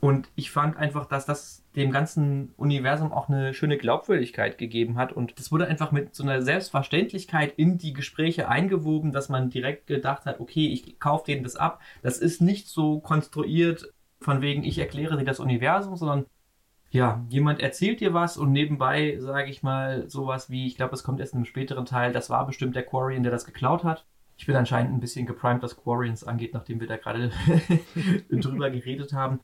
Und 0.00 0.28
ich 0.36 0.50
fand 0.52 0.76
einfach, 0.76 1.06
dass 1.06 1.26
das 1.26 1.64
dem 1.74 1.90
ganzen 1.90 2.52
Universum 2.56 3.12
auch 3.12 3.28
eine 3.28 3.52
schöne 3.52 3.78
Glaubwürdigkeit 3.78 4.56
gegeben 4.56 4.96
hat. 4.96 5.12
Und 5.12 5.38
das 5.38 5.50
wurde 5.50 5.66
einfach 5.66 5.90
mit 5.90 6.14
so 6.14 6.22
einer 6.22 6.40
Selbstverständlichkeit 6.40 7.54
in 7.56 7.78
die 7.78 7.92
Gespräche 7.92 8.48
eingewoben, 8.48 9.10
dass 9.10 9.28
man 9.28 9.50
direkt 9.50 9.88
gedacht 9.88 10.24
hat, 10.24 10.38
okay, 10.38 10.68
ich 10.68 11.00
kaufe 11.00 11.26
denen 11.26 11.42
das 11.42 11.56
ab. 11.56 11.80
Das 12.02 12.18
ist 12.18 12.40
nicht 12.40 12.68
so 12.68 13.00
konstruiert, 13.00 13.92
von 14.20 14.40
wegen, 14.40 14.64
ich 14.64 14.78
erkläre 14.78 15.16
dir 15.16 15.24
das 15.24 15.40
Universum, 15.40 15.96
sondern 15.96 16.26
ja, 16.90 17.24
jemand 17.28 17.60
erzählt 17.60 18.00
dir 18.00 18.14
was 18.14 18.36
und 18.36 18.52
nebenbei 18.52 19.18
sage 19.18 19.50
ich 19.50 19.62
mal 19.62 20.08
sowas 20.08 20.48
wie, 20.48 20.66
ich 20.66 20.76
glaube, 20.76 20.94
es 20.94 21.02
kommt 21.02 21.20
erst 21.20 21.34
in 21.34 21.38
einem 21.38 21.44
späteren 21.44 21.84
Teil, 21.84 22.12
das 22.12 22.30
war 22.30 22.46
bestimmt 22.46 22.74
der 22.76 22.84
Quarian, 22.84 23.22
der 23.22 23.32
das 23.32 23.44
geklaut 23.44 23.84
hat. 23.84 24.06
Ich 24.36 24.46
bin 24.46 24.56
anscheinend 24.56 24.92
ein 24.92 25.00
bisschen 25.00 25.26
geprimed, 25.26 25.62
was 25.62 25.76
Quarians 25.76 26.24
angeht, 26.24 26.54
nachdem 26.54 26.80
wir 26.80 26.86
da 26.86 26.96
gerade 26.96 27.30
drüber 28.30 28.70
geredet 28.70 29.12
haben. 29.12 29.40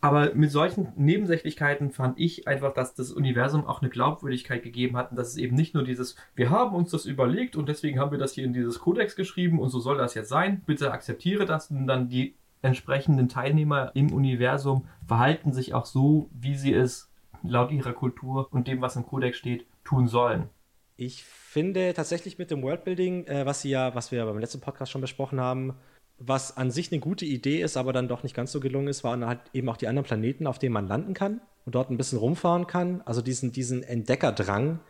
Aber 0.00 0.34
mit 0.34 0.50
solchen 0.50 0.92
Nebensächlichkeiten 0.96 1.90
fand 1.90 2.18
ich 2.20 2.46
einfach, 2.46 2.74
dass 2.74 2.94
das 2.94 3.12
Universum 3.12 3.66
auch 3.66 3.80
eine 3.80 3.90
Glaubwürdigkeit 3.90 4.62
gegeben 4.62 4.96
hat 4.96 5.10
und 5.10 5.16
dass 5.16 5.28
es 5.28 5.36
eben 5.36 5.56
nicht 5.56 5.74
nur 5.74 5.84
dieses, 5.84 6.16
wir 6.34 6.50
haben 6.50 6.74
uns 6.74 6.90
das 6.90 7.06
überlegt 7.06 7.56
und 7.56 7.68
deswegen 7.68 7.98
haben 7.98 8.10
wir 8.10 8.18
das 8.18 8.34
hier 8.34 8.44
in 8.44 8.52
dieses 8.52 8.78
Kodex 8.78 9.16
geschrieben 9.16 9.58
und 9.58 9.70
so 9.70 9.80
soll 9.80 9.96
das 9.96 10.14
jetzt 10.14 10.28
sein, 10.28 10.62
bitte 10.66 10.92
akzeptiere 10.92 11.46
das 11.46 11.70
und 11.70 11.86
dann 11.86 12.08
die 12.08 12.34
entsprechenden 12.62 13.28
Teilnehmer 13.28 13.90
im 13.94 14.12
Universum 14.12 14.86
verhalten 15.06 15.52
sich 15.52 15.74
auch 15.74 15.86
so, 15.86 16.28
wie 16.32 16.56
sie 16.56 16.74
es 16.74 17.10
laut 17.42 17.70
ihrer 17.70 17.92
Kultur 17.92 18.48
und 18.52 18.68
dem, 18.68 18.80
was 18.80 18.96
im 18.96 19.06
Kodex 19.06 19.38
steht, 19.38 19.66
tun 19.84 20.08
sollen. 20.08 20.48
Ich 20.96 21.24
finde 21.24 21.92
tatsächlich 21.94 22.38
mit 22.38 22.50
dem 22.50 22.62
Worldbuilding, 22.62 23.26
äh, 23.26 23.46
was, 23.46 23.62
ja, 23.64 23.94
was 23.94 24.12
wir 24.12 24.24
beim 24.24 24.38
letzten 24.38 24.60
Podcast 24.60 24.90
schon 24.90 25.02
besprochen 25.02 25.40
haben, 25.40 25.74
was 26.18 26.56
an 26.56 26.70
sich 26.70 26.90
eine 26.90 27.00
gute 27.00 27.24
Idee 27.24 27.60
ist, 27.60 27.76
aber 27.76 27.92
dann 27.92 28.08
doch 28.08 28.22
nicht 28.22 28.34
ganz 28.34 28.52
so 28.52 28.60
gelungen 28.60 28.88
ist, 28.88 29.04
waren 29.04 29.26
halt 29.26 29.40
eben 29.52 29.68
auch 29.68 29.76
die 29.76 29.88
anderen 29.88 30.06
Planeten, 30.06 30.46
auf 30.46 30.58
denen 30.58 30.72
man 30.72 30.88
landen 30.88 31.14
kann 31.14 31.40
und 31.64 31.74
dort 31.74 31.90
ein 31.90 31.96
bisschen 31.96 32.18
rumfahren 32.18 32.66
kann. 32.66 33.02
Also 33.02 33.20
diesen, 33.20 33.52
diesen 33.52 33.82
Entdeckerdrang, 33.82 34.80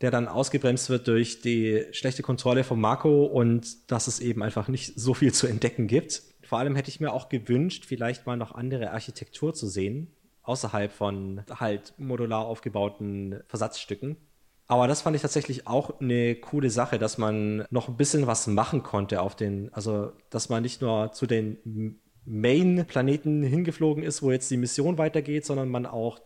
der 0.00 0.10
dann 0.10 0.28
ausgebremst 0.28 0.90
wird 0.90 1.08
durch 1.08 1.40
die 1.40 1.84
schlechte 1.92 2.22
Kontrolle 2.22 2.64
von 2.64 2.80
Marco 2.80 3.24
und 3.24 3.90
dass 3.90 4.06
es 4.06 4.20
eben 4.20 4.42
einfach 4.42 4.68
nicht 4.68 4.98
so 4.98 5.14
viel 5.14 5.32
zu 5.32 5.46
entdecken 5.46 5.86
gibt. 5.86 6.22
Vor 6.42 6.58
allem 6.58 6.76
hätte 6.76 6.90
ich 6.90 7.00
mir 7.00 7.12
auch 7.12 7.28
gewünscht, 7.28 7.84
vielleicht 7.86 8.26
mal 8.26 8.36
noch 8.36 8.54
andere 8.54 8.92
Architektur 8.92 9.54
zu 9.54 9.66
sehen, 9.66 10.12
außerhalb 10.42 10.92
von 10.92 11.42
halt 11.50 11.94
modular 11.98 12.44
aufgebauten 12.46 13.40
Versatzstücken. 13.48 14.16
Aber 14.68 14.88
das 14.88 15.02
fand 15.02 15.14
ich 15.14 15.22
tatsächlich 15.22 15.68
auch 15.68 16.00
eine 16.00 16.34
coole 16.34 16.70
Sache, 16.70 16.98
dass 16.98 17.18
man 17.18 17.64
noch 17.70 17.88
ein 17.88 17.96
bisschen 17.96 18.26
was 18.26 18.46
machen 18.46 18.82
konnte 18.82 19.20
auf 19.22 19.36
den, 19.36 19.72
also 19.72 20.12
dass 20.30 20.48
man 20.48 20.62
nicht 20.62 20.80
nur 20.82 21.12
zu 21.12 21.26
den 21.26 22.00
Main-Planeten 22.24 23.44
hingeflogen 23.44 24.02
ist, 24.02 24.22
wo 24.22 24.32
jetzt 24.32 24.50
die 24.50 24.56
Mission 24.56 24.98
weitergeht, 24.98 25.46
sondern 25.46 25.68
man 25.68 25.86
auch 25.86 26.18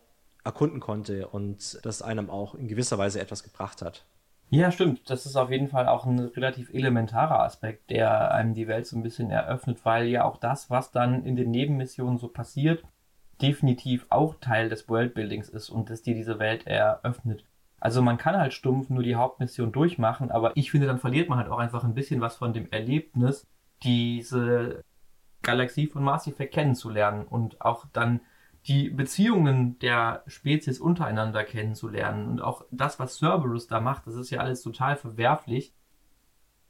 erkunden 0.42 0.80
konnte 0.80 1.28
und 1.28 1.78
das 1.82 2.00
einem 2.00 2.30
auch 2.30 2.54
in 2.54 2.68
gewisser 2.68 2.96
Weise 2.96 3.20
etwas 3.20 3.42
gebracht 3.42 3.82
hat. 3.82 4.06
Ja, 4.48 4.72
stimmt. 4.72 5.08
Das 5.08 5.26
ist 5.26 5.36
auf 5.36 5.50
jeden 5.50 5.68
Fall 5.68 5.86
auch 5.86 6.06
ein 6.06 6.18
relativ 6.18 6.74
elementarer 6.74 7.40
Aspekt, 7.40 7.90
der 7.90 8.32
einem 8.32 8.54
die 8.54 8.66
Welt 8.66 8.86
so 8.86 8.96
ein 8.96 9.02
bisschen 9.02 9.30
eröffnet, 9.30 9.84
weil 9.84 10.08
ja 10.08 10.24
auch 10.24 10.38
das, 10.38 10.70
was 10.70 10.90
dann 10.90 11.24
in 11.24 11.36
den 11.36 11.52
Nebenmissionen 11.52 12.18
so 12.18 12.26
passiert, 12.26 12.82
definitiv 13.40 14.06
auch 14.10 14.34
Teil 14.40 14.68
des 14.68 14.88
Worldbuildings 14.88 15.48
ist 15.50 15.70
und 15.70 15.88
dass 15.88 16.02
dir 16.02 16.14
diese 16.14 16.38
Welt 16.40 16.66
eröffnet. 16.66 17.44
Also 17.80 18.02
man 18.02 18.18
kann 18.18 18.36
halt 18.36 18.52
stumpf 18.52 18.90
nur 18.90 19.02
die 19.02 19.16
Hauptmission 19.16 19.72
durchmachen, 19.72 20.30
aber 20.30 20.52
ich 20.54 20.70
finde, 20.70 20.86
dann 20.86 20.98
verliert 20.98 21.28
man 21.28 21.38
halt 21.38 21.48
auch 21.48 21.58
einfach 21.58 21.82
ein 21.82 21.94
bisschen 21.94 22.20
was 22.20 22.36
von 22.36 22.52
dem 22.52 22.70
Erlebnis, 22.70 23.46
diese 23.82 24.84
Galaxie 25.42 25.86
von 25.86 26.04
Mass 26.04 26.26
Effect 26.26 26.52
kennenzulernen 26.52 27.26
und 27.26 27.60
auch 27.62 27.86
dann 27.92 28.20
die 28.66 28.90
Beziehungen 28.90 29.78
der 29.78 30.22
Spezies 30.26 30.78
untereinander 30.78 31.44
kennenzulernen 31.44 32.28
und 32.28 32.42
auch 32.42 32.64
das, 32.70 32.98
was 32.98 33.16
Cerberus 33.16 33.66
da 33.66 33.80
macht, 33.80 34.06
das 34.06 34.14
ist 34.14 34.30
ja 34.30 34.40
alles 34.40 34.60
total 34.62 34.96
verwerflich. 34.96 35.72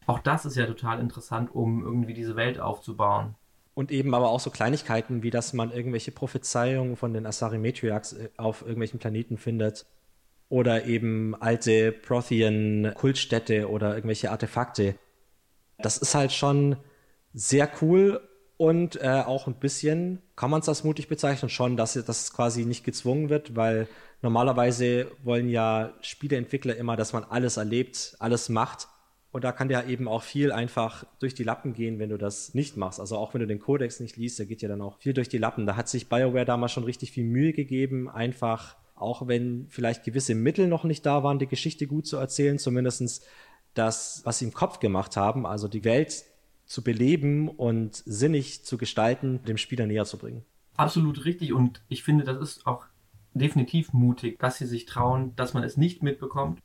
Auch 0.06 0.20
das 0.20 0.44
ist 0.44 0.56
ja 0.56 0.66
total 0.66 1.00
interessant, 1.00 1.52
um 1.52 1.82
irgendwie 1.82 2.14
diese 2.14 2.36
Welt 2.36 2.60
aufzubauen. 2.60 3.34
Und 3.74 3.90
eben 3.90 4.14
aber 4.14 4.30
auch 4.30 4.40
so 4.40 4.50
Kleinigkeiten, 4.50 5.22
wie 5.22 5.30
dass 5.30 5.52
man 5.52 5.72
irgendwelche 5.72 6.12
Prophezeiungen 6.12 6.96
von 6.96 7.12
den 7.12 7.26
Asari 7.26 7.58
Matriarchs 7.58 8.12
äh, 8.12 8.28
auf 8.36 8.62
irgendwelchen 8.62 8.98
Planeten 8.98 9.36
findet. 9.36 9.86
Oder 10.50 10.84
eben 10.84 11.34
alte 11.40 11.92
Prothean-Kultstädte 11.92 13.70
oder 13.70 13.94
irgendwelche 13.94 14.30
Artefakte. 14.30 14.96
Das 15.78 15.96
ist 15.96 16.14
halt 16.14 16.32
schon 16.32 16.76
sehr 17.32 17.70
cool 17.80 18.20
und 18.60 19.00
äh, 19.02 19.22
auch 19.24 19.46
ein 19.46 19.54
bisschen, 19.54 20.20
kann 20.36 20.50
man 20.50 20.60
es 20.60 20.68
als 20.68 20.84
mutig 20.84 21.08
bezeichnen, 21.08 21.48
schon, 21.48 21.78
dass, 21.78 21.94
dass 21.94 22.24
es 22.24 22.30
quasi 22.30 22.66
nicht 22.66 22.84
gezwungen 22.84 23.30
wird, 23.30 23.56
weil 23.56 23.88
normalerweise 24.20 25.10
wollen 25.22 25.48
ja 25.48 25.94
Spieleentwickler 26.02 26.76
immer, 26.76 26.94
dass 26.94 27.14
man 27.14 27.24
alles 27.24 27.56
erlebt, 27.56 28.16
alles 28.18 28.50
macht. 28.50 28.88
Und 29.32 29.44
da 29.44 29.52
kann 29.52 29.70
ja 29.70 29.84
eben 29.84 30.08
auch 30.08 30.22
viel 30.22 30.52
einfach 30.52 31.06
durch 31.20 31.32
die 31.32 31.44
Lappen 31.44 31.72
gehen, 31.72 31.98
wenn 31.98 32.10
du 32.10 32.18
das 32.18 32.52
nicht 32.52 32.76
machst. 32.76 33.00
Also 33.00 33.16
auch 33.16 33.32
wenn 33.32 33.40
du 33.40 33.46
den 33.46 33.60
Kodex 33.60 33.98
nicht 33.98 34.18
liest, 34.18 34.38
da 34.38 34.44
geht 34.44 34.60
ja 34.60 34.68
dann 34.68 34.82
auch 34.82 34.98
viel 34.98 35.14
durch 35.14 35.30
die 35.30 35.38
Lappen. 35.38 35.64
Da 35.64 35.76
hat 35.76 35.88
sich 35.88 36.10
BioWare 36.10 36.44
damals 36.44 36.72
schon 36.72 36.84
richtig 36.84 37.12
viel 37.12 37.24
Mühe 37.24 37.54
gegeben, 37.54 38.10
einfach, 38.10 38.76
auch 39.00 39.26
wenn 39.28 39.66
vielleicht 39.68 40.04
gewisse 40.04 40.34
Mittel 40.34 40.68
noch 40.68 40.84
nicht 40.84 41.04
da 41.06 41.22
waren, 41.22 41.38
die 41.38 41.46
Geschichte 41.46 41.86
gut 41.86 42.06
zu 42.06 42.16
erzählen, 42.16 42.58
zumindestens 42.58 43.22
das, 43.74 44.22
was 44.24 44.38
sie 44.38 44.46
im 44.46 44.52
Kopf 44.52 44.80
gemacht 44.80 45.16
haben, 45.16 45.46
also 45.46 45.68
die 45.68 45.84
Welt 45.84 46.24
zu 46.66 46.82
beleben 46.82 47.48
und 47.48 48.02
sinnig 48.06 48.64
zu 48.64 48.78
gestalten, 48.78 49.42
dem 49.44 49.56
Spieler 49.56 49.86
näher 49.86 50.04
zu 50.04 50.18
bringen. 50.18 50.44
Absolut 50.76 51.24
richtig 51.24 51.52
und 51.52 51.82
ich 51.88 52.02
finde, 52.02 52.24
das 52.24 52.40
ist 52.40 52.66
auch 52.66 52.86
definitiv 53.34 53.92
mutig, 53.92 54.38
dass 54.38 54.58
sie 54.58 54.66
sich 54.66 54.86
trauen, 54.86 55.34
dass 55.36 55.54
man 55.54 55.62
es 55.62 55.76
nicht 55.76 56.02
mitbekommt. 56.02 56.60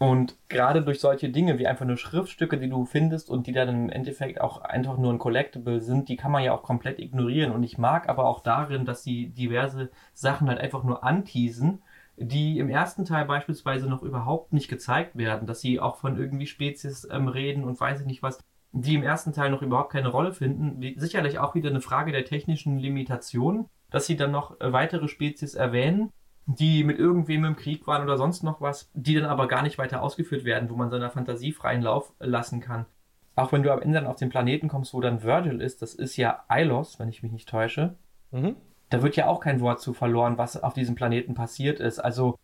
Und 0.00 0.38
gerade 0.48 0.80
durch 0.82 0.98
solche 0.98 1.28
Dinge 1.28 1.58
wie 1.58 1.66
einfach 1.66 1.84
nur 1.84 1.98
Schriftstücke, 1.98 2.56
die 2.56 2.70
du 2.70 2.86
findest 2.86 3.28
und 3.28 3.46
die 3.46 3.52
dann 3.52 3.68
im 3.68 3.90
Endeffekt 3.90 4.40
auch 4.40 4.62
einfach 4.62 4.96
nur 4.96 5.12
ein 5.12 5.18
Collectible 5.18 5.82
sind, 5.82 6.08
die 6.08 6.16
kann 6.16 6.32
man 6.32 6.42
ja 6.42 6.54
auch 6.54 6.62
komplett 6.62 6.98
ignorieren. 6.98 7.52
Und 7.52 7.62
ich 7.64 7.76
mag 7.76 8.08
aber 8.08 8.24
auch 8.24 8.40
darin, 8.40 8.86
dass 8.86 9.02
sie 9.02 9.28
diverse 9.28 9.90
Sachen 10.14 10.48
halt 10.48 10.58
einfach 10.58 10.84
nur 10.84 11.04
anteasen, 11.04 11.82
die 12.16 12.58
im 12.58 12.70
ersten 12.70 13.04
Teil 13.04 13.26
beispielsweise 13.26 13.90
noch 13.90 14.02
überhaupt 14.02 14.54
nicht 14.54 14.68
gezeigt 14.68 15.18
werden, 15.18 15.46
dass 15.46 15.60
sie 15.60 15.80
auch 15.80 15.96
von 15.96 16.16
irgendwie 16.16 16.46
Spezies 16.46 17.06
ähm, 17.10 17.28
reden 17.28 17.62
und 17.64 17.78
weiß 17.78 18.00
ich 18.00 18.06
nicht 18.06 18.22
was 18.22 18.38
die 18.72 18.94
im 18.94 19.02
ersten 19.02 19.32
Teil 19.32 19.50
noch 19.50 19.62
überhaupt 19.62 19.92
keine 19.92 20.08
Rolle 20.08 20.32
finden. 20.32 20.80
Sicherlich 20.96 21.38
auch 21.38 21.54
wieder 21.54 21.70
eine 21.70 21.80
Frage 21.80 22.12
der 22.12 22.24
technischen 22.24 22.78
Limitation, 22.78 23.68
dass 23.90 24.06
sie 24.06 24.16
dann 24.16 24.30
noch 24.30 24.60
äh, 24.60 24.72
weitere 24.72 25.08
Spezies 25.08 25.54
erwähnen, 25.54 26.12
die 26.58 26.84
mit 26.84 26.98
irgendwem 26.98 27.44
im 27.44 27.56
Krieg 27.56 27.86
waren 27.86 28.02
oder 28.02 28.18
sonst 28.18 28.42
noch 28.42 28.60
was, 28.60 28.90
die 28.94 29.14
dann 29.14 29.26
aber 29.26 29.48
gar 29.48 29.62
nicht 29.62 29.78
weiter 29.78 30.02
ausgeführt 30.02 30.44
werden, 30.44 30.70
wo 30.70 30.74
man 30.74 30.90
seiner 30.90 31.10
Fantasie 31.10 31.52
freien 31.52 31.82
Lauf 31.82 32.12
lassen 32.18 32.60
kann. 32.60 32.86
Auch 33.36 33.52
wenn 33.52 33.62
du 33.62 33.72
am 33.72 33.80
Ende 33.80 34.00
dann 34.00 34.08
auf 34.08 34.16
den 34.16 34.30
Planeten 34.30 34.68
kommst, 34.68 34.92
wo 34.92 35.00
dann 35.00 35.22
Virgil 35.22 35.60
ist, 35.60 35.82
das 35.82 35.94
ist 35.94 36.16
ja 36.16 36.44
Ilos, 36.50 36.98
wenn 36.98 37.08
ich 37.08 37.22
mich 37.22 37.32
nicht 37.32 37.48
täusche. 37.48 37.94
Mhm. 38.32 38.56
Da 38.88 39.02
wird 39.02 39.16
ja 39.16 39.28
auch 39.28 39.40
kein 39.40 39.60
Wort 39.60 39.80
zu 39.80 39.92
verloren, 39.92 40.36
was 40.36 40.60
auf 40.60 40.74
diesem 40.74 40.96
Planeten 40.96 41.34
passiert 41.34 41.78
ist. 41.78 42.00
Also 42.00 42.36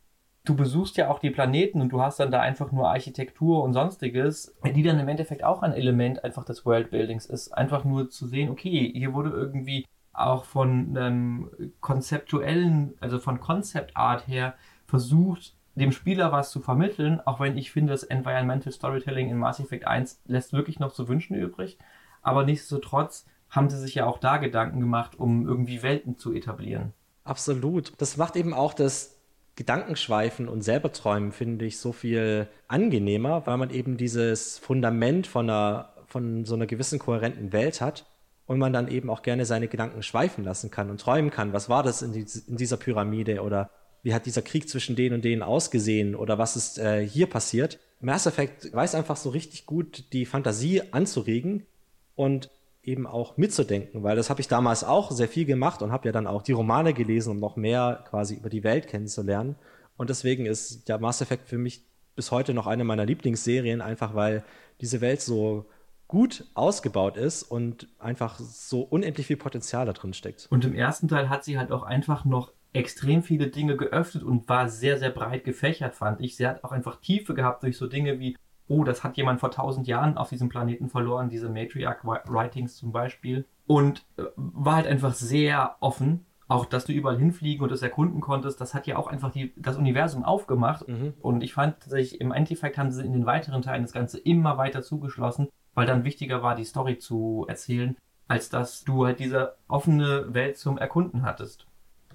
du 0.45 0.55
besuchst 0.55 0.97
ja 0.97 1.11
auch 1.11 1.19
die 1.19 1.31
Planeten 1.31 1.81
und 1.81 1.91
du 1.91 2.01
hast 2.01 2.21
dann 2.21 2.31
da 2.31 2.41
einfach 2.41 2.71
nur 2.71 2.89
Architektur 2.89 3.63
und 3.65 3.73
sonstiges, 3.73 4.57
die 4.65 4.83
dann 4.83 5.01
im 5.01 5.09
Endeffekt 5.09 5.43
auch 5.43 5.63
ein 5.63 5.73
Element 5.73 6.25
einfach 6.25 6.45
des 6.45 6.65
Worldbuildings 6.65 7.27
ist. 7.27 7.53
Einfach 7.53 7.85
nur 7.85 8.09
zu 8.09 8.27
sehen, 8.27 8.51
okay, 8.51 8.93
hier 8.95 9.13
wurde 9.13 9.31
irgendwie 9.31 9.85
auch 10.17 10.45
von 10.45 10.97
einem 10.97 11.51
konzeptuellen, 11.81 12.95
also 13.01 13.19
von 13.19 13.41
Concept 13.41 13.97
Art 13.97 14.27
her 14.27 14.55
versucht, 14.87 15.55
dem 15.75 15.93
Spieler 15.93 16.33
was 16.33 16.51
zu 16.51 16.61
vermitteln, 16.61 17.21
auch 17.25 17.39
wenn 17.39 17.59
ich 17.59 17.71
finde, 17.71 17.93
das 17.93 18.03
Environmental 18.03 18.73
Storytelling 18.73 19.29
in 19.31 19.37
Mass 19.37 19.61
Effect 19.61 19.87
1 19.87 20.23
lässt 20.27 20.53
wirklich 20.53 20.79
noch 20.81 20.93
zu 20.93 21.07
wünschen 21.07 21.37
übrig. 21.37 21.79
Aber 22.23 22.45
nichtsdestotrotz 22.45 23.27
haben 23.51 23.69
sie 23.69 23.79
sich 23.79 23.95
ja 23.95 24.07
auch 24.07 24.19
da 24.19 24.39
Gedanken 24.39 24.81
gemacht, 24.81 25.19
um 25.19 25.47
irgendwie 25.47 25.83
Welten 25.83 26.17
zu 26.17 26.33
etablieren. 26.33 26.93
Absolut. 27.25 27.93
Das 27.99 28.17
macht 28.17 28.37
eben 28.37 28.55
auch 28.55 28.73
das 28.73 29.21
Gedankenschweifen 29.55 30.49
und 30.49 30.63
selber 30.63 30.93
träumen 30.93 31.33
finde 31.33 31.67
ich 31.67 31.79
so 31.79 31.93
viel 31.93 32.49
angenehmer, 32.69 33.47
weil 33.47 33.57
man 33.59 33.71
eben 33.71 33.97
dieses 33.97 34.59
Fundament 34.59 35.27
von 35.27 35.49
einer, 35.49 35.93
von 36.07 36.45
so 36.45 36.55
einer 36.55 36.67
gewissen 36.67 36.99
kohärenten 36.99 37.53
Welt 37.53 37.81
hat 37.81 38.07
und 38.47 38.59
man 38.59 38.73
dann 38.73 38.89
eben 38.89 39.11
auch 39.11 39.23
gerne 39.23 39.45
seine 39.45 39.69
Gedanken 39.69 40.03
schweifen 40.03 40.45
lassen 40.45 40.71
kann 40.71 40.91
und 40.91 41.01
träumen 41.01 41.31
kann. 41.31 41.53
Was 41.53 41.69
war 41.69 41.83
das 41.83 42.03
in, 42.03 42.13
die, 42.13 42.27
in 42.47 42.57
dieser 42.57 42.77
Pyramide 42.77 43.43
oder 43.43 43.71
wie 44.03 44.15
hat 44.15 44.27
dieser 44.27 44.43
Krieg 44.43 44.69
zwischen 44.69 44.95
denen 44.95 45.17
und 45.17 45.25
denen 45.25 45.43
ausgesehen 45.43 46.15
oder 46.15 46.39
was 46.39 46.57
ist 46.57 46.79
äh, 46.79 47.07
hier 47.07 47.27
passiert? 47.27 47.81
Mass 48.01 48.27
Effect 48.27 48.73
weiß 48.73 48.95
einfach 48.95 49.17
so 49.17 49.31
richtig 49.31 49.67
gut, 49.67 50.13
die 50.13 50.27
Fantasie 50.27 50.83
anzuregen 50.93 51.67
und 52.15 52.51
eben 52.85 53.07
auch 53.07 53.37
mitzudenken, 53.37 54.05
weil 54.05 54.15
das 54.15 54.31
habe 54.31 54.41
ich 54.41 54.47
damals 54.47 54.85
auch 54.85 55.11
sehr 55.11 55.27
viel 55.27 55.45
gemacht 55.45 55.83
und 55.83 55.91
habe 55.91 56.07
ja 56.07 56.13
dann 56.13 56.29
auch 56.29 56.43
die 56.43 56.53
Romane 56.53 56.95
gelesen, 56.95 57.31
um 57.31 57.41
noch 57.41 57.57
mehr 57.57 58.05
quasi 58.09 58.37
über 58.37 58.49
die 58.49 58.63
Welt 58.63 58.87
kennenzulernen. 58.87 59.57
Und 59.97 60.09
deswegen 60.09 60.47
ist 60.47 60.89
ja 60.89 60.99
Mass 60.99 61.21
Effect 61.21 61.49
für 61.49 61.59
mich 61.59 61.83
bis 62.15 62.31
heute 62.31 62.55
noch 62.55 62.69
eine 62.69 62.85
meiner 62.85 63.05
Lieblingsserien, 63.05 63.81
einfach 63.81 64.15
weil 64.15 64.45
diese 64.81 65.01
Welt 65.01 65.21
so 65.21 65.67
gut 66.09 66.45
ausgebaut 66.55 67.17
ist 67.17 67.43
und 67.43 67.89
einfach 67.99 68.39
so 68.39 68.83
unendlich 68.83 69.27
viel 69.27 69.37
Potenzial 69.37 69.87
da 69.87 69.93
drin 69.93 70.15
steckt. 70.15 70.47
Und 70.51 70.65
im 70.65 70.75
ersten 70.75 71.09
Teil 71.09 71.29
hat 71.29 71.45
sie 71.45 71.59
halt 71.59 71.73
auch 71.73 71.83
einfach 71.83 72.25
noch 72.25 72.53
extrem 72.73 73.23
viele 73.23 73.49
Dinge 73.49 73.77
geöffnet 73.77 74.23
und 74.23 74.49
war 74.49 74.69
sehr, 74.69 74.99
sehr 74.99 75.11
breit 75.11 75.45
gefächert, 75.45 75.95
fand 75.95 76.21
ich. 76.21 76.37
Sie 76.37 76.47
hat 76.47 76.63
auch 76.63 76.73
einfach 76.73 77.01
Tiefe 77.01 77.35
gehabt 77.35 77.63
durch 77.63 77.77
so 77.77 77.87
Dinge 77.87 78.21
wie 78.21 78.37
oh, 78.69 78.85
das 78.85 79.05
hat 79.05 79.17
jemand 79.17 79.41
vor 79.41 79.51
tausend 79.51 79.87
Jahren 79.87 80.17
auf 80.17 80.29
diesem 80.29 80.49
Planeten 80.49 80.89
verloren, 80.89 81.29
diese 81.29 81.49
Matriarch-Writings 81.49 82.77
zum 82.77 82.93
Beispiel. 82.93 83.45
Und 83.67 84.05
äh, 84.17 84.25
war 84.37 84.77
halt 84.77 84.87
einfach 84.87 85.15
sehr 85.15 85.77
offen. 85.81 86.27
Auch, 86.49 86.65
dass 86.65 86.85
du 86.85 86.93
überall 86.93 87.19
hinfliegen 87.19 87.65
und 87.65 87.73
das 87.73 87.83
erkunden 87.83 88.21
konntest, 88.21 88.61
das 88.61 88.73
hat 88.73 88.87
ja 88.87 88.97
auch 88.97 89.09
einfach 89.09 89.33
die, 89.33 89.53
das 89.57 89.77
Universum 89.77 90.23
aufgemacht. 90.23 90.87
Mhm. 90.87 91.15
Und 91.21 91.43
ich 91.43 91.53
fand 91.53 91.81
tatsächlich, 91.81 92.21
im 92.21 92.31
Endeffekt 92.31 92.79
haben 92.79 92.93
sie 92.93 93.05
in 93.05 93.13
den 93.13 93.27
weiteren 93.27 93.63
Teilen 93.63 93.83
das 93.83 93.93
Ganze 93.93 94.19
immer 94.21 94.57
weiter 94.57 94.83
zugeschlossen, 94.83 95.49
weil 95.77 95.87
dann 95.87 96.05
wichtiger 96.05 96.43
war, 96.43 96.57
die 96.57 96.65
Story 96.65 96.99
zu 96.99 97.45
erzählen, 97.49 97.97
als 98.27 98.49
dass 98.49 98.83
du 98.83 99.05
halt 99.05 99.21
diese 99.21 99.55
offene 99.69 100.35
Welt 100.35 100.59
zum 100.59 100.79
Erkunden 100.79 101.23
hattest. 101.23 101.67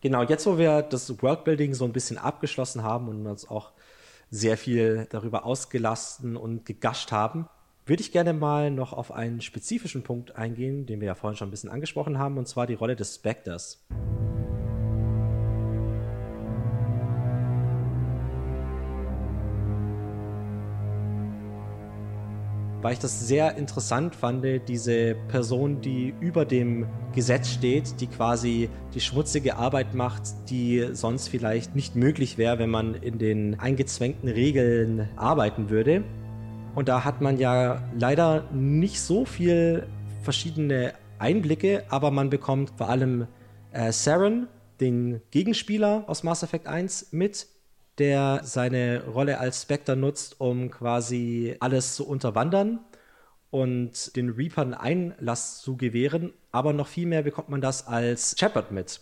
Genau, 0.01 0.23
jetzt 0.23 0.45
wo 0.47 0.57
wir 0.57 0.81
das 0.81 1.21
Worldbuilding 1.21 1.75
so 1.75 1.85
ein 1.85 1.93
bisschen 1.93 2.17
abgeschlossen 2.17 2.83
haben 2.83 3.07
und 3.07 3.25
uns 3.25 3.49
auch 3.49 3.71
sehr 4.31 4.57
viel 4.57 5.07
darüber 5.11 5.45
ausgelassen 5.45 6.35
und 6.35 6.65
gegascht 6.65 7.11
haben, 7.11 7.47
würde 7.85 8.01
ich 8.01 8.11
gerne 8.11 8.33
mal 8.33 8.71
noch 8.71 8.93
auf 8.93 9.11
einen 9.11 9.41
spezifischen 9.41 10.01
Punkt 10.01 10.35
eingehen, 10.35 10.87
den 10.87 10.99
wir 10.99 11.07
ja 11.07 11.15
vorhin 11.15 11.37
schon 11.37 11.49
ein 11.49 11.51
bisschen 11.51 11.69
angesprochen 11.69 12.17
haben, 12.17 12.37
und 12.37 12.47
zwar 12.47 12.65
die 12.65 12.73
Rolle 12.73 12.95
des 12.95 13.15
Spectres. 13.15 13.85
Weil 22.81 22.93
ich 22.93 22.99
das 22.99 23.27
sehr 23.27 23.57
interessant 23.57 24.15
fand, 24.15 24.45
diese 24.67 25.15
Person, 25.27 25.81
die 25.81 26.13
über 26.19 26.45
dem 26.45 26.87
Gesetz 27.13 27.49
steht, 27.49 27.99
die 28.01 28.07
quasi 28.07 28.69
die 28.93 29.01
schmutzige 29.01 29.57
Arbeit 29.57 29.93
macht, 29.93 30.23
die 30.49 30.89
sonst 30.93 31.27
vielleicht 31.27 31.75
nicht 31.75 31.95
möglich 31.95 32.37
wäre, 32.37 32.59
wenn 32.59 32.69
man 32.69 32.95
in 32.95 33.19
den 33.19 33.59
eingezwängten 33.59 34.29
Regeln 34.29 35.09
arbeiten 35.15 35.69
würde. 35.69 36.03
Und 36.73 36.87
da 36.87 37.03
hat 37.03 37.21
man 37.21 37.37
ja 37.37 37.83
leider 37.97 38.49
nicht 38.51 39.01
so 39.01 39.25
viel 39.25 39.87
verschiedene 40.21 40.93
Einblicke, 41.19 41.83
aber 41.89 42.11
man 42.11 42.29
bekommt 42.29 42.71
vor 42.77 42.89
allem 42.89 43.27
äh, 43.71 43.91
Saren, 43.91 44.47
den 44.79 45.21
Gegenspieler 45.29 46.05
aus 46.07 46.23
Mass 46.23 46.41
Effect 46.41 46.67
1, 46.67 47.11
mit, 47.11 47.47
der 48.01 48.41
seine 48.43 49.03
Rolle 49.05 49.37
als 49.37 49.61
Spectre 49.61 49.95
nutzt, 49.95 50.41
um 50.41 50.71
quasi 50.71 51.55
alles 51.59 51.95
zu 51.95 52.07
unterwandern 52.07 52.79
und 53.51 54.15
den 54.15 54.31
Reapern 54.31 54.73
Einlass 54.73 55.61
zu 55.61 55.77
gewähren. 55.77 56.33
Aber 56.51 56.73
noch 56.73 56.87
viel 56.87 57.05
mehr 57.05 57.21
bekommt 57.21 57.49
man 57.49 57.61
das 57.61 57.85
als 57.85 58.35
Shepard 58.39 58.71
mit, 58.71 59.01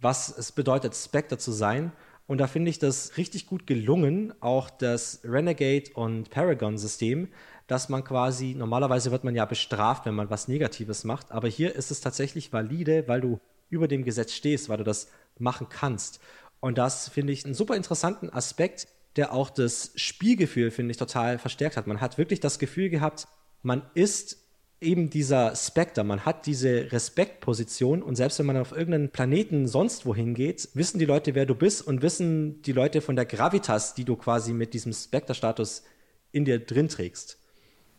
was 0.00 0.36
es 0.36 0.50
bedeutet, 0.52 0.94
Spectre 0.94 1.36
zu 1.36 1.52
sein. 1.52 1.92
Und 2.26 2.38
da 2.38 2.46
finde 2.46 2.70
ich 2.70 2.78
das 2.78 3.18
richtig 3.18 3.46
gut 3.46 3.66
gelungen, 3.66 4.32
auch 4.40 4.70
das 4.70 5.20
Renegade 5.24 5.90
und 5.94 6.30
Paragon-System, 6.30 7.28
dass 7.66 7.90
man 7.90 8.02
quasi, 8.02 8.54
normalerweise 8.54 9.10
wird 9.10 9.24
man 9.24 9.34
ja 9.34 9.44
bestraft, 9.44 10.06
wenn 10.06 10.14
man 10.14 10.30
was 10.30 10.48
Negatives 10.48 11.04
macht, 11.04 11.32
aber 11.32 11.48
hier 11.48 11.74
ist 11.76 11.90
es 11.90 12.00
tatsächlich 12.00 12.50
valide, 12.50 13.06
weil 13.08 13.20
du 13.20 13.40
über 13.68 13.88
dem 13.88 14.04
Gesetz 14.04 14.32
stehst, 14.32 14.70
weil 14.70 14.78
du 14.78 14.84
das 14.84 15.08
machen 15.38 15.66
kannst. 15.68 16.20
Und 16.60 16.78
das 16.78 17.08
finde 17.08 17.32
ich 17.32 17.44
einen 17.44 17.54
super 17.54 17.76
interessanten 17.76 18.30
Aspekt, 18.30 18.88
der 19.16 19.32
auch 19.32 19.50
das 19.50 19.92
Spielgefühl, 19.96 20.70
finde 20.70 20.92
ich, 20.92 20.96
total 20.96 21.38
verstärkt 21.38 21.76
hat. 21.76 21.86
Man 21.86 22.00
hat 22.00 22.18
wirklich 22.18 22.40
das 22.40 22.58
Gefühl 22.58 22.88
gehabt, 22.88 23.26
man 23.62 23.82
ist 23.94 24.38
eben 24.80 25.10
dieser 25.10 25.56
Spectre, 25.56 26.04
man 26.04 26.24
hat 26.24 26.46
diese 26.46 26.92
Respektposition 26.92 28.02
und 28.02 28.14
selbst 28.14 28.38
wenn 28.38 28.46
man 28.46 28.56
auf 28.56 28.72
irgendeinen 28.72 29.10
Planeten 29.10 29.66
sonst 29.66 30.06
wohin 30.06 30.34
geht, 30.34 30.68
wissen 30.74 30.98
die 30.98 31.04
Leute, 31.04 31.34
wer 31.34 31.46
du 31.46 31.54
bist 31.54 31.84
und 31.84 32.02
wissen 32.02 32.62
die 32.62 32.72
Leute 32.72 33.00
von 33.00 33.16
der 33.16 33.26
Gravitas, 33.26 33.94
die 33.94 34.04
du 34.04 34.16
quasi 34.16 34.52
mit 34.52 34.74
diesem 34.74 34.92
Spectre-Status 34.92 35.82
in 36.30 36.44
dir 36.44 36.64
drin 36.64 36.88
trägst. 36.88 37.38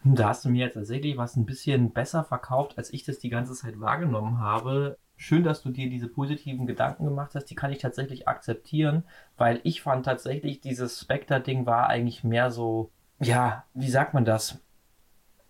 Da 0.05 0.30
hast 0.30 0.45
du 0.45 0.49
mir 0.49 0.66
jetzt 0.66 0.76
tatsächlich 0.76 1.18
was 1.18 1.36
ein 1.36 1.45
bisschen 1.45 1.91
besser 1.91 2.24
verkauft, 2.24 2.78
als 2.78 2.93
ich 2.93 3.03
das 3.03 3.20
die 3.20 3.30
ganze 3.30 3.53
Zeit 3.53 3.80
wahrgenommen 3.82 4.39
habe. 4.39 4.97
Schön, 5.22 5.44
dass 5.44 5.62
du 5.62 5.70
dir 5.70 5.90
diese 5.90 6.08
positiven 6.08 6.66
Gedanken 6.66 7.04
gemacht 7.04 7.36
hast. 7.36 7.44
Die 7.48 7.56
kann 7.56 7.74
ich 7.74 7.80
tatsächlich 7.80 8.30
akzeptieren, 8.30 9.04
weil 9.36 9.60
ich 9.64 9.82
fand 9.82 10.06
tatsächlich, 10.06 10.62
dieses 10.62 11.02
Spectre-Ding 11.02 11.66
war 11.66 11.88
eigentlich 11.88 12.24
mehr 12.24 12.52
so, 12.52 12.90
ja, 13.20 13.66
wie 13.74 13.90
sagt 13.90 14.14
man 14.14 14.24
das? 14.24 14.62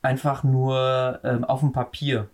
Einfach 0.01 0.43
nur 0.43 1.19
ähm, 1.23 1.43
auf 1.43 1.59
dem 1.59 1.71
Papier. 1.71 2.29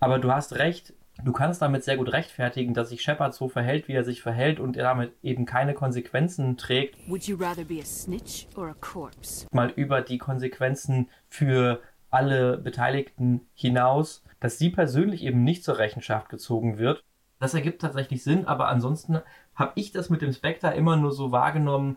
Aber 0.00 0.18
du 0.18 0.32
hast 0.32 0.54
recht, 0.54 0.94
du 1.22 1.32
kannst 1.32 1.60
damit 1.60 1.84
sehr 1.84 1.98
gut 1.98 2.10
rechtfertigen, 2.10 2.72
dass 2.72 2.88
sich 2.88 3.02
Shepard 3.02 3.34
so 3.34 3.50
verhält, 3.50 3.86
wie 3.86 3.92
er 3.92 4.04
sich 4.04 4.22
verhält 4.22 4.58
und 4.58 4.78
er 4.78 4.84
damit 4.84 5.12
eben 5.22 5.44
keine 5.44 5.74
Konsequenzen 5.74 6.56
trägt. 6.56 6.96
Would 7.10 7.24
you 7.24 7.36
rather 7.36 7.64
be 7.66 7.78
a 7.82 7.84
snitch 7.84 8.46
or 8.56 8.68
a 8.68 8.74
corpse? 8.80 9.46
Mal 9.52 9.68
über 9.76 10.00
die 10.00 10.16
Konsequenzen 10.16 11.10
für 11.28 11.82
alle 12.08 12.56
Beteiligten 12.56 13.42
hinaus, 13.52 14.24
dass 14.46 14.58
sie 14.58 14.70
persönlich 14.70 15.24
eben 15.24 15.42
nicht 15.42 15.64
zur 15.64 15.78
Rechenschaft 15.78 16.28
gezogen 16.28 16.78
wird. 16.78 17.02
Das 17.40 17.54
ergibt 17.54 17.80
tatsächlich 17.80 18.22
Sinn, 18.22 18.44
aber 18.44 18.68
ansonsten 18.68 19.18
habe 19.56 19.72
ich 19.74 19.90
das 19.90 20.08
mit 20.08 20.22
dem 20.22 20.32
Spectre 20.32 20.72
immer 20.72 20.96
nur 20.96 21.10
so 21.10 21.32
wahrgenommen, 21.32 21.96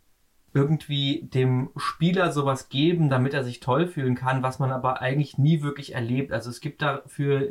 irgendwie 0.52 1.30
dem 1.32 1.70
Spieler 1.78 2.32
sowas 2.32 2.70
geben, 2.70 3.12
damit 3.12 3.36
er 3.36 3.44
sich 3.44 3.60
toll 3.60 3.86
fühlen 3.86 4.16
kann, 4.16 4.42
was 4.42 4.58
man 4.58 4.72
aber 4.72 5.00
eigentlich 5.00 5.38
nie 5.38 5.62
wirklich 5.62 5.94
erlebt. 5.94 6.32
Also 6.32 6.50
es 6.50 6.60
gibt 6.60 6.82
dafür 6.82 7.48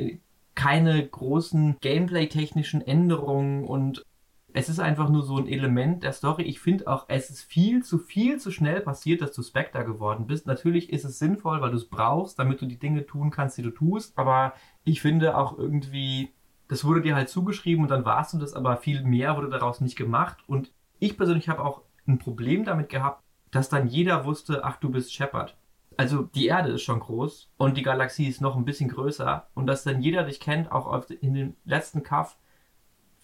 keine 0.57 1.07
großen 1.07 1.76
gameplay-technischen 1.80 2.84
Änderungen 2.84 3.62
und 3.62 4.05
es 4.53 4.68
ist 4.68 4.80
einfach 4.80 5.09
nur 5.09 5.22
so 5.22 5.36
ein 5.36 5.46
Element 5.46 6.03
der 6.03 6.12
Story. 6.12 6.42
Ich 6.42 6.61
finde 6.61 6.88
auch, 6.88 7.05
es 7.09 7.30
ist 7.30 7.42
viel 7.42 7.82
zu 7.82 7.99
viel 7.99 8.38
zu 8.38 8.51
schnell 8.51 8.80
passiert, 8.80 9.20
dass 9.20 9.32
du 9.32 9.42
Spectre 9.42 9.84
geworden 9.84 10.26
bist. 10.26 10.46
Natürlich 10.46 10.90
ist 10.92 11.05
es 11.05 11.18
sinnvoll, 11.18 11.61
weil 11.61 11.70
du 11.70 11.76
es 11.76 11.88
brauchst, 11.88 12.38
damit 12.38 12.61
du 12.61 12.66
die 12.66 12.78
Dinge 12.78 13.07
tun 13.07 13.30
kannst, 13.30 13.59
die 13.59 13.62
du 13.62 13.70
tust. 13.70 14.16
Aber 14.18 14.55
ich 14.84 15.01
finde 15.03 15.36
auch 15.36 15.59
irgendwie, 15.59 16.32
das 16.68 16.84
wurde 16.84 17.03
dir 17.03 17.14
halt 17.14 17.28
zugeschrieben 17.28 17.84
und 17.84 17.90
dann 17.90 18.05
warst 18.05 18.32
du 18.32 18.38
das, 18.38 18.55
aber 18.55 18.78
viel 18.78 19.03
mehr 19.03 19.36
wurde 19.36 19.51
daraus 19.51 19.80
nicht 19.80 19.96
gemacht. 19.96 20.38
Und 20.46 20.72
ich 20.99 21.16
persönlich 21.16 21.49
habe 21.49 21.64
auch 21.64 21.82
ein 22.07 22.18
Problem 22.18 22.64
damit 22.64 22.88
gehabt, 22.88 23.22
dass 23.51 23.68
dann 23.68 23.86
jeder 23.86 24.24
wusste, 24.24 24.64
ach, 24.64 24.76
du 24.76 24.90
bist 24.90 25.12
Shepard 25.12 25.57
also 25.99 26.22
die 26.22 26.46
Erde 26.46 26.70
ist 26.70 26.82
schon 26.82 27.01
groß 27.01 27.51
und 27.59 27.76
die 27.76 27.82
Galaxie 27.82 28.28
ist 28.28 28.40
noch 28.40 28.57
ein 28.57 28.64
bisschen 28.64 28.88
größer 28.88 29.49
und 29.55 29.66
dass 29.66 29.82
dann 29.82 30.01
jeder 30.01 30.22
dich 30.22 30.38
kennt, 30.38 30.70
auch 30.70 31.11
in 31.11 31.34
den 31.34 31.57
letzten 31.64 32.05
Kaff, 32.05 32.38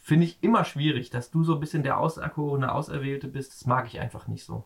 finde 0.05 0.27
ich 0.27 0.37
immer 0.43 0.67
schwierig, 0.67 1.09
dass 1.09 1.31
du 1.31 1.45
so 1.45 1.55
ein 1.55 1.61
bisschen 1.61 1.83
der 1.83 1.99
Auserkorene, 1.99 2.73
Auserwählte 2.73 3.27
bist, 3.27 3.53
das 3.53 3.67
mag 3.67 3.87
ich 3.87 3.99
einfach 3.99 4.29
nicht 4.29 4.45
so. 4.45 4.65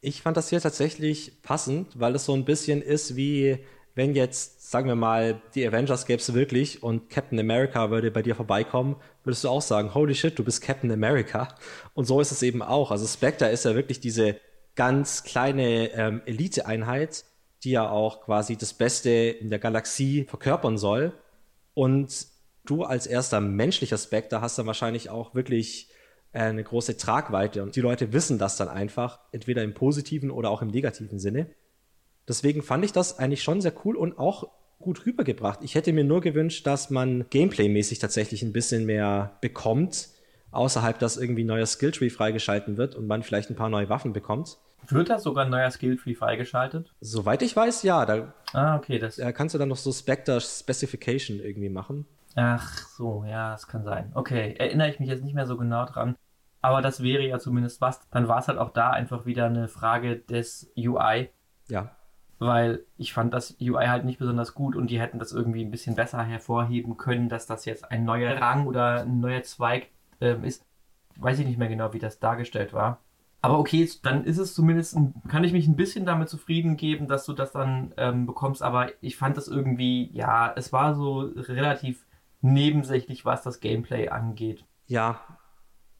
Ich 0.00 0.22
fand 0.22 0.36
das 0.36 0.48
hier 0.48 0.60
tatsächlich 0.60 1.40
passend, 1.42 2.00
weil 2.00 2.16
es 2.16 2.24
so 2.24 2.34
ein 2.34 2.44
bisschen 2.44 2.82
ist 2.82 3.14
wie, 3.14 3.60
wenn 3.94 4.16
jetzt, 4.16 4.68
sagen 4.72 4.88
wir 4.88 4.96
mal, 4.96 5.40
die 5.54 5.64
Avengers 5.64 6.04
gäbe 6.04 6.20
es 6.20 6.34
wirklich 6.34 6.82
und 6.82 7.08
Captain 7.10 7.38
America 7.38 7.92
würde 7.92 8.10
bei 8.10 8.22
dir 8.22 8.34
vorbeikommen, 8.34 8.96
würdest 9.22 9.44
du 9.44 9.50
auch 9.50 9.62
sagen, 9.62 9.94
holy 9.94 10.16
shit, 10.16 10.36
du 10.36 10.42
bist 10.42 10.60
Captain 10.60 10.90
America. 10.90 11.54
Und 11.94 12.06
so 12.06 12.20
ist 12.20 12.32
es 12.32 12.42
eben 12.42 12.60
auch. 12.60 12.90
Also 12.90 13.06
Spectre 13.06 13.50
ist 13.50 13.64
ja 13.64 13.76
wirklich 13.76 14.00
diese 14.00 14.40
ganz 14.74 15.22
kleine 15.22 15.92
ähm, 15.92 16.22
Elite-Einheit, 16.26 17.24
die 17.62 17.70
ja 17.70 17.88
auch 17.88 18.22
quasi 18.22 18.56
das 18.56 18.74
Beste 18.74 19.10
in 19.10 19.48
der 19.48 19.60
Galaxie 19.60 20.24
verkörpern 20.24 20.76
soll. 20.76 21.12
Und 21.74 22.31
du 22.64 22.84
als 22.84 23.06
erster 23.06 23.40
menschlicher 23.40 23.98
Spectre 23.98 24.40
hast 24.40 24.58
dann 24.58 24.66
wahrscheinlich 24.66 25.10
auch 25.10 25.34
wirklich 25.34 25.90
äh, 26.32 26.40
eine 26.40 26.64
große 26.64 26.96
Tragweite 26.96 27.62
und 27.62 27.76
die 27.76 27.80
Leute 27.80 28.12
wissen 28.12 28.38
das 28.38 28.56
dann 28.56 28.68
einfach, 28.68 29.20
entweder 29.32 29.62
im 29.62 29.74
positiven 29.74 30.30
oder 30.30 30.50
auch 30.50 30.62
im 30.62 30.68
negativen 30.68 31.18
Sinne. 31.18 31.50
Deswegen 32.28 32.62
fand 32.62 32.84
ich 32.84 32.92
das 32.92 33.18
eigentlich 33.18 33.42
schon 33.42 33.60
sehr 33.60 33.74
cool 33.84 33.96
und 33.96 34.18
auch 34.18 34.48
gut 34.78 35.06
rübergebracht. 35.06 35.60
Ich 35.62 35.74
hätte 35.74 35.92
mir 35.92 36.04
nur 36.04 36.20
gewünscht, 36.20 36.66
dass 36.66 36.90
man 36.90 37.26
gameplaymäßig 37.30 37.98
tatsächlich 37.98 38.42
ein 38.42 38.52
bisschen 38.52 38.84
mehr 38.86 39.38
bekommt, 39.40 40.08
außerhalb, 40.50 40.98
dass 40.98 41.16
irgendwie 41.16 41.44
ein 41.44 41.48
neuer 41.48 41.66
Skilltree 41.66 42.10
freigeschalten 42.10 42.76
wird 42.76 42.94
und 42.94 43.06
man 43.06 43.22
vielleicht 43.22 43.50
ein 43.50 43.56
paar 43.56 43.68
neue 43.68 43.88
Waffen 43.88 44.12
bekommt. 44.12 44.58
Wird 44.88 45.10
da 45.10 45.18
sogar 45.18 45.44
ein 45.44 45.50
neuer 45.50 45.70
Skilltree 45.70 46.14
freigeschaltet? 46.14 46.92
Soweit 47.00 47.42
ich 47.42 47.54
weiß, 47.54 47.84
ja. 47.84 48.04
Da 48.04 48.34
ah, 48.52 48.76
okay. 48.76 48.98
Das 48.98 49.18
äh, 49.18 49.32
kannst 49.32 49.54
du 49.54 49.58
dann 49.58 49.68
noch 49.68 49.76
so 49.76 49.92
Spectre 49.92 50.40
Specification 50.40 51.38
irgendwie 51.38 51.68
machen. 51.68 52.06
Ach 52.34 52.78
so, 52.88 53.24
ja, 53.24 53.52
das 53.52 53.66
kann 53.66 53.84
sein. 53.84 54.10
Okay, 54.14 54.54
erinnere 54.58 54.88
ich 54.88 55.00
mich 55.00 55.08
jetzt 55.08 55.24
nicht 55.24 55.34
mehr 55.34 55.46
so 55.46 55.56
genau 55.56 55.84
dran. 55.84 56.16
Aber 56.62 56.80
das 56.80 57.02
wäre 57.02 57.26
ja 57.26 57.38
zumindest 57.38 57.80
was. 57.80 58.08
Dann 58.10 58.28
war 58.28 58.38
es 58.38 58.48
halt 58.48 58.58
auch 58.58 58.70
da 58.70 58.90
einfach 58.90 59.26
wieder 59.26 59.46
eine 59.46 59.68
Frage 59.68 60.16
des 60.16 60.72
UI. 60.76 61.30
Ja. 61.68 61.90
Weil 62.38 62.84
ich 62.96 63.12
fand 63.12 63.34
das 63.34 63.56
UI 63.60 63.86
halt 63.86 64.04
nicht 64.04 64.18
besonders 64.18 64.54
gut 64.54 64.76
und 64.76 64.88
die 64.90 65.00
hätten 65.00 65.18
das 65.18 65.32
irgendwie 65.32 65.64
ein 65.64 65.70
bisschen 65.70 65.94
besser 65.94 66.22
hervorheben 66.22 66.96
können, 66.96 67.28
dass 67.28 67.46
das 67.46 67.64
jetzt 67.64 67.90
ein 67.90 68.04
neuer 68.04 68.40
Rang 68.40 68.66
oder 68.66 69.02
ein 69.02 69.20
neuer 69.20 69.42
Zweig 69.42 69.88
ähm, 70.20 70.44
ist. 70.44 70.64
Weiß 71.16 71.38
ich 71.38 71.46
nicht 71.46 71.58
mehr 71.58 71.68
genau, 71.68 71.92
wie 71.92 71.98
das 71.98 72.20
dargestellt 72.20 72.72
war. 72.72 73.00
Aber 73.42 73.58
okay, 73.58 73.88
dann 74.04 74.24
ist 74.24 74.38
es 74.38 74.54
zumindest, 74.54 74.96
kann 75.28 75.42
ich 75.42 75.52
mich 75.52 75.66
ein 75.66 75.76
bisschen 75.76 76.06
damit 76.06 76.28
zufrieden 76.28 76.76
geben, 76.76 77.08
dass 77.08 77.26
du 77.26 77.32
das 77.32 77.50
dann 77.50 77.92
ähm, 77.96 78.24
bekommst. 78.24 78.62
Aber 78.62 78.90
ich 79.00 79.16
fand 79.16 79.36
das 79.36 79.48
irgendwie, 79.48 80.10
ja, 80.12 80.52
es 80.54 80.72
war 80.72 80.94
so 80.94 81.20
relativ 81.36 82.06
nebensächlich, 82.42 83.24
was 83.24 83.42
das 83.42 83.60
Gameplay 83.60 84.08
angeht. 84.08 84.64
Ja. 84.86 85.20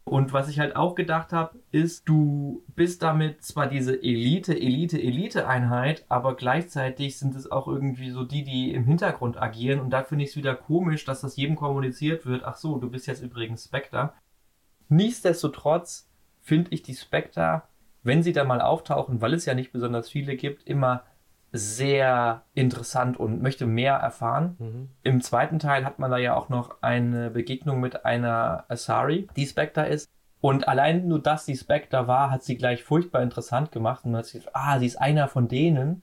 Und 0.04 0.32
was 0.32 0.48
ich 0.48 0.58
halt 0.58 0.74
auch 0.74 0.96
gedacht 0.96 1.32
habe, 1.32 1.60
ist, 1.70 2.08
du 2.08 2.64
bist 2.74 3.02
damit 3.02 3.42
zwar 3.44 3.68
diese 3.68 4.02
Elite, 4.02 4.52
Elite, 4.52 5.00
Elite-Einheit, 5.00 6.04
aber 6.08 6.34
gleichzeitig 6.34 7.18
sind 7.18 7.36
es 7.36 7.50
auch 7.50 7.68
irgendwie 7.68 8.10
so 8.10 8.24
die, 8.24 8.42
die 8.42 8.74
im 8.74 8.84
Hintergrund 8.84 9.40
agieren. 9.40 9.78
Und 9.78 9.90
da 9.90 10.02
finde 10.02 10.24
ich 10.24 10.30
es 10.30 10.36
wieder 10.36 10.56
komisch, 10.56 11.04
dass 11.04 11.20
das 11.20 11.36
jedem 11.36 11.54
kommuniziert 11.54 12.26
wird. 12.26 12.42
Ach 12.44 12.56
so, 12.56 12.78
du 12.78 12.90
bist 12.90 13.06
jetzt 13.06 13.22
übrigens 13.22 13.64
Spectre. 13.64 14.12
Nichtsdestotrotz 14.88 16.10
finde 16.40 16.72
ich 16.72 16.82
die 16.82 16.96
Spectre, 16.96 17.62
wenn 18.02 18.24
sie 18.24 18.32
da 18.32 18.42
mal 18.42 18.60
auftauchen, 18.60 19.20
weil 19.20 19.32
es 19.34 19.46
ja 19.46 19.54
nicht 19.54 19.72
besonders 19.72 20.10
viele 20.10 20.34
gibt, 20.34 20.64
immer 20.64 21.04
sehr 21.52 22.44
interessant 22.54 23.20
und 23.20 23.42
möchte 23.42 23.66
mehr 23.66 23.94
erfahren. 23.94 24.56
Mhm. 24.58 24.88
Im 25.02 25.20
zweiten 25.20 25.58
Teil 25.58 25.84
hat 25.84 25.98
man 25.98 26.10
da 26.10 26.16
ja 26.16 26.34
auch 26.34 26.48
noch 26.48 26.82
eine 26.82 27.30
Begegnung 27.30 27.80
mit 27.80 28.06
einer 28.06 28.64
Asari, 28.68 29.28
die 29.36 29.46
Spectre 29.46 29.86
ist. 29.86 30.10
Und 30.40 30.66
allein 30.66 31.06
nur, 31.06 31.20
dass 31.20 31.44
sie 31.46 31.56
Spectre 31.56 32.08
war, 32.08 32.30
hat 32.30 32.42
sie 32.42 32.56
gleich 32.56 32.82
furchtbar 32.82 33.22
interessant 33.22 33.70
gemacht. 33.70 34.04
Und 34.04 34.12
man 34.12 34.20
hat 34.20 34.26
sich 34.26 34.40
gedacht, 34.40 34.56
ah, 34.56 34.78
sie 34.78 34.86
ist 34.86 34.96
einer 34.96 35.28
von 35.28 35.46
denen. 35.46 36.02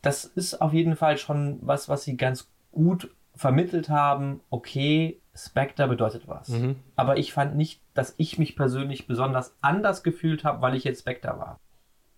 Das 0.00 0.24
ist 0.24 0.60
auf 0.62 0.72
jeden 0.72 0.96
Fall 0.96 1.18
schon 1.18 1.58
was, 1.60 1.88
was 1.88 2.04
sie 2.04 2.16
ganz 2.16 2.48
gut 2.70 3.14
vermittelt 3.34 3.88
haben. 3.90 4.40
Okay, 4.48 5.20
Spectre 5.34 5.88
bedeutet 5.88 6.28
was. 6.28 6.48
Mhm. 6.48 6.76
Aber 6.94 7.18
ich 7.18 7.32
fand 7.32 7.56
nicht, 7.56 7.82
dass 7.94 8.14
ich 8.16 8.38
mich 8.38 8.56
persönlich 8.56 9.06
besonders 9.06 9.56
anders 9.60 10.02
gefühlt 10.02 10.44
habe, 10.44 10.62
weil 10.62 10.76
ich 10.76 10.84
jetzt 10.84 11.00
Spectre 11.00 11.38
war. 11.38 11.58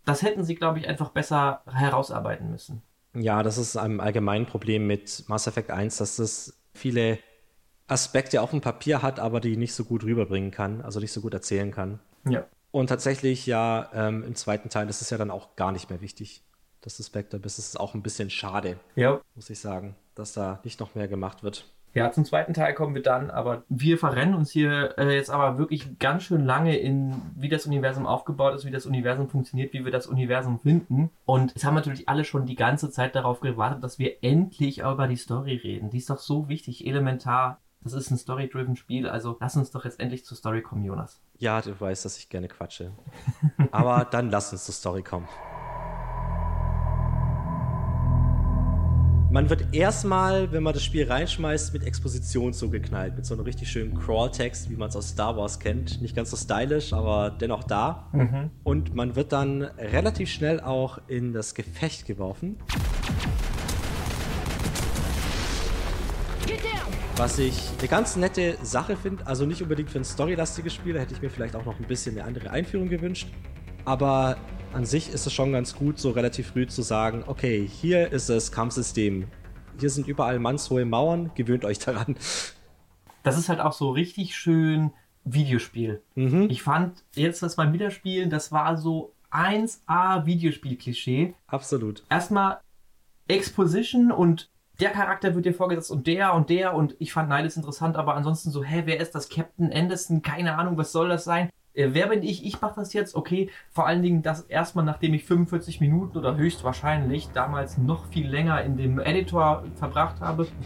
Das 0.06 0.22
hätten 0.22 0.44
sie, 0.44 0.54
glaube 0.54 0.78
ich, 0.78 0.88
einfach 0.88 1.10
besser 1.10 1.62
herausarbeiten 1.70 2.50
müssen. 2.50 2.80
Ja, 3.12 3.42
das 3.42 3.58
ist 3.58 3.76
ein 3.76 4.00
allgemein 4.00 4.46
Problem 4.46 4.86
mit 4.86 5.24
Mass 5.28 5.46
Effect 5.46 5.70
1, 5.70 5.98
dass 5.98 6.18
es 6.18 6.58
viele 6.72 7.18
Aspekte 7.88 8.40
auf 8.40 8.50
dem 8.50 8.60
Papier 8.60 9.02
hat, 9.02 9.18
aber 9.20 9.40
die 9.40 9.56
nicht 9.56 9.74
so 9.74 9.84
gut 9.84 10.04
rüberbringen 10.04 10.50
kann, 10.50 10.80
also 10.80 11.00
nicht 11.00 11.12
so 11.12 11.20
gut 11.20 11.34
erzählen 11.34 11.72
kann. 11.72 11.98
Ja. 12.24 12.46
Und 12.70 12.88
tatsächlich, 12.88 13.46
ja, 13.46 13.90
ähm, 13.94 14.22
im 14.24 14.34
zweiten 14.34 14.68
Teil 14.68 14.88
ist 14.88 15.00
es 15.00 15.10
ja 15.10 15.18
dann 15.18 15.30
auch 15.30 15.56
gar 15.56 15.72
nicht 15.72 15.90
mehr 15.90 16.00
wichtig, 16.00 16.42
dass 16.82 16.96
du 16.96 17.02
Spectre 17.02 17.38
bist. 17.38 17.58
Es 17.58 17.68
ist 17.68 17.80
auch 17.80 17.94
ein 17.94 18.02
bisschen 18.02 18.30
schade, 18.30 18.78
ja. 18.94 19.20
muss 19.34 19.50
ich 19.50 19.58
sagen, 19.58 19.96
dass 20.14 20.32
da 20.32 20.60
nicht 20.62 20.78
noch 20.78 20.94
mehr 20.94 21.08
gemacht 21.08 21.42
wird. 21.42 21.66
Ja, 21.96 22.12
zum 22.12 22.26
zweiten 22.26 22.52
Teil 22.52 22.74
kommen 22.74 22.94
wir 22.94 23.00
dann, 23.00 23.30
aber 23.30 23.62
wir 23.70 23.96
verrennen 23.96 24.34
uns 24.34 24.50
hier 24.50 24.98
äh, 24.98 25.14
jetzt 25.14 25.30
aber 25.30 25.56
wirklich 25.56 25.98
ganz 25.98 26.24
schön 26.24 26.44
lange 26.44 26.76
in, 26.76 27.14
wie 27.34 27.48
das 27.48 27.64
Universum 27.64 28.04
aufgebaut 28.04 28.54
ist, 28.54 28.66
wie 28.66 28.70
das 28.70 28.84
Universum 28.84 29.30
funktioniert, 29.30 29.72
wie 29.72 29.82
wir 29.82 29.90
das 29.90 30.06
Universum 30.06 30.60
finden. 30.60 31.08
Und 31.24 31.54
jetzt 31.54 31.64
haben 31.64 31.74
natürlich 31.74 32.06
alle 32.06 32.24
schon 32.24 32.44
die 32.44 32.54
ganze 32.54 32.90
Zeit 32.90 33.14
darauf 33.14 33.40
gewartet, 33.40 33.82
dass 33.82 33.98
wir 33.98 34.22
endlich 34.22 34.80
über 34.80 35.08
die 35.08 35.16
Story 35.16 35.56
reden. 35.56 35.88
Die 35.88 35.96
ist 35.96 36.10
doch 36.10 36.18
so 36.18 36.50
wichtig, 36.50 36.86
elementar. 36.86 37.60
Das 37.80 37.94
ist 37.94 38.10
ein 38.10 38.18
story-driven 38.18 38.76
Spiel, 38.76 39.08
also 39.08 39.38
lass 39.40 39.56
uns 39.56 39.70
doch 39.70 39.86
jetzt 39.86 39.98
endlich 39.98 40.26
zur 40.26 40.36
Story 40.36 40.60
kommen, 40.60 40.84
Jonas. 40.84 41.22
Ja, 41.38 41.62
du 41.62 41.80
weißt, 41.80 42.04
dass 42.04 42.18
ich 42.18 42.28
gerne 42.28 42.48
quatsche. 42.48 42.92
aber 43.70 44.04
dann 44.04 44.28
lass 44.28 44.52
uns 44.52 44.66
zur 44.66 44.74
Story 44.74 45.02
kommen. 45.02 45.26
Man 49.36 49.50
wird 49.50 49.74
erstmal, 49.74 50.50
wenn 50.50 50.62
man 50.62 50.72
das 50.72 50.82
Spiel 50.82 51.06
reinschmeißt, 51.12 51.74
mit 51.74 51.84
Exposition 51.84 52.54
zugeknallt, 52.54 53.16
mit 53.16 53.26
so 53.26 53.34
einem 53.34 53.44
richtig 53.44 53.70
schönen 53.70 53.94
Crawl-Text, 53.94 54.70
wie 54.70 54.76
man 54.76 54.88
es 54.88 54.96
aus 54.96 55.10
Star 55.10 55.36
Wars 55.36 55.60
kennt. 55.60 56.00
Nicht 56.00 56.16
ganz 56.16 56.30
so 56.30 56.38
stylisch, 56.38 56.94
aber 56.94 57.28
dennoch 57.38 57.62
da. 57.62 58.08
Mhm. 58.14 58.50
Und 58.64 58.94
man 58.94 59.14
wird 59.14 59.32
dann 59.32 59.60
relativ 59.60 60.30
schnell 60.30 60.58
auch 60.60 61.00
in 61.06 61.34
das 61.34 61.54
Gefecht 61.54 62.06
geworfen. 62.06 62.56
Was 67.18 67.38
ich 67.38 67.60
eine 67.78 67.88
ganz 67.88 68.16
nette 68.16 68.56
Sache 68.62 68.96
finde, 68.96 69.26
also 69.26 69.44
nicht 69.44 69.60
unbedingt 69.60 69.90
für 69.90 69.98
ein 69.98 70.04
storylastiges 70.06 70.72
Spiel, 70.72 70.94
da 70.94 71.00
hätte 71.00 71.12
ich 71.12 71.20
mir 71.20 71.28
vielleicht 71.28 71.56
auch 71.56 71.66
noch 71.66 71.78
ein 71.78 71.86
bisschen 71.86 72.16
eine 72.16 72.26
andere 72.26 72.52
Einführung 72.52 72.88
gewünscht. 72.88 73.28
Aber 73.86 74.36
an 74.74 74.84
sich 74.84 75.08
ist 75.08 75.26
es 75.26 75.32
schon 75.32 75.52
ganz 75.52 75.74
gut, 75.74 75.98
so 75.98 76.10
relativ 76.10 76.48
früh 76.48 76.66
zu 76.66 76.82
sagen, 76.82 77.24
okay, 77.26 77.66
hier 77.66 78.12
ist 78.12 78.28
das 78.28 78.52
Kampfsystem. 78.52 79.28
Hier 79.78 79.90
sind 79.90 80.06
überall 80.06 80.38
mannshohe 80.38 80.84
Mauern, 80.84 81.30
gewöhnt 81.34 81.64
euch 81.64 81.78
daran. 81.78 82.16
Das 83.22 83.38
ist 83.38 83.48
halt 83.48 83.60
auch 83.60 83.72
so 83.72 83.90
richtig 83.90 84.36
schön 84.36 84.92
Videospiel. 85.24 86.02
Mhm. 86.14 86.48
Ich 86.50 86.62
fand 86.62 87.04
jetzt 87.14 87.42
das 87.42 87.56
beim 87.56 87.72
Wiederspielen, 87.72 88.28
das 88.28 88.52
war 88.52 88.76
so 88.76 89.14
1A 89.30 90.26
Videospiel-Klischee. 90.26 91.34
Absolut. 91.46 92.04
Erstmal 92.10 92.60
Exposition 93.28 94.12
und 94.12 94.50
der 94.80 94.90
Charakter 94.90 95.34
wird 95.34 95.46
dir 95.46 95.54
vorgesetzt 95.54 95.90
und 95.90 96.06
der 96.06 96.34
und 96.34 96.50
der 96.50 96.74
und 96.74 96.96
ich 96.98 97.12
fand 97.12 97.28
Nihilus 97.28 97.56
interessant, 97.56 97.96
aber 97.96 98.14
ansonsten 98.14 98.50
so, 98.50 98.62
hä, 98.62 98.82
wer 98.84 99.00
ist 99.00 99.14
das? 99.14 99.28
Captain 99.28 99.72
Anderson? 99.72 100.22
Keine 100.22 100.56
Ahnung, 100.58 100.76
was 100.76 100.92
soll 100.92 101.08
das 101.08 101.24
sein? 101.24 101.50
Äh, 101.76 101.90
wer 101.92 102.08
bin 102.08 102.22
ich? 102.22 102.44
Ich 102.44 102.60
mache 102.60 102.74
das 102.76 102.92
jetzt, 102.94 103.14
okay. 103.14 103.50
Vor 103.70 103.86
allen 103.86 104.02
Dingen 104.02 104.22
das 104.22 104.42
erstmal, 104.42 104.84
nachdem 104.84 105.14
ich 105.14 105.24
45 105.24 105.80
Minuten 105.80 106.16
oder 106.16 106.36
höchstwahrscheinlich 106.36 107.28
damals 107.32 107.78
noch 107.78 108.06
viel 108.06 108.28
länger 108.28 108.62
in 108.62 108.76
dem 108.76 108.98
Editor 108.98 109.64
verbracht 109.76 110.20
habe. 110.20 110.48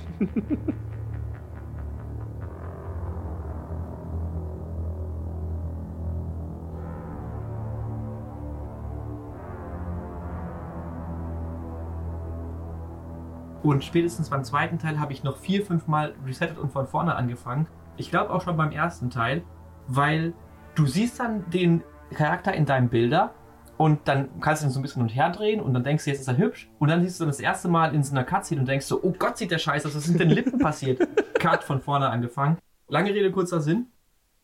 Und 13.63 13.85
spätestens 13.85 14.31
beim 14.31 14.43
zweiten 14.43 14.79
Teil 14.79 14.99
habe 14.99 15.13
ich 15.13 15.23
noch 15.23 15.37
vier, 15.37 15.65
fünf 15.65 15.87
Mal 15.87 16.15
resettet 16.27 16.57
und 16.57 16.73
von 16.73 16.87
vorne 16.87 17.15
angefangen. 17.15 17.67
Ich 17.99 18.11
glaube 18.11 18.33
auch 18.33 18.41
schon 18.41 18.57
beim 18.57 18.73
ersten 18.73 19.11
Teil, 19.11 19.43
weil 19.87 20.33
du 20.75 20.87
siehst 20.87 21.21
dann 21.21 21.49
den 21.51 21.83
Charakter 22.15 22.55
in 22.55 22.67
deinem 22.67 22.89
Bilder 22.89 23.35
und 23.77 24.01
dann 24.07 24.41
kannst 24.41 24.63
du 24.63 24.67
ihn 24.67 24.71
so 24.71 24.79
ein 24.79 24.83
bisschen 24.83 25.01
und 25.01 25.09
her 25.09 25.31
drehen 25.31 25.61
und 25.61 25.73
dann 25.73 25.85
denkst 25.85 26.05
du, 26.05 26.11
jetzt 26.11 26.21
ist 26.21 26.29
er 26.29 26.37
hübsch. 26.37 26.69
Und 26.79 26.89
dann 26.89 27.03
siehst 27.03 27.19
du 27.19 27.25
das 27.25 27.41
erste 27.41 27.69
Mal 27.69 27.95
in 27.95 28.03
so 28.03 28.13
einer 28.13 28.25
Cutscene 28.25 28.61
und 28.61 28.69
denkst 28.69 28.85
so, 28.85 29.03
oh 29.03 29.15
Gott, 29.19 29.39
sieht 29.39 29.51
der 29.51 29.59
scheiße 29.59 29.89
aus, 29.89 29.95
was 29.95 30.05
ist 30.05 30.11
mit 30.11 30.21
den 30.21 30.29
Lippen 30.29 30.59
passiert? 30.59 31.01
Cut 31.39 31.65
von 31.65 31.81
vorne 31.81 32.11
angefangen. 32.11 32.59
Lange 32.89 33.15
Rede, 33.15 33.33
kurzer 33.33 33.63
Sinn. 33.63 33.87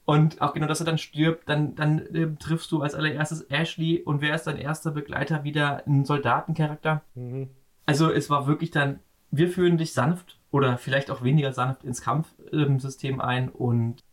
Und 0.06 0.42
auch 0.42 0.54
genau, 0.54 0.68
dass 0.68 0.82
er 0.82 0.86
dann 0.86 0.98
stirbt, 0.98 1.48
dann, 1.48 1.76
dann 1.76 2.00
äh, 2.14 2.36
triffst 2.36 2.72
du 2.72 2.82
als 2.82 2.94
allererstes 2.94 3.50
Ashley 3.50 4.02
und 4.02 4.20
wer 4.20 4.36
ist 4.36 4.44
dein 4.44 4.58
erster 4.58 4.92
Begleiter? 4.92 5.46
Wieder 5.46 5.88
ein 5.88 6.04
Soldatencharakter. 6.04 7.02
Mhm. 7.16 7.50
Also 7.86 8.12
es 8.12 8.30
war 8.30 8.48
wirklich 8.48 8.72
dann, 8.72 9.00
wir 9.32 9.50
führen 9.50 9.78
dich 9.78 9.94
sanft 9.94 10.40
oder 10.52 10.78
vielleicht 10.78 11.10
auch 11.10 11.24
weniger 11.24 11.54
sanft 11.54 11.84
ins 11.84 12.02
Kampfsystem 12.02 13.22
ein 13.22 13.50
und 13.50 14.04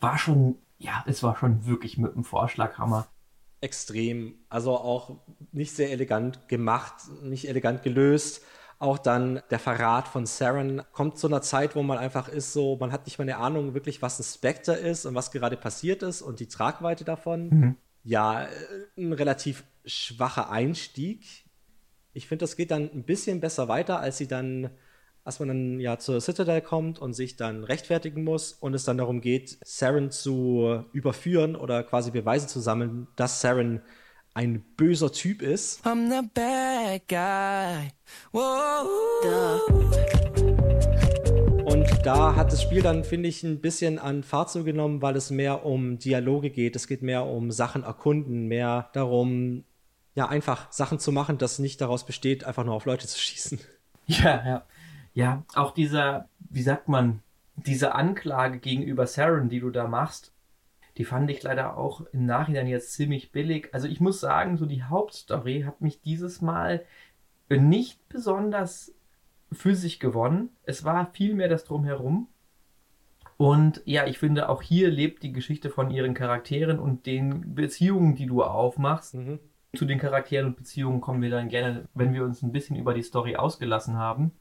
war 0.00 0.18
schon, 0.18 0.56
ja, 0.78 1.04
es 1.06 1.22
war 1.22 1.36
schon 1.36 1.66
wirklich 1.66 1.98
mit 1.98 2.14
dem 2.14 2.24
Vorschlaghammer. 2.24 3.08
Extrem, 3.60 4.34
also 4.48 4.76
auch 4.76 5.16
nicht 5.50 5.72
sehr 5.72 5.90
elegant 5.90 6.48
gemacht, 6.48 6.94
nicht 7.22 7.48
elegant 7.48 7.82
gelöst. 7.82 8.44
Auch 8.80 8.98
dann 8.98 9.42
der 9.50 9.58
Verrat 9.58 10.06
von 10.06 10.24
Saren 10.24 10.82
kommt 10.92 11.18
zu 11.18 11.26
einer 11.26 11.42
Zeit, 11.42 11.74
wo 11.74 11.82
man 11.82 11.98
einfach 11.98 12.28
ist 12.28 12.52
so, 12.52 12.76
man 12.76 12.92
hat 12.92 13.06
nicht 13.06 13.18
mal 13.18 13.24
eine 13.24 13.38
Ahnung 13.38 13.74
wirklich, 13.74 14.02
was 14.02 14.20
ein 14.20 14.24
Spectre 14.24 14.74
ist 14.74 15.04
und 15.04 15.16
was 15.16 15.32
gerade 15.32 15.56
passiert 15.56 16.04
ist 16.04 16.22
und 16.22 16.38
die 16.38 16.46
Tragweite 16.46 17.04
davon. 17.04 17.48
Mhm. 17.48 17.76
Ja, 18.04 18.44
äh, 18.44 18.48
ein 18.96 19.12
relativ 19.12 19.64
schwacher 19.84 20.50
Einstieg. 20.50 21.24
Ich 22.12 22.28
finde, 22.28 22.44
das 22.44 22.56
geht 22.56 22.70
dann 22.70 22.90
ein 22.92 23.02
bisschen 23.02 23.40
besser 23.40 23.66
weiter, 23.66 23.98
als 23.98 24.18
sie 24.18 24.28
dann, 24.28 24.70
als 25.24 25.40
man 25.40 25.48
dann 25.48 25.80
ja 25.80 25.98
zur 25.98 26.20
Citadel 26.20 26.60
kommt 26.60 27.00
und 27.00 27.14
sich 27.14 27.36
dann 27.36 27.64
rechtfertigen 27.64 28.22
muss 28.22 28.52
und 28.52 28.74
es 28.74 28.84
dann 28.84 28.98
darum 28.98 29.20
geht, 29.20 29.58
Saren 29.64 30.12
zu 30.12 30.84
überführen 30.92 31.56
oder 31.56 31.82
quasi 31.82 32.12
Beweise 32.12 32.46
zu 32.46 32.60
sammeln, 32.60 33.08
dass 33.16 33.40
Saren 33.40 33.82
ein 34.38 34.62
böser 34.76 35.10
Typ 35.10 35.42
ist. 35.42 35.84
I'm 35.84 36.08
the 36.08 36.28
bad 36.32 37.08
guy. 37.08 37.90
Whoa. 38.30 38.86
Und 41.64 42.06
da 42.06 42.36
hat 42.36 42.52
das 42.52 42.62
Spiel 42.62 42.80
dann, 42.80 43.02
finde 43.02 43.28
ich, 43.28 43.42
ein 43.42 43.60
bisschen 43.60 43.98
an 43.98 44.22
Fahrt 44.22 44.50
zugenommen, 44.50 45.02
weil 45.02 45.16
es 45.16 45.30
mehr 45.30 45.66
um 45.66 45.98
Dialoge 45.98 46.50
geht. 46.50 46.76
Es 46.76 46.86
geht 46.86 47.02
mehr 47.02 47.24
um 47.26 47.50
Sachen 47.50 47.82
erkunden, 47.82 48.46
mehr 48.46 48.90
darum, 48.92 49.64
ja, 50.14 50.28
einfach 50.28 50.70
Sachen 50.70 51.00
zu 51.00 51.10
machen, 51.10 51.38
das 51.38 51.58
nicht 51.58 51.80
daraus 51.80 52.06
besteht, 52.06 52.44
einfach 52.44 52.64
nur 52.64 52.74
auf 52.74 52.84
Leute 52.84 53.08
zu 53.08 53.18
schießen. 53.18 53.58
Ja, 54.06 54.42
ja. 54.46 54.62
Ja, 55.12 55.42
auch 55.54 55.74
dieser, 55.74 56.30
wie 56.48 56.62
sagt 56.62 56.88
man, 56.88 57.20
diese 57.56 57.94
Anklage 57.94 58.58
gegenüber 58.58 59.06
Saren, 59.06 59.50
die 59.50 59.60
du 59.60 59.68
da 59.68 59.86
machst, 59.86 60.32
die 60.98 61.04
fand 61.04 61.30
ich 61.30 61.42
leider 61.44 61.76
auch 61.76 62.02
im 62.12 62.26
Nachhinein 62.26 62.66
jetzt 62.66 62.92
ziemlich 62.92 63.30
billig. 63.30 63.68
Also 63.72 63.86
ich 63.86 64.00
muss 64.00 64.20
sagen, 64.20 64.56
so 64.56 64.66
die 64.66 64.82
Hauptstory 64.82 65.62
hat 65.62 65.80
mich 65.80 66.00
dieses 66.00 66.42
Mal 66.42 66.84
nicht 67.48 68.08
besonders 68.08 68.92
für 69.52 69.76
sich 69.76 70.00
gewonnen. 70.00 70.50
Es 70.64 70.84
war 70.84 71.12
viel 71.12 71.34
mehr 71.34 71.48
das 71.48 71.64
Drumherum. 71.64 72.26
Und 73.36 73.80
ja, 73.84 74.06
ich 74.06 74.18
finde, 74.18 74.48
auch 74.48 74.60
hier 74.60 74.90
lebt 74.90 75.22
die 75.22 75.32
Geschichte 75.32 75.70
von 75.70 75.92
ihren 75.92 76.14
Charakteren 76.14 76.80
und 76.80 77.06
den 77.06 77.54
Beziehungen, 77.54 78.16
die 78.16 78.26
du 78.26 78.42
aufmachst. 78.42 79.14
Mhm. 79.14 79.38
Zu 79.76 79.84
den 79.84 80.00
Charakteren 80.00 80.48
und 80.48 80.56
Beziehungen 80.56 81.00
kommen 81.00 81.22
wir 81.22 81.30
dann 81.30 81.48
gerne, 81.48 81.88
wenn 81.94 82.12
wir 82.12 82.24
uns 82.24 82.42
ein 82.42 82.50
bisschen 82.50 82.74
über 82.74 82.92
die 82.92 83.02
Story 83.02 83.36
ausgelassen 83.36 83.96
haben. 83.96 84.32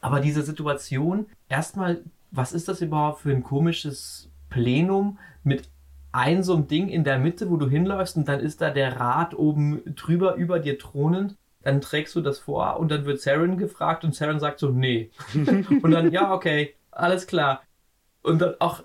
Aber 0.00 0.20
diese 0.20 0.42
Situation, 0.42 1.26
erstmal, 1.48 2.04
was 2.30 2.52
ist 2.52 2.68
das 2.68 2.80
überhaupt 2.80 3.22
für 3.22 3.32
ein 3.32 3.42
komisches 3.42 4.30
Plenum 4.48 5.18
mit 5.42 5.68
ein 6.12 6.42
so 6.42 6.54
einem 6.54 6.66
Ding 6.66 6.88
in 6.88 7.04
der 7.04 7.18
Mitte, 7.18 7.50
wo 7.50 7.56
du 7.56 7.68
hinläufst 7.68 8.16
und 8.16 8.26
dann 8.26 8.40
ist 8.40 8.60
da 8.60 8.70
der 8.70 8.98
Rat 8.98 9.34
oben 9.34 9.82
drüber 9.94 10.34
über 10.36 10.58
dir 10.58 10.78
thronend. 10.78 11.36
Dann 11.62 11.80
trägst 11.80 12.14
du 12.14 12.20
das 12.20 12.38
vor 12.38 12.78
und 12.78 12.90
dann 12.90 13.04
wird 13.04 13.20
Saren 13.20 13.58
gefragt 13.58 14.04
und 14.04 14.14
Saren 14.14 14.40
sagt 14.40 14.60
so, 14.60 14.70
nee. 14.70 15.10
und 15.34 15.90
dann, 15.90 16.10
ja, 16.12 16.32
okay, 16.32 16.74
alles 16.90 17.26
klar. 17.26 17.62
Und 18.22 18.40
dann 18.40 18.54
auch, 18.60 18.82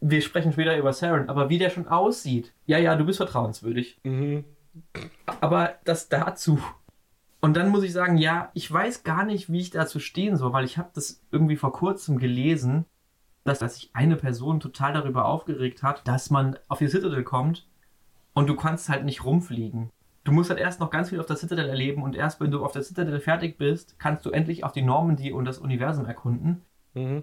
wir 0.00 0.20
sprechen 0.20 0.52
später 0.52 0.76
über 0.76 0.92
Saren, 0.92 1.28
aber 1.28 1.48
wie 1.48 1.58
der 1.58 1.70
schon 1.70 1.88
aussieht. 1.88 2.52
Ja, 2.66 2.78
ja, 2.78 2.96
du 2.96 3.06
bist 3.06 3.18
vertrauenswürdig. 3.18 3.98
Mhm. 4.02 4.44
Aber 5.40 5.76
das 5.84 6.08
dazu. 6.08 6.58
Und 7.40 7.56
dann 7.56 7.70
muss 7.70 7.84
ich 7.84 7.92
sagen, 7.92 8.18
ja, 8.18 8.50
ich 8.54 8.70
weiß 8.70 9.02
gar 9.02 9.24
nicht, 9.24 9.50
wie 9.50 9.60
ich 9.60 9.70
dazu 9.70 10.00
stehen 10.00 10.36
soll, 10.36 10.52
weil 10.52 10.64
ich 10.64 10.78
habe 10.78 10.90
das 10.94 11.22
irgendwie 11.30 11.56
vor 11.56 11.72
kurzem 11.72 12.18
gelesen, 12.18 12.86
dass, 13.46 13.58
dass 13.60 13.76
sich 13.76 13.90
eine 13.94 14.16
Person 14.16 14.60
total 14.60 14.92
darüber 14.92 15.26
aufgeregt 15.26 15.82
hat, 15.82 16.06
dass 16.06 16.30
man 16.30 16.58
auf 16.68 16.78
die 16.78 16.88
Citadel 16.88 17.22
kommt 17.22 17.66
und 18.34 18.48
du 18.48 18.56
kannst 18.56 18.88
halt 18.88 19.04
nicht 19.04 19.24
rumfliegen. 19.24 19.90
Du 20.24 20.32
musst 20.32 20.50
halt 20.50 20.58
erst 20.58 20.80
noch 20.80 20.90
ganz 20.90 21.10
viel 21.10 21.20
auf 21.20 21.26
der 21.26 21.36
Citadel 21.36 21.68
erleben 21.68 22.02
und 22.02 22.16
erst 22.16 22.40
wenn 22.40 22.50
du 22.50 22.64
auf 22.64 22.72
der 22.72 22.82
Citadel 22.82 23.20
fertig 23.20 23.58
bist, 23.58 23.98
kannst 23.98 24.26
du 24.26 24.30
endlich 24.30 24.64
auf 24.64 24.72
die 24.72 24.82
Normandy 24.82 25.32
und 25.32 25.44
das 25.44 25.58
Universum 25.58 26.04
erkunden. 26.04 26.62
Mhm. 26.94 27.22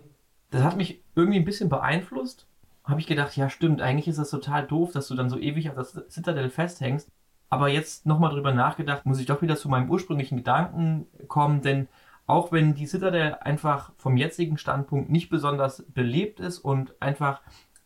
Das 0.51 0.63
hat 0.63 0.77
mich 0.77 1.03
irgendwie 1.15 1.39
ein 1.39 1.45
bisschen 1.45 1.69
beeinflusst. 1.69 2.47
Habe 2.83 2.99
ich 2.99 3.07
gedacht, 3.07 3.35
ja 3.35 3.49
stimmt, 3.49 3.81
eigentlich 3.81 4.07
ist 4.07 4.19
das 4.19 4.29
total 4.29 4.65
doof, 4.65 4.91
dass 4.91 5.07
du 5.07 5.15
dann 5.15 5.29
so 5.29 5.37
ewig 5.37 5.69
auf 5.69 5.75
der 5.75 6.09
Citadel 6.09 6.49
festhängst. 6.49 7.09
Aber 7.49 7.67
jetzt 7.67 8.05
nochmal 8.05 8.31
drüber 8.31 8.53
nachgedacht, 8.53 9.05
muss 9.05 9.19
ich 9.19 9.25
doch 9.25 9.41
wieder 9.41 9.55
zu 9.55 9.69
meinem 9.69 9.89
ursprünglichen 9.89 10.37
Gedanken 10.37 11.05
kommen, 11.27 11.61
denn 11.61 11.87
auch 12.25 12.51
wenn 12.51 12.73
die 12.73 12.85
Citadel 12.85 13.35
einfach 13.35 13.91
vom 13.97 14.17
jetzigen 14.17 14.57
Standpunkt 14.57 15.09
nicht 15.09 15.29
besonders 15.29 15.83
belebt 15.93 16.39
ist 16.39 16.59
und 16.59 17.01
einfach 17.01 17.41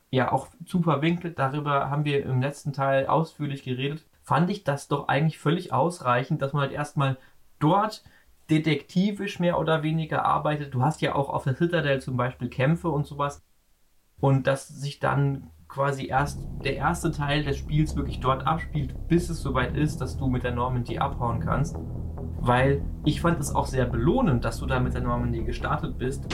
ja 0.09 0.31
auch 0.31 0.47
zu 0.65 0.81
verwinkelt, 0.81 1.39
darüber 1.39 1.89
haben 1.89 2.05
wir 2.05 2.23
im 2.23 2.41
letzten 2.41 2.73
Teil 2.73 3.07
ausführlich 3.07 3.63
geredet, 3.63 4.05
fand 4.23 4.49
ich 4.49 4.63
das 4.63 4.87
doch 4.87 5.07
eigentlich 5.07 5.39
völlig 5.39 5.73
ausreichend, 5.73 6.41
dass 6.41 6.53
man 6.53 6.63
halt 6.63 6.71
erstmal 6.71 7.17
dort 7.59 8.03
detektivisch 8.49 9.39
mehr 9.39 9.59
oder 9.59 9.83
weniger 9.83 10.25
arbeitet. 10.25 10.73
Du 10.73 10.81
hast 10.81 11.01
ja 11.01 11.15
auch 11.15 11.29
auf 11.29 11.43
der 11.43 11.55
Citadel 11.55 12.01
zum 12.01 12.17
Beispiel 12.17 12.49
Kämpfe 12.49 12.89
und 12.89 13.05
sowas. 13.05 13.43
Und 14.19 14.47
dass 14.47 14.67
sich 14.67 14.99
dann 14.99 15.51
quasi 15.77 16.07
erst 16.07 16.39
der 16.65 16.75
erste 16.75 17.11
Teil 17.11 17.43
des 17.43 17.57
Spiels 17.57 17.95
wirklich 17.95 18.19
dort 18.19 18.47
abspielt, 18.47 18.95
bis 19.07 19.29
es 19.29 19.41
soweit 19.43 19.77
ist, 19.77 20.01
dass 20.01 20.17
du 20.17 20.25
mit 20.25 20.43
der 20.43 20.51
Normandy 20.51 20.97
abhauen 20.97 21.39
kannst. 21.39 21.77
Weil 22.39 22.81
ich 23.05 23.21
fand 23.21 23.39
es 23.39 23.53
auch 23.53 23.67
sehr 23.67 23.85
belohnend, 23.85 24.43
dass 24.43 24.57
du 24.57 24.65
da 24.65 24.79
mit 24.79 24.95
der 24.95 25.01
Normandy 25.01 25.43
gestartet 25.43 25.99
bist. 25.99 26.25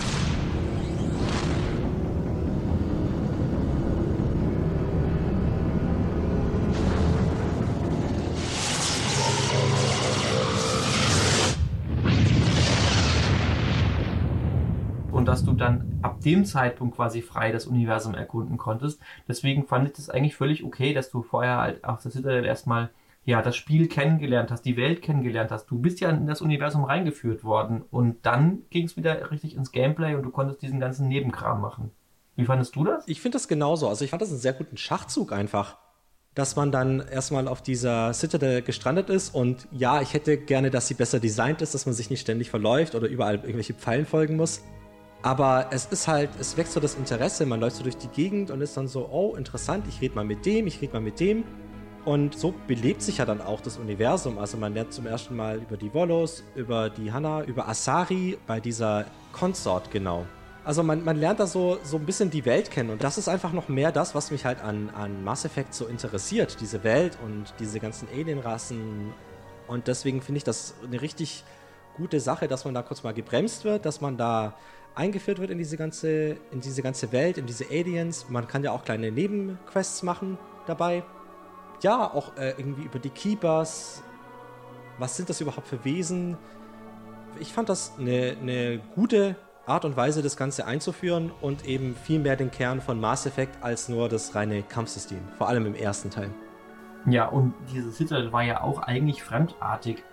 Dem 16.23 16.45
Zeitpunkt 16.45 16.95
quasi 16.95 17.21
frei 17.21 17.51
das 17.51 17.67
Universum 17.67 18.15
erkunden 18.15 18.57
konntest. 18.57 19.01
Deswegen 19.27 19.65
fand 19.65 19.87
ich 19.87 19.93
das 19.93 20.09
eigentlich 20.09 20.35
völlig 20.35 20.63
okay, 20.63 20.93
dass 20.93 21.11
du 21.11 21.21
vorher 21.21 21.57
halt 21.57 21.83
auf 21.83 22.01
der 22.01 22.11
Citadel 22.11 22.45
erstmal 22.45 22.89
ja, 23.25 23.41
das 23.41 23.55
Spiel 23.55 23.87
kennengelernt 23.87 24.51
hast, 24.51 24.63
die 24.63 24.75
Welt 24.75 25.01
kennengelernt 25.01 25.51
hast. 25.51 25.67
Du 25.67 25.79
bist 25.79 25.99
ja 26.01 26.09
in 26.09 26.27
das 26.27 26.41
Universum 26.41 26.83
reingeführt 26.83 27.43
worden 27.43 27.83
und 27.89 28.25
dann 28.25 28.63
ging 28.69 28.85
es 28.85 28.97
wieder 28.97 29.31
richtig 29.31 29.55
ins 29.55 29.71
Gameplay 29.71 30.15
und 30.15 30.23
du 30.23 30.29
konntest 30.29 30.61
diesen 30.61 30.79
ganzen 30.79 31.07
Nebenkram 31.07 31.61
machen. 31.61 31.91
Wie 32.35 32.45
fandest 32.45 32.75
du 32.75 32.83
das? 32.83 33.07
Ich 33.07 33.21
finde 33.21 33.37
das 33.37 33.47
genauso. 33.47 33.87
Also 33.87 34.03
ich 34.03 34.11
fand 34.11 34.21
das 34.21 34.29
einen 34.29 34.39
sehr 34.39 34.53
guten 34.53 34.77
Schachzug 34.77 35.31
einfach. 35.31 35.77
Dass 36.35 36.55
man 36.55 36.71
dann 36.71 36.99
erstmal 36.99 37.47
auf 37.47 37.61
dieser 37.61 38.11
Citadel 38.11 38.63
gestrandet 38.63 39.09
ist 39.11 39.35
und 39.35 39.67
ja, 39.71 40.01
ich 40.01 40.15
hätte 40.15 40.35
gerne, 40.35 40.71
dass 40.71 40.87
sie 40.87 40.95
besser 40.95 41.19
designt 41.19 41.61
ist, 41.61 41.75
dass 41.75 41.85
man 41.85 41.93
sich 41.93 42.09
nicht 42.09 42.21
ständig 42.21 42.49
verläuft 42.49 42.95
oder 42.95 43.07
überall 43.07 43.35
irgendwelche 43.35 43.75
Pfeilen 43.75 44.07
folgen 44.07 44.35
muss. 44.35 44.63
Aber 45.23 45.67
es 45.71 45.85
ist 45.85 46.09
halt, 46.09 46.29
es 46.37 46.57
wächst 46.57 46.73
so 46.73 46.81
das 46.81 46.95
Interesse, 46.95 47.45
man 47.45 47.61
läuft 47.61 47.77
so 47.77 47.83
durch 47.83 47.95
die 47.95 48.09
Gegend 48.09 48.51
und 48.51 48.59
ist 48.59 48.75
dann 48.75 48.89
so, 48.89 49.07
oh, 49.09 49.35
interessant, 49.35 49.85
ich 49.87 50.01
rede 50.01 50.15
mal 50.15 50.25
mit 50.25 50.45
dem, 50.45 50.67
ich 50.67 50.81
rede 50.81 50.93
mal 50.93 51.01
mit 51.01 51.19
dem. 51.21 51.45
Und 52.03 52.37
so 52.37 52.53
belebt 52.67 53.01
sich 53.01 53.19
ja 53.19 53.25
dann 53.25 53.39
auch 53.39 53.61
das 53.61 53.77
Universum. 53.77 54.37
Also 54.37 54.57
man 54.57 54.73
lernt 54.73 54.91
zum 54.91 55.07
ersten 55.07 55.37
Mal 55.37 55.59
über 55.59 55.77
die 55.77 55.93
Volos, 55.93 56.43
über 56.55 56.89
die 56.89 57.13
Hanna, 57.13 57.41
über 57.45 57.69
Asari 57.69 58.37
bei 58.45 58.59
dieser 58.59 59.05
Consort 59.31 59.89
genau. 59.91 60.25
Also 60.65 60.83
man, 60.83 61.05
man 61.05 61.15
lernt 61.15 61.39
da 61.39 61.47
so, 61.47 61.77
so 61.83 61.95
ein 61.95 62.05
bisschen 62.05 62.29
die 62.29 62.43
Welt 62.43 62.69
kennen 62.69 62.89
und 62.89 63.03
das 63.03 63.17
ist 63.17 63.29
einfach 63.29 63.53
noch 63.53 63.69
mehr 63.69 63.91
das, 63.93 64.15
was 64.15 64.31
mich 64.31 64.43
halt 64.43 64.61
an, 64.61 64.89
an 64.89 65.23
Mass 65.23 65.45
Effect 65.45 65.73
so 65.73 65.87
interessiert. 65.87 66.57
Diese 66.59 66.83
Welt 66.83 67.17
und 67.23 67.53
diese 67.59 67.79
ganzen 67.79 68.09
Alienrassen. 68.13 69.13
Und 69.67 69.87
deswegen 69.87 70.21
finde 70.21 70.39
ich 70.39 70.43
das 70.43 70.73
eine 70.85 71.01
richtig 71.01 71.45
gute 71.95 72.19
Sache, 72.19 72.49
dass 72.49 72.65
man 72.65 72.73
da 72.73 72.81
kurz 72.81 73.03
mal 73.03 73.13
gebremst 73.13 73.63
wird, 73.63 73.85
dass 73.85 74.01
man 74.01 74.17
da 74.17 74.55
eingeführt 74.95 75.39
wird 75.39 75.49
in 75.49 75.57
diese 75.57 75.77
ganze, 75.77 76.37
in 76.51 76.61
diese 76.61 76.81
ganze 76.81 77.11
Welt, 77.11 77.37
in 77.37 77.45
diese 77.45 77.65
Aliens. 77.69 78.27
Man 78.29 78.47
kann 78.47 78.63
ja 78.63 78.71
auch 78.71 78.83
kleine 78.83 79.11
Nebenquests 79.11 80.03
machen 80.03 80.37
dabei. 80.67 81.03
Ja, 81.81 82.13
auch 82.13 82.37
äh, 82.37 82.51
irgendwie 82.51 82.83
über 82.83 82.99
die 82.99 83.09
Keepers. 83.09 84.03
Was 84.99 85.17
sind 85.17 85.29
das 85.29 85.41
überhaupt 85.41 85.67
für 85.67 85.83
Wesen? 85.83 86.37
Ich 87.39 87.51
fand 87.51 87.69
das 87.69 87.93
eine, 87.99 88.37
eine 88.39 88.79
gute 88.95 89.35
Art 89.65 89.85
und 89.85 89.95
Weise, 89.95 90.21
das 90.21 90.37
Ganze 90.37 90.65
einzuführen 90.65 91.31
und 91.41 91.65
eben 91.65 91.95
viel 91.95 92.19
mehr 92.19 92.35
den 92.35 92.51
Kern 92.51 92.81
von 92.81 92.99
Mass 92.99 93.25
Effect 93.25 93.63
als 93.63 93.89
nur 93.89 94.09
das 94.09 94.35
reine 94.35 94.61
Kampfsystem. 94.61 95.19
Vor 95.37 95.47
allem 95.47 95.65
im 95.65 95.75
ersten 95.75 96.09
Teil. 96.09 96.29
Ja, 97.05 97.27
und 97.27 97.53
diese 97.73 97.91
Citadel 97.91 98.31
war 98.31 98.43
ja 98.43 98.61
auch 98.61 98.79
eigentlich 98.79 99.23
fremdartig. 99.23 100.03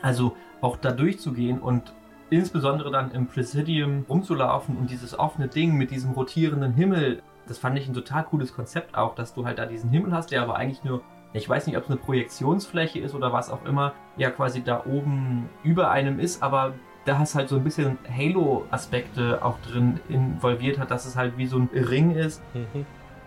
Also 0.00 0.36
auch 0.60 0.76
da 0.76 0.92
durchzugehen 0.92 1.60
und 1.60 1.92
insbesondere 2.30 2.90
dann 2.90 3.10
im 3.12 3.26
Presidium 3.26 4.04
rumzulaufen 4.08 4.76
und 4.76 4.90
dieses 4.90 5.18
offene 5.18 5.48
Ding 5.48 5.74
mit 5.74 5.90
diesem 5.90 6.12
rotierenden 6.12 6.74
Himmel, 6.74 7.22
das 7.46 7.58
fand 7.58 7.78
ich 7.78 7.88
ein 7.88 7.94
total 7.94 8.24
cooles 8.24 8.54
Konzept 8.54 8.96
auch, 8.96 9.14
dass 9.14 9.34
du 9.34 9.46
halt 9.46 9.58
da 9.58 9.66
diesen 9.66 9.90
Himmel 9.90 10.12
hast, 10.12 10.30
der 10.30 10.42
aber 10.42 10.56
eigentlich 10.56 10.84
nur, 10.84 11.00
ich 11.32 11.48
weiß 11.48 11.66
nicht, 11.66 11.76
ob 11.76 11.84
es 11.84 11.90
eine 11.90 11.98
Projektionsfläche 11.98 12.98
ist 13.00 13.14
oder 13.14 13.32
was 13.32 13.50
auch 13.50 13.64
immer, 13.64 13.94
ja 14.16 14.30
quasi 14.30 14.62
da 14.62 14.84
oben 14.84 15.48
über 15.62 15.90
einem 15.90 16.20
ist, 16.20 16.42
aber 16.42 16.74
da 17.04 17.18
hast 17.18 17.34
halt 17.34 17.48
so 17.48 17.56
ein 17.56 17.64
bisschen 17.64 17.98
Halo-Aspekte 18.14 19.42
auch 19.42 19.58
drin 19.60 19.98
involviert 20.08 20.78
hat, 20.78 20.90
dass 20.90 21.06
es 21.06 21.16
halt 21.16 21.38
wie 21.38 21.46
so 21.46 21.56
ein 21.58 21.70
Ring 21.72 22.14
ist. 22.14 22.42
Mhm. 22.52 22.84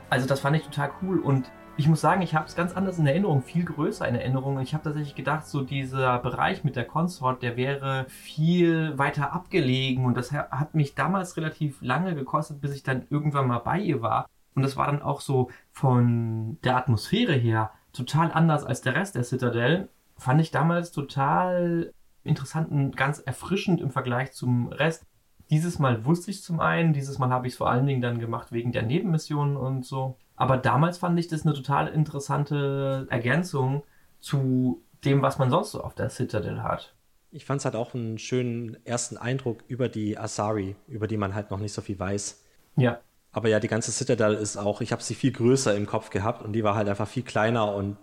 Also 0.10 0.28
das 0.28 0.40
fand 0.40 0.56
ich 0.58 0.64
total 0.64 0.92
cool 1.02 1.20
und 1.20 1.52
ich 1.82 1.88
muss 1.88 2.00
sagen, 2.00 2.22
ich 2.22 2.36
habe 2.36 2.46
es 2.46 2.56
ganz 2.56 2.74
anders 2.74 3.00
in 3.00 3.08
Erinnerung, 3.08 3.42
viel 3.42 3.66
größer 3.66 4.08
in 4.08 4.14
Erinnerung. 4.14 4.60
Ich 4.60 4.76
habe 4.76 4.84
tatsächlich 4.84 5.16
gedacht, 5.16 5.48
so 5.48 5.62
dieser 5.62 6.20
Bereich 6.20 6.64
mit 6.64 6.76
der 6.76 6.86
Consort, 6.86 7.42
der 7.42 7.58
wäre 7.58 8.06
viel 8.08 8.96
weiter 9.00 9.34
abgelegen 9.34 10.06
und 10.06 10.16
das 10.16 10.32
hat 10.32 10.76
mich 10.76 10.94
damals 10.94 11.38
relativ 11.38 11.82
lange 11.82 12.14
gekostet, 12.14 12.62
bis 12.62 12.76
ich 12.76 12.84
dann 12.84 13.08
irgendwann 13.10 13.48
mal 13.48 13.58
bei 13.58 13.80
ihr 13.80 14.04
war. 14.04 14.30
Und 14.54 14.62
das 14.62 14.78
war 14.78 14.86
dann 14.86 15.02
auch 15.02 15.22
so 15.22 15.50
von 15.72 16.60
der 16.64 16.78
Atmosphäre 16.78 17.34
her 17.34 17.72
total 17.94 18.32
anders 18.32 18.64
als 18.64 18.82
der 18.82 18.94
Rest 18.94 19.16
der 19.16 19.24
Citadel. 19.24 19.90
Fand 20.18 20.40
ich 20.40 20.52
damals 20.52 20.92
total 20.92 21.94
interessant 22.24 22.70
und 22.70 22.96
ganz 22.96 23.18
erfrischend 23.18 23.82
im 23.82 23.90
Vergleich 23.90 24.34
zum 24.34 24.68
Rest. 24.68 25.04
Dieses 25.50 25.80
Mal 25.80 26.06
wusste 26.06 26.30
ich 26.30 26.44
zum 26.44 26.60
einen, 26.60 26.94
dieses 26.94 27.18
Mal 27.18 27.32
habe 27.32 27.48
ich 27.48 27.54
es 27.54 27.58
vor 27.58 27.72
allen 27.72 27.88
Dingen 27.88 28.02
dann 28.02 28.20
gemacht 28.20 28.52
wegen 28.52 28.72
der 28.72 28.84
Nebenmissionen 28.84 29.58
und 29.58 29.84
so. 29.84 30.20
Aber 30.42 30.58
damals 30.58 30.98
fand 30.98 31.20
ich 31.20 31.28
das 31.28 31.46
eine 31.46 31.54
total 31.54 31.88
interessante 31.90 33.06
Ergänzung 33.12 33.84
zu 34.20 34.82
dem, 35.06 35.22
was 35.22 35.38
man 35.38 35.52
sonst 35.52 35.70
so 35.70 35.84
auf 35.84 35.94
der 35.94 36.10
Citadel 36.10 36.64
hat. 36.64 36.96
Ich 37.30 37.46
fand 37.46 37.60
es 37.60 37.66
halt 37.66 37.76
auch 37.76 37.94
einen 37.94 38.18
schönen 38.18 38.84
ersten 38.84 39.18
Eindruck 39.18 39.60
über 39.68 39.88
die 39.88 40.18
Asari, 40.18 40.76
über 40.88 41.06
die 41.06 41.18
man 41.18 41.36
halt 41.36 41.52
noch 41.52 41.60
nicht 41.60 41.74
so 41.74 41.84
viel 41.84 42.00
weiß. 42.00 42.44
Ja. 42.76 43.02
Aber 43.32 43.50
ja, 43.50 43.60
die 43.60 43.68
ganze 43.68 43.92
Citadel 43.92 44.34
ist 44.34 44.58
auch, 44.58 44.82
ich 44.82 44.92
habe 44.92 45.04
sie 45.04 45.14
viel 45.14 45.32
größer 45.32 45.76
im 45.76 45.86
Kopf 45.86 46.10
gehabt 46.10 46.42
und 46.42 46.54
die 46.54 46.64
war 46.64 46.74
halt 46.74 46.90
einfach 46.90 47.08
viel 47.08 47.22
kleiner 47.22 47.76
und 47.76 47.98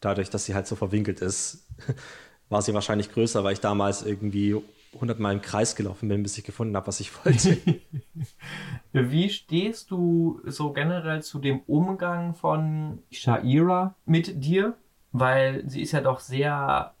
dadurch, 0.00 0.28
dass 0.28 0.44
sie 0.44 0.56
halt 0.56 0.66
so 0.66 0.74
verwinkelt 0.74 1.20
ist, 1.20 1.68
war 2.48 2.62
sie 2.62 2.74
wahrscheinlich 2.74 3.12
größer, 3.12 3.44
weil 3.44 3.52
ich 3.52 3.60
damals 3.60 4.02
irgendwie 4.02 4.60
100 4.96 5.18
Mal 5.18 5.32
im 5.32 5.42
Kreis 5.42 5.76
gelaufen 5.76 6.08
bin, 6.08 6.22
bis 6.22 6.36
ich 6.38 6.44
gefunden 6.44 6.76
habe, 6.76 6.86
was 6.86 7.00
ich 7.00 7.12
wollte. 7.24 7.58
Wie 8.92 9.30
stehst 9.30 9.90
du 9.90 10.40
so 10.44 10.72
generell 10.72 11.22
zu 11.22 11.38
dem 11.38 11.60
Umgang 11.60 12.34
von 12.34 13.02
Shaira 13.10 13.94
mit 14.04 14.44
dir? 14.44 14.76
Weil 15.12 15.68
sie 15.68 15.82
ist 15.82 15.92
ja 15.92 16.00
doch 16.00 16.20
sehr 16.20 16.94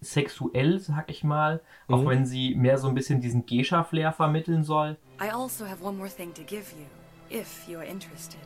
sexuell, 0.00 0.78
sag 0.80 1.10
ich 1.10 1.24
mal, 1.24 1.60
auch 1.88 2.02
mhm. 2.02 2.08
wenn 2.08 2.26
sie 2.26 2.54
mehr 2.54 2.78
so 2.78 2.88
ein 2.88 2.94
bisschen 2.94 3.20
diesen 3.20 3.46
Geisha-Flair 3.46 4.12
vermitteln 4.12 4.64
soll. 4.64 4.96
I 5.20 5.30
also 5.30 5.64
have 5.64 5.82
one 5.82 5.96
more 5.96 6.10
thing 6.10 6.32
to 6.34 6.42
give 6.42 6.64
you, 6.76 6.86
if 7.30 7.66
you're 7.68 7.84
interested. 7.84 8.40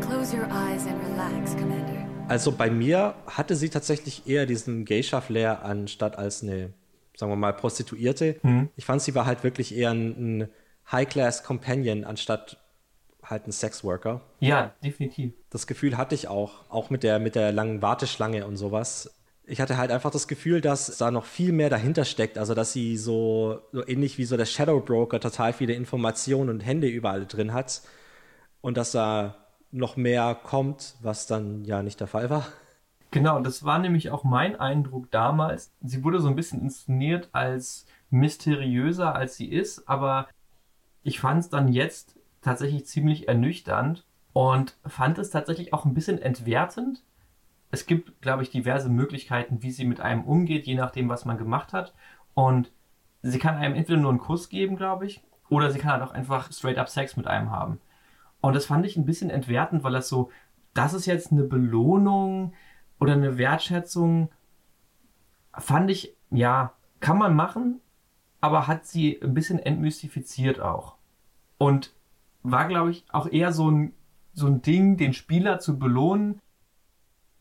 Close 0.00 0.34
your 0.36 0.46
eyes 0.50 0.86
and 0.86 1.00
relax, 1.08 1.54
Commander. 1.54 2.05
Also 2.28 2.50
bei 2.50 2.70
mir 2.70 3.14
hatte 3.26 3.54
sie 3.54 3.68
tatsächlich 3.68 4.26
eher 4.26 4.46
diesen 4.46 4.84
Geisha-Flair 4.84 5.64
anstatt 5.64 6.18
als 6.18 6.42
eine, 6.42 6.72
sagen 7.16 7.30
wir 7.30 7.36
mal, 7.36 7.52
Prostituierte. 7.52 8.36
Mhm. 8.42 8.68
Ich 8.76 8.84
fand, 8.84 9.00
sie 9.00 9.14
war 9.14 9.26
halt 9.26 9.44
wirklich 9.44 9.74
eher 9.74 9.90
ein, 9.90 10.40
ein 10.40 10.48
High-Class-Companion 10.90 12.04
anstatt 12.04 12.58
halt 13.22 13.46
ein 13.46 13.52
Sexworker. 13.52 14.22
Ja, 14.40 14.74
definitiv. 14.82 15.32
Das 15.50 15.66
Gefühl 15.66 15.96
hatte 15.96 16.14
ich 16.14 16.28
auch, 16.28 16.68
auch 16.68 16.90
mit 16.90 17.02
der, 17.02 17.18
mit 17.18 17.34
der 17.34 17.52
langen 17.52 17.82
Warteschlange 17.82 18.46
und 18.46 18.56
sowas. 18.56 19.10
Ich 19.44 19.60
hatte 19.60 19.76
halt 19.76 19.92
einfach 19.92 20.10
das 20.10 20.26
Gefühl, 20.26 20.60
dass 20.60 20.98
da 20.98 21.12
noch 21.12 21.24
viel 21.24 21.52
mehr 21.52 21.70
dahinter 21.70 22.04
steckt. 22.04 22.38
Also, 22.38 22.54
dass 22.54 22.72
sie 22.72 22.96
so, 22.96 23.60
so 23.72 23.86
ähnlich 23.86 24.18
wie 24.18 24.24
so 24.24 24.36
der 24.36 24.46
Shadow 24.46 24.80
Broker 24.80 25.20
total 25.20 25.52
viele 25.52 25.74
Informationen 25.74 26.50
und 26.50 26.60
Hände 26.60 26.88
überall 26.88 27.26
drin 27.26 27.52
hat. 27.52 27.82
Und 28.60 28.76
dass 28.76 28.90
da 28.92 29.45
noch 29.76 29.96
mehr 29.96 30.36
kommt, 30.42 30.96
was 31.02 31.26
dann 31.26 31.64
ja 31.64 31.82
nicht 31.82 32.00
der 32.00 32.06
Fall 32.06 32.30
war. 32.30 32.46
Genau, 33.10 33.40
das 33.40 33.64
war 33.64 33.78
nämlich 33.78 34.10
auch 34.10 34.24
mein 34.24 34.58
Eindruck 34.58 35.10
damals. 35.10 35.72
Sie 35.80 36.02
wurde 36.02 36.20
so 36.20 36.28
ein 36.28 36.36
bisschen 36.36 36.60
inszeniert 36.60 37.28
als 37.32 37.86
mysteriöser, 38.10 39.14
als 39.14 39.36
sie 39.36 39.48
ist, 39.48 39.88
aber 39.88 40.28
ich 41.02 41.20
fand 41.20 41.40
es 41.40 41.48
dann 41.48 41.68
jetzt 41.68 42.18
tatsächlich 42.42 42.86
ziemlich 42.86 43.28
ernüchternd 43.28 44.04
und 44.32 44.76
fand 44.86 45.18
es 45.18 45.30
tatsächlich 45.30 45.72
auch 45.72 45.84
ein 45.84 45.94
bisschen 45.94 46.20
entwertend. 46.20 47.02
Es 47.70 47.86
gibt, 47.86 48.20
glaube 48.20 48.42
ich, 48.42 48.50
diverse 48.50 48.88
Möglichkeiten, 48.88 49.62
wie 49.62 49.70
sie 49.70 49.84
mit 49.84 50.00
einem 50.00 50.24
umgeht, 50.24 50.66
je 50.66 50.74
nachdem, 50.74 51.08
was 51.08 51.24
man 51.24 51.38
gemacht 51.38 51.72
hat. 51.72 51.94
Und 52.34 52.70
sie 53.22 53.38
kann 53.38 53.56
einem 53.56 53.74
entweder 53.74 53.98
nur 53.98 54.10
einen 54.10 54.20
Kuss 54.20 54.48
geben, 54.48 54.76
glaube 54.76 55.06
ich, 55.06 55.22
oder 55.48 55.70
sie 55.70 55.78
kann 55.78 55.92
halt 55.92 56.02
auch 56.02 56.12
einfach 56.12 56.52
straight 56.52 56.78
up 56.78 56.88
Sex 56.88 57.16
mit 57.16 57.26
einem 57.26 57.50
haben. 57.50 57.80
Und 58.46 58.54
das 58.54 58.66
fand 58.66 58.86
ich 58.86 58.96
ein 58.96 59.06
bisschen 59.06 59.30
entwertend, 59.30 59.82
weil 59.82 59.92
das 59.92 60.08
so, 60.08 60.30
das 60.72 60.94
ist 60.94 61.06
jetzt 61.06 61.32
eine 61.32 61.42
Belohnung 61.42 62.52
oder 63.00 63.14
eine 63.14 63.38
Wertschätzung. 63.38 64.30
Fand 65.52 65.90
ich, 65.90 66.14
ja, 66.30 66.72
kann 67.00 67.18
man 67.18 67.34
machen, 67.34 67.80
aber 68.40 68.66
hat 68.66 68.86
sie 68.86 69.20
ein 69.20 69.34
bisschen 69.34 69.58
entmystifiziert 69.58 70.60
auch. 70.60 70.94
Und 71.58 71.92
war, 72.42 72.68
glaube 72.68 72.90
ich, 72.90 73.04
auch 73.10 73.26
eher 73.26 73.52
so 73.52 73.70
ein, 73.70 73.92
so 74.32 74.46
ein 74.46 74.62
Ding, 74.62 74.96
den 74.96 75.12
Spieler 75.12 75.58
zu 75.58 75.78
belohnen, 75.78 76.40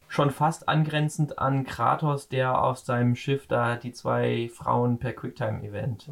schon 0.07 0.31
fast 0.31 0.67
angrenzend 0.69 1.37
an 1.37 1.65
Kratos, 1.65 2.29
der 2.29 2.61
auf 2.63 2.79
seinem 2.79 3.15
Schiff 3.15 3.47
da 3.47 3.75
die 3.75 3.91
zwei 3.91 4.49
Frauen 4.53 4.97
per 4.97 5.13
Quicktime-Event 5.13 6.09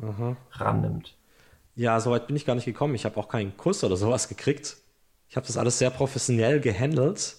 rannimmt. 0.52 1.18
Ja, 1.76 2.00
soweit 2.00 2.28
bin 2.28 2.36
ich 2.36 2.46
gar 2.46 2.54
nicht 2.54 2.66
gekommen. 2.66 2.94
Ich 2.94 3.06
habe 3.06 3.18
auch 3.18 3.28
keinen 3.30 3.58
Kuss 3.58 3.84
oder 3.84 3.98
sowas 3.98 4.28
gekriegt. 4.28 4.83
Ich 5.34 5.36
habe 5.36 5.48
das 5.48 5.58
alles 5.58 5.80
sehr 5.80 5.90
professionell 5.90 6.60
gehandelt. 6.60 7.38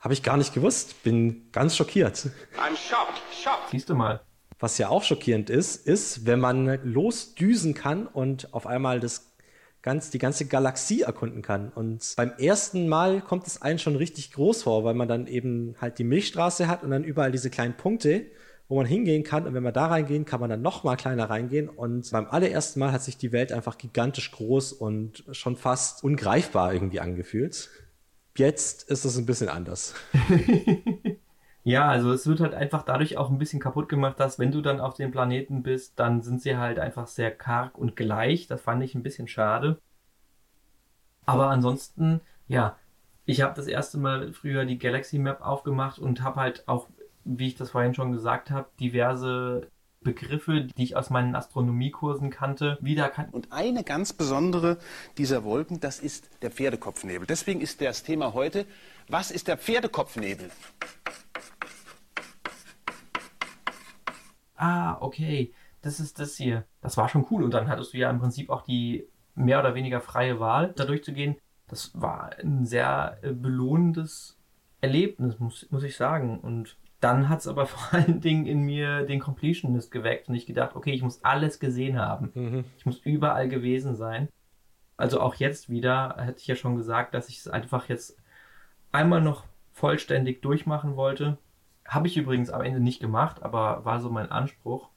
Habe 0.00 0.12
ich 0.12 0.24
gar 0.24 0.36
nicht 0.36 0.52
gewusst. 0.52 1.04
Bin 1.04 1.48
ganz 1.52 1.76
schockiert. 1.76 2.28
I'm 2.58 2.76
shocked, 2.76 3.22
shocked. 3.40 3.70
Siehst 3.70 3.88
du 3.88 3.94
mal. 3.94 4.20
Was 4.58 4.78
ja 4.78 4.88
auch 4.88 5.04
schockierend 5.04 5.48
ist, 5.48 5.86
ist, 5.86 6.26
wenn 6.26 6.40
man 6.40 6.80
losdüsen 6.82 7.72
kann 7.72 8.08
und 8.08 8.52
auf 8.52 8.66
einmal 8.66 8.98
das 8.98 9.36
ganz, 9.80 10.10
die 10.10 10.18
ganze 10.18 10.46
Galaxie 10.46 11.02
erkunden 11.02 11.40
kann. 11.40 11.68
Und 11.68 12.14
beim 12.16 12.32
ersten 12.36 12.88
Mal 12.88 13.20
kommt 13.20 13.46
es 13.46 13.62
einen 13.62 13.78
schon 13.78 13.94
richtig 13.94 14.32
groß 14.32 14.64
vor, 14.64 14.82
weil 14.82 14.94
man 14.94 15.06
dann 15.06 15.28
eben 15.28 15.76
halt 15.80 16.00
die 16.00 16.04
Milchstraße 16.04 16.66
hat 16.66 16.82
und 16.82 16.90
dann 16.90 17.04
überall 17.04 17.30
diese 17.30 17.50
kleinen 17.50 17.76
Punkte, 17.76 18.26
wo 18.68 18.76
man 18.76 18.86
hingehen 18.86 19.22
kann. 19.22 19.46
Und 19.46 19.54
wenn 19.54 19.62
wir 19.62 19.72
da 19.72 19.86
reingehen, 19.86 20.24
kann 20.24 20.40
man 20.40 20.50
dann 20.50 20.62
noch 20.62 20.84
mal 20.84 20.96
kleiner 20.96 21.30
reingehen. 21.30 21.68
Und 21.68 22.10
beim 22.10 22.26
allerersten 22.26 22.80
Mal 22.80 22.92
hat 22.92 23.02
sich 23.02 23.16
die 23.16 23.32
Welt 23.32 23.52
einfach 23.52 23.78
gigantisch 23.78 24.30
groß 24.32 24.72
und 24.72 25.24
schon 25.30 25.56
fast 25.56 26.02
ungreifbar 26.02 26.72
irgendwie 26.72 27.00
angefühlt. 27.00 27.68
Jetzt 28.36 28.88
ist 28.90 29.04
es 29.04 29.16
ein 29.16 29.26
bisschen 29.26 29.48
anders. 29.48 29.94
ja, 31.64 31.88
also 31.88 32.12
es 32.12 32.26
wird 32.26 32.40
halt 32.40 32.54
einfach 32.54 32.82
dadurch 32.82 33.16
auch 33.16 33.30
ein 33.30 33.38
bisschen 33.38 33.60
kaputt 33.60 33.88
gemacht, 33.88 34.20
dass 34.20 34.38
wenn 34.38 34.52
du 34.52 34.60
dann 34.60 34.80
auf 34.80 34.94
dem 34.94 35.10
Planeten 35.10 35.62
bist, 35.62 35.98
dann 35.98 36.22
sind 36.22 36.42
sie 36.42 36.56
halt 36.56 36.78
einfach 36.78 37.06
sehr 37.06 37.30
karg 37.30 37.78
und 37.78 37.96
gleich. 37.96 38.46
Das 38.46 38.60
fand 38.60 38.82
ich 38.82 38.94
ein 38.94 39.02
bisschen 39.02 39.28
schade. 39.28 39.78
Aber 41.24 41.48
ansonsten, 41.48 42.20
ja, 42.46 42.76
ich 43.24 43.40
habe 43.42 43.54
das 43.54 43.66
erste 43.66 43.98
Mal 43.98 44.32
früher 44.32 44.64
die 44.64 44.78
Galaxy 44.78 45.18
Map 45.18 45.40
aufgemacht 45.40 45.98
und 45.98 46.22
habe 46.22 46.40
halt 46.40 46.68
auch, 46.68 46.88
wie 47.26 47.48
ich 47.48 47.56
das 47.56 47.70
vorhin 47.70 47.94
schon 47.94 48.12
gesagt 48.12 48.50
habe, 48.50 48.68
diverse 48.80 49.68
Begriffe, 50.00 50.62
die 50.62 50.84
ich 50.84 50.96
aus 50.96 51.10
meinen 51.10 51.34
Astronomiekursen 51.34 52.30
kannte, 52.30 52.78
wiedererkannt. 52.80 53.34
Und 53.34 53.50
eine 53.50 53.82
ganz 53.82 54.12
besondere 54.12 54.78
dieser 55.18 55.42
Wolken, 55.42 55.80
das 55.80 55.98
ist 55.98 56.30
der 56.42 56.52
Pferdekopfnebel. 56.52 57.26
Deswegen 57.26 57.60
ist 57.60 57.80
das 57.80 58.04
Thema 58.04 58.32
heute, 58.32 58.66
was 59.08 59.32
ist 59.32 59.48
der 59.48 59.58
Pferdekopfnebel? 59.58 60.50
Ah, 64.54 64.96
okay, 65.00 65.52
das 65.82 65.98
ist 65.98 66.20
das 66.20 66.36
hier. 66.36 66.64
Das 66.80 66.96
war 66.96 67.08
schon 67.08 67.26
cool. 67.30 67.42
Und 67.42 67.52
dann 67.52 67.68
hattest 67.68 67.92
du 67.92 67.98
ja 67.98 68.08
im 68.08 68.20
Prinzip 68.20 68.48
auch 68.48 68.62
die 68.62 69.08
mehr 69.34 69.58
oder 69.58 69.74
weniger 69.74 70.00
freie 70.00 70.38
Wahl, 70.38 70.72
da 70.76 70.84
durchzugehen. 70.84 71.36
Das 71.66 71.90
war 72.00 72.30
ein 72.38 72.64
sehr 72.64 73.18
äh, 73.22 73.32
belohnendes 73.32 74.38
Erlebnis, 74.80 75.38
muss, 75.40 75.66
muss 75.70 75.82
ich 75.82 75.96
sagen. 75.96 76.38
Und 76.38 76.76
dann 77.00 77.28
hat 77.28 77.40
es 77.40 77.48
aber 77.48 77.66
vor 77.66 77.98
allen 77.98 78.20
Dingen 78.20 78.46
in 78.46 78.62
mir 78.62 79.02
den 79.02 79.20
Completionist 79.20 79.90
geweckt 79.90 80.28
und 80.28 80.34
ich 80.34 80.46
gedacht, 80.46 80.76
okay, 80.76 80.92
ich 80.92 81.02
muss 81.02 81.24
alles 81.24 81.58
gesehen 81.60 81.98
haben. 81.98 82.30
Mhm. 82.34 82.64
Ich 82.78 82.86
muss 82.86 82.98
überall 82.98 83.48
gewesen 83.48 83.94
sein. 83.94 84.28
Also 84.96 85.20
auch 85.20 85.34
jetzt 85.34 85.68
wieder, 85.68 86.16
hätte 86.18 86.40
ich 86.40 86.46
ja 86.46 86.56
schon 86.56 86.76
gesagt, 86.76 87.14
dass 87.14 87.28
ich 87.28 87.38
es 87.38 87.48
einfach 87.48 87.88
jetzt 87.88 88.18
einmal 88.92 89.20
noch 89.20 89.44
vollständig 89.72 90.40
durchmachen 90.40 90.96
wollte. 90.96 91.36
Habe 91.84 92.06
ich 92.06 92.16
übrigens 92.16 92.50
am 92.50 92.62
Ende 92.62 92.80
nicht 92.80 93.00
gemacht, 93.00 93.42
aber 93.42 93.84
war 93.84 94.00
so 94.00 94.10
mein 94.10 94.30
Anspruch. 94.30 94.88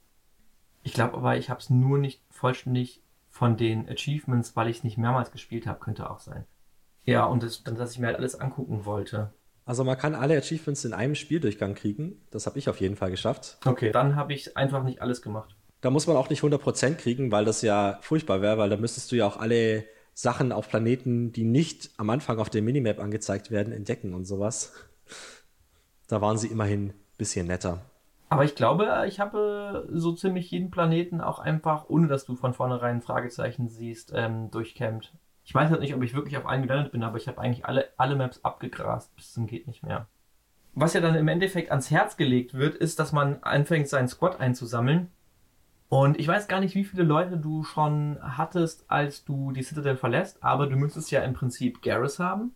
Ich 0.83 0.93
glaube 0.93 1.17
aber, 1.17 1.37
ich 1.37 1.49
habe 1.49 1.59
es 1.59 1.69
nur 1.69 1.97
nicht 1.97 2.23
vollständig 2.29 3.03
von 3.29 3.57
den 3.57 3.89
Achievements, 3.89 4.55
weil 4.55 4.69
ich 4.69 4.77
es 4.77 4.83
nicht 4.83 4.97
mehrmals 4.97 5.31
gespielt 5.31 5.67
habe, 5.67 5.79
könnte 5.79 6.09
auch 6.09 6.19
sein. 6.19 6.45
Ja, 7.03 7.25
und 7.25 7.43
das, 7.43 7.63
dann, 7.63 7.75
dass 7.75 7.91
ich 7.91 7.99
mir 7.99 8.07
halt 8.07 8.17
alles 8.17 8.39
angucken 8.39 8.85
wollte. 8.85 9.33
Also 9.69 9.83
man 9.83 9.99
kann 9.99 10.15
alle 10.15 10.35
Achievements 10.35 10.83
in 10.83 10.93
einem 10.93 11.13
Spieldurchgang 11.13 11.75
kriegen. 11.75 12.19
Das 12.31 12.47
habe 12.47 12.57
ich 12.57 12.69
auf 12.69 12.81
jeden 12.81 12.95
Fall 12.95 13.11
geschafft. 13.11 13.59
Okay, 13.63 13.91
dann 13.91 14.15
habe 14.15 14.33
ich 14.33 14.57
einfach 14.57 14.81
nicht 14.81 14.99
alles 14.99 15.21
gemacht. 15.21 15.55
Da 15.81 15.91
muss 15.91 16.07
man 16.07 16.15
auch 16.15 16.27
nicht 16.31 16.41
100% 16.41 16.95
kriegen, 16.95 17.31
weil 17.31 17.45
das 17.45 17.61
ja 17.61 17.99
furchtbar 18.01 18.41
wäre, 18.41 18.57
weil 18.57 18.71
da 18.71 18.77
müsstest 18.77 19.11
du 19.11 19.17
ja 19.17 19.27
auch 19.27 19.37
alle 19.37 19.85
Sachen 20.15 20.51
auf 20.51 20.69
Planeten, 20.69 21.33
die 21.33 21.43
nicht 21.43 21.91
am 21.97 22.09
Anfang 22.09 22.39
auf 22.39 22.49
der 22.49 22.63
Minimap 22.63 22.97
angezeigt 22.97 23.51
werden, 23.51 23.71
entdecken 23.71 24.15
und 24.15 24.25
sowas. 24.25 24.73
Da 26.07 26.19
waren 26.19 26.39
sie 26.39 26.47
immerhin 26.47 26.87
ein 26.87 26.93
bisschen 27.19 27.45
netter. 27.45 27.85
Aber 28.29 28.45
ich 28.45 28.55
glaube, 28.55 29.03
ich 29.07 29.19
habe 29.19 29.87
so 29.91 30.13
ziemlich 30.13 30.49
jeden 30.49 30.71
Planeten 30.71 31.21
auch 31.21 31.37
einfach, 31.37 31.87
ohne 31.89 32.07
dass 32.07 32.25
du 32.25 32.35
von 32.35 32.55
vornherein 32.55 33.03
Fragezeichen 33.03 33.69
siehst, 33.69 34.13
ähm, 34.15 34.49
durchkämmt. 34.49 35.13
Ich 35.49 35.55
weiß 35.55 35.71
halt 35.71 35.81
nicht, 35.81 35.95
ob 35.95 36.03
ich 36.03 36.13
wirklich 36.13 36.37
auf 36.37 36.45
einen 36.45 36.67
gelandet 36.67 36.91
bin, 36.91 37.01
aber 37.01 37.17
ich 37.17 37.27
habe 37.27 37.41
eigentlich 37.41 37.65
alle, 37.65 37.89
alle 37.97 38.15
Maps 38.15 38.45
abgegrast 38.45 39.15
bis 39.15 39.33
zum 39.33 39.47
geht 39.47 39.65
nicht 39.65 39.81
mehr. 39.81 40.05
Was 40.75 40.93
ja 40.93 41.01
dann 41.01 41.15
im 41.15 41.27
Endeffekt 41.27 41.71
ans 41.71 41.89
Herz 41.89 42.17
gelegt 42.17 42.53
wird, 42.53 42.75
ist, 42.75 42.99
dass 42.99 43.13
man 43.13 43.41
anfängt, 43.41 43.87
seinen 43.87 44.07
Squad 44.07 44.39
einzusammeln. 44.39 45.09
Und 45.87 46.19
ich 46.19 46.27
weiß 46.27 46.49
gar 46.49 46.59
nicht, 46.59 46.75
wie 46.75 46.83
viele 46.83 47.01
Leute 47.01 47.35
du 47.35 47.63
schon 47.63 48.19
hattest, 48.21 48.85
als 48.91 49.25
du 49.25 49.51
die 49.51 49.63
Citadel 49.63 49.97
verlässt, 49.97 50.43
aber 50.43 50.67
du 50.67 50.75
müsstest 50.75 51.09
ja 51.09 51.23
im 51.23 51.33
Prinzip 51.33 51.81
Garrus 51.81 52.19
haben. 52.19 52.53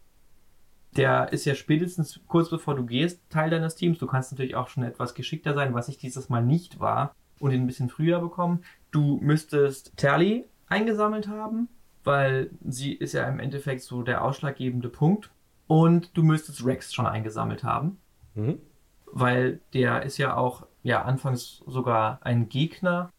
Der 0.95 1.33
ist 1.33 1.45
ja 1.45 1.55
spätestens 1.55 2.19
kurz 2.27 2.51
bevor 2.51 2.75
du 2.75 2.85
gehst 2.85 3.27
Teil 3.31 3.49
deines 3.49 3.73
Teams. 3.73 3.97
Du 3.97 4.05
kannst 4.05 4.31
natürlich 4.31 4.53
auch 4.53 4.67
schon 4.67 4.83
etwas 4.83 5.15
geschickter 5.15 5.55
sein, 5.55 5.73
was 5.73 5.87
ich 5.87 5.97
dieses 5.97 6.29
Mal 6.29 6.43
nicht 6.43 6.79
war 6.79 7.15
und 7.39 7.49
ihn 7.53 7.61
ein 7.61 7.67
bisschen 7.67 7.89
früher 7.89 8.19
bekommen. 8.19 8.63
Du 8.91 9.17
müsstest 9.19 9.97
Tally 9.97 10.45
eingesammelt 10.67 11.27
haben 11.27 11.69
weil 12.04 12.51
sie 12.66 12.93
ist 12.93 13.14
ja 13.14 13.28
im 13.28 13.39
Endeffekt 13.39 13.82
so 13.82 14.04
der 14.04 14.24
ausschlaggebende 14.24 14.89
Punkt. 14.89 15.32
Und 15.68 16.16
du 16.18 16.24
müsstest 16.24 16.66
Rex 16.66 16.93
schon 16.93 17.08
eingesammelt 17.08 17.64
haben. 17.64 17.97
Mhm. 18.36 18.60
Weil 19.06 19.60
der 19.74 20.04
ist 20.04 20.18
ja 20.18 20.36
auch, 20.36 20.68
ja, 20.82 21.04
anfangs 21.04 21.64
sogar 21.66 22.20
ein 22.24 22.49
Gegner, 22.49 23.12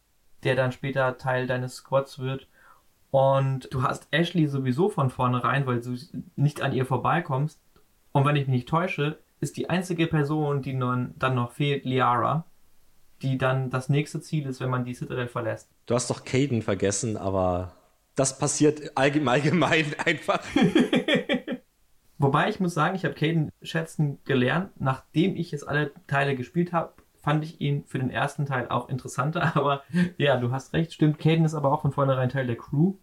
der 0.43 0.55
dann 0.55 0.73
später 0.73 1.17
Teil 1.19 1.47
deines 1.47 1.77
Squads 1.77 2.19
wird. 2.19 2.49
Und 3.11 3.73
du 3.73 3.83
hast 3.83 4.09
Ashley 4.11 4.47
sowieso 4.47 4.89
von 4.89 5.09
vornherein, 5.09 5.67
weil 5.67 5.81
du 5.81 5.97
nicht 6.37 6.61
an 6.63 6.73
ihr 6.73 6.85
vorbeikommst. 6.85 7.61
Und 8.13 8.25
wenn 8.25 8.37
ich 8.37 8.47
mich 8.47 8.57
nicht 8.57 8.69
täusche, 8.69 9.19
ist 9.41 9.57
die 9.57 9.71
einzige 9.71 10.07
Person, 10.07 10.63
die 10.63 10.75
nun, 10.75 11.15
dann 11.19 11.35
noch 11.35 11.53
fehlt, 11.53 11.85
Liara, 11.85 12.45
die 13.23 13.39
dann 13.39 13.71
das 13.71 13.89
nächste 13.89 14.21
Ziel 14.21 14.47
ist, 14.47 14.61
wenn 14.61 14.71
man 14.71 14.85
die 14.85 14.95
Citadel 14.95 15.29
verlässt. 15.29 15.71
Du 15.87 15.95
hast 15.95 16.11
doch 16.11 16.25
Caden 16.25 16.63
vergessen, 16.63 17.17
aber 17.17 17.73
das 18.15 18.39
passiert 18.39 18.97
allgemein 18.97 19.95
einfach. 20.05 20.41
Wobei 22.19 22.49
ich 22.49 22.61
muss 22.61 22.75
sagen, 22.75 22.95
ich 22.95 23.05
habe 23.05 23.15
Caden 23.15 23.51
schätzen 23.61 24.19
gelernt. 24.25 24.71
Nachdem 24.81 25.37
ich 25.37 25.51
jetzt 25.51 25.69
alle 25.69 25.93
Teile 26.07 26.37
gespielt 26.37 26.73
habe, 26.73 26.95
fand 27.21 27.45
ich 27.45 27.61
ihn 27.61 27.85
für 27.87 27.99
den 27.99 28.11
ersten 28.11 28.47
Teil 28.47 28.69
auch 28.69 28.89
interessanter. 28.89 29.57
Aber 29.57 29.83
ja, 30.17 30.37
du 30.37 30.53
hast 30.53 30.73
recht, 30.73 30.93
stimmt. 30.93 31.19
Caden 31.19 31.45
ist 31.45 31.55
aber 31.55 31.73
auch 31.73 31.83
von 31.83 31.93
vornherein 31.93 32.29
Teil 32.29 32.47
der 32.47 32.57
Crew. 32.57 32.95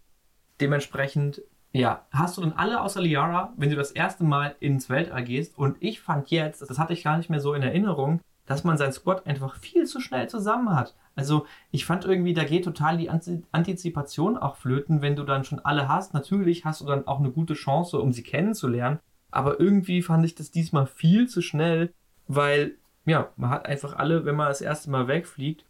Dementsprechend, 0.60 1.42
ja, 1.72 2.06
hast 2.10 2.36
du 2.36 2.40
dann 2.40 2.52
alle 2.52 2.80
außer 2.80 3.00
Liara, 3.00 3.52
wenn 3.56 3.70
du 3.70 3.76
das 3.76 3.90
erste 3.90 4.24
Mal 4.24 4.54
ins 4.60 4.88
Weltall 4.88 5.24
gehst. 5.24 5.58
Und 5.58 5.76
ich 5.80 6.00
fand 6.00 6.30
jetzt, 6.30 6.62
das 6.62 6.78
hatte 6.78 6.92
ich 6.92 7.04
gar 7.04 7.16
nicht 7.16 7.30
mehr 7.30 7.40
so 7.40 7.52
in 7.54 7.62
Erinnerung, 7.62 8.20
dass 8.46 8.64
man 8.64 8.78
sein 8.78 8.92
Squad 8.92 9.26
einfach 9.26 9.56
viel 9.56 9.86
zu 9.86 10.00
schnell 10.00 10.28
zusammen 10.28 10.74
hat. 10.74 10.94
Also 11.14 11.46
ich 11.70 11.84
fand 11.84 12.04
irgendwie, 12.04 12.34
da 12.34 12.44
geht 12.44 12.64
total 12.64 12.96
die 12.96 13.10
Antizipation 13.10 14.38
auch 14.38 14.56
flöten, 14.56 15.02
wenn 15.02 15.16
du 15.16 15.24
dann 15.24 15.44
schon 15.44 15.60
alle 15.60 15.88
hast. 15.88 16.14
Natürlich 16.14 16.64
hast 16.64 16.80
du 16.80 16.86
dann 16.86 17.06
auch 17.06 17.18
eine 17.18 17.30
gute 17.30 17.54
Chance, 17.54 17.98
um 17.98 18.12
sie 18.12 18.22
kennenzulernen. 18.22 18.98
Aber 19.30 19.60
irgendwie 19.60 20.02
fand 20.02 20.24
ich 20.24 20.34
das 20.34 20.50
diesmal 20.50 20.86
viel 20.86 21.28
zu 21.28 21.42
schnell, 21.42 21.92
weil, 22.28 22.76
ja, 23.04 23.30
man 23.36 23.50
hat 23.50 23.66
einfach 23.66 23.96
alle, 23.96 24.24
wenn 24.24 24.36
man 24.36 24.48
das 24.48 24.60
erste 24.60 24.90
Mal 24.90 25.08
wegfliegt. 25.08 25.64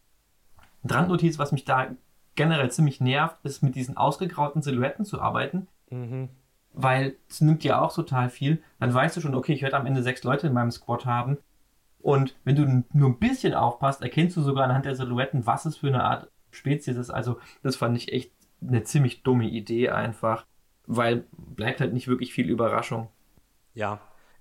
Randnotiz, 0.84 1.38
was 1.38 1.52
mich 1.52 1.64
da 1.64 1.88
generell 2.34 2.70
ziemlich 2.70 3.00
nervt, 3.00 3.36
ist 3.44 3.62
mit 3.62 3.74
diesen 3.74 3.96
ausgegrauten 3.96 4.62
Silhouetten 4.62 5.04
zu 5.04 5.20
arbeiten. 5.20 5.68
Mhm. 5.90 6.28
Weil 6.72 7.16
es 7.28 7.40
nimmt 7.40 7.64
ja 7.64 7.80
auch 7.80 7.94
total 7.94 8.30
viel. 8.30 8.62
Dann 8.80 8.92
weißt 8.92 9.16
du 9.16 9.20
schon, 9.20 9.34
okay, 9.34 9.52
ich 9.52 9.62
werde 9.62 9.76
am 9.76 9.86
Ende 9.86 10.02
sechs 10.02 10.24
Leute 10.24 10.46
in 10.46 10.54
meinem 10.54 10.70
Squad 10.70 11.06
haben. 11.06 11.38
Und 12.02 12.34
wenn 12.44 12.56
du 12.56 12.84
nur 12.92 13.10
ein 13.10 13.18
bisschen 13.18 13.54
aufpasst, 13.54 14.02
erkennst 14.02 14.36
du 14.36 14.42
sogar 14.42 14.64
anhand 14.64 14.84
der 14.84 14.96
Silhouetten, 14.96 15.46
was 15.46 15.64
es 15.64 15.76
für 15.76 15.88
eine 15.88 16.04
Art 16.04 16.28
Spezies 16.50 16.96
ist. 16.96 17.10
Also 17.10 17.38
das 17.62 17.76
fand 17.76 17.96
ich 17.96 18.12
echt 18.12 18.32
eine 18.60 18.82
ziemlich 18.82 19.22
dumme 19.22 19.48
Idee 19.48 19.90
einfach, 19.90 20.44
weil 20.86 21.24
bleibt 21.32 21.80
halt 21.80 21.92
nicht 21.92 22.08
wirklich 22.08 22.32
viel 22.32 22.48
Überraschung. 22.48 23.08
Ja, 23.74 24.00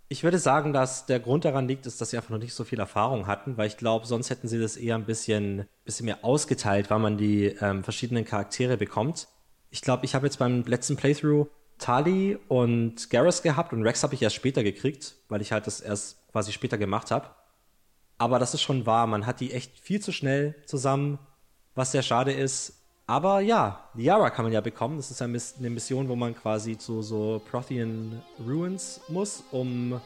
ich 0.09 0.23
würde 0.23 0.39
sagen, 0.39 0.73
dass 0.73 1.05
der 1.05 1.21
Grund 1.21 1.45
daran 1.45 1.67
liegt, 1.67 1.85
ist, 1.85 2.01
dass 2.01 2.09
sie 2.09 2.17
einfach 2.17 2.31
noch 2.31 2.37
nicht 2.37 2.53
so 2.53 2.65
viel 2.65 2.79
Erfahrung 2.79 3.27
hatten, 3.27 3.55
weil 3.55 3.67
ich 3.67 3.77
glaube, 3.77 4.05
sonst 4.05 4.29
hätten 4.29 4.49
sie 4.49 4.59
das 4.59 4.75
eher 4.75 4.95
ein 4.95 5.05
bisschen, 5.05 5.67
bisschen 5.85 6.05
mehr 6.05 6.25
ausgeteilt, 6.25 6.89
weil 6.89 6.99
man 6.99 7.17
die 7.17 7.45
ähm, 7.61 7.83
verschiedenen 7.83 8.25
Charaktere 8.25 8.75
bekommt. 8.75 9.29
Ich 9.69 9.81
glaube, 9.81 10.03
ich 10.03 10.13
habe 10.13 10.25
jetzt 10.25 10.37
beim 10.37 10.63
letzten 10.63 10.97
Playthrough 10.97 11.47
Tali 11.77 12.37
und 12.49 13.09
Garrus 13.09 13.41
gehabt 13.41 13.71
und 13.71 13.83
Rex 13.83 14.03
habe 14.03 14.13
ich 14.13 14.21
erst 14.21 14.35
später 14.35 14.63
gekriegt, 14.63 15.15
weil 15.29 15.41
ich 15.41 15.51
halt 15.53 15.65
das 15.65 15.79
erst 15.79 16.27
quasi 16.31 16.51
später 16.51 16.77
gemacht 16.77 17.09
habe. 17.09 17.29
Aber 18.21 18.37
das 18.37 18.53
ist 18.53 18.61
schon 18.61 18.85
wahr. 18.85 19.07
Man 19.07 19.25
hat 19.25 19.39
die 19.39 19.51
echt 19.51 19.79
viel 19.79 19.99
zu 19.99 20.11
schnell 20.11 20.53
zusammen, 20.67 21.17
was 21.73 21.91
sehr 21.91 22.03
schade 22.03 22.31
ist. 22.31 22.85
Aber 23.07 23.39
ja, 23.39 23.79
Liara 23.95 24.29
kann 24.29 24.45
man 24.45 24.53
ja 24.53 24.61
bekommen. 24.61 24.97
Das 24.97 25.09
ist 25.09 25.23
eine 25.23 25.69
Mission, 25.71 26.07
wo 26.07 26.15
man 26.15 26.35
quasi 26.35 26.77
zu 26.77 27.01
so 27.01 27.41
Prothean 27.49 28.21
Ruins 28.47 29.01
muss, 29.07 29.43
um 29.49 29.99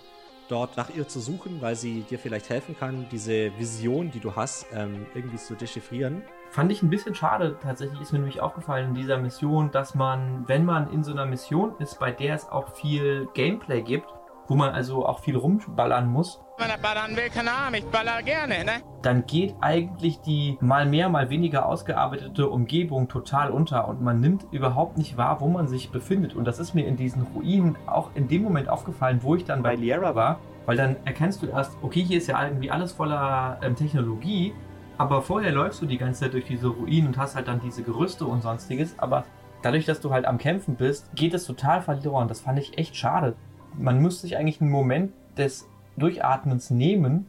dort 0.48 0.78
nach 0.78 0.96
ihr 0.96 1.06
zu 1.10 1.20
suchen, 1.20 1.62
weil 1.62 1.76
sie 1.76 2.04
dir 2.10 2.18
vielleicht 2.18 2.48
helfen 2.48 2.78
kann, 2.80 3.06
diese 3.12 3.52
Vision, 3.60 4.12
die 4.12 4.22
du 4.22 4.34
hast, 4.34 4.68
ähm, 4.72 5.08
irgendwie 5.14 5.36
zu 5.36 5.54
dechiffrieren. 5.56 6.24
Fand 6.52 6.72
ich 6.72 6.82
ein 6.84 6.90
bisschen 6.90 7.16
schade. 7.16 7.58
Tatsächlich 7.62 8.00
ist 8.00 8.14
mir 8.14 8.20
nämlich 8.20 8.40
aufgefallen 8.40 8.92
in 8.92 8.96
dieser 8.96 9.18
Mission, 9.18 9.72
dass 9.72 9.94
man, 9.94 10.48
wenn 10.48 10.64
man 10.64 10.90
in 10.94 11.04
so 11.04 11.12
einer 11.12 11.26
Mission 11.26 11.76
ist, 11.80 12.00
bei 12.00 12.12
der 12.12 12.36
es 12.36 12.48
auch 12.48 12.78
viel 12.78 13.28
Gameplay 13.34 13.82
gibt, 13.82 14.08
wo 14.48 14.56
man 14.56 14.72
also 14.72 15.06
auch 15.06 15.20
viel 15.20 15.36
rumballern 15.36 16.08
muss. 16.08 16.42
Wenn 16.58 16.70
er 16.70 16.78
ballern 16.78 17.16
will, 17.18 17.30
keine 17.30 17.52
Ahnung, 17.52 17.80
ich 17.80 17.86
baller 17.86 18.22
gerne, 18.22 18.64
ne? 18.64 18.82
Dann 19.02 19.26
geht 19.26 19.56
eigentlich 19.60 20.22
die 20.22 20.58
mal 20.62 20.86
mehr, 20.86 21.10
mal 21.10 21.30
weniger 21.30 21.66
ausgearbeitete 21.66 22.50
Umgebung 22.50 23.08
total 23.10 23.52
unter 23.52 23.88
und 23.88 24.02
man 24.02 24.20
nimmt 24.20 24.46
überhaupt 24.52 24.98
nicht 24.98 25.18
wahr, 25.18 25.42
wo 25.42 25.48
man 25.48 25.68
sich 25.68 25.92
befindet. 25.92 26.34
Und 26.34 26.46
das 26.46 26.60
ist 26.60 26.74
mir 26.74 26.88
in 26.88 26.96
diesen 26.96 27.24
Ruinen 27.24 27.76
auch 27.88 28.12
in 28.16 28.28
dem 28.28 28.44
Moment 28.44 28.70
aufgefallen, 28.70 29.20
wo 29.22 29.36
ich 29.36 29.44
dann 29.44 29.64
bei 29.64 29.76
Liera 29.76 30.16
war, 30.16 30.40
weil 30.66 30.78
dann 30.78 30.96
erkennst 31.04 31.42
du 31.42 31.48
erst, 31.48 31.78
okay, 31.82 32.04
hier 32.04 32.20
ist 32.20 32.28
ja 32.28 32.42
irgendwie 32.42 32.72
alles 32.72 32.94
voller 32.94 33.60
ähm, 33.62 33.76
Technologie, 33.76 34.54
aber 34.98 35.22
vorher 35.22 35.52
läufst 35.52 35.82
du 35.82 35.86
die 35.86 35.98
ganze 35.98 36.22
Zeit 36.22 36.34
durch 36.34 36.46
diese 36.46 36.68
Ruinen 36.68 37.08
und 37.08 37.18
hast 37.18 37.36
halt 37.36 37.50
dann 37.50 37.60
diese 37.60 37.84
Gerüste 37.84 38.26
und 38.26 38.42
sonstiges, 38.42 38.98
aber 38.98 39.26
dadurch, 39.62 39.86
dass 39.86 40.00
du 40.00 40.12
halt 40.12 40.26
am 40.26 40.38
Kämpfen 40.38 40.76
bist, 40.76 41.14
geht 41.16 41.34
es 41.34 41.46
total 41.46 41.82
verloren. 41.82 42.30
Das 42.30 42.40
fand 42.40 42.60
ich 42.60 42.78
echt 42.78 42.96
schade 42.96 43.36
man 43.78 44.02
müsste 44.02 44.22
sich 44.22 44.38
eigentlich 44.38 44.62
einen 44.62 44.70
Moment 44.70 45.14
des 45.38 45.68
Durchatmens 45.98 46.70
nehmen, 46.70 47.28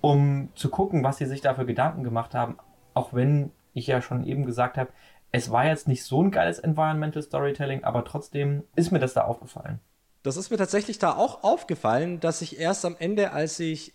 um 0.00 0.48
zu 0.54 0.68
gucken, 0.68 1.02
was 1.02 1.18
sie 1.18 1.26
sich 1.26 1.40
dafür 1.40 1.64
Gedanken 1.64 2.04
gemacht 2.04 2.34
haben. 2.34 2.58
Auch 2.92 3.12
wenn 3.14 3.50
ich 3.72 3.86
ja 3.86 4.00
schon 4.00 4.24
eben 4.24 4.44
gesagt 4.44 4.76
habe, 4.76 4.90
es 5.32 5.50
war 5.50 5.66
jetzt 5.66 5.88
nicht 5.88 6.04
so 6.04 6.22
ein 6.22 6.30
geiles 6.30 6.58
Environmental 6.58 7.22
Storytelling, 7.22 7.82
aber 7.82 8.04
trotzdem 8.04 8.64
ist 8.76 8.92
mir 8.92 9.00
das 9.00 9.14
da 9.14 9.22
aufgefallen. 9.22 9.80
Das 10.22 10.36
ist 10.36 10.50
mir 10.50 10.56
tatsächlich 10.56 10.98
da 10.98 11.16
auch 11.16 11.42
aufgefallen, 11.42 12.20
dass 12.20 12.40
ich 12.40 12.58
erst 12.58 12.84
am 12.84 12.96
Ende, 12.98 13.32
als 13.32 13.58
ich 13.58 13.94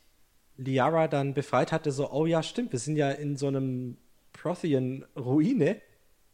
Liara 0.58 1.08
dann 1.08 1.34
befreit 1.34 1.72
hatte, 1.72 1.92
so, 1.92 2.12
oh 2.12 2.26
ja, 2.26 2.44
stimmt, 2.44 2.72
wir 2.74 2.80
sind 2.80 2.98
ja 2.98 3.10
in 3.10 3.38
so 3.38 3.48
einem 3.48 3.98
Prothean-Ruine, 4.34 5.82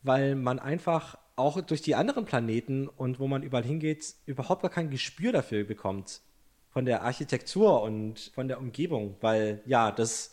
weil 0.02 0.36
man 0.36 0.60
einfach 0.60 1.18
auch 1.36 1.60
durch 1.62 1.82
die 1.82 1.96
anderen 1.96 2.26
Planeten 2.26 2.88
und 2.88 3.20
wo 3.20 3.28
man 3.28 3.44
überall 3.44 3.64
hingeht, 3.64 4.16
überhaupt 4.26 4.62
gar 4.62 4.72
kein 4.72 4.90
Gespür 4.90 5.32
dafür 5.32 5.64
bekommt. 5.64 6.22
Von 6.70 6.86
der 6.86 7.04
Architektur 7.04 7.82
und 7.82 8.32
von 8.34 8.48
der 8.48 8.60
Umgebung, 8.60 9.16
weil 9.22 9.62
ja, 9.66 9.92
das, 9.92 10.32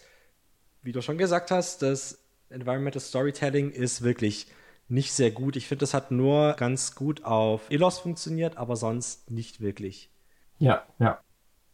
wie 0.82 0.92
du 0.92 1.00
schon 1.00 1.18
gesagt 1.18 1.50
hast, 1.50 1.82
das 1.82 2.18
Environmental 2.50 3.00
Storytelling 3.00 3.70
ist 3.70 4.02
wirklich 4.02 4.48
nicht 4.88 5.12
sehr 5.12 5.30
gut. 5.30 5.56
Ich 5.56 5.68
finde, 5.68 5.80
das 5.80 5.94
hat 5.94 6.10
nur 6.10 6.54
ganz 6.54 6.94
gut 6.94 7.24
auf 7.24 7.70
Elos 7.70 7.98
funktioniert, 7.98 8.56
aber 8.56 8.76
sonst 8.76 9.30
nicht 9.30 9.60
wirklich. 9.60 10.10
Ja, 10.58 10.86
ja. 10.98 11.20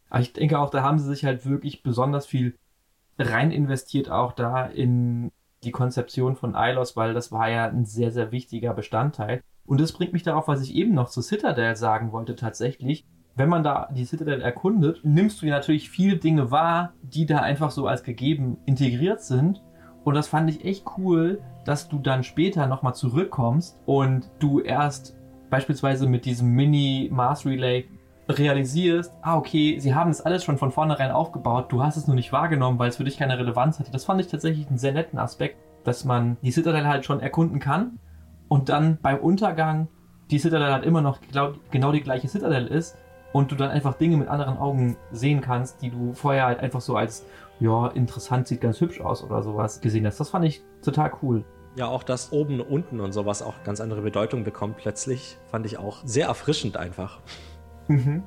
Aber 0.09 0.21
ich 0.21 0.33
denke 0.33 0.57
auch, 0.57 0.69
da 0.69 0.81
haben 0.81 0.99
sie 0.99 1.07
sich 1.07 1.25
halt 1.25 1.45
wirklich 1.45 1.83
besonders 1.83 2.25
viel 2.25 2.57
rein 3.17 3.51
investiert, 3.51 4.09
auch 4.09 4.31
da 4.31 4.65
in 4.65 5.31
die 5.63 5.71
Konzeption 5.71 6.35
von 6.35 6.55
Ilos, 6.55 6.95
weil 6.95 7.13
das 7.13 7.31
war 7.31 7.49
ja 7.49 7.65
ein 7.65 7.85
sehr, 7.85 8.11
sehr 8.11 8.31
wichtiger 8.31 8.73
Bestandteil. 8.73 9.43
Und 9.65 9.79
das 9.79 9.91
bringt 9.91 10.13
mich 10.13 10.23
darauf, 10.23 10.47
was 10.47 10.61
ich 10.61 10.73
eben 10.73 10.93
noch 10.93 11.09
zu 11.09 11.21
Citadel 11.21 11.75
sagen 11.75 12.11
wollte 12.11 12.35
tatsächlich. 12.35 13.05
Wenn 13.35 13.49
man 13.49 13.63
da 13.63 13.87
die 13.93 14.05
Citadel 14.05 14.41
erkundet, 14.41 15.01
nimmst 15.03 15.41
du 15.41 15.45
ja 15.45 15.55
natürlich 15.55 15.89
viele 15.89 16.17
Dinge 16.17 16.51
wahr, 16.51 16.93
die 17.03 17.25
da 17.25 17.39
einfach 17.39 17.71
so 17.71 17.87
als 17.87 18.03
gegeben 18.03 18.57
integriert 18.65 19.21
sind. 19.21 19.61
Und 20.03 20.15
das 20.15 20.27
fand 20.27 20.49
ich 20.49 20.65
echt 20.65 20.85
cool, 20.97 21.41
dass 21.65 21.87
du 21.87 21.99
dann 21.99 22.23
später 22.23 22.67
nochmal 22.67 22.95
zurückkommst 22.95 23.79
und 23.85 24.29
du 24.39 24.59
erst 24.59 25.15
beispielsweise 25.49 26.07
mit 26.07 26.25
diesem 26.25 26.49
Mini-Mars 26.49 27.45
Relay 27.45 27.85
realisierst, 28.29 29.11
ah, 29.21 29.37
okay, 29.37 29.79
sie 29.79 29.95
haben 29.95 30.11
es 30.11 30.21
alles 30.21 30.43
schon 30.43 30.57
von 30.57 30.71
vornherein 30.71 31.11
aufgebaut, 31.11 31.71
du 31.71 31.83
hast 31.83 31.97
es 31.97 32.07
nur 32.07 32.15
nicht 32.15 32.31
wahrgenommen, 32.31 32.77
weil 32.77 32.89
es 32.89 32.97
für 32.97 33.03
dich 33.03 33.17
keine 33.17 33.37
Relevanz 33.37 33.79
hatte. 33.79 33.91
Das 33.91 34.05
fand 34.05 34.21
ich 34.21 34.27
tatsächlich 34.27 34.67
einen 34.67 34.77
sehr 34.77 34.93
netten 34.93 35.17
Aspekt, 35.17 35.57
dass 35.83 36.05
man 36.05 36.37
die 36.43 36.51
Citadel 36.51 36.87
halt 36.87 37.05
schon 37.05 37.19
erkunden 37.19 37.59
kann 37.59 37.99
und 38.47 38.69
dann 38.69 38.99
beim 39.01 39.17
Untergang 39.17 39.87
die 40.29 40.37
Citadel 40.37 40.71
halt 40.71 40.85
immer 40.85 41.01
noch 41.01 41.19
genau 41.71 41.91
die 41.91 42.01
gleiche 42.01 42.27
Citadel 42.27 42.67
ist 42.67 42.97
und 43.33 43.51
du 43.51 43.55
dann 43.55 43.71
einfach 43.71 43.95
Dinge 43.95 44.17
mit 44.17 44.27
anderen 44.27 44.57
Augen 44.57 44.97
sehen 45.11 45.41
kannst, 45.41 45.81
die 45.81 45.89
du 45.89 46.13
vorher 46.13 46.45
halt 46.45 46.59
einfach 46.59 46.81
so 46.81 46.95
als, 46.95 47.25
ja, 47.59 47.87
interessant, 47.87 48.47
sieht 48.47 48.61
ganz 48.61 48.79
hübsch 48.79 49.01
aus 49.01 49.23
oder 49.23 49.41
sowas 49.41 49.81
gesehen 49.81 50.05
hast. 50.05 50.19
Das 50.19 50.29
fand 50.29 50.45
ich 50.45 50.63
total 50.83 51.11
cool. 51.21 51.43
Ja, 51.75 51.87
auch 51.87 52.03
das 52.03 52.31
oben, 52.31 52.61
unten 52.61 52.99
und 52.99 53.11
sowas 53.11 53.41
auch 53.41 53.63
ganz 53.63 53.79
andere 53.81 54.01
Bedeutung 54.01 54.43
bekommt 54.43 54.77
plötzlich, 54.77 55.37
fand 55.49 55.65
ich 55.65 55.77
auch 55.77 55.97
sehr 56.03 56.27
erfrischend 56.27 56.77
einfach. 56.77 57.19
Mhm. 57.89 58.23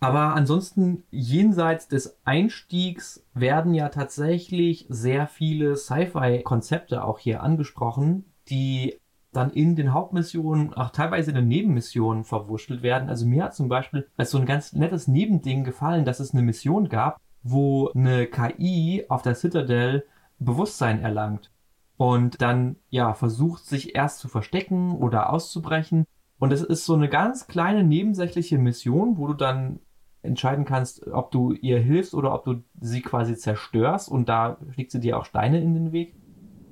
Aber 0.00 0.34
ansonsten, 0.34 1.04
jenseits 1.10 1.88
des 1.88 2.18
Einstiegs 2.24 3.24
werden 3.32 3.72
ja 3.72 3.88
tatsächlich 3.88 4.86
sehr 4.90 5.26
viele 5.26 5.76
Sci-Fi-Konzepte 5.76 7.04
auch 7.04 7.18
hier 7.18 7.42
angesprochen, 7.42 8.24
die 8.50 9.00
dann 9.32 9.50
in 9.50 9.76
den 9.76 9.92
Hauptmissionen, 9.94 10.74
auch 10.74 10.90
teilweise 10.90 11.30
in 11.30 11.36
den 11.36 11.48
Nebenmissionen 11.48 12.24
verwurschtelt 12.24 12.82
werden. 12.82 13.08
Also 13.08 13.26
mir 13.26 13.44
hat 13.44 13.54
zum 13.54 13.68
Beispiel 13.68 14.06
als 14.16 14.30
so 14.30 14.38
ein 14.38 14.46
ganz 14.46 14.74
nettes 14.74 15.08
Nebending 15.08 15.64
gefallen, 15.64 16.04
dass 16.04 16.20
es 16.20 16.32
eine 16.32 16.42
Mission 16.42 16.88
gab, 16.88 17.18
wo 17.42 17.88
eine 17.94 18.26
KI 18.26 19.06
auf 19.08 19.22
der 19.22 19.34
Citadel 19.34 20.04
Bewusstsein 20.38 21.00
erlangt 21.00 21.50
und 21.96 22.42
dann 22.42 22.76
ja 22.90 23.14
versucht 23.14 23.64
sich 23.64 23.94
erst 23.94 24.18
zu 24.18 24.28
verstecken 24.28 24.92
oder 24.92 25.32
auszubrechen. 25.32 26.06
Und 26.38 26.52
es 26.52 26.62
ist 26.62 26.84
so 26.84 26.94
eine 26.94 27.08
ganz 27.08 27.46
kleine 27.46 27.84
nebensächliche 27.84 28.58
Mission, 28.58 29.16
wo 29.16 29.28
du 29.28 29.34
dann 29.34 29.78
entscheiden 30.22 30.64
kannst, 30.64 31.06
ob 31.06 31.30
du 31.30 31.52
ihr 31.52 31.78
hilfst 31.78 32.14
oder 32.14 32.34
ob 32.34 32.44
du 32.44 32.62
sie 32.80 33.02
quasi 33.02 33.36
zerstörst 33.36 34.08
und 34.08 34.28
da 34.28 34.58
schlägt 34.72 34.90
sie 34.90 35.00
dir 35.00 35.18
auch 35.18 35.26
Steine 35.26 35.60
in 35.60 35.74
den 35.74 35.92
Weg. 35.92 36.14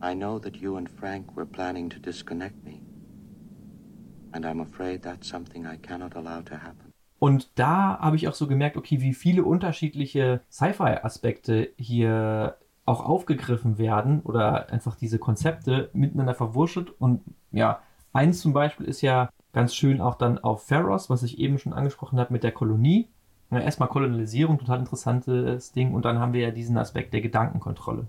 I 0.04 0.14
know 0.14 0.38
that 0.38 0.56
you 0.56 0.76
and 0.76 0.90
Frank 0.90 1.36
were 1.36 1.46
planning 1.46 1.88
to 1.90 2.00
disconnect 2.00 2.64
me. 2.64 2.80
And 4.32 4.44
I'm 4.46 4.60
afraid 4.60 5.02
that's 5.02 5.28
something 5.28 5.64
I 5.64 5.76
cannot 5.76 6.16
allow 6.16 6.42
to 6.42 6.54
happen. 6.54 6.92
Und 7.18 7.50
da 7.54 8.00
habe 8.00 8.16
ich 8.16 8.26
auch 8.26 8.34
so 8.34 8.48
gemerkt, 8.48 8.76
okay, 8.76 9.00
wie 9.00 9.14
viele 9.14 9.44
unterschiedliche 9.44 10.40
Sci-Fi-Aspekte 10.50 11.70
hier 11.76 12.56
auch 12.84 13.04
aufgegriffen 13.04 13.78
werden 13.78 14.20
oder 14.20 14.70
einfach 14.72 14.96
diese 14.96 15.18
Konzepte 15.18 15.90
miteinander 15.92 16.34
verwurschtelt. 16.34 16.90
Und 16.98 17.22
ja, 17.52 17.80
eins 18.12 18.40
zum 18.40 18.52
Beispiel 18.52 18.86
ist 18.86 19.02
ja 19.02 19.30
ganz 19.52 19.74
schön 19.74 20.00
auch 20.00 20.16
dann 20.16 20.38
auf 20.38 20.66
Pharos, 20.66 21.10
was 21.10 21.22
ich 21.22 21.38
eben 21.38 21.58
schon 21.58 21.72
angesprochen 21.72 22.18
habe 22.18 22.32
mit 22.32 22.42
der 22.42 22.52
Kolonie. 22.52 23.08
Ja, 23.50 23.60
erstmal 23.60 23.88
Kolonialisierung, 23.88 24.58
total 24.58 24.80
interessantes 24.80 25.72
Ding. 25.72 25.94
Und 25.94 26.04
dann 26.04 26.18
haben 26.18 26.32
wir 26.32 26.40
ja 26.40 26.50
diesen 26.50 26.78
Aspekt 26.78 27.12
der 27.12 27.20
Gedankenkontrolle. 27.20 28.06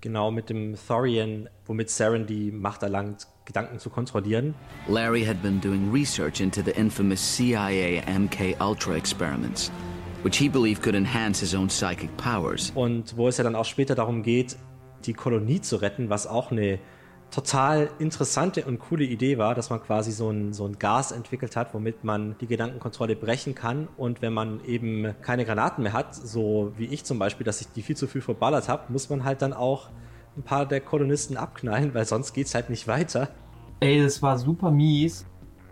Genau, 0.00 0.30
mit 0.30 0.48
dem 0.48 0.76
Thorian, 0.76 1.48
womit 1.66 1.90
Saren 1.90 2.26
die 2.26 2.52
Macht 2.52 2.82
erlangt, 2.82 3.26
Gedanken 3.44 3.78
zu 3.78 3.90
kontrollieren. 3.90 4.54
Larry 4.86 5.24
had 5.24 5.42
been 5.42 5.60
doing 5.60 5.90
research 5.92 6.40
into 6.40 6.62
the 6.62 6.70
infamous 6.70 7.36
CIA 7.36 8.02
MK 8.06 8.60
Ultra 8.60 8.94
experiments 8.94 9.72
which 10.22 10.36
he 10.36 10.48
believed 10.48 10.82
could 10.82 10.94
enhance 10.94 11.40
his 11.40 11.54
own 11.54 11.68
psychic 11.68 12.14
powers. 12.16 12.72
Und 12.74 13.16
wo 13.16 13.28
es 13.28 13.36
ja 13.38 13.44
dann 13.44 13.54
auch 13.54 13.64
später 13.64 13.94
darum 13.94 14.22
geht, 14.22 14.56
die 15.04 15.12
Kolonie 15.12 15.60
zu 15.60 15.76
retten, 15.76 16.10
was 16.10 16.26
auch 16.26 16.50
eine 16.50 16.78
total 17.30 17.90
interessante 17.98 18.64
und 18.64 18.78
coole 18.78 19.04
Idee 19.04 19.38
war, 19.38 19.54
dass 19.54 19.70
man 19.70 19.82
quasi 19.82 20.12
so 20.12 20.30
ein, 20.30 20.52
so 20.52 20.64
ein 20.66 20.78
Gas 20.78 21.12
entwickelt 21.12 21.56
hat, 21.56 21.74
womit 21.74 22.02
man 22.04 22.36
die 22.40 22.46
Gedankenkontrolle 22.46 23.16
brechen 23.16 23.54
kann. 23.54 23.88
Und 23.96 24.22
wenn 24.22 24.32
man 24.32 24.64
eben 24.64 25.14
keine 25.20 25.44
Granaten 25.44 25.82
mehr 25.82 25.92
hat, 25.92 26.14
so 26.14 26.72
wie 26.76 26.86
ich 26.86 27.04
zum 27.04 27.18
Beispiel, 27.18 27.44
dass 27.44 27.60
ich 27.60 27.68
die 27.68 27.82
viel 27.82 27.96
zu 27.96 28.06
viel 28.06 28.22
verballert 28.22 28.68
habe, 28.68 28.90
muss 28.92 29.10
man 29.10 29.24
halt 29.24 29.42
dann 29.42 29.52
auch 29.52 29.88
ein 30.36 30.42
paar 30.42 30.66
der 30.66 30.80
Kolonisten 30.80 31.36
abknallen, 31.36 31.94
weil 31.94 32.04
sonst 32.06 32.32
geht 32.32 32.46
es 32.46 32.54
halt 32.54 32.70
nicht 32.70 32.86
weiter. 32.86 33.28
Ey, 33.80 34.02
das 34.02 34.22
war 34.22 34.38
super 34.38 34.70
mies. 34.70 35.26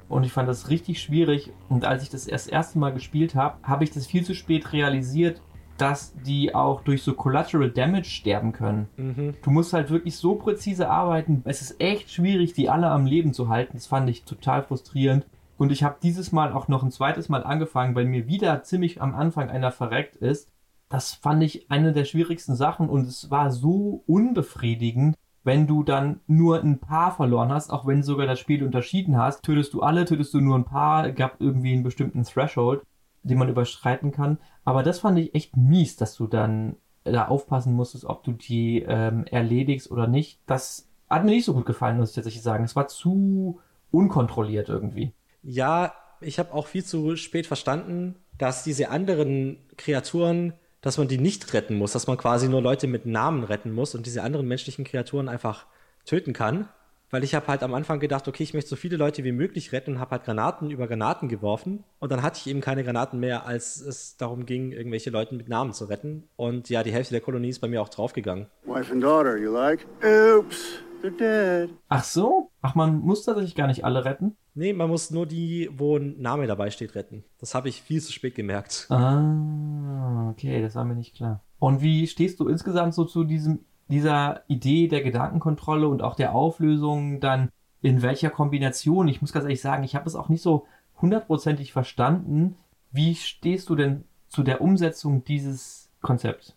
Und 0.08 0.24
ich 0.24 0.32
fand 0.32 0.48
das 0.48 0.70
richtig 0.70 1.00
schwierig. 1.00 1.52
Und 1.68 1.84
als 1.84 2.02
ich 2.02 2.10
das 2.10 2.26
erst 2.26 2.50
erste 2.50 2.78
Mal 2.78 2.92
gespielt 2.92 3.34
habe, 3.34 3.58
habe 3.62 3.84
ich 3.84 3.90
das 3.90 4.06
viel 4.06 4.24
zu 4.24 4.34
spät 4.34 4.72
realisiert, 4.72 5.42
dass 5.78 6.14
die 6.22 6.54
auch 6.54 6.80
durch 6.82 7.02
so 7.02 7.14
Collateral 7.14 7.70
Damage 7.70 8.08
sterben 8.08 8.52
können. 8.52 8.88
Mhm. 8.96 9.34
Du 9.42 9.50
musst 9.50 9.72
halt 9.72 9.90
wirklich 9.90 10.16
so 10.16 10.36
präzise 10.36 10.88
arbeiten. 10.88 11.42
Es 11.44 11.60
ist 11.60 11.80
echt 11.80 12.10
schwierig, 12.10 12.54
die 12.54 12.70
alle 12.70 12.88
am 12.88 13.04
Leben 13.06 13.34
zu 13.34 13.48
halten. 13.48 13.72
Das 13.74 13.86
fand 13.86 14.08
ich 14.08 14.24
total 14.24 14.62
frustrierend. 14.62 15.26
Und 15.58 15.72
ich 15.72 15.82
habe 15.82 15.96
dieses 16.02 16.32
Mal 16.32 16.52
auch 16.52 16.68
noch 16.68 16.82
ein 16.82 16.90
zweites 16.90 17.28
Mal 17.28 17.42
angefangen, 17.42 17.94
weil 17.94 18.04
mir 18.04 18.26
wieder 18.26 18.62
ziemlich 18.62 19.00
am 19.00 19.14
Anfang 19.14 19.50
einer 19.50 19.72
verreckt 19.72 20.16
ist. 20.16 20.50
Das 20.88 21.14
fand 21.14 21.42
ich 21.42 21.70
eine 21.70 21.92
der 21.92 22.04
schwierigsten 22.04 22.54
Sachen 22.54 22.88
und 22.88 23.06
es 23.06 23.30
war 23.30 23.50
so 23.50 24.04
unbefriedigend, 24.06 25.16
wenn 25.46 25.68
du 25.68 25.84
dann 25.84 26.20
nur 26.26 26.60
ein 26.60 26.80
paar 26.80 27.14
verloren 27.14 27.52
hast, 27.52 27.70
auch 27.70 27.86
wenn 27.86 28.02
sogar 28.02 28.26
das 28.26 28.40
Spiel 28.40 28.64
unterschieden 28.64 29.16
hast, 29.16 29.44
tötest 29.44 29.72
du 29.74 29.80
alle, 29.80 30.04
tötest 30.04 30.34
du 30.34 30.40
nur 30.40 30.58
ein 30.58 30.64
paar, 30.64 31.12
gab 31.12 31.40
irgendwie 31.40 31.72
einen 31.72 31.84
bestimmten 31.84 32.24
Threshold, 32.24 32.82
den 33.22 33.38
man 33.38 33.48
überschreiten 33.48 34.10
kann. 34.10 34.38
Aber 34.64 34.82
das 34.82 34.98
fand 34.98 35.20
ich 35.20 35.36
echt 35.36 35.56
mies, 35.56 35.94
dass 35.94 36.16
du 36.16 36.26
dann 36.26 36.74
da 37.04 37.28
aufpassen 37.28 37.74
musstest, 37.74 38.06
ob 38.06 38.24
du 38.24 38.32
die 38.32 38.82
ähm, 38.82 39.24
erledigst 39.26 39.88
oder 39.88 40.08
nicht. 40.08 40.40
Das 40.46 40.88
hat 41.08 41.24
mir 41.24 41.30
nicht 41.30 41.44
so 41.44 41.54
gut 41.54 41.64
gefallen, 41.64 41.96
muss 41.96 42.10
ich 42.10 42.16
tatsächlich 42.16 42.42
sagen. 42.42 42.64
Es 42.64 42.74
war 42.74 42.88
zu 42.88 43.60
unkontrolliert 43.92 44.68
irgendwie. 44.68 45.12
Ja, 45.44 45.94
ich 46.20 46.40
habe 46.40 46.52
auch 46.54 46.66
viel 46.66 46.84
zu 46.84 47.14
spät 47.14 47.46
verstanden, 47.46 48.16
dass 48.36 48.64
diese 48.64 48.90
anderen 48.90 49.58
Kreaturen, 49.76 50.54
dass 50.86 50.98
man 50.98 51.08
die 51.08 51.18
nicht 51.18 51.52
retten 51.52 51.74
muss, 51.74 51.90
dass 51.90 52.06
man 52.06 52.16
quasi 52.16 52.48
nur 52.48 52.62
Leute 52.62 52.86
mit 52.86 53.06
Namen 53.06 53.42
retten 53.42 53.72
muss 53.72 53.96
und 53.96 54.06
diese 54.06 54.22
anderen 54.22 54.46
menschlichen 54.46 54.84
Kreaturen 54.84 55.28
einfach 55.28 55.66
töten 56.04 56.32
kann. 56.32 56.68
Weil 57.10 57.24
ich 57.24 57.34
habe 57.34 57.48
halt 57.48 57.64
am 57.64 57.74
Anfang 57.74 57.98
gedacht, 57.98 58.28
okay, 58.28 58.44
ich 58.44 58.54
möchte 58.54 58.70
so 58.70 58.76
viele 58.76 58.96
Leute 58.96 59.24
wie 59.24 59.32
möglich 59.32 59.72
retten 59.72 59.94
und 59.94 60.00
habe 60.00 60.12
halt 60.12 60.22
Granaten 60.22 60.70
über 60.70 60.86
Granaten 60.86 61.28
geworfen. 61.28 61.82
Und 61.98 62.12
dann 62.12 62.22
hatte 62.22 62.38
ich 62.38 62.46
eben 62.46 62.60
keine 62.60 62.84
Granaten 62.84 63.18
mehr, 63.18 63.46
als 63.46 63.80
es 63.80 64.16
darum 64.16 64.46
ging, 64.46 64.70
irgendwelche 64.70 65.10
Leute 65.10 65.34
mit 65.34 65.48
Namen 65.48 65.72
zu 65.72 65.86
retten. 65.86 66.28
Und 66.36 66.70
ja, 66.70 66.84
die 66.84 66.92
Hälfte 66.92 67.14
der 67.14 67.20
Kolonie 67.20 67.48
ist 67.48 67.58
bei 67.58 67.66
mir 67.66 67.82
auch 67.82 67.88
draufgegangen. 67.88 68.46
Wife 68.64 68.92
and 68.92 69.02
daughter, 69.02 69.36
you 69.36 69.52
like? 69.52 69.84
Oops, 70.04 70.84
they're 71.02 71.16
dead. 71.16 71.76
Ach 71.88 72.04
so? 72.04 72.52
Ach, 72.62 72.76
man 72.76 73.00
muss 73.00 73.24
tatsächlich 73.24 73.56
gar 73.56 73.66
nicht 73.66 73.84
alle 73.84 74.04
retten? 74.04 74.36
Nee, 74.56 74.72
man 74.72 74.88
muss 74.88 75.10
nur 75.10 75.26
die, 75.26 75.68
wo 75.70 75.98
ein 75.98 76.18
Name 76.18 76.46
dabei 76.46 76.70
steht, 76.70 76.94
retten. 76.94 77.24
Das 77.38 77.54
habe 77.54 77.68
ich 77.68 77.82
viel 77.82 78.00
zu 78.00 78.10
spät 78.10 78.34
gemerkt. 78.34 78.86
Ah, 78.88 80.30
okay, 80.30 80.62
das 80.62 80.74
war 80.74 80.84
mir 80.84 80.94
nicht 80.94 81.14
klar. 81.14 81.42
Und 81.58 81.82
wie 81.82 82.06
stehst 82.06 82.40
du 82.40 82.48
insgesamt 82.48 82.94
so 82.94 83.04
zu 83.04 83.24
diesem 83.24 83.66
dieser 83.88 84.42
Idee 84.48 84.88
der 84.88 85.02
Gedankenkontrolle 85.02 85.86
und 85.86 86.02
auch 86.02 86.16
der 86.16 86.34
Auflösung 86.34 87.20
dann 87.20 87.50
in 87.82 88.00
welcher 88.00 88.30
Kombination? 88.30 89.08
Ich 89.08 89.20
muss 89.20 89.32
ganz 89.32 89.44
ehrlich 89.44 89.60
sagen, 89.60 89.84
ich 89.84 89.94
habe 89.94 90.08
es 90.08 90.16
auch 90.16 90.30
nicht 90.30 90.42
so 90.42 90.66
hundertprozentig 91.02 91.72
verstanden. 91.72 92.56
Wie 92.90 93.14
stehst 93.14 93.68
du 93.68 93.76
denn 93.76 94.04
zu 94.28 94.42
der 94.42 94.62
Umsetzung 94.62 95.22
dieses 95.22 95.90
Konzepts? 96.00 96.56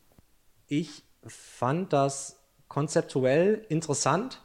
Ich 0.67 1.03
fand 1.25 1.91
das 1.91 2.39
konzeptuell 2.69 3.65
interessant, 3.67 4.41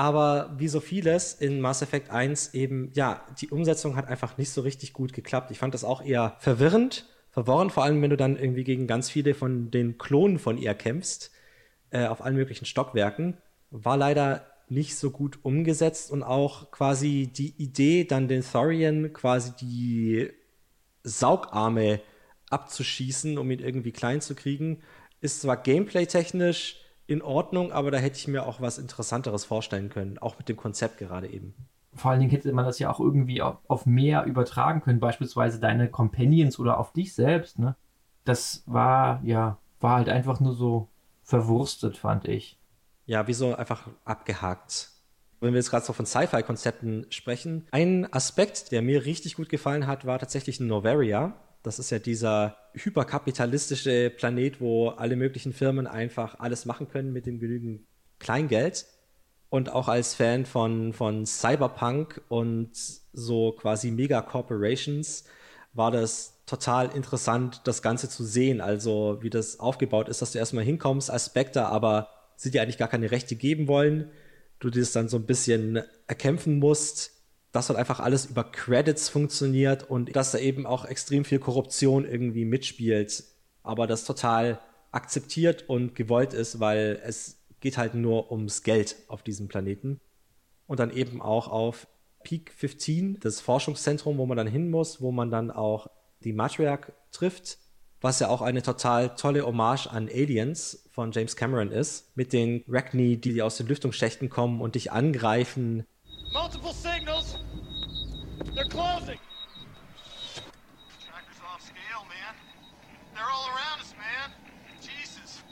aber 0.00 0.54
wie 0.56 0.68
so 0.68 0.80
vieles 0.80 1.34
in 1.34 1.60
Mass 1.60 1.82
Effect 1.82 2.08
1 2.08 2.54
eben, 2.54 2.90
ja, 2.94 3.22
die 3.38 3.50
Umsetzung 3.50 3.96
hat 3.96 4.08
einfach 4.08 4.38
nicht 4.38 4.48
so 4.48 4.62
richtig 4.62 4.94
gut 4.94 5.12
geklappt. 5.12 5.50
Ich 5.50 5.58
fand 5.58 5.74
das 5.74 5.84
auch 5.84 6.02
eher 6.02 6.36
verwirrend, 6.38 7.04
verworren, 7.28 7.68
vor 7.68 7.84
allem 7.84 8.00
wenn 8.00 8.08
du 8.08 8.16
dann 8.16 8.38
irgendwie 8.38 8.64
gegen 8.64 8.86
ganz 8.86 9.10
viele 9.10 9.34
von 9.34 9.70
den 9.70 9.98
Klonen 9.98 10.38
von 10.38 10.56
ihr 10.56 10.72
kämpfst 10.72 11.32
äh, 11.90 12.06
auf 12.06 12.22
allen 12.22 12.36
möglichen 12.36 12.64
Stockwerken. 12.64 13.36
War 13.70 13.98
leider 13.98 14.46
nicht 14.70 14.96
so 14.96 15.10
gut 15.10 15.40
umgesetzt 15.42 16.10
und 16.10 16.22
auch 16.22 16.70
quasi 16.70 17.30
die 17.30 17.52
Idee, 17.62 18.04
dann 18.04 18.26
den 18.26 18.42
Thorian 18.42 19.12
quasi 19.12 19.52
die 19.60 20.30
Saugarme 21.02 22.00
abzuschießen, 22.48 23.36
um 23.36 23.50
ihn 23.50 23.60
irgendwie 23.60 23.92
klein 23.92 24.22
zu 24.22 24.34
kriegen, 24.34 24.80
ist 25.20 25.42
zwar 25.42 25.58
gameplay-technisch 25.58 26.80
in 27.10 27.22
Ordnung, 27.22 27.72
aber 27.72 27.90
da 27.90 27.98
hätte 27.98 28.16
ich 28.16 28.28
mir 28.28 28.46
auch 28.46 28.60
was 28.60 28.78
Interessanteres 28.78 29.44
vorstellen 29.44 29.88
können, 29.88 30.18
auch 30.18 30.38
mit 30.38 30.48
dem 30.48 30.56
Konzept 30.56 30.98
gerade 30.98 31.28
eben. 31.28 31.54
Vor 31.94 32.12
allen 32.12 32.20
Dingen 32.20 32.30
hätte 32.30 32.52
man 32.52 32.64
das 32.64 32.78
ja 32.78 32.90
auch 32.90 33.00
irgendwie 33.00 33.42
auf, 33.42 33.58
auf 33.66 33.84
mehr 33.84 34.24
übertragen 34.24 34.80
können, 34.80 35.00
beispielsweise 35.00 35.58
deine 35.58 35.88
Companions 35.88 36.58
oder 36.58 36.78
auf 36.78 36.92
dich 36.92 37.14
selbst, 37.14 37.58
ne? 37.58 37.74
Das 38.24 38.62
war, 38.66 39.20
ja, 39.24 39.58
war 39.80 39.96
halt 39.96 40.08
einfach 40.08 40.40
nur 40.40 40.54
so 40.54 40.88
verwurstet, 41.24 41.96
fand 41.96 42.28
ich. 42.28 42.58
Ja, 43.06 43.26
wie 43.26 43.34
so 43.34 43.54
einfach 43.56 43.88
abgehakt. 44.04 44.90
Wenn 45.40 45.52
wir 45.52 45.58
jetzt 45.58 45.70
gerade 45.70 45.84
so 45.84 45.92
von 45.92 46.06
Sci-Fi-Konzepten 46.06 47.06
sprechen, 47.08 47.66
ein 47.72 48.12
Aspekt, 48.12 48.72
der 48.72 48.82
mir 48.82 49.04
richtig 49.04 49.34
gut 49.34 49.48
gefallen 49.48 49.86
hat, 49.86 50.04
war 50.04 50.18
tatsächlich 50.18 50.60
Novaria. 50.60 51.32
Das 51.62 51.78
ist 51.78 51.90
ja 51.90 51.98
dieser 51.98 52.56
hyperkapitalistische 52.72 54.10
Planet, 54.10 54.60
wo 54.60 54.88
alle 54.88 55.16
möglichen 55.16 55.52
Firmen 55.52 55.86
einfach 55.86 56.38
alles 56.38 56.64
machen 56.64 56.88
können 56.88 57.12
mit 57.12 57.26
dem 57.26 57.38
genügend 57.38 57.82
Kleingeld. 58.18 58.86
Und 59.50 59.70
auch 59.70 59.88
als 59.88 60.14
Fan 60.14 60.46
von, 60.46 60.92
von 60.92 61.26
Cyberpunk 61.26 62.22
und 62.28 62.70
so 63.12 63.52
quasi 63.52 63.90
Mega-Corporations 63.90 65.24
war 65.72 65.90
das 65.90 66.40
total 66.46 66.94
interessant, 66.94 67.62
das 67.64 67.82
Ganze 67.82 68.08
zu 68.08 68.24
sehen. 68.24 68.60
Also 68.60 69.18
wie 69.20 69.30
das 69.30 69.60
aufgebaut 69.60 70.08
ist, 70.08 70.22
dass 70.22 70.32
du 70.32 70.38
erstmal 70.38 70.64
hinkommst 70.64 71.10
als 71.10 71.26
Spectre, 71.26 71.66
aber 71.66 72.08
sie 72.36 72.50
dir 72.50 72.62
eigentlich 72.62 72.78
gar 72.78 72.88
keine 72.88 73.10
Rechte 73.10 73.36
geben 73.36 73.68
wollen. 73.68 74.10
Du 74.60 74.70
das 74.70 74.92
dann 74.92 75.08
so 75.08 75.16
ein 75.16 75.26
bisschen 75.26 75.82
erkämpfen 76.06 76.58
musst, 76.58 77.19
dass 77.52 77.68
halt 77.68 77.78
einfach 77.78 78.00
alles 78.00 78.26
über 78.26 78.44
Credits 78.44 79.08
funktioniert 79.08 79.88
und 79.90 80.14
dass 80.14 80.32
da 80.32 80.38
eben 80.38 80.66
auch 80.66 80.84
extrem 80.84 81.24
viel 81.24 81.38
Korruption 81.38 82.04
irgendwie 82.04 82.44
mitspielt, 82.44 83.24
aber 83.62 83.86
das 83.86 84.04
total 84.04 84.60
akzeptiert 84.92 85.68
und 85.68 85.94
gewollt 85.94 86.32
ist, 86.32 86.60
weil 86.60 87.00
es 87.04 87.40
geht 87.60 87.76
halt 87.78 87.94
nur 87.94 88.30
ums 88.32 88.62
Geld 88.62 88.96
auf 89.08 89.22
diesem 89.22 89.48
Planeten. 89.48 90.00
Und 90.66 90.80
dann 90.80 90.90
eben 90.90 91.20
auch 91.20 91.48
auf 91.48 91.88
Peak 92.22 92.52
15, 92.52 93.18
das 93.20 93.40
Forschungszentrum, 93.40 94.18
wo 94.18 94.26
man 94.26 94.36
dann 94.36 94.46
hin 94.46 94.70
muss, 94.70 95.00
wo 95.00 95.10
man 95.10 95.30
dann 95.30 95.50
auch 95.50 95.88
die 96.22 96.32
Matriarch 96.32 96.92
trifft, 97.12 97.58
was 98.00 98.20
ja 98.20 98.28
auch 98.28 98.40
eine 98.40 98.62
total 98.62 99.14
tolle 99.16 99.44
Hommage 99.44 99.86
an 99.88 100.08
Aliens 100.08 100.84
von 100.90 101.12
James 101.12 101.36
Cameron 101.36 101.70
ist, 101.70 102.16
mit 102.16 102.32
den 102.32 102.64
Rachni, 102.68 103.16
die 103.16 103.42
aus 103.42 103.56
den 103.56 103.66
Lüftungsschächten 103.66 104.28
kommen 104.28 104.60
und 104.60 104.74
dich 104.74 104.92
angreifen. 104.92 105.86
Multiple 106.32 106.72
signals. 106.72 107.36
They're 108.54 108.68
closing. 108.68 109.18
Tracker's 111.06 111.40
off 111.44 111.62
scale, 111.62 112.04
man. 112.08 112.34
They're 113.14 113.24
all 113.24 113.48
around 113.48 113.80
us, 113.80 113.94
man. 113.96 114.30
Jesus. 114.80 115.42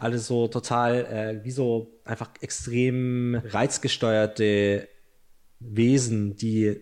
Alles 0.00 0.26
so 0.26 0.48
total, 0.48 1.04
äh, 1.06 1.44
wie 1.44 1.50
so 1.50 2.00
einfach 2.04 2.30
extrem 2.40 3.40
reizgesteuerte 3.44 4.88
Wesen, 5.60 6.36
die 6.36 6.80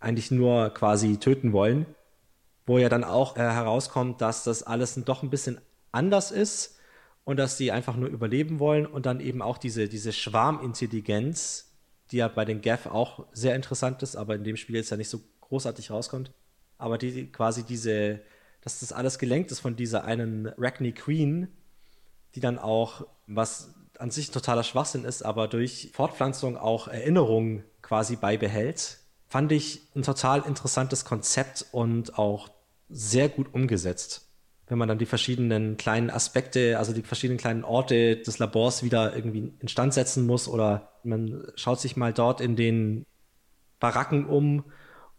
eigentlich 0.00 0.30
nur 0.30 0.70
quasi 0.70 1.18
töten 1.18 1.52
wollen 1.52 1.86
wo 2.68 2.78
ja 2.78 2.88
dann 2.88 3.02
auch 3.02 3.36
äh, 3.36 3.40
herauskommt, 3.40 4.20
dass 4.20 4.44
das 4.44 4.62
alles 4.62 4.94
doch 5.04 5.22
ein 5.22 5.30
bisschen 5.30 5.58
anders 5.90 6.30
ist 6.30 6.78
und 7.24 7.38
dass 7.38 7.56
die 7.56 7.72
einfach 7.72 7.96
nur 7.96 8.10
überleben 8.10 8.60
wollen 8.60 8.86
und 8.86 9.06
dann 9.06 9.20
eben 9.20 9.42
auch 9.42 9.58
diese, 9.58 9.88
diese 9.88 10.12
Schwarmintelligenz, 10.12 11.67
die 12.10 12.18
ja 12.18 12.28
bei 12.28 12.44
den 12.44 12.60
Gaff 12.60 12.86
auch 12.86 13.26
sehr 13.32 13.54
interessant 13.54 14.02
ist, 14.02 14.16
aber 14.16 14.34
in 14.34 14.44
dem 14.44 14.56
Spiel 14.56 14.76
jetzt 14.76 14.90
ja 14.90 14.96
nicht 14.96 15.10
so 15.10 15.20
großartig 15.40 15.90
rauskommt, 15.90 16.32
aber 16.78 16.98
die 16.98 17.30
quasi 17.30 17.64
diese, 17.64 18.20
dass 18.60 18.80
das 18.80 18.92
alles 18.92 19.18
gelenkt 19.18 19.50
ist 19.50 19.60
von 19.60 19.76
dieser 19.76 20.04
einen 20.04 20.46
Rachni 20.58 20.92
Queen, 20.92 21.48
die 22.34 22.40
dann 22.40 22.58
auch, 22.58 23.06
was 23.26 23.74
an 23.98 24.10
sich 24.10 24.30
totaler 24.30 24.62
Schwachsinn 24.62 25.04
ist, 25.04 25.24
aber 25.24 25.48
durch 25.48 25.90
Fortpflanzung 25.92 26.56
auch 26.56 26.88
Erinnerungen 26.88 27.64
quasi 27.82 28.16
beibehält, 28.16 28.98
fand 29.26 29.52
ich 29.52 29.82
ein 29.94 30.02
total 30.02 30.42
interessantes 30.42 31.04
Konzept 31.04 31.66
und 31.72 32.18
auch 32.18 32.48
sehr 32.88 33.28
gut 33.28 33.52
umgesetzt. 33.52 34.27
Wenn 34.68 34.78
man 34.78 34.88
dann 34.88 34.98
die 34.98 35.06
verschiedenen 35.06 35.76
kleinen 35.76 36.10
Aspekte, 36.10 36.78
also 36.78 36.92
die 36.92 37.02
verschiedenen 37.02 37.38
kleinen 37.38 37.64
Orte 37.64 38.16
des 38.16 38.38
Labors 38.38 38.82
wieder 38.82 39.14
irgendwie 39.16 39.52
instand 39.60 39.94
setzen 39.94 40.26
muss 40.26 40.48
oder 40.48 40.92
man 41.04 41.44
schaut 41.54 41.80
sich 41.80 41.96
mal 41.96 42.12
dort 42.12 42.40
in 42.40 42.56
den 42.56 43.06
Baracken 43.80 44.26
um, 44.26 44.64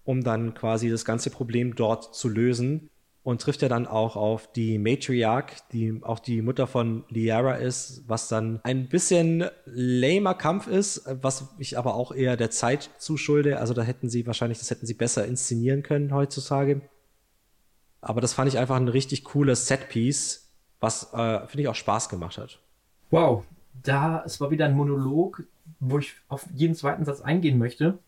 um 0.03 0.23
dann 0.23 0.53
quasi 0.53 0.89
das 0.89 1.05
ganze 1.05 1.29
Problem 1.29 1.75
dort 1.75 2.15
zu 2.15 2.29
lösen 2.29 2.89
und 3.23 3.41
trifft 3.41 3.61
ja 3.61 3.69
dann 3.69 3.85
auch 3.85 4.15
auf 4.15 4.51
die 4.51 4.79
Matriarch, 4.79 5.59
die 5.71 5.99
auch 6.01 6.19
die 6.19 6.41
Mutter 6.41 6.67
von 6.67 7.03
Liara 7.09 7.55
ist, 7.55 8.03
was 8.07 8.27
dann 8.27 8.59
ein 8.63 8.87
bisschen 8.89 9.45
lamer 9.65 10.33
Kampf 10.33 10.67
ist, 10.67 11.03
was 11.21 11.49
ich 11.59 11.77
aber 11.77 11.95
auch 11.95 12.11
eher 12.11 12.37
der 12.37 12.49
Zeit 12.49 12.89
zuschulde. 12.97 13.59
Also 13.59 13.73
da 13.73 13.83
hätten 13.83 14.09
sie 14.09 14.25
wahrscheinlich, 14.25 14.59
das 14.59 14.71
hätten 14.71 14.85
sie 14.85 14.93
besser 14.93 15.25
inszenieren 15.25 15.83
können 15.83 16.13
heutzutage. 16.13 16.81
Aber 18.01 18.21
das 18.21 18.33
fand 18.33 18.47
ich 18.47 18.57
einfach 18.57 18.77
ein 18.77 18.87
richtig 18.87 19.23
cooles 19.23 19.67
Setpiece, 19.67 20.49
was, 20.79 21.13
äh, 21.13 21.45
finde 21.47 21.63
ich, 21.63 21.67
auch 21.67 21.75
Spaß 21.75 22.09
gemacht 22.09 22.37
hat. 22.37 22.59
Wow, 23.09 23.45
da, 23.83 24.23
es 24.25 24.39
war 24.39 24.51
wieder 24.51 24.65
ein 24.65 24.75
Monolog, 24.75 25.43
wo 25.79 25.99
ich 25.99 26.15
auf 26.27 26.45
jeden 26.53 26.75
zweiten 26.75 27.05
Satz 27.05 27.21
eingehen 27.21 27.57
möchte. 27.57 27.99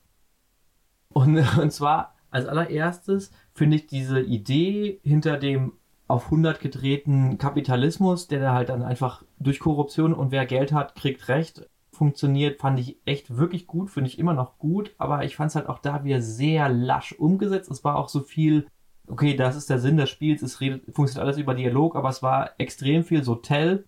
Und, 1.09 1.37
und 1.57 1.71
zwar 1.71 2.15
als 2.29 2.47
allererstes 2.47 3.31
finde 3.53 3.75
ich 3.77 3.87
diese 3.87 4.21
Idee 4.21 4.99
hinter 5.03 5.37
dem 5.37 5.73
auf 6.07 6.25
100 6.25 6.59
gedrehten 6.59 7.37
Kapitalismus, 7.37 8.27
der 8.27 8.41
da 8.41 8.53
halt 8.53 8.69
dann 8.69 8.83
einfach 8.83 9.23
durch 9.39 9.59
Korruption 9.59 10.13
und 10.13 10.31
wer 10.31 10.45
Geld 10.45 10.73
hat, 10.73 10.95
kriegt 10.95 11.27
Recht, 11.29 11.69
funktioniert, 11.93 12.59
fand 12.59 12.79
ich 12.79 12.97
echt 13.05 13.37
wirklich 13.37 13.67
gut, 13.67 13.89
finde 13.89 14.09
ich 14.09 14.19
immer 14.19 14.33
noch 14.33 14.57
gut, 14.57 14.93
aber 14.97 15.23
ich 15.23 15.35
fand 15.35 15.49
es 15.49 15.55
halt 15.55 15.67
auch 15.67 15.79
da 15.79 16.03
wieder 16.03 16.21
sehr 16.21 16.67
lasch 16.67 17.13
umgesetzt. 17.13 17.69
Es 17.69 17.83
war 17.83 17.95
auch 17.95 18.09
so 18.09 18.21
viel 18.21 18.67
okay, 19.11 19.35
das 19.35 19.55
ist 19.55 19.69
der 19.69 19.79
Sinn 19.79 19.97
des 19.97 20.09
Spiels, 20.09 20.41
es 20.41 20.61
redet, 20.61 20.83
funktioniert 20.95 21.25
alles 21.25 21.37
über 21.37 21.53
Dialog, 21.53 21.95
aber 21.95 22.09
es 22.09 22.23
war 22.23 22.51
extrem 22.57 23.03
viel 23.03 23.23
so 23.23 23.35
Tell 23.35 23.85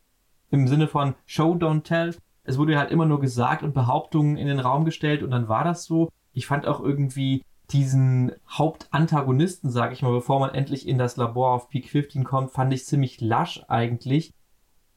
im 0.52 0.68
Sinne 0.68 0.88
von 0.88 1.16
Show, 1.26 1.54
don't 1.54 1.84
tell. 1.84 2.16
Es 2.44 2.58
wurde 2.58 2.78
halt 2.78 2.92
immer 2.92 3.06
nur 3.06 3.22
gesagt 3.22 3.64
und 3.64 3.74
Behauptungen 3.74 4.38
in 4.38 4.48
den 4.48 4.60
Raum 4.60 4.86
gestellt 4.86 5.24
und 5.24 5.32
dann 5.32 5.48
war 5.48 5.64
das 5.64 5.86
so. 5.86 6.10
Ich 6.34 6.46
fand 6.46 6.68
auch 6.68 6.82
irgendwie 6.82 7.42
diesen 7.72 8.34
Hauptantagonisten, 8.50 9.72
sag 9.72 9.94
ich 9.94 10.02
mal, 10.02 10.12
bevor 10.12 10.40
man 10.40 10.54
endlich 10.54 10.88
in 10.88 10.98
das 10.98 11.16
Labor 11.16 11.52
auf 11.54 11.70
Peak 11.70 11.90
15 11.90 12.24
kommt, 12.24 12.52
fand 12.52 12.74
ich 12.74 12.86
ziemlich 12.86 13.22
lasch 13.22 13.64
eigentlich. 13.68 14.34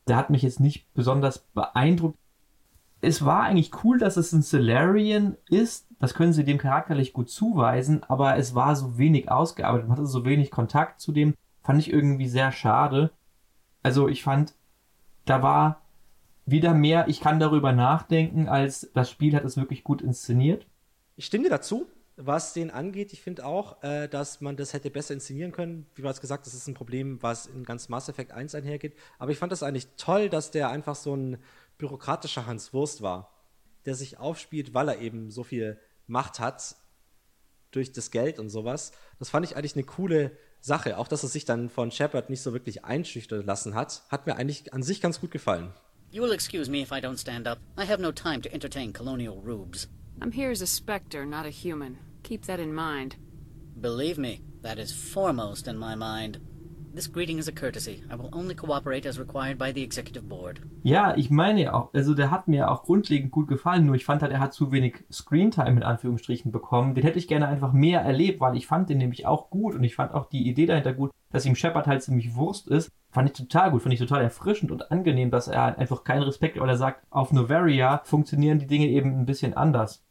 Der 0.09 0.17
hat 0.17 0.31
mich 0.31 0.43
jetzt 0.43 0.61
nicht 0.61 0.93
besonders 0.93 1.47
beeindruckt. 1.55 2.19
Es 3.01 3.25
war 3.25 3.43
eigentlich 3.43 3.85
cool, 3.85 3.99
dass 3.99 4.17
es 4.17 4.33
ein 4.33 4.43
Solarian 4.43 5.37
ist, 5.49 5.86
das 5.99 6.15
können 6.15 6.33
sie 6.33 6.45
dem 6.45 6.59
charakterlich 6.59 7.13
gut 7.13 7.31
zuweisen, 7.31 8.03
aber 8.05 8.37
es 8.37 8.55
war 8.55 8.77
so 8.77 8.99
wenig 8.99 9.31
ausgearbeitet, 9.31 9.89
man 9.89 9.97
hatte 9.97 10.07
so 10.07 10.25
wenig 10.25 10.51
Kontakt 10.51 11.01
zu 11.01 11.13
dem, 11.13 11.35
fand 11.63 11.81
ich 11.81 11.93
irgendwie 11.93 12.29
sehr 12.29 12.53
schade. 12.53 13.11
Also 13.83 14.09
ich 14.09 14.23
fand, 14.23 14.55
da 15.25 15.43
war 15.43 15.83
wieder 16.45 16.75
mehr, 16.75 17.09
ich 17.09 17.21
kann 17.21 17.41
darüber 17.41 17.73
nachdenken, 17.73 18.49
als 18.49 18.91
das 18.95 19.11
Spiel 19.11 19.35
hat 19.35 19.45
es 19.45 19.57
wirklich 19.57 19.85
gut 19.85 20.03
inszeniert. 20.03 20.67
Ich 21.17 21.27
stimme 21.27 21.45
dir 21.45 21.51
dazu, 21.51 21.87
was 22.17 22.53
den 22.53 22.71
angeht. 22.71 23.13
Ich 23.13 23.21
finde 23.21 23.45
auch, 23.45 23.83
äh, 23.83 24.09
dass 24.09 24.41
man 24.41 24.57
das 24.57 24.73
hätte 24.73 24.91
besser 24.91 25.15
inszenieren 25.15 25.53
können. 25.53 25.87
Wie 25.95 26.03
bereits 26.03 26.21
gesagt, 26.21 26.47
das 26.47 26.55
ist 26.55 26.67
ein 26.67 26.75
Problem, 26.75 27.23
was 27.23 27.47
in 27.47 27.65
ganz 27.65 27.89
Mass 27.89 28.09
Effect 28.09 28.33
1 28.33 28.55
einhergeht. 28.55 28.95
Aber 29.19 29.31
ich 29.33 29.39
fand 29.39 29.53
das 29.53 29.63
eigentlich 29.63 29.89
toll, 29.97 30.29
dass 30.29 30.51
der 30.51 30.71
einfach 30.71 30.95
so 30.95 31.15
ein 31.15 31.39
bürokratischer 31.79 32.47
Hans 32.47 32.73
Wurst 32.73 33.03
war, 33.03 33.33
der 33.85 33.95
sich 33.95 34.19
aufspielt, 34.19 34.73
weil 34.73 34.89
er 34.89 35.01
eben 35.01 35.31
so 35.31 35.43
viel 35.43 35.79
Macht 36.07 36.41
hat 36.41 36.77
durch 37.71 37.93
das 37.93 38.11
Geld 38.11 38.39
und 38.39 38.49
sowas. 38.49 38.93
Das 39.19 39.29
fand 39.29 39.45
ich 39.45 39.57
eigentlich 39.57 39.75
eine 39.75 39.85
coole 39.85 40.37
Sache. 40.61 40.99
Auch, 40.99 41.09
dass 41.09 41.23
er 41.23 41.29
sich 41.29 41.45
dann 41.45 41.69
von 41.69 41.91
Shepard 41.91 42.31
nicht 42.31 42.43
so 42.43 42.53
wirklich 42.53 42.85
einschüchtern 42.85 43.45
lassen 43.45 43.75
hat, 43.75 44.03
hat 44.09 44.27
mir 44.27 44.37
eigentlich 44.37 44.73
an 44.73 44.83
sich 44.83 45.01
ganz 45.01 45.21
gut 45.21 45.31
gefallen. 45.31 45.73
You 46.11 46.23
will 46.23 46.33
excuse 46.33 46.71
me 46.71 46.81
if 46.81 46.93
I 46.93 47.01
don't 47.01 47.19
stand 47.19 47.47
up. 47.47 47.59
I 47.79 47.85
have 47.85 48.01
no 48.01 48.13
time 48.13 48.41
to 48.43 48.49
entertain 48.51 48.93
colonial 48.93 49.41
rubes. 49.45 49.89
I'm 50.21 50.33
here 50.33 50.51
as 50.51 50.63
a 50.63 50.67
specter, 50.67 51.27
not 51.27 51.45
a 51.45 51.51
human. 51.51 51.99
Keep 52.23 52.47
that 52.47 52.59
in 52.59 52.73
mind. 52.73 53.17
Believe 53.81 54.19
me, 54.19 54.41
that 54.63 54.79
is 54.79 54.93
foremost 54.93 55.69
in 55.69 55.77
my 55.77 55.95
mind. 55.95 56.41
This 56.97 57.13
greeting 57.13 57.37
is 57.37 57.47
a 57.47 57.53
courtesy. 57.53 58.03
I 58.11 58.15
will 58.15 58.31
only 58.33 58.55
cooperate 58.55 59.07
as 59.07 59.19
required 59.19 59.59
by 59.59 59.71
the 59.71 59.83
executive 59.83 60.27
board. 60.31 60.63
Ja, 60.83 61.15
ich 61.15 61.29
meine 61.29 61.65
ja 61.65 61.75
auch, 61.75 61.93
also 61.93 62.15
der 62.15 62.31
hat 62.31 62.49
mir 62.49 62.71
auch 62.71 62.85
grundlegend 62.85 63.31
gut 63.31 63.49
gefallen, 63.49 63.85
nur 63.85 63.97
ich 63.97 64.07
fand 64.07 64.23
halt, 64.23 64.33
er 64.33 64.41
hat 64.41 64.55
zu 64.55 64.73
wenig 64.73 65.05
Screentime 65.13 65.73
in 65.73 65.83
Anführungsstrichen 65.83 66.53
bekommen. 66.53 66.95
Den 66.95 67.05
hätte 67.05 67.19
ich 67.19 67.29
gerne 67.29 67.49
einfach 67.49 67.75
mehr 67.75 68.01
erlebt, 68.01 68.41
weil 68.41 68.57
ich 68.57 68.67
fand 68.67 68.89
den 68.89 68.97
nämlich 68.97 69.27
auch 69.27 69.51
gut 69.51 69.75
und 69.75 69.85
ich 69.85 69.95
fand 69.95 70.15
auch 70.15 70.25
die 70.25 70.49
Idee 70.49 70.65
dahinter 70.65 70.95
gut, 70.95 71.11
dass 71.31 71.45
ihm 71.45 71.55
Shepard 71.55 71.87
halt 71.87 72.03
ziemlich 72.03 72.35
Wurst 72.35 72.67
ist. 72.67 72.91
Fand 73.11 73.29
ich 73.29 73.37
total 73.37 73.73
gut, 73.73 73.83
fand 73.83 73.93
ich 73.93 74.01
total 74.01 74.23
erfrischend 74.23 74.73
und 74.73 74.91
angenehm, 74.91 75.31
dass 75.31 75.49
er 75.49 75.65
halt 75.65 75.79
einfach 75.79 76.03
keinen 76.03 76.23
Respekt, 76.23 76.59
weil 76.59 76.71
er 76.71 76.79
sagt, 76.79 77.05
auf 77.11 77.31
Novaria 77.31 78.01
funktionieren 78.05 78.59
die 78.59 78.67
Dinge 78.67 78.87
eben 78.87 79.21
ein 79.21 79.27
bisschen 79.27 79.53
anders. 79.53 80.06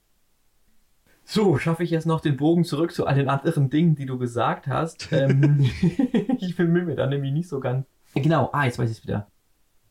So, 1.27 1.57
schaffe 1.57 1.83
ich 1.83 1.89
jetzt 1.89 2.05
noch 2.05 2.21
den 2.21 2.37
Bogen 2.37 2.63
zurück 2.63 2.93
zu 2.93 3.07
all 3.07 3.15
den 3.15 3.29
anderen 3.29 3.71
Dingen, 3.71 3.95
die 3.95 4.05
du 4.05 4.19
gesagt 4.19 4.67
hast. 4.67 5.11
ähm, 5.11 5.59
ich 6.39 6.55
bemühe 6.55 6.83
mir 6.83 6.95
da 6.95 7.07
nämlich 7.07 7.33
nicht 7.33 7.49
so 7.49 7.59
ganz. 7.59 7.87
Genau, 8.13 8.49
ah, 8.53 8.65
jetzt 8.65 8.77
weiß 8.77 8.91
ich 8.91 8.99
es 8.99 9.03
wieder. 9.03 9.27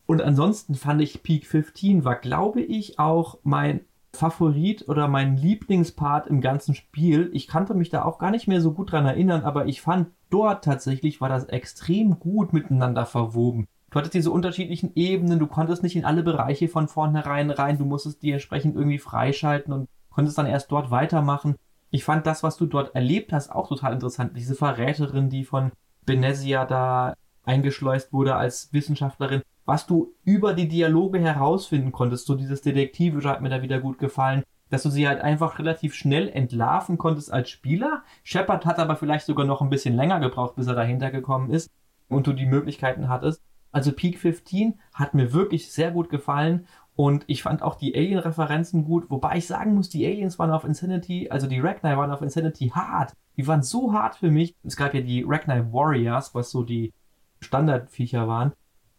Und 0.07 0.23
ansonsten 0.23 0.77
fand 0.77 1.03
ich 1.03 1.23
Peak 1.23 1.47
15 1.47 2.05
war, 2.05 2.15
glaube 2.15 2.61
ich, 2.61 3.01
auch 3.01 3.39
mein 3.43 3.81
Favorit 4.13 4.89
oder 4.89 5.09
mein 5.09 5.37
Lieblingspart 5.37 6.29
im 6.29 6.41
ganzen 6.41 6.77
Spiel. 6.77 7.31
Ich 7.33 7.49
kannte 7.49 7.75
mich 7.75 7.91
da 7.91 8.05
auch 8.05 8.19
gar 8.19 8.31
nicht 8.31 8.47
mehr 8.47 8.61
so 8.61 8.73
gut 8.73 8.93
dran 8.93 9.05
erinnern, 9.05 9.43
aber 9.43 9.67
ich 9.67 9.81
fand 9.81 10.09
dort 10.31 10.65
tatsächlich 10.65 11.21
war 11.21 11.29
das 11.29 11.47
extrem 11.47 12.21
gut 12.21 12.53
miteinander 12.53 13.07
verwoben. 13.07 13.67
Du 13.91 13.99
hattest 13.99 14.15
diese 14.15 14.31
unterschiedlichen 14.31 14.93
Ebenen, 14.95 15.41
du 15.41 15.47
konntest 15.49 15.83
nicht 15.83 15.97
in 15.97 16.05
alle 16.05 16.23
Bereiche 16.23 16.69
von 16.69 16.87
vornherein 16.87 17.51
rein, 17.51 17.79
du 17.79 17.85
musstest 17.85 18.23
die 18.23 18.31
entsprechend 18.31 18.77
irgendwie 18.77 18.99
freischalten 18.99 19.73
und 19.73 19.89
konntest 20.15 20.39
dann 20.39 20.47
erst 20.47 20.71
dort 20.73 20.91
weitermachen. 20.91 21.57
Ich 21.91 22.05
fand 22.05 22.27
das, 22.27 22.43
was 22.43 22.57
du 22.57 22.67
dort 22.67 22.95
erlebt 22.95 23.33
hast, 23.33 23.51
auch 23.51 23.69
total 23.69 23.93
interessant. 23.93 24.37
Diese 24.37 24.55
Verräterin, 24.55 25.29
die 25.29 25.45
von 25.45 25.73
Benesia 26.07 26.65
da 26.65 27.15
eingeschleust 27.45 28.13
wurde 28.13 28.37
als 28.37 28.73
Wissenschaftlerin, 28.73 29.43
was 29.65 29.87
du 29.87 30.15
über 30.25 30.55
die 30.55 30.69
Dialoge 30.69 31.19
herausfinden 31.19 31.93
konntest, 31.93 32.27
so 32.27 32.35
dieses 32.35 32.63
Detektivische 32.63 33.29
hat 33.29 33.41
mir 33.41 33.49
da 33.49 33.63
wieder 33.63 33.81
gut 33.81 33.99
gefallen, 33.99 34.43
dass 34.71 34.83
du 34.83 34.91
sie 34.91 35.07
halt 35.07 35.21
einfach 35.21 35.59
relativ 35.59 35.95
schnell 35.95 36.29
entlarven 36.29 36.99
konntest 36.99 37.33
als 37.33 37.51
Spieler. 37.51 38.03
Shepard 38.23 38.67
hat 38.67 38.79
aber 38.79 38.97
vielleicht 38.97 39.27
sogar 39.27 39.47
noch 39.47 39.63
ein 39.63 39.71
bisschen 39.71 39.95
länger 39.95 40.21
gebraucht, 40.21 40.57
bis 40.57 40.67
er 40.67 40.75
dahinter 40.75 41.11
gekommen 41.11 41.51
ist 41.51 41.71
und 42.09 42.27
du 42.27 42.33
die 42.33 42.47
Möglichkeiten 42.47 43.09
hattest. 43.09 43.43
Also 43.73 43.93
Peak 43.93 44.19
15 44.19 44.79
hat 44.93 45.15
mir 45.15 45.33
wirklich 45.33 45.73
sehr 45.73 45.91
gut 45.91 46.09
gefallen 46.09 46.67
und 46.97 47.25
ich 47.27 47.43
fand 47.43 47.63
auch 47.63 47.75
die 47.75 47.95
Alien-Referenzen 47.95 48.85
gut, 48.85 49.11
wobei 49.11 49.39
ich 49.39 49.47
sagen 49.47 49.75
muss, 49.75 49.89
die 49.89 50.07
Aliens 50.07 50.39
waren 50.39 50.53
auf 50.53 50.65
Insanity, 50.65 51.29
also 51.29 51.49
die 51.49 51.59
Ragnar 51.59 51.97
waren 51.97 52.13
auf 52.13 52.23
Insanity 52.23 52.69
hart. 52.69 53.13
Die 53.37 53.47
waren 53.49 53.63
so 53.63 53.93
hart 53.93 54.17
für 54.17 54.31
mich. 54.31 54.55
Es 54.63 54.77
gab 54.77 54.95
ja 54.95 55.01
die 55.01 55.25
Ragnar 55.27 55.73
Warriors, 55.73 56.35
was 56.35 56.51
so 56.51 56.63
die 56.63 56.93
Standardviecher 57.41 58.29
waren. 58.29 58.53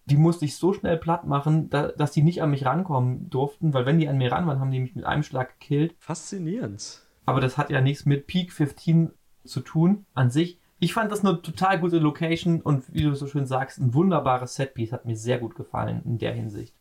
Die 0.07 0.17
musste 0.17 0.45
ich 0.45 0.57
so 0.57 0.73
schnell 0.73 0.97
platt 0.97 1.25
machen, 1.25 1.69
da, 1.69 1.87
dass 1.87 2.11
die 2.11 2.21
nicht 2.21 2.43
an 2.43 2.51
mich 2.51 2.65
rankommen 2.65 3.29
durften, 3.29 3.73
weil 3.73 3.85
wenn 3.85 3.97
die 3.97 4.09
an 4.09 4.17
mir 4.17 4.31
ran 4.31 4.45
waren, 4.45 4.59
haben 4.59 4.71
die 4.71 4.81
mich 4.81 4.95
mit 4.95 5.05
einem 5.05 5.23
Schlag 5.23 5.59
gekillt. 5.59 5.95
Faszinierend. 5.97 7.01
Aber 7.25 7.39
das 7.39 7.57
hat 7.57 7.69
ja 7.69 7.81
nichts 7.81 8.05
mit 8.05 8.27
Peak 8.27 8.51
15 8.51 9.11
zu 9.45 9.61
tun 9.61 10.05
an 10.13 10.29
sich. 10.29 10.59
Ich 10.79 10.93
fand 10.93 11.11
das 11.11 11.23
eine 11.23 11.41
total 11.41 11.79
gute 11.79 11.97
Location 11.97 12.61
und 12.61 12.93
wie 12.93 13.03
du 13.03 13.15
so 13.15 13.25
schön 13.25 13.47
sagst, 13.47 13.79
ein 13.79 13.93
wunderbares 13.93 14.55
Setpiece. 14.55 14.91
Hat 14.91 15.05
mir 15.05 15.15
sehr 15.15 15.39
gut 15.39 15.55
gefallen 15.55 16.01
in 16.03 16.17
der 16.17 16.33
Hinsicht. 16.33 16.75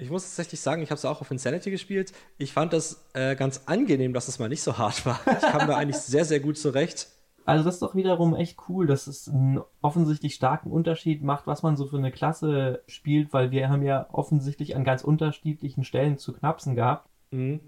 Ich 0.00 0.10
muss 0.10 0.24
tatsächlich 0.24 0.60
sagen, 0.60 0.82
ich 0.82 0.90
habe 0.90 0.98
es 0.98 1.04
auch 1.04 1.20
auf 1.20 1.30
Insanity 1.30 1.70
gespielt. 1.70 2.12
Ich 2.38 2.52
fand 2.52 2.72
das 2.72 3.04
äh, 3.12 3.36
ganz 3.36 3.64
angenehm, 3.66 4.12
dass 4.12 4.28
es 4.28 4.38
mal 4.38 4.48
nicht 4.48 4.62
so 4.62 4.78
hart 4.78 5.04
war. 5.04 5.20
Ich 5.26 5.42
kam 5.42 5.68
da 5.68 5.76
eigentlich 5.76 5.98
sehr, 5.98 6.24
sehr 6.24 6.40
gut 6.40 6.56
zurecht. 6.56 7.08
Also 7.44 7.64
das 7.64 7.74
ist 7.74 7.82
doch 7.82 7.94
wiederum 7.94 8.34
echt 8.34 8.58
cool, 8.68 8.86
dass 8.86 9.06
es 9.06 9.28
einen 9.28 9.60
offensichtlich 9.82 10.34
starken 10.34 10.70
Unterschied 10.70 11.22
macht, 11.22 11.46
was 11.46 11.62
man 11.62 11.76
so 11.76 11.86
für 11.86 11.98
eine 11.98 12.12
Klasse 12.12 12.82
spielt, 12.86 13.32
weil 13.32 13.50
wir 13.50 13.68
haben 13.68 13.82
ja 13.82 14.08
offensichtlich 14.12 14.76
an 14.76 14.84
ganz 14.84 15.04
unterschiedlichen 15.04 15.84
Stellen 15.84 16.16
zu 16.16 16.32
knapsen 16.32 16.74
gehabt. 16.76 17.08
Mhm. 17.30 17.60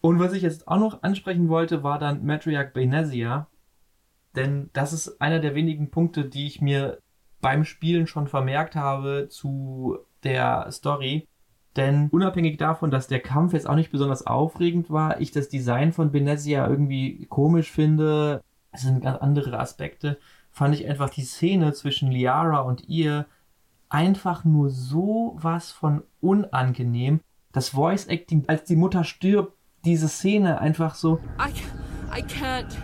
Und 0.00 0.18
was 0.18 0.32
ich 0.32 0.42
jetzt 0.42 0.68
auch 0.68 0.78
noch 0.78 1.02
ansprechen 1.02 1.48
wollte, 1.48 1.82
war 1.82 1.98
dann 1.98 2.24
Matriarch 2.24 2.72
Benesia. 2.72 3.48
Denn 4.34 4.70
das 4.72 4.92
ist 4.92 5.20
einer 5.20 5.40
der 5.40 5.54
wenigen 5.54 5.90
Punkte, 5.90 6.24
die 6.24 6.46
ich 6.46 6.60
mir 6.60 6.98
beim 7.40 7.64
Spielen 7.64 8.06
schon 8.06 8.28
vermerkt 8.28 8.76
habe 8.76 9.28
zu 9.28 9.98
der 10.22 10.70
Story. 10.70 11.26
Denn 11.76 12.08
unabhängig 12.08 12.56
davon, 12.56 12.90
dass 12.90 13.06
der 13.06 13.20
Kampf 13.20 13.52
jetzt 13.52 13.68
auch 13.68 13.74
nicht 13.74 13.92
besonders 13.92 14.26
aufregend 14.26 14.90
war, 14.90 15.20
ich 15.20 15.30
das 15.30 15.48
Design 15.48 15.92
von 15.92 16.10
Benesia 16.10 16.66
irgendwie 16.66 17.26
komisch 17.26 17.70
finde, 17.70 18.42
es 18.72 18.82
sind 18.82 19.02
ganz 19.02 19.18
andere 19.20 19.58
Aspekte, 19.58 20.18
fand 20.50 20.74
ich 20.74 20.88
einfach 20.88 21.10
die 21.10 21.24
Szene 21.24 21.74
zwischen 21.74 22.10
Liara 22.10 22.60
und 22.60 22.88
ihr 22.88 23.26
einfach 23.88 24.44
nur 24.44 24.70
so 24.70 25.36
was 25.38 25.70
von 25.70 26.02
unangenehm. 26.20 27.20
Das 27.52 27.70
Voice 27.70 28.06
Acting, 28.06 28.44
als 28.48 28.64
die 28.64 28.76
Mutter 28.76 29.04
stirbt, 29.04 29.52
diese 29.84 30.08
Szene 30.08 30.60
einfach 30.60 30.94
so. 30.94 31.20
I, 31.38 31.52
I 32.18 32.22
can't. 32.22 32.74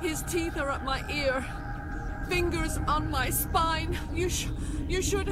His 0.00 0.22
teeth 0.24 0.56
are 0.56 0.70
up 0.70 0.84
my 0.84 1.00
ear. 1.12 1.44
Fingers 2.28 2.78
on 2.86 3.10
my 3.10 3.32
spine. 3.32 3.96
You, 4.14 4.28
sh 4.28 4.48
you 4.86 5.02
should. 5.02 5.28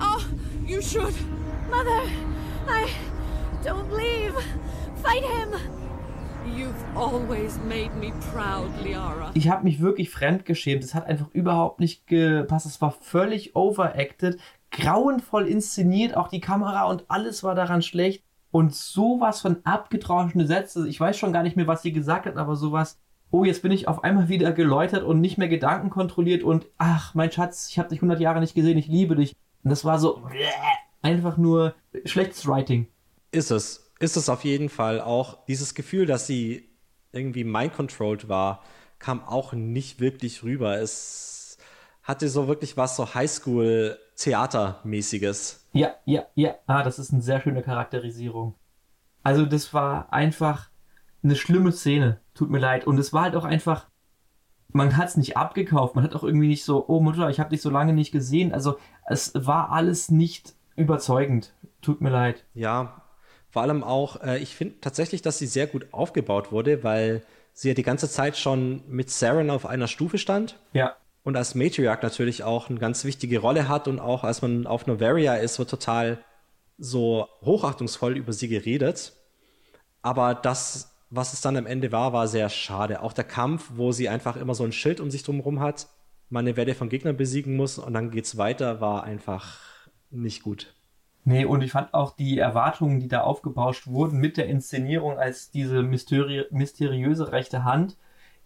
Oh, 0.00 0.24
you 0.66 0.80
should. 0.80 1.14
Mother, 1.70 2.02
I. 2.68 2.88
Don't 3.64 3.92
leave. 3.92 4.34
Fight 5.02 5.24
him. 5.24 5.54
You've 6.56 6.96
always 6.96 7.58
made 7.68 7.90
me 8.00 8.12
proud, 8.32 8.70
Liara. 8.82 9.30
Ich 9.34 9.48
habe 9.50 9.64
mich 9.64 9.80
wirklich 9.80 10.10
fremdgeschämt. 10.10 10.82
Es 10.82 10.94
hat 10.94 11.06
einfach 11.06 11.28
überhaupt 11.32 11.80
nicht 11.80 12.06
gepasst. 12.06 12.66
Es 12.66 12.80
war 12.80 12.92
völlig 12.92 13.54
overacted, 13.54 14.40
grauenvoll 14.70 15.46
inszeniert, 15.46 16.16
auch 16.16 16.28
die 16.28 16.40
Kamera 16.40 16.84
und 16.84 17.04
alles 17.08 17.42
war 17.42 17.54
daran 17.54 17.82
schlecht. 17.82 18.24
Und 18.50 18.74
sowas 18.74 19.42
von 19.42 19.58
abgetrauschene 19.64 20.46
Sätze. 20.46 20.88
Ich 20.88 20.98
weiß 20.98 21.18
schon 21.18 21.32
gar 21.32 21.42
nicht 21.42 21.56
mehr, 21.56 21.66
was 21.66 21.82
sie 21.82 21.92
gesagt 21.92 22.26
hat, 22.26 22.36
aber 22.36 22.56
sowas. 22.56 22.98
Oh, 23.30 23.44
jetzt 23.44 23.60
bin 23.60 23.72
ich 23.72 23.88
auf 23.88 24.04
einmal 24.04 24.30
wieder 24.30 24.52
geläutert 24.52 25.02
und 25.02 25.20
nicht 25.20 25.36
mehr 25.36 25.48
Gedanken 25.48 25.90
kontrolliert 25.90 26.42
und 26.42 26.66
ach, 26.78 27.14
mein 27.14 27.30
Schatz, 27.30 27.68
ich 27.68 27.78
habe 27.78 27.90
dich 27.90 27.98
100 27.98 28.20
Jahre 28.20 28.40
nicht 28.40 28.54
gesehen, 28.54 28.78
ich 28.78 28.86
liebe 28.86 29.16
dich. 29.16 29.36
Und 29.62 29.70
das 29.70 29.84
war 29.84 29.98
so 29.98 30.26
einfach 31.02 31.36
nur 31.36 31.74
schlechtes 32.04 32.46
Writing. 32.46 32.86
Ist 33.32 33.50
es. 33.50 33.92
Ist 34.00 34.16
es 34.16 34.28
auf 34.28 34.44
jeden 34.44 34.68
Fall 34.68 35.00
auch. 35.00 35.44
Dieses 35.46 35.74
Gefühl, 35.74 36.06
dass 36.06 36.26
sie 36.26 36.68
irgendwie 37.12 37.44
mind-controlled 37.44 38.28
war, 38.28 38.62
kam 38.98 39.22
auch 39.24 39.52
nicht 39.52 40.00
wirklich 40.00 40.42
rüber. 40.42 40.78
Es 40.78 41.58
hatte 42.02 42.28
so 42.28 42.48
wirklich 42.48 42.76
was 42.76 42.96
so 42.96 43.14
Highschool-Theatermäßiges. 43.14 45.68
Ja, 45.72 45.94
ja, 46.04 46.26
ja. 46.34 46.56
Ah, 46.66 46.82
das 46.82 46.98
ist 46.98 47.12
eine 47.12 47.22
sehr 47.22 47.40
schöne 47.40 47.62
Charakterisierung. 47.62 48.56
Also 49.22 49.44
das 49.44 49.74
war 49.74 50.12
einfach 50.12 50.70
eine 51.22 51.36
schlimme 51.36 51.72
Szene. 51.72 52.20
Tut 52.34 52.50
mir 52.50 52.58
leid. 52.58 52.86
Und 52.86 52.98
es 52.98 53.12
war 53.12 53.24
halt 53.24 53.36
auch 53.36 53.44
einfach, 53.44 53.88
man 54.72 54.96
hat 54.96 55.08
es 55.08 55.16
nicht 55.16 55.36
abgekauft. 55.36 55.96
Man 55.96 56.04
hat 56.04 56.14
auch 56.14 56.24
irgendwie 56.24 56.48
nicht 56.48 56.64
so, 56.64 56.88
oh 56.88 57.00
Mutter, 57.00 57.28
ich 57.30 57.40
habe 57.40 57.50
dich 57.50 57.60
so 57.60 57.70
lange 57.70 57.92
nicht 57.92 58.12
gesehen. 58.12 58.52
Also 58.52 58.78
es 59.08 59.32
war 59.34 59.70
alles 59.70 60.10
nicht 60.10 60.54
überzeugend. 60.76 61.52
Tut 61.82 62.00
mir 62.00 62.10
leid. 62.10 62.44
Ja, 62.54 63.02
vor 63.50 63.62
allem 63.62 63.82
auch, 63.82 64.22
äh, 64.22 64.38
ich 64.38 64.54
finde 64.54 64.80
tatsächlich, 64.80 65.22
dass 65.22 65.38
sie 65.38 65.46
sehr 65.46 65.66
gut 65.66 65.86
aufgebaut 65.92 66.52
wurde, 66.52 66.84
weil 66.84 67.22
sie 67.52 67.68
ja 67.68 67.74
die 67.74 67.82
ganze 67.82 68.08
Zeit 68.08 68.36
schon 68.36 68.82
mit 68.88 69.10
Saren 69.10 69.50
auf 69.50 69.66
einer 69.66 69.88
Stufe 69.88 70.18
stand. 70.18 70.58
Ja. 70.72 70.96
Und 71.24 71.36
als 71.36 71.54
Matriarch 71.54 72.02
natürlich 72.02 72.44
auch 72.44 72.70
eine 72.70 72.78
ganz 72.78 73.04
wichtige 73.04 73.40
Rolle 73.40 73.68
hat 73.68 73.88
und 73.88 73.98
auch 73.98 74.24
als 74.24 74.42
man 74.42 74.66
auf 74.66 74.86
Novaria 74.86 75.34
ist, 75.34 75.58
wird 75.58 75.70
total 75.70 76.18
so 76.78 77.26
hochachtungsvoll 77.42 78.16
über 78.16 78.32
sie 78.32 78.48
geredet. 78.48 79.12
Aber 80.02 80.34
dass 80.34 80.94
was 81.10 81.32
es 81.32 81.40
dann 81.40 81.56
am 81.56 81.66
Ende 81.66 81.90
war, 81.92 82.12
war 82.12 82.28
sehr 82.28 82.48
schade. 82.50 83.02
Auch 83.02 83.12
der 83.12 83.24
Kampf, 83.24 83.70
wo 83.74 83.92
sie 83.92 84.08
einfach 84.08 84.36
immer 84.36 84.54
so 84.54 84.64
ein 84.64 84.72
Schild 84.72 85.00
um 85.00 85.10
sich 85.10 85.22
drumherum 85.22 85.60
hat, 85.60 85.88
man 86.30 86.46
eine 86.46 86.56
Welle 86.56 86.74
von 86.74 86.88
Gegnern 86.88 87.16
besiegen 87.16 87.56
muss 87.56 87.78
und 87.78 87.92
dann 87.94 88.10
geht's 88.10 88.36
weiter, 88.36 88.80
war 88.80 89.04
einfach 89.04 89.58
nicht 90.10 90.42
gut. 90.42 90.74
Nee, 91.24 91.44
und 91.44 91.62
ich 91.62 91.72
fand 91.72 91.92
auch 91.92 92.16
die 92.16 92.38
Erwartungen, 92.38 93.00
die 93.00 93.08
da 93.08 93.20
aufgebauscht 93.20 93.86
wurden 93.86 94.18
mit 94.18 94.36
der 94.36 94.46
Inszenierung 94.46 95.18
als 95.18 95.50
diese 95.50 95.82
mysteri 95.82 96.46
mysteriöse 96.50 97.32
rechte 97.32 97.64
Hand, 97.64 97.98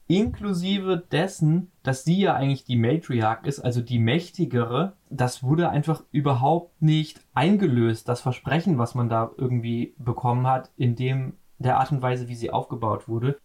inklusive 0.08 0.98
dessen, 1.10 1.70
dass 1.82 2.04
sie 2.04 2.20
ja 2.20 2.34
eigentlich 2.34 2.64
die 2.64 2.76
Matriarch 2.76 3.44
ist, 3.44 3.60
also 3.60 3.80
die 3.80 3.98
mächtigere, 3.98 4.94
das 5.10 5.42
wurde 5.42 5.70
einfach 5.70 6.02
überhaupt 6.10 6.82
nicht 6.82 7.20
eingelöst, 7.34 8.08
das 8.08 8.20
Versprechen, 8.20 8.78
was 8.78 8.94
man 8.94 9.08
da 9.08 9.30
irgendwie 9.36 9.94
bekommen 9.98 10.46
hat, 10.46 10.70
in 10.76 10.96
dem 10.96 11.34
der 11.58 11.78
Art 11.78 11.92
und 11.92 12.02
Weise, 12.02 12.28
wie 12.28 12.34
sie 12.34 12.50
aufgebaut 12.50 13.08
wurde. 13.08 13.38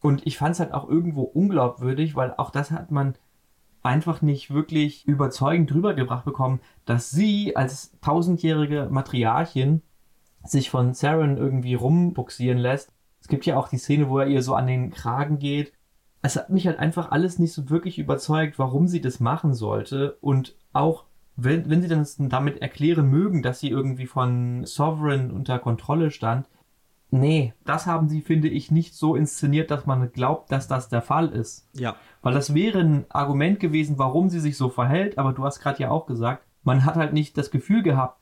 Und 0.00 0.26
ich 0.26 0.38
fand 0.38 0.54
es 0.54 0.60
halt 0.60 0.72
auch 0.72 0.88
irgendwo 0.88 1.22
unglaubwürdig, 1.22 2.16
weil 2.16 2.32
auch 2.36 2.50
das 2.50 2.70
hat 2.70 2.90
man 2.90 3.16
einfach 3.82 4.22
nicht 4.22 4.52
wirklich 4.52 5.06
überzeugend 5.06 5.70
drüber 5.70 5.94
gebracht 5.94 6.24
bekommen, 6.24 6.60
dass 6.84 7.10
sie 7.10 7.56
als 7.56 7.98
tausendjährige 8.00 8.88
Matriarchin 8.90 9.82
sich 10.44 10.70
von 10.70 10.94
Saren 10.94 11.36
irgendwie 11.36 11.74
rumbuxieren 11.74 12.58
lässt. 12.58 12.92
Es 13.20 13.28
gibt 13.28 13.46
ja 13.46 13.56
auch 13.56 13.68
die 13.68 13.78
Szene, 13.78 14.08
wo 14.08 14.18
er 14.18 14.26
ihr 14.26 14.42
so 14.42 14.54
an 14.54 14.66
den 14.66 14.90
Kragen 14.90 15.38
geht. 15.38 15.72
Es 16.22 16.36
hat 16.36 16.50
mich 16.50 16.66
halt 16.66 16.78
einfach 16.78 17.10
alles 17.10 17.38
nicht 17.38 17.52
so 17.52 17.70
wirklich 17.70 17.98
überzeugt, 17.98 18.58
warum 18.58 18.88
sie 18.88 19.00
das 19.00 19.20
machen 19.20 19.54
sollte. 19.54 20.18
Und 20.20 20.56
auch 20.72 21.04
wenn, 21.36 21.70
wenn 21.70 21.82
sie 21.82 21.88
dann 21.88 22.06
damit 22.28 22.60
erklären 22.60 23.08
mögen, 23.08 23.42
dass 23.42 23.60
sie 23.60 23.70
irgendwie 23.70 24.06
von 24.06 24.64
Sovereign 24.64 25.30
unter 25.30 25.58
Kontrolle 25.58 26.10
stand, 26.10 26.48
Nee, 27.10 27.54
das 27.64 27.86
haben 27.86 28.08
sie, 28.08 28.20
finde 28.20 28.48
ich, 28.48 28.70
nicht 28.70 28.94
so 28.94 29.16
inszeniert, 29.16 29.70
dass 29.70 29.86
man 29.86 30.12
glaubt, 30.12 30.52
dass 30.52 30.68
das 30.68 30.88
der 30.88 31.00
Fall 31.00 31.28
ist. 31.28 31.68
Ja. 31.72 31.96
Weil 32.20 32.34
das 32.34 32.52
wäre 32.52 32.80
ein 32.80 33.06
Argument 33.08 33.60
gewesen, 33.60 33.98
warum 33.98 34.28
sie 34.28 34.40
sich 34.40 34.56
so 34.56 34.68
verhält, 34.68 35.16
aber 35.16 35.32
du 35.32 35.44
hast 35.44 35.60
gerade 35.60 35.82
ja 35.82 35.90
auch 35.90 36.06
gesagt, 36.06 36.44
man 36.64 36.84
hat 36.84 36.96
halt 36.96 37.14
nicht 37.14 37.38
das 37.38 37.50
Gefühl 37.50 37.82
gehabt, 37.82 38.20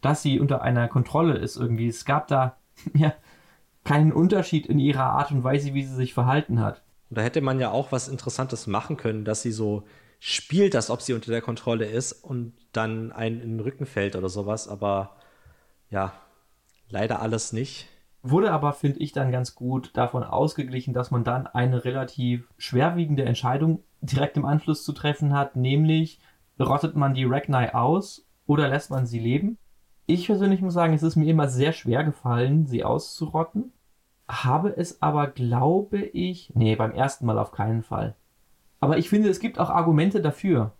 dass 0.00 0.22
sie 0.22 0.38
unter 0.38 0.62
einer 0.62 0.86
Kontrolle 0.86 1.36
ist 1.38 1.56
irgendwie. 1.56 1.88
Es 1.88 2.04
gab 2.04 2.28
da 2.28 2.56
ja 2.94 3.14
keinen 3.82 4.12
Unterschied 4.12 4.66
in 4.66 4.78
ihrer 4.78 5.04
Art 5.04 5.30
und 5.30 5.42
Weise, 5.42 5.74
wie 5.74 5.84
sie 5.84 5.94
sich 5.94 6.14
verhalten 6.14 6.60
hat. 6.60 6.82
Und 7.10 7.18
da 7.18 7.22
hätte 7.22 7.40
man 7.40 7.58
ja 7.58 7.70
auch 7.70 7.90
was 7.90 8.08
Interessantes 8.08 8.66
machen 8.66 8.96
können, 8.96 9.24
dass 9.24 9.42
sie 9.42 9.52
so 9.52 9.84
spielt, 10.20 10.74
als 10.74 10.88
ob 10.88 11.02
sie 11.02 11.12
unter 11.12 11.30
der 11.30 11.42
Kontrolle 11.42 11.84
ist 11.86 12.12
und 12.12 12.54
dann 12.72 13.12
einen 13.12 13.40
in 13.40 13.50
den 13.50 13.60
Rücken 13.60 13.86
fällt 13.86 14.16
oder 14.16 14.28
sowas, 14.28 14.68
aber 14.68 15.16
ja, 15.90 16.12
leider 16.88 17.20
alles 17.20 17.52
nicht. 17.52 17.88
Wurde 18.26 18.52
aber, 18.52 18.72
finde 18.72 19.00
ich, 19.00 19.12
dann 19.12 19.30
ganz 19.30 19.54
gut 19.54 19.90
davon 19.98 20.24
ausgeglichen, 20.24 20.94
dass 20.94 21.10
man 21.10 21.24
dann 21.24 21.46
eine 21.46 21.84
relativ 21.84 22.48
schwerwiegende 22.56 23.26
Entscheidung 23.26 23.84
direkt 24.00 24.38
im 24.38 24.46
Anschluss 24.46 24.82
zu 24.82 24.94
treffen 24.94 25.34
hat, 25.34 25.56
nämlich 25.56 26.20
rottet 26.58 26.96
man 26.96 27.12
die 27.12 27.24
Ragnar 27.24 27.74
aus 27.74 28.26
oder 28.46 28.68
lässt 28.68 28.90
man 28.90 29.04
sie 29.04 29.18
leben. 29.18 29.58
Ich 30.06 30.24
persönlich 30.24 30.62
muss 30.62 30.72
sagen, 30.72 30.94
es 30.94 31.02
ist 31.02 31.16
mir 31.16 31.28
immer 31.28 31.48
sehr 31.48 31.72
schwer 31.72 32.02
gefallen, 32.02 32.66
sie 32.66 32.82
auszurotten. 32.82 33.74
Habe 34.26 34.74
es 34.74 35.02
aber, 35.02 35.26
glaube 35.26 35.98
ich, 35.98 36.50
nee, 36.54 36.76
beim 36.76 36.92
ersten 36.92 37.26
Mal 37.26 37.38
auf 37.38 37.52
keinen 37.52 37.82
Fall. 37.82 38.14
Aber 38.80 38.96
ich 38.96 39.10
finde, 39.10 39.28
es 39.28 39.38
gibt 39.38 39.58
auch 39.58 39.68
Argumente 39.68 40.22
dafür. 40.22 40.72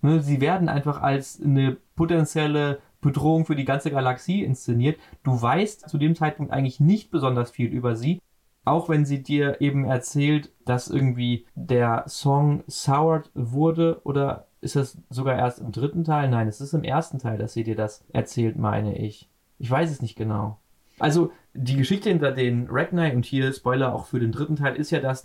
Ne, 0.00 0.22
sie 0.22 0.40
werden 0.40 0.70
einfach 0.70 1.02
als 1.02 1.38
eine 1.38 1.76
potenzielle 1.96 2.80
Bedrohung 3.02 3.44
für 3.44 3.56
die 3.56 3.66
ganze 3.66 3.90
Galaxie 3.90 4.42
inszeniert. 4.42 4.98
Du 5.22 5.42
weißt 5.42 5.90
zu 5.90 5.98
dem 5.98 6.14
Zeitpunkt 6.14 6.52
eigentlich 6.52 6.80
nicht 6.80 7.10
besonders 7.10 7.50
viel 7.50 7.68
über 7.68 7.94
sie. 7.94 8.20
Auch 8.64 8.88
wenn 8.88 9.04
sie 9.04 9.22
dir 9.22 9.60
eben 9.60 9.84
erzählt, 9.84 10.52
dass 10.64 10.88
irgendwie 10.88 11.46
der 11.54 12.04
Song 12.06 12.62
soured 12.68 13.30
wurde 13.34 14.00
oder 14.04 14.46
ist 14.60 14.76
das 14.76 14.96
sogar 15.10 15.36
erst 15.36 15.58
im 15.58 15.72
dritten 15.72 16.04
Teil? 16.04 16.30
Nein, 16.30 16.46
es 16.46 16.60
ist 16.60 16.72
im 16.72 16.84
ersten 16.84 17.18
Teil, 17.18 17.36
dass 17.36 17.52
sie 17.52 17.64
dir 17.64 17.74
das 17.74 18.04
erzählt, 18.12 18.56
meine 18.56 18.96
ich. 18.96 19.28
Ich 19.58 19.68
weiß 19.68 19.90
es 19.90 20.00
nicht 20.00 20.16
genau. 20.16 20.58
Also, 21.00 21.32
die 21.54 21.76
Geschichte 21.76 22.08
hinter 22.08 22.30
den 22.30 22.68
Ragnar 22.70 23.12
und 23.12 23.26
hier 23.26 23.52
Spoiler 23.52 23.92
auch 23.92 24.06
für 24.06 24.20
den 24.20 24.30
dritten 24.30 24.54
Teil 24.54 24.76
ist 24.76 24.92
ja, 24.92 25.00
dass 25.00 25.24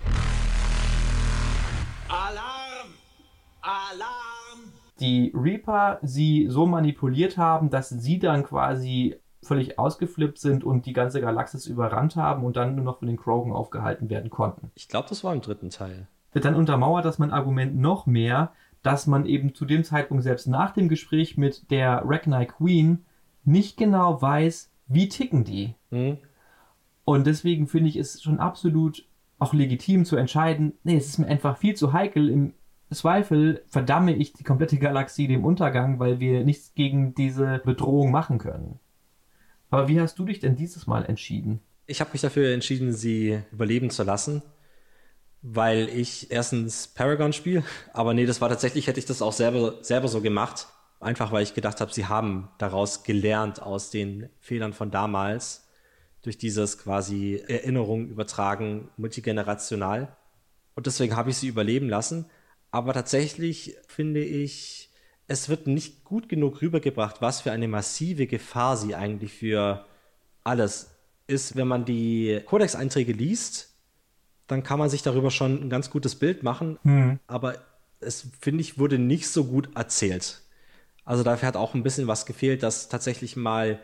die 4.99 5.31
Reaper 5.35 5.99
sie 6.01 6.47
so 6.49 6.65
manipuliert 6.65 7.37
haben, 7.37 7.69
dass 7.69 7.89
sie 7.89 8.19
dann 8.19 8.43
quasi 8.43 9.15
völlig 9.43 9.79
ausgeflippt 9.79 10.39
sind 10.39 10.63
und 10.63 10.85
die 10.85 10.93
ganze 10.93 11.21
Galaxis 11.21 11.67
überrannt 11.67 12.15
haben 12.15 12.43
und 12.43 12.57
dann 12.57 12.75
nur 12.75 12.83
noch 12.83 12.99
von 12.99 13.07
den 13.07 13.17
Krogan 13.17 13.53
aufgehalten 13.53 14.09
werden 14.09 14.29
konnten. 14.29 14.71
Ich 14.75 14.87
glaube, 14.87 15.07
das 15.09 15.23
war 15.23 15.33
im 15.33 15.41
dritten 15.41 15.69
Teil. 15.69 16.07
Dann 16.33 16.55
untermauert 16.55 17.05
das 17.05 17.17
mein 17.17 17.31
Argument 17.31 17.77
noch 17.77 18.05
mehr, 18.05 18.51
dass 18.83 19.07
man 19.07 19.25
eben 19.25 19.55
zu 19.55 19.65
dem 19.65 19.83
Zeitpunkt 19.83 20.23
selbst 20.23 20.47
nach 20.47 20.71
dem 20.71 20.87
Gespräch 20.87 21.37
mit 21.37 21.71
der 21.71 22.03
Ragnar 22.05 22.45
Queen 22.45 23.05
nicht 23.43 23.77
genau 23.77 24.21
weiß, 24.21 24.71
wie 24.87 25.09
ticken 25.09 25.43
die. 25.43 25.75
Mhm. 25.89 26.17
Und 27.05 27.25
deswegen 27.25 27.67
finde 27.67 27.89
ich 27.89 27.95
es 27.95 28.21
schon 28.21 28.39
absolut 28.39 29.05
auch 29.39 29.53
legitim 29.53 30.03
zu 30.03 30.15
entscheiden, 30.15 30.73
nee, 30.83 30.97
es 30.97 31.07
ist 31.07 31.19
mir 31.19 31.27
einfach 31.27 31.57
viel 31.57 31.75
zu 31.75 31.93
heikel, 31.93 32.29
im 32.29 32.53
Zweifel 32.95 33.63
verdamme 33.67 34.15
ich 34.15 34.33
die 34.33 34.43
komplette 34.43 34.77
Galaxie 34.77 35.27
dem 35.27 35.43
Untergang, 35.43 35.99
weil 35.99 36.19
wir 36.19 36.43
nichts 36.43 36.73
gegen 36.73 37.13
diese 37.13 37.59
Bedrohung 37.59 38.11
machen 38.11 38.37
können. 38.37 38.79
Aber 39.69 39.87
wie 39.87 39.99
hast 39.99 40.17
du 40.17 40.25
dich 40.25 40.39
denn 40.39 40.55
dieses 40.55 40.87
Mal 40.87 41.05
entschieden? 41.05 41.59
Ich 41.85 41.99
habe 41.99 42.11
mich 42.13 42.21
dafür 42.21 42.53
entschieden, 42.53 42.93
sie 42.93 43.41
überleben 43.51 43.89
zu 43.89 44.03
lassen, 44.03 44.41
weil 45.41 45.89
ich 45.89 46.31
erstens 46.31 46.87
Paragon 46.87 47.33
spiele, 47.33 47.63
aber 47.93 48.13
nee, 48.13 48.25
das 48.25 48.41
war 48.41 48.49
tatsächlich, 48.49 48.87
hätte 48.87 48.99
ich 48.99 49.05
das 49.05 49.21
auch 49.21 49.33
selber, 49.33 49.83
selber 49.83 50.07
so 50.07 50.21
gemacht. 50.21 50.67
Einfach 50.99 51.31
weil 51.31 51.43
ich 51.43 51.53
gedacht 51.53 51.79
habe, 51.79 51.93
sie 51.93 52.07
haben 52.07 52.49
daraus 52.57 53.03
gelernt 53.03 53.61
aus 53.61 53.91
den 53.91 54.29
Fehlern 54.39 54.73
von 54.73 54.89
damals, 54.89 55.67
durch 56.23 56.37
dieses 56.37 56.79
quasi 56.79 57.43
Erinnerung 57.47 58.07
übertragen, 58.07 58.89
multigenerational. 58.97 60.17
Und 60.75 60.87
deswegen 60.87 61.15
habe 61.15 61.29
ich 61.29 61.37
sie 61.37 61.47
überleben 61.47 61.87
lassen. 61.87 62.25
Aber 62.71 62.93
tatsächlich 62.93 63.75
finde 63.87 64.23
ich, 64.23 64.89
es 65.27 65.49
wird 65.49 65.67
nicht 65.67 66.03
gut 66.03 66.29
genug 66.29 66.61
rübergebracht, 66.61 67.21
was 67.21 67.41
für 67.41 67.51
eine 67.51 67.67
massive 67.67 68.27
Gefahr 68.27 68.77
sie 68.77 68.95
eigentlich 68.95 69.33
für 69.33 69.85
alles 70.43 70.91
ist. 71.27 71.55
Wenn 71.55 71.67
man 71.67 71.85
die 71.85 72.41
Codex-Einträge 72.45 73.11
liest, 73.11 73.73
dann 74.47 74.63
kann 74.63 74.79
man 74.79 74.89
sich 74.89 75.01
darüber 75.01 75.31
schon 75.31 75.61
ein 75.61 75.69
ganz 75.69 75.89
gutes 75.89 76.15
Bild 76.15 76.43
machen. 76.43 76.79
Mhm. 76.83 77.19
Aber 77.27 77.55
es, 77.99 78.27
finde 78.39 78.61
ich, 78.61 78.79
wurde 78.79 78.97
nicht 78.97 79.27
so 79.27 79.45
gut 79.45 79.75
erzählt. 79.75 80.41
Also 81.03 81.23
dafür 81.23 81.47
hat 81.47 81.57
auch 81.57 81.73
ein 81.73 81.83
bisschen 81.83 82.07
was 82.07 82.25
gefehlt, 82.25 82.63
dass 82.63 82.89
tatsächlich 82.89 83.35
mal 83.35 83.79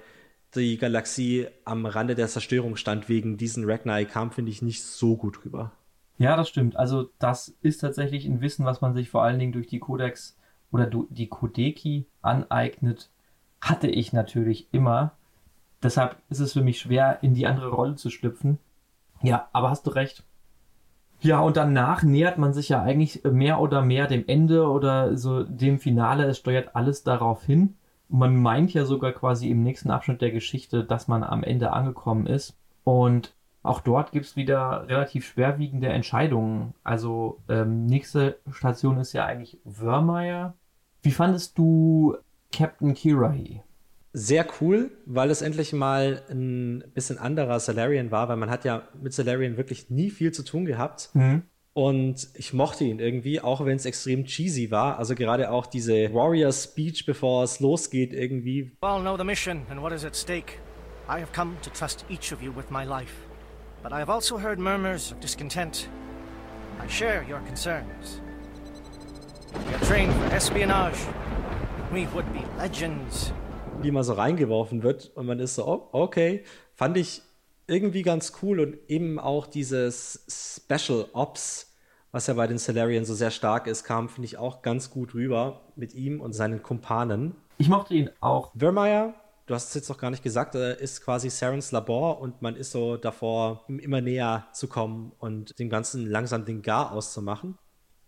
die 0.56 0.78
Galaxie 0.78 1.48
am 1.66 1.86
Rande 1.86 2.16
der 2.16 2.28
Zerstörung 2.28 2.76
stand 2.76 3.10
wegen 3.10 3.38
diesen 3.38 3.70
Ragnar 3.70 4.04
kam, 4.06 4.32
finde 4.32 4.52
ich, 4.52 4.62
nicht 4.62 4.84
so 4.84 5.18
gut 5.18 5.44
rüber. 5.46 5.72
Ja, 6.18 6.36
das 6.36 6.50
stimmt. 6.50 6.76
Also 6.76 7.10
das 7.20 7.50
ist 7.62 7.80
tatsächlich 7.80 8.26
ein 8.26 8.42
Wissen, 8.42 8.66
was 8.66 8.82
man 8.82 8.94
sich 8.94 9.10
vor 9.10 9.24
allen 9.24 9.40
Dingen 9.40 9.52
durch 9.52 9.68
die 9.68 9.80
Codex 9.80 10.38
oder 10.72 10.86
die 10.88 11.28
Kodeki 11.28 12.06
aneignet. 12.22 13.10
Hatte 13.62 13.88
ich 13.88 14.14
natürlich 14.14 14.68
immer. 14.72 15.14
Deshalb 15.82 16.18
ist 16.30 16.40
es 16.40 16.54
für 16.54 16.62
mich 16.62 16.80
schwer, 16.80 17.20
in 17.22 17.34
die 17.34 17.48
andere 17.48 17.70
Rolle 17.70 17.96
zu 17.96 18.10
schlüpfen. 18.10 18.60
Ja, 19.22 19.50
aber 19.54 19.70
hast 19.70 19.88
du 19.88 19.92
recht. 19.92 20.24
Ja, 21.22 21.40
und 21.40 21.56
danach 21.56 22.04
nähert 22.04 22.38
man 22.38 22.54
sich 22.54 22.70
ja 22.70 22.82
eigentlich 22.82 23.24
mehr 23.24 23.62
oder 23.62 23.82
mehr 23.82 24.08
dem 24.08 24.26
Ende 24.28 24.68
oder 24.70 25.16
so 25.16 25.44
dem 25.44 25.80
Finale. 25.80 26.26
Es 26.26 26.40
steuert 26.40 26.76
alles 26.76 27.04
darauf 27.04 27.46
hin. 27.46 27.76
Man 28.10 28.36
meint 28.36 28.74
ja 28.74 28.84
sogar 28.84 29.14
quasi 29.14 29.50
im 29.50 29.64
nächsten 29.64 29.90
Abschnitt 29.90 30.22
der 30.22 30.32
Geschichte, 30.32 30.84
dass 30.84 31.08
man 31.08 31.24
am 31.24 31.44
Ende 31.44 31.72
angekommen 31.72 32.28
ist. 32.28 32.58
Und 32.84 33.34
auch 33.64 33.80
dort 33.80 34.12
gibt 34.12 34.26
es 34.26 34.36
wieder 34.36 34.86
relativ 34.90 35.26
schwerwiegende 35.26 35.88
Entscheidungen. 35.88 36.74
Also 36.84 37.40
ähm, 37.48 37.86
nächste 37.86 38.38
Station 38.52 38.98
ist 38.98 39.14
ja 39.14 39.26
eigentlich 39.26 39.58
Wörmeier. 39.64 40.54
Wie 41.02 41.12
fandest 41.12 41.58
du 41.58 42.18
Captain 42.52 42.94
Kirahi? 42.94 43.62
Sehr 44.12 44.46
cool, 44.62 44.92
weil 45.06 45.32
es 45.32 45.42
endlich 45.42 45.74
mal 45.74 46.22
ein 46.30 46.84
bisschen 46.94 47.18
anderer 47.18 47.60
Salarian 47.60 48.12
war, 48.12 48.28
weil 48.28 48.38
man 48.38 48.50
hat 48.50 48.66
ja 48.66 48.84
mit 49.02 49.14
Salarian 49.14 49.58
wirklich 49.58 49.90
nie 49.90 50.12
viel 50.12 50.34
zu 50.34 50.44
tun 50.44 50.66
gehabt. 50.66 51.10
Mhm. 51.14 51.44
Und 51.72 52.28
ich 52.36 52.54
mochte 52.54 52.84
ihn 52.84 53.00
irgendwie, 53.00 53.42
auch 53.42 53.66
wenn 53.66 53.78
es 53.78 53.86
extrem 53.86 54.26
cheesy 54.26 54.70
war. 54.70 55.00
Also 55.00 55.16
gerade 55.16 55.50
auch 55.50 55.66
diese 55.66 56.14
Warrior 56.14 56.52
Speech, 56.52 57.06
bevor 57.06 57.44
es 57.46 57.60
losgeht, 57.62 58.14
irgendwie. 58.14 58.60
You 58.60 58.88
all 58.88 59.02
know 59.02 59.18
the 59.18 59.24
mission 59.24 59.62
and 59.70 59.82
what 59.82 59.92
is 59.94 60.06
at 60.06 60.16
stake. 60.16 60.60
I 61.08 61.20
have 61.20 61.32
come 61.34 61.54
to 61.64 61.70
trust 61.72 62.06
each 62.10 62.32
of 62.32 62.44
you 62.44 62.56
with 62.56 62.70
my 62.70 62.84
life. 62.84 63.33
But 63.84 63.92
I 63.92 64.00
have 64.00 64.10
also 64.10 64.38
heard 64.38 64.60
murmurs 64.60 65.12
of 65.12 65.20
discontent. 65.20 65.90
I 66.82 66.88
share 66.88 67.22
your 67.30 67.42
concerns. 67.42 68.22
We 69.54 69.76
are 69.76 69.86
trained 69.86 70.14
for 70.14 70.34
espionage. 70.34 70.96
We 71.92 72.08
would 72.14 72.26
be 72.32 72.46
legends. 72.58 73.34
Wie 73.82 73.92
man 73.92 74.06
so 74.06 74.14
reingeworfen 74.14 74.84
wird 74.84 75.12
und 75.16 75.26
man 75.26 75.40
ist 75.40 75.56
so, 75.56 75.68
oh, 75.68 75.90
okay. 75.92 76.46
Fand 76.74 76.96
ich 76.96 77.24
irgendwie 77.68 78.04
ganz 78.04 78.32
cool 78.42 78.62
und 78.62 78.78
eben 78.88 79.20
auch 79.20 79.48
dieses 79.48 80.26
Special 80.30 81.08
Ops, 81.12 81.76
was 82.14 82.28
ja 82.28 82.36
bei 82.36 82.48
den 82.48 82.60
Salarian 82.60 83.04
so 83.04 83.14
sehr 83.14 83.32
stark 83.32 83.68
ist, 83.68 83.84
kam, 83.84 84.08
finde 84.08 84.28
ich, 84.28 84.38
auch 84.38 84.62
ganz 84.62 84.92
gut 84.92 85.14
rüber 85.14 85.60
mit 85.76 85.94
ihm 85.94 86.22
und 86.22 86.32
seinen 86.32 86.64
Kumpanen. 86.64 87.36
Ich 87.58 87.68
mochte 87.68 87.96
ihn 87.96 88.10
auch. 88.22 88.54
Vermeer, 88.58 89.14
du 89.46 89.54
hast 89.54 89.70
es 89.70 89.74
jetzt 89.74 89.90
noch 89.90 89.98
gar 89.98 90.10
nicht 90.10 90.24
gesagt, 90.24 90.56
ist 90.56 91.04
quasi 91.04 91.30
Sarens 91.30 91.72
Labor 91.72 92.22
und 92.22 92.42
man 92.42 92.56
ist 92.56 92.72
so 92.72 92.98
davor, 92.98 93.66
immer 93.68 94.02
näher 94.02 94.48
zu 94.54 94.68
kommen 94.68 95.12
und 95.20 95.58
dem 95.60 95.70
Ganzen 95.70 96.08
langsam 96.08 96.46
den 96.46 96.62
Gar 96.62 96.92
auszumachen. 96.92 97.58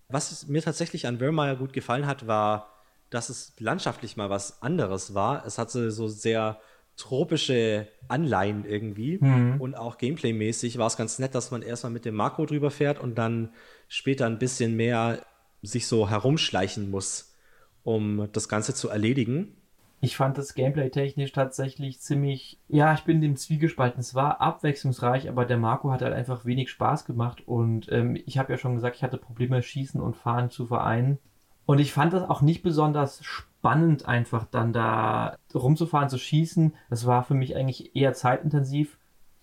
Was 0.07 0.47
mir 0.47 0.61
tatsächlich 0.61 1.07
an 1.07 1.17
Vermeer 1.17 1.55
gut 1.55 1.73
gefallen 1.73 2.05
hat, 2.05 2.27
war, 2.27 2.71
dass 3.09 3.29
es 3.29 3.53
landschaftlich 3.59 4.17
mal 4.17 4.29
was 4.29 4.61
anderes 4.61 5.13
war. 5.13 5.45
Es 5.45 5.57
hatte 5.57 5.91
so 5.91 6.07
sehr 6.07 6.59
tropische 6.95 7.87
Anleihen 8.07 8.65
irgendwie. 8.65 9.17
Mhm. 9.19 9.59
Und 9.59 9.75
auch 9.75 9.97
Gameplay-mäßig 9.97 10.77
war 10.77 10.87
es 10.87 10.97
ganz 10.97 11.19
nett, 11.19 11.35
dass 11.35 11.51
man 11.51 11.61
erstmal 11.61 11.91
mit 11.91 12.05
dem 12.05 12.15
Makro 12.15 12.45
drüber 12.45 12.71
fährt 12.71 12.99
und 12.99 13.15
dann 13.15 13.53
später 13.87 14.25
ein 14.25 14.39
bisschen 14.39 14.75
mehr 14.75 15.25
sich 15.61 15.87
so 15.87 16.09
herumschleichen 16.09 16.89
muss, 16.89 17.35
um 17.83 18.29
das 18.31 18.47
Ganze 18.47 18.73
zu 18.73 18.89
erledigen. 18.89 19.57
Ich 20.05 20.17
fand 20.17 20.37
das 20.37 20.53
Gameplay 20.53 20.91
technisch 20.91 21.31
tatsächlich 21.31 21.99
ziemlich, 21.99 22.59
ja, 22.67 22.93
ich 22.93 23.05
bin 23.05 23.21
dem 23.21 23.35
Zwiegespalten. 23.35 23.99
Es 23.99 24.13
war 24.13 24.39
abwechslungsreich, 24.39 25.27
aber 25.27 25.45
der 25.45 25.57
Marco 25.57 25.89
hat 25.89 26.03
halt 26.03 26.13
einfach 26.13 26.45
wenig 26.45 26.69
Spaß 26.69 27.05
gemacht 27.05 27.41
und 27.47 27.91
ähm, 27.91 28.15
ich 28.27 28.37
habe 28.37 28.53
ja 28.53 28.59
schon 28.59 28.75
gesagt, 28.75 28.97
ich 28.97 29.01
hatte 29.01 29.17
Probleme, 29.17 29.63
Schießen 29.63 29.99
und 29.99 30.15
Fahren 30.15 30.51
zu 30.51 30.67
vereinen. 30.67 31.17
Und 31.65 31.79
ich 31.79 31.91
fand 31.91 32.13
das 32.13 32.21
auch 32.29 32.43
nicht 32.43 32.61
besonders 32.61 33.25
spannend, 33.25 34.07
einfach 34.07 34.45
dann 34.45 34.73
da 34.73 35.37
rumzufahren, 35.55 36.09
zu 36.09 36.19
schießen. 36.19 36.75
Das 36.91 37.07
war 37.07 37.23
für 37.23 37.33
mich 37.33 37.55
eigentlich 37.55 37.95
eher 37.95 38.13
zeitintensiv. 38.13 38.99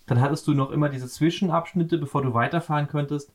Dann 0.06 0.20
hattest 0.20 0.46
du 0.46 0.54
noch 0.54 0.70
immer 0.70 0.88
diese 0.88 1.08
Zwischenabschnitte, 1.08 1.98
bevor 1.98 2.22
du 2.22 2.34
weiterfahren 2.34 2.86
könntest. 2.86 3.34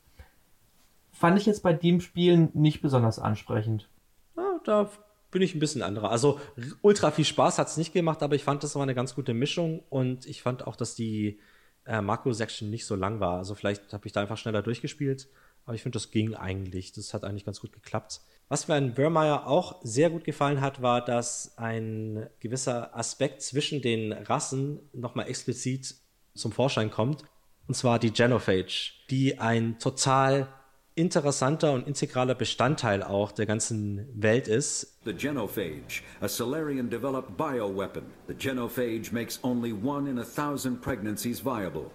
Fand 1.12 1.36
ich 1.36 1.44
jetzt 1.44 1.62
bei 1.62 1.74
dem 1.74 2.00
Spiel 2.00 2.48
nicht 2.54 2.80
besonders 2.80 3.18
ansprechend. 3.18 3.90
Ja, 4.34 4.60
da 4.64 4.88
bin 5.30 5.42
ich 5.42 5.54
ein 5.54 5.60
bisschen 5.60 5.82
anderer. 5.82 6.10
Also 6.10 6.40
ultra 6.82 7.10
viel 7.10 7.24
Spaß 7.24 7.58
hat 7.58 7.68
es 7.68 7.76
nicht 7.76 7.92
gemacht, 7.92 8.22
aber 8.22 8.34
ich 8.34 8.44
fand, 8.44 8.62
das 8.62 8.74
war 8.74 8.82
eine 8.82 8.94
ganz 8.94 9.14
gute 9.14 9.34
Mischung 9.34 9.82
und 9.90 10.26
ich 10.26 10.42
fand 10.42 10.66
auch, 10.66 10.76
dass 10.76 10.94
die 10.94 11.38
äh, 11.86 12.00
Makro-Section 12.00 12.70
nicht 12.70 12.86
so 12.86 12.94
lang 12.94 13.20
war. 13.20 13.38
Also 13.38 13.54
vielleicht 13.54 13.92
habe 13.92 14.06
ich 14.06 14.12
da 14.12 14.20
einfach 14.20 14.38
schneller 14.38 14.62
durchgespielt, 14.62 15.28
aber 15.64 15.74
ich 15.74 15.82
finde, 15.82 15.96
das 15.96 16.10
ging 16.10 16.34
eigentlich. 16.34 16.92
Das 16.92 17.12
hat 17.12 17.24
eigentlich 17.24 17.44
ganz 17.44 17.60
gut 17.60 17.72
geklappt. 17.72 18.20
Was 18.48 18.68
mir 18.68 18.76
an 18.76 18.94
Burmeyer 18.94 19.46
auch 19.46 19.80
sehr 19.82 20.08
gut 20.08 20.24
gefallen 20.24 20.62
hat, 20.62 20.80
war, 20.80 21.04
dass 21.04 21.58
ein 21.58 22.26
gewisser 22.40 22.96
Aspekt 22.96 23.42
zwischen 23.42 23.82
den 23.82 24.12
Rassen 24.12 24.80
nochmal 24.94 25.28
explizit 25.28 25.94
zum 26.34 26.52
Vorschein 26.52 26.90
kommt. 26.90 27.24
Und 27.66 27.74
zwar 27.74 27.98
die 27.98 28.12
Genophage, 28.12 28.92
die 29.10 29.38
ein 29.38 29.78
total 29.78 30.48
interessanter 30.98 31.72
und 31.72 31.86
integraler 31.86 32.34
Bestandteil 32.34 33.02
auch 33.02 33.32
der 33.32 33.46
ganzen 33.46 34.08
Welt 34.14 34.48
ist. 34.48 34.98
The 35.04 35.14
Genophage, 35.14 36.02
a 36.20 36.28
Solarian 36.28 36.90
developed 36.90 37.36
bioweapon. 37.36 38.02
The 38.26 38.34
Genophage 38.34 39.12
makes 39.12 39.38
only 39.42 39.72
one 39.72 40.10
in 40.10 40.18
a 40.18 40.24
thousand 40.24 40.82
pregnancies 40.82 41.40
viable. 41.40 41.90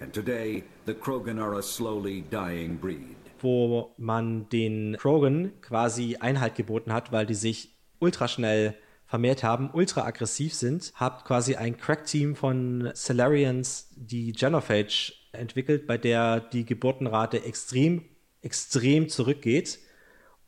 And 0.00 0.12
today, 0.12 0.64
the 0.86 0.94
Krogan 0.94 1.38
are 1.40 1.58
a 1.58 1.62
slowly 1.62 2.24
dying 2.30 2.76
breed 2.78 3.16
wo 3.42 3.92
man 3.98 4.48
den 4.48 4.96
Krogan 4.98 5.52
quasi 5.60 6.16
Einhalt 6.16 6.54
geboten 6.54 6.92
hat, 6.92 7.12
weil 7.12 7.26
die 7.26 7.34
sich 7.34 7.76
ultra 7.98 8.28
schnell 8.28 8.74
vermehrt 9.06 9.44
haben, 9.44 9.70
ultra 9.72 10.04
aggressiv 10.04 10.54
sind, 10.54 10.92
habt 10.96 11.24
quasi 11.26 11.54
ein 11.54 11.76
Crack-Team 11.76 12.34
von 12.34 12.90
Salarians, 12.94 13.90
die 13.94 14.32
Genophage 14.32 15.12
entwickelt, 15.32 15.86
bei 15.86 15.96
der 15.98 16.40
die 16.40 16.64
Geburtenrate 16.64 17.44
extrem, 17.44 18.04
extrem 18.46 19.08
zurückgeht 19.10 19.78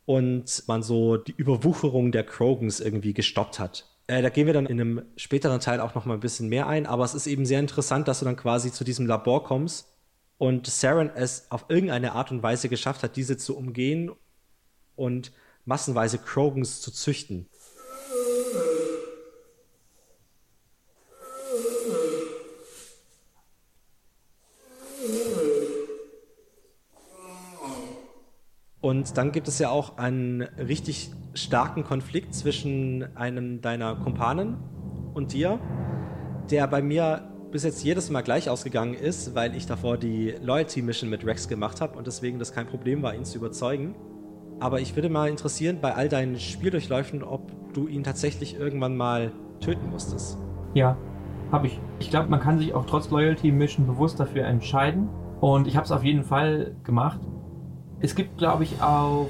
und 0.07 0.65
man 0.67 0.83
so 0.83 1.19
die 1.19 1.35
Überwucherung 1.37 2.13
der 2.13 2.25
Krogans 2.25 2.81
irgendwie 2.81 3.13
gestoppt 3.13 3.59
hat. 3.59 3.87
Äh, 4.07 4.23
da 4.23 4.31
gehen 4.31 4.47
wir 4.47 4.55
dann 4.55 4.67
in 4.67 4.81
einem 4.81 5.03
späteren 5.17 5.61
Teil 5.61 5.81
auch 5.81 5.95
noch 5.95 6.07
mal 6.07 6.15
ein 6.15 6.21
bisschen 6.21 6.49
mehr 6.49 6.67
ein, 6.67 6.87
aber 6.87 7.05
es 7.05 7.15
ist 7.15 7.27
eben 7.27 7.45
sehr 7.45 7.61
interessant, 7.61 8.09
dass 8.09 8.21
du 8.21 8.25
dann 8.25 8.37
quasi 8.37 8.73
zu 8.73 8.85
diesem 8.85 9.07
Labor 9.07 9.45
kommst 9.45 9.89
und 10.39 10.67
Saren 10.67 11.11
es 11.15 11.51
auf 11.51 11.67
irgendeine 11.69 12.13
Art 12.13 12.31
und 12.31 12.43
Weise 12.43 12.71
geschafft 12.71 13.03
hat, 13.03 13.17
diese 13.17 13.37
zu 13.37 13.57
umgehen 13.57 14.11
und 14.97 15.33
massenweise 15.67 16.19
Krogans 16.19 16.81
zu 16.81 16.91
züchten. 16.91 17.47
Und 28.89 29.19
dann 29.19 29.33
gibt 29.33 29.49
es 29.49 29.59
ja 29.59 29.69
auch 29.69 29.99
einen 29.99 30.41
richtig 30.41 31.11
starken 31.35 31.85
Konflikt 31.85 32.35
zwischen 32.35 33.15
einem 33.19 33.61
deiner 33.61 33.97
Kumpanen 33.97 34.57
und 35.13 35.35
dir, 35.35 35.61
der 36.51 36.67
bei 36.69 36.81
mir 36.81 37.31
bis 37.53 37.65
jetzt 37.65 37.85
jedes 37.85 38.09
Mal 38.09 38.23
gleich 38.23 38.49
ausgegangen 38.49 38.95
ist, 38.95 39.35
weil 39.35 39.55
ich 39.55 39.67
davor 39.67 39.99
die 39.99 40.37
Loyalty 40.41 40.81
Mission 40.81 41.11
mit 41.11 41.27
Rex 41.27 41.49
gemacht 41.49 41.83
habe 41.83 41.99
und 41.99 42.07
deswegen 42.07 42.39
das 42.39 42.55
kein 42.55 42.67
Problem 42.67 43.03
war, 43.03 43.15
ihn 43.15 43.27
zu 43.27 43.37
überzeugen. 43.37 43.95
Aber 44.59 44.81
ich 44.81 44.97
würde 44.97 45.11
mal 45.11 45.29
interessieren, 45.29 45.81
bei 45.83 45.95
all 45.95 46.09
deinen 46.09 46.39
Spieldurchläufen, 46.41 47.23
ob 47.23 47.75
du 47.75 47.89
ihn 47.89 48.05
tatsächlich 48.05 48.59
irgendwann 48.59 48.97
mal 48.97 49.33
töten 49.61 49.91
musstest. 49.91 50.39
Ja, 50.73 50.97
habe 51.53 51.67
ich. 51.67 51.79
Ich 51.99 52.09
glaube, 52.09 52.31
man 52.31 52.41
kann 52.41 52.59
sich 52.59 52.73
auch 52.73 52.87
trotz 52.87 53.11
Loyalty 53.11 53.53
Mission 53.53 53.87
bewusst 53.87 54.19
dafür 54.19 54.47
entscheiden. 54.47 55.11
Und 55.43 55.67
ich 55.67 55.77
habe 55.77 55.85
es 55.85 55.93
auf 55.93 56.05
jeden 56.05 56.25
Fall 56.25 56.75
gemacht. 56.85 57.21
Es 58.01 58.15
gibt, 58.15 58.39
glaube 58.39 58.65
ich, 58.65 58.81
auch 58.81 59.29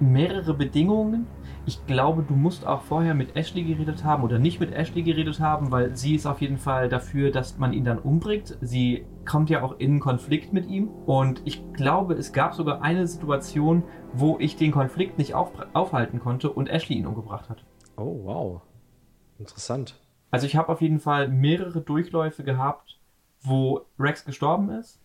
mehrere 0.00 0.54
Bedingungen, 0.54 1.26
ich 1.68 1.84
glaube, 1.86 2.22
du 2.22 2.32
musst 2.34 2.66
auch 2.66 2.80
vorher 2.80 3.12
mit 3.12 3.36
Ashley 3.36 3.62
geredet 3.62 4.02
haben 4.02 4.22
oder 4.22 4.38
nicht 4.38 4.58
mit 4.58 4.72
Ashley 4.72 5.02
geredet 5.02 5.38
haben, 5.38 5.70
weil 5.70 5.94
sie 5.94 6.14
ist 6.14 6.24
auf 6.24 6.40
jeden 6.40 6.56
Fall 6.56 6.88
dafür, 6.88 7.30
dass 7.30 7.58
man 7.58 7.74
ihn 7.74 7.84
dann 7.84 7.98
umbringt. 7.98 8.56
Sie 8.62 9.04
kommt 9.26 9.50
ja 9.50 9.62
auch 9.62 9.78
in 9.78 10.00
Konflikt 10.00 10.54
mit 10.54 10.66
ihm. 10.66 10.88
Und 11.04 11.42
ich 11.44 11.62
glaube, 11.74 12.14
es 12.14 12.32
gab 12.32 12.54
sogar 12.54 12.80
eine 12.80 13.06
Situation, 13.06 13.82
wo 14.14 14.38
ich 14.38 14.56
den 14.56 14.72
Konflikt 14.72 15.18
nicht 15.18 15.34
auf, 15.34 15.52
aufhalten 15.74 16.20
konnte 16.20 16.50
und 16.50 16.70
Ashley 16.70 16.96
ihn 16.96 17.06
umgebracht 17.06 17.50
hat. 17.50 17.66
Oh, 17.98 18.18
wow. 18.24 18.62
Interessant. 19.38 19.94
Also 20.30 20.46
ich 20.46 20.56
habe 20.56 20.70
auf 20.70 20.80
jeden 20.80 21.00
Fall 21.00 21.28
mehrere 21.28 21.82
Durchläufe 21.82 22.44
gehabt, 22.44 22.98
wo 23.42 23.82
Rex 23.98 24.24
gestorben 24.24 24.70
ist 24.70 25.02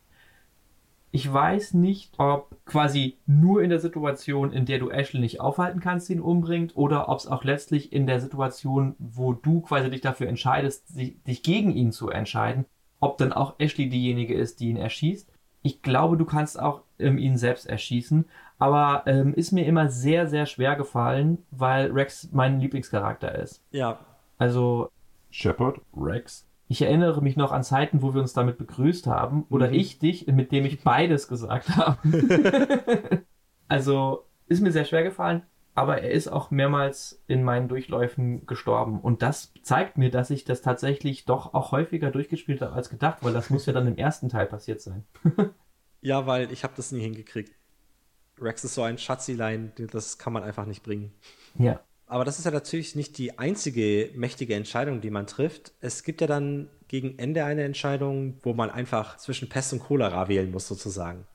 ich 1.15 1.31
weiß 1.31 1.75
nicht, 1.75 2.11
ob 2.17 2.57
quasi 2.65 3.19
nur 3.27 3.61
in 3.61 3.69
der 3.69 3.79
Situation, 3.79 4.51
in 4.51 4.65
der 4.65 4.79
du 4.79 4.89
Ashley 4.89 5.19
nicht 5.19 5.39
aufhalten 5.39 5.79
kannst, 5.79 6.09
ihn 6.09 6.19
umbringt, 6.19 6.75
oder 6.75 7.07
ob 7.07 7.19
es 7.19 7.27
auch 7.27 7.43
letztlich 7.43 7.93
in 7.93 8.07
der 8.07 8.19
Situation, 8.19 8.95
wo 8.97 9.31
du 9.31 9.61
quasi 9.61 9.91
dich 9.91 10.01
dafür 10.01 10.27
entscheidest, 10.27 10.85
dich 10.97 11.43
gegen 11.43 11.69
ihn 11.69 11.91
zu 11.91 12.09
entscheiden, 12.09 12.65
ob 12.99 13.19
dann 13.19 13.31
auch 13.31 13.53
Ashley 13.59 13.89
diejenige 13.89 14.33
ist, 14.33 14.59
die 14.59 14.69
ihn 14.69 14.75
erschießt. 14.75 15.31
Ich 15.61 15.83
glaube, 15.83 16.17
du 16.17 16.25
kannst 16.25 16.59
auch 16.59 16.81
ähm, 16.97 17.19
ihn 17.19 17.37
selbst 17.37 17.67
erschießen, 17.67 18.25
aber 18.57 19.03
ähm, 19.05 19.35
ist 19.35 19.51
mir 19.51 19.67
immer 19.67 19.89
sehr, 19.89 20.25
sehr 20.25 20.47
schwer 20.47 20.75
gefallen, 20.75 21.45
weil 21.51 21.91
Rex 21.91 22.29
mein 22.31 22.59
Lieblingscharakter 22.59 23.35
ist. 23.35 23.63
Ja. 23.69 23.99
Also. 24.39 24.89
Shepard, 25.29 25.79
Rex, 25.95 26.47
ich 26.67 26.81
erinnere 26.81 27.21
mich 27.21 27.35
noch 27.35 27.51
an 27.51 27.63
Zeiten, 27.63 28.01
wo 28.01 28.13
wir 28.13 28.21
uns 28.21 28.33
damit 28.33 28.57
begrüßt 28.57 29.07
haben. 29.07 29.45
Oder 29.49 29.67
mhm. 29.67 29.73
ich 29.73 29.99
dich, 29.99 30.27
mit 30.27 30.51
dem 30.51 30.65
ich 30.65 30.83
beides 30.83 31.27
gesagt 31.27 31.69
habe. 31.69 33.23
also 33.67 34.25
ist 34.47 34.61
mir 34.61 34.71
sehr 34.71 34.85
schwer 34.85 35.03
gefallen, 35.03 35.43
aber 35.75 36.01
er 36.01 36.11
ist 36.11 36.27
auch 36.27 36.51
mehrmals 36.51 37.21
in 37.27 37.43
meinen 37.43 37.67
Durchläufen 37.67 38.45
gestorben. 38.45 38.99
Und 38.99 39.21
das 39.21 39.53
zeigt 39.61 39.97
mir, 39.97 40.09
dass 40.09 40.29
ich 40.29 40.45
das 40.45 40.61
tatsächlich 40.61 41.25
doch 41.25 41.53
auch 41.53 41.71
häufiger 41.71 42.11
durchgespielt 42.11 42.61
habe 42.61 42.73
als 42.73 42.89
gedacht, 42.89 43.19
weil 43.21 43.33
das 43.33 43.49
muss 43.49 43.65
ja 43.65 43.73
dann 43.73 43.87
im 43.87 43.97
ersten 43.97 44.29
Teil 44.29 44.45
passiert 44.45 44.81
sein. 44.81 45.05
ja, 46.01 46.25
weil 46.25 46.51
ich 46.51 46.63
habe 46.63 46.73
das 46.75 46.91
nie 46.91 47.01
hingekriegt. 47.01 47.53
Rex 48.39 48.63
ist 48.63 48.75
so 48.75 48.83
ein 48.83 48.97
Schatzilein, 48.97 49.73
das 49.91 50.17
kann 50.17 50.33
man 50.33 50.43
einfach 50.43 50.65
nicht 50.65 50.83
bringen. 50.83 51.13
Ja. 51.55 51.81
Aber 52.13 52.25
das 52.25 52.37
ist 52.37 52.45
ja 52.45 52.51
natürlich 52.51 52.95
nicht 52.95 53.17
die 53.17 53.39
einzige 53.39 54.11
mächtige 54.13 54.53
Entscheidung, 54.53 55.01
die 55.01 55.09
man 55.09 55.25
trifft. 55.25 55.73
Es 55.81 56.03
gibt 56.03 56.21
ja 56.21 56.27
dann 56.27 56.69
gegen 56.87 57.17
Ende 57.17 57.43
eine 57.43 57.63
Entscheidung, 57.63 58.35
wo 58.43 58.53
man 58.53 58.69
einfach 58.69 59.17
zwischen 59.17 59.49
Pest 59.49 59.73
und 59.73 59.79
Cholera 59.79 60.27
wählen 60.27 60.51
muss, 60.51 60.67
sozusagen. 60.67 61.25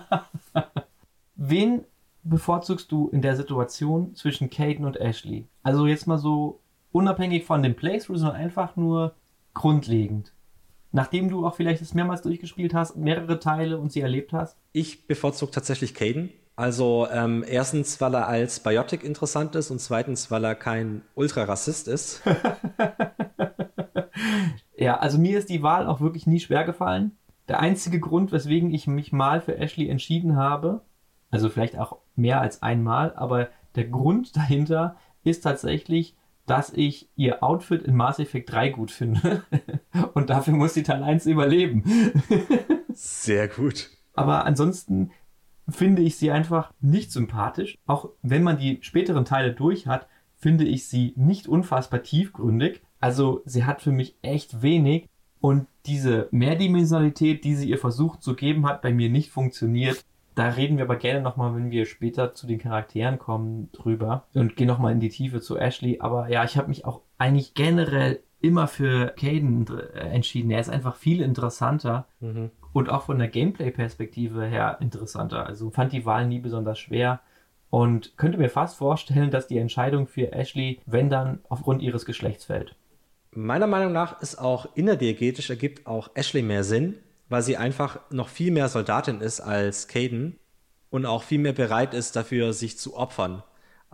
Wen 1.34 1.84
bevorzugst 2.22 2.90
du 2.92 3.10
in 3.10 3.20
der 3.20 3.36
Situation 3.36 4.14
zwischen 4.14 4.48
Caden 4.48 4.86
und 4.86 4.96
Ashley? 4.98 5.48
Also 5.62 5.86
jetzt 5.86 6.06
mal 6.06 6.16
so 6.16 6.60
unabhängig 6.90 7.44
von 7.44 7.62
dem 7.62 7.76
Playthrough, 7.76 8.16
sondern 8.16 8.36
einfach 8.36 8.76
nur 8.76 9.14
grundlegend. 9.52 10.32
Nachdem 10.92 11.28
du 11.28 11.46
auch 11.46 11.56
vielleicht 11.56 11.82
es 11.82 11.92
mehrmals 11.92 12.22
durchgespielt 12.22 12.72
hast, 12.72 12.96
mehrere 12.96 13.38
Teile 13.38 13.76
und 13.76 13.92
sie 13.92 14.00
erlebt 14.00 14.32
hast? 14.32 14.56
Ich 14.72 15.06
bevorzuge 15.06 15.52
tatsächlich 15.52 15.92
Caden. 15.92 16.30
Also 16.56 17.08
ähm, 17.10 17.44
erstens, 17.46 18.00
weil 18.00 18.14
er 18.14 18.28
als 18.28 18.60
Biotic 18.60 19.02
interessant 19.02 19.54
ist 19.56 19.70
und 19.70 19.80
zweitens, 19.80 20.30
weil 20.30 20.44
er 20.44 20.54
kein 20.54 21.02
Ultra-Rassist 21.14 21.88
ist. 21.88 22.22
Ja, 24.76 24.98
also 24.98 25.18
mir 25.18 25.38
ist 25.38 25.48
die 25.48 25.62
Wahl 25.62 25.86
auch 25.86 26.00
wirklich 26.00 26.26
nie 26.26 26.40
schwer 26.40 26.64
gefallen. 26.64 27.12
Der 27.48 27.60
einzige 27.60 28.00
Grund, 28.00 28.32
weswegen 28.32 28.72
ich 28.72 28.86
mich 28.86 29.12
mal 29.12 29.40
für 29.40 29.56
Ashley 29.56 29.88
entschieden 29.88 30.36
habe, 30.36 30.82
also 31.30 31.48
vielleicht 31.48 31.78
auch 31.78 31.98
mehr 32.16 32.40
als 32.40 32.62
einmal, 32.62 33.14
aber 33.14 33.48
der 33.76 33.84
Grund 33.84 34.36
dahinter 34.36 34.96
ist 35.22 35.42
tatsächlich, 35.42 36.16
dass 36.46 36.70
ich 36.70 37.08
ihr 37.16 37.42
Outfit 37.42 37.82
in 37.82 37.96
Mass 37.96 38.18
Effect 38.18 38.52
3 38.52 38.68
gut 38.70 38.90
finde. 38.90 39.42
Und 40.14 40.28
dafür 40.28 40.54
muss 40.54 40.74
sie 40.74 40.82
Teil 40.82 41.02
1 41.02 41.26
überleben. 41.26 41.84
Sehr 42.92 43.48
gut. 43.48 43.90
Aber 44.12 44.44
ansonsten 44.44 45.10
finde 45.68 46.02
ich 46.02 46.16
sie 46.16 46.30
einfach 46.30 46.72
nicht 46.80 47.12
sympathisch. 47.12 47.78
Auch 47.86 48.10
wenn 48.22 48.42
man 48.42 48.58
die 48.58 48.78
späteren 48.82 49.24
Teile 49.24 49.52
durch 49.52 49.86
hat, 49.86 50.06
finde 50.36 50.64
ich 50.64 50.88
sie 50.88 51.14
nicht 51.16 51.48
unfassbar 51.48 52.02
tiefgründig. 52.02 52.82
Also 53.00 53.42
sie 53.44 53.64
hat 53.64 53.82
für 53.82 53.92
mich 53.92 54.16
echt 54.22 54.62
wenig. 54.62 55.08
Und 55.40 55.66
diese 55.86 56.28
Mehrdimensionalität, 56.30 57.44
die 57.44 57.54
sie 57.54 57.68
ihr 57.68 57.78
versucht 57.78 58.22
zu 58.22 58.34
geben, 58.34 58.66
hat 58.66 58.82
bei 58.82 58.92
mir 58.92 59.10
nicht 59.10 59.30
funktioniert. 59.30 60.04
Da 60.34 60.48
reden 60.48 60.78
wir 60.78 60.84
aber 60.84 60.96
gerne 60.96 61.20
nochmal, 61.20 61.54
wenn 61.54 61.70
wir 61.70 61.86
später 61.86 62.34
zu 62.34 62.46
den 62.46 62.58
Charakteren 62.58 63.18
kommen, 63.18 63.70
drüber 63.72 64.26
und 64.34 64.56
gehen 64.56 64.66
nochmal 64.66 64.92
in 64.92 65.00
die 65.00 65.10
Tiefe 65.10 65.40
zu 65.40 65.56
Ashley. 65.56 66.00
Aber 66.00 66.28
ja, 66.28 66.44
ich 66.44 66.56
habe 66.56 66.68
mich 66.68 66.84
auch 66.84 67.02
eigentlich 67.18 67.54
generell 67.54 68.22
immer 68.44 68.68
für 68.68 69.14
Caden 69.18 69.66
äh, 69.66 69.98
entschieden. 70.00 70.50
Er 70.50 70.60
ist 70.60 70.68
einfach 70.68 70.96
viel 70.96 71.22
interessanter 71.22 72.06
mhm. 72.20 72.50
und 72.72 72.90
auch 72.90 73.04
von 73.04 73.18
der 73.18 73.28
Gameplay-Perspektive 73.28 74.44
her 74.44 74.78
interessanter. 74.80 75.46
Also 75.46 75.70
fand 75.70 75.92
die 75.92 76.04
Wahl 76.04 76.26
nie 76.26 76.40
besonders 76.40 76.78
schwer 76.78 77.20
und 77.70 78.16
könnte 78.18 78.38
mir 78.38 78.50
fast 78.50 78.76
vorstellen, 78.76 79.30
dass 79.30 79.46
die 79.46 79.58
Entscheidung 79.58 80.06
für 80.06 80.32
Ashley, 80.32 80.80
wenn 80.86 81.08
dann, 81.08 81.40
aufgrund 81.48 81.82
ihres 81.82 82.04
Geschlechts 82.04 82.44
fällt. 82.44 82.76
Meiner 83.32 83.66
Meinung 83.66 83.92
nach 83.92 84.20
ist 84.20 84.38
auch 84.38 84.66
innerdiegetisch 84.74 85.50
ergibt 85.50 85.86
auch 85.86 86.10
Ashley 86.14 86.42
mehr 86.42 86.62
Sinn, 86.62 86.94
weil 87.28 87.42
sie 87.42 87.56
einfach 87.56 87.98
noch 88.10 88.28
viel 88.28 88.52
mehr 88.52 88.68
Soldatin 88.68 89.20
ist 89.20 89.40
als 89.40 89.88
Caden 89.88 90.38
und 90.90 91.06
auch 91.06 91.22
viel 91.22 91.40
mehr 91.40 91.54
bereit 91.54 91.94
ist 91.94 92.14
dafür, 92.14 92.52
sich 92.52 92.78
zu 92.78 92.96
opfern. 92.96 93.42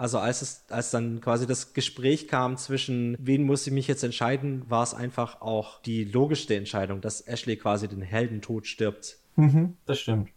Also 0.00 0.18
als 0.18 0.40
es, 0.40 0.64
als 0.70 0.90
dann 0.90 1.20
quasi 1.20 1.46
das 1.46 1.74
Gespräch 1.74 2.26
kam 2.26 2.56
zwischen, 2.56 3.18
wen 3.20 3.42
muss 3.42 3.66
ich 3.66 3.72
mich 3.74 3.86
jetzt 3.86 4.02
entscheiden, 4.02 4.62
war 4.66 4.82
es 4.82 4.94
einfach 4.94 5.42
auch 5.42 5.82
die 5.82 6.04
logischste 6.04 6.56
Entscheidung, 6.56 7.02
dass 7.02 7.20
Ashley 7.20 7.58
quasi 7.58 7.86
den 7.86 8.00
Heldentod 8.00 8.66
stirbt. 8.66 9.18
Mhm, 9.36 9.76
das 9.84 10.00
stimmt. 10.00 10.30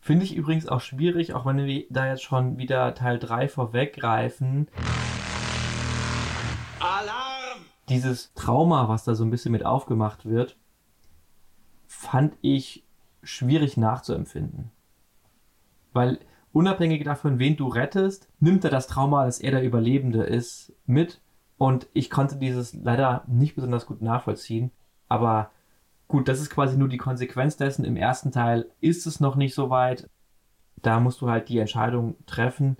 Finde 0.00 0.24
ich 0.24 0.36
übrigens 0.36 0.68
auch 0.68 0.80
schwierig, 0.80 1.34
auch 1.34 1.44
wenn 1.44 1.56
wir 1.56 1.86
da 1.90 2.06
jetzt 2.06 2.22
schon 2.22 2.56
wieder 2.56 2.94
Teil 2.94 3.18
3 3.18 3.48
vorweggreifen. 3.48 4.68
Alarm! 6.78 7.62
Dieses 7.88 8.32
Trauma, 8.34 8.88
was 8.88 9.02
da 9.02 9.16
so 9.16 9.24
ein 9.24 9.30
bisschen 9.30 9.50
mit 9.50 9.66
aufgemacht 9.66 10.24
wird, 10.24 10.56
fand 11.88 12.36
ich 12.42 12.84
schwierig 13.24 13.76
nachzuempfinden. 13.76 14.70
Weil 15.92 16.20
unabhängig 16.52 17.04
davon, 17.04 17.38
wen 17.38 17.56
du 17.56 17.68
rettest, 17.68 18.28
nimmt 18.40 18.64
er 18.64 18.70
das 18.70 18.86
Trauma, 18.86 19.24
dass 19.24 19.40
er 19.40 19.52
der 19.52 19.64
Überlebende 19.64 20.22
ist, 20.22 20.72
mit. 20.86 21.20
Und 21.58 21.88
ich 21.92 22.10
konnte 22.10 22.36
dieses 22.36 22.74
leider 22.74 23.24
nicht 23.26 23.54
besonders 23.54 23.86
gut 23.86 24.02
nachvollziehen. 24.02 24.70
Aber 25.08 25.50
gut, 26.08 26.28
das 26.28 26.40
ist 26.40 26.50
quasi 26.50 26.76
nur 26.76 26.88
die 26.88 26.96
Konsequenz 26.96 27.56
dessen. 27.56 27.84
Im 27.84 27.96
ersten 27.96 28.32
Teil 28.32 28.66
ist 28.80 29.06
es 29.06 29.20
noch 29.20 29.36
nicht 29.36 29.54
so 29.54 29.70
weit. 29.70 30.08
Da 30.82 31.00
musst 31.00 31.20
du 31.20 31.28
halt 31.28 31.48
die 31.48 31.58
Entscheidung 31.58 32.16
treffen, 32.26 32.78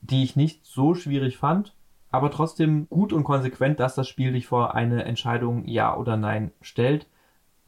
die 0.00 0.24
ich 0.24 0.36
nicht 0.36 0.64
so 0.64 0.94
schwierig 0.94 1.36
fand, 1.36 1.74
aber 2.10 2.30
trotzdem 2.30 2.88
gut 2.88 3.12
und 3.12 3.24
konsequent, 3.24 3.78
dass 3.78 3.94
das 3.94 4.08
Spiel 4.08 4.32
dich 4.32 4.46
vor 4.46 4.74
eine 4.74 5.04
Entscheidung 5.04 5.64
Ja 5.66 5.96
oder 5.96 6.16
Nein 6.16 6.50
stellt. 6.60 7.06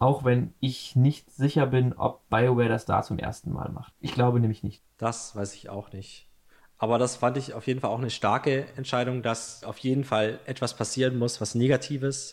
Auch 0.03 0.25
wenn 0.25 0.53
ich 0.59 0.97
nicht 0.97 1.31
sicher 1.31 1.65
bin, 1.65 1.93
ob 1.93 2.29
BioWare 2.29 2.69
das 2.69 2.87
da 2.87 3.03
zum 3.03 3.21
ersten 3.21 3.53
Mal 3.53 3.71
macht. 3.71 3.93
Ich 4.01 4.15
glaube 4.15 4.41
nämlich 4.41 4.65
nicht. 4.65 4.83
Das 4.99 5.37
weiß 5.37 5.55
ich 5.55 5.69
auch 5.69 5.93
nicht. 5.93 6.29
Aber 6.77 6.99
das 6.99 7.15
fand 7.15 7.37
ich 7.37 7.55
auf 7.55 7.69
jeden 7.69 7.79
Fall 7.79 7.91
auch 7.91 8.01
eine 8.01 8.11
starke 8.11 8.67
Entscheidung, 8.77 9.23
dass 9.23 9.63
auf 9.63 9.79
jeden 9.79 10.03
Fall 10.03 10.41
etwas 10.45 10.75
passieren 10.75 11.21
muss, 11.21 11.41
was 11.41 11.55
Negatives. 11.55 12.33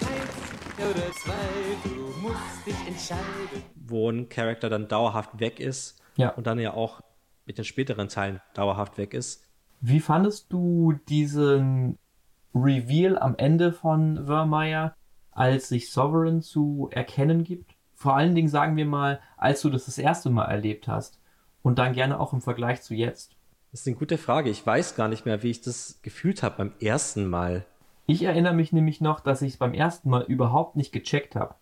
Eins 0.00 0.90
oder 0.90 1.12
zwei, 1.12 1.34
du 1.84 2.28
musst 2.28 2.66
dich 2.66 2.88
entscheiden. 2.88 3.62
Wo 3.76 4.10
ein 4.10 4.28
Charakter 4.28 4.68
dann 4.68 4.88
dauerhaft 4.88 5.38
weg 5.38 5.60
ist. 5.60 6.02
Ja. 6.16 6.30
Und 6.30 6.48
dann 6.48 6.58
ja 6.58 6.74
auch 6.74 7.00
mit 7.44 7.56
den 7.56 7.64
späteren 7.64 8.08
Teilen 8.08 8.40
dauerhaft 8.54 8.98
weg 8.98 9.14
ist. 9.14 9.44
Wie 9.80 10.00
fandest 10.00 10.52
du 10.52 10.94
diesen 11.08 12.00
Reveal 12.52 13.16
am 13.16 13.36
Ende 13.36 13.72
von 13.72 14.26
Vermeer? 14.26 14.95
Als 15.36 15.68
sich 15.68 15.92
Sovereign 15.92 16.42
zu 16.42 16.88
erkennen 16.90 17.44
gibt? 17.44 17.74
Vor 17.94 18.16
allen 18.16 18.34
Dingen 18.34 18.48
sagen 18.48 18.76
wir 18.76 18.86
mal, 18.86 19.20
als 19.36 19.60
du 19.62 19.70
das 19.70 19.86
das 19.86 19.98
erste 19.98 20.30
Mal 20.30 20.46
erlebt 20.46 20.88
hast 20.88 21.20
und 21.62 21.78
dann 21.78 21.92
gerne 21.92 22.18
auch 22.18 22.32
im 22.32 22.40
Vergleich 22.40 22.82
zu 22.82 22.94
jetzt. 22.94 23.36
Das 23.70 23.80
ist 23.80 23.86
eine 23.86 23.96
gute 23.96 24.18
Frage. 24.18 24.50
Ich 24.50 24.66
weiß 24.66 24.96
gar 24.96 25.08
nicht 25.08 25.26
mehr, 25.26 25.42
wie 25.42 25.50
ich 25.50 25.60
das 25.60 26.00
gefühlt 26.02 26.42
habe 26.42 26.56
beim 26.56 26.72
ersten 26.80 27.26
Mal. 27.26 27.64
Ich 28.06 28.22
erinnere 28.22 28.54
mich 28.54 28.72
nämlich 28.72 29.00
noch, 29.00 29.20
dass 29.20 29.42
ich 29.42 29.54
es 29.54 29.58
beim 29.58 29.74
ersten 29.74 30.08
Mal 30.08 30.22
überhaupt 30.22 30.76
nicht 30.76 30.92
gecheckt 30.92 31.36
habe. 31.36 31.54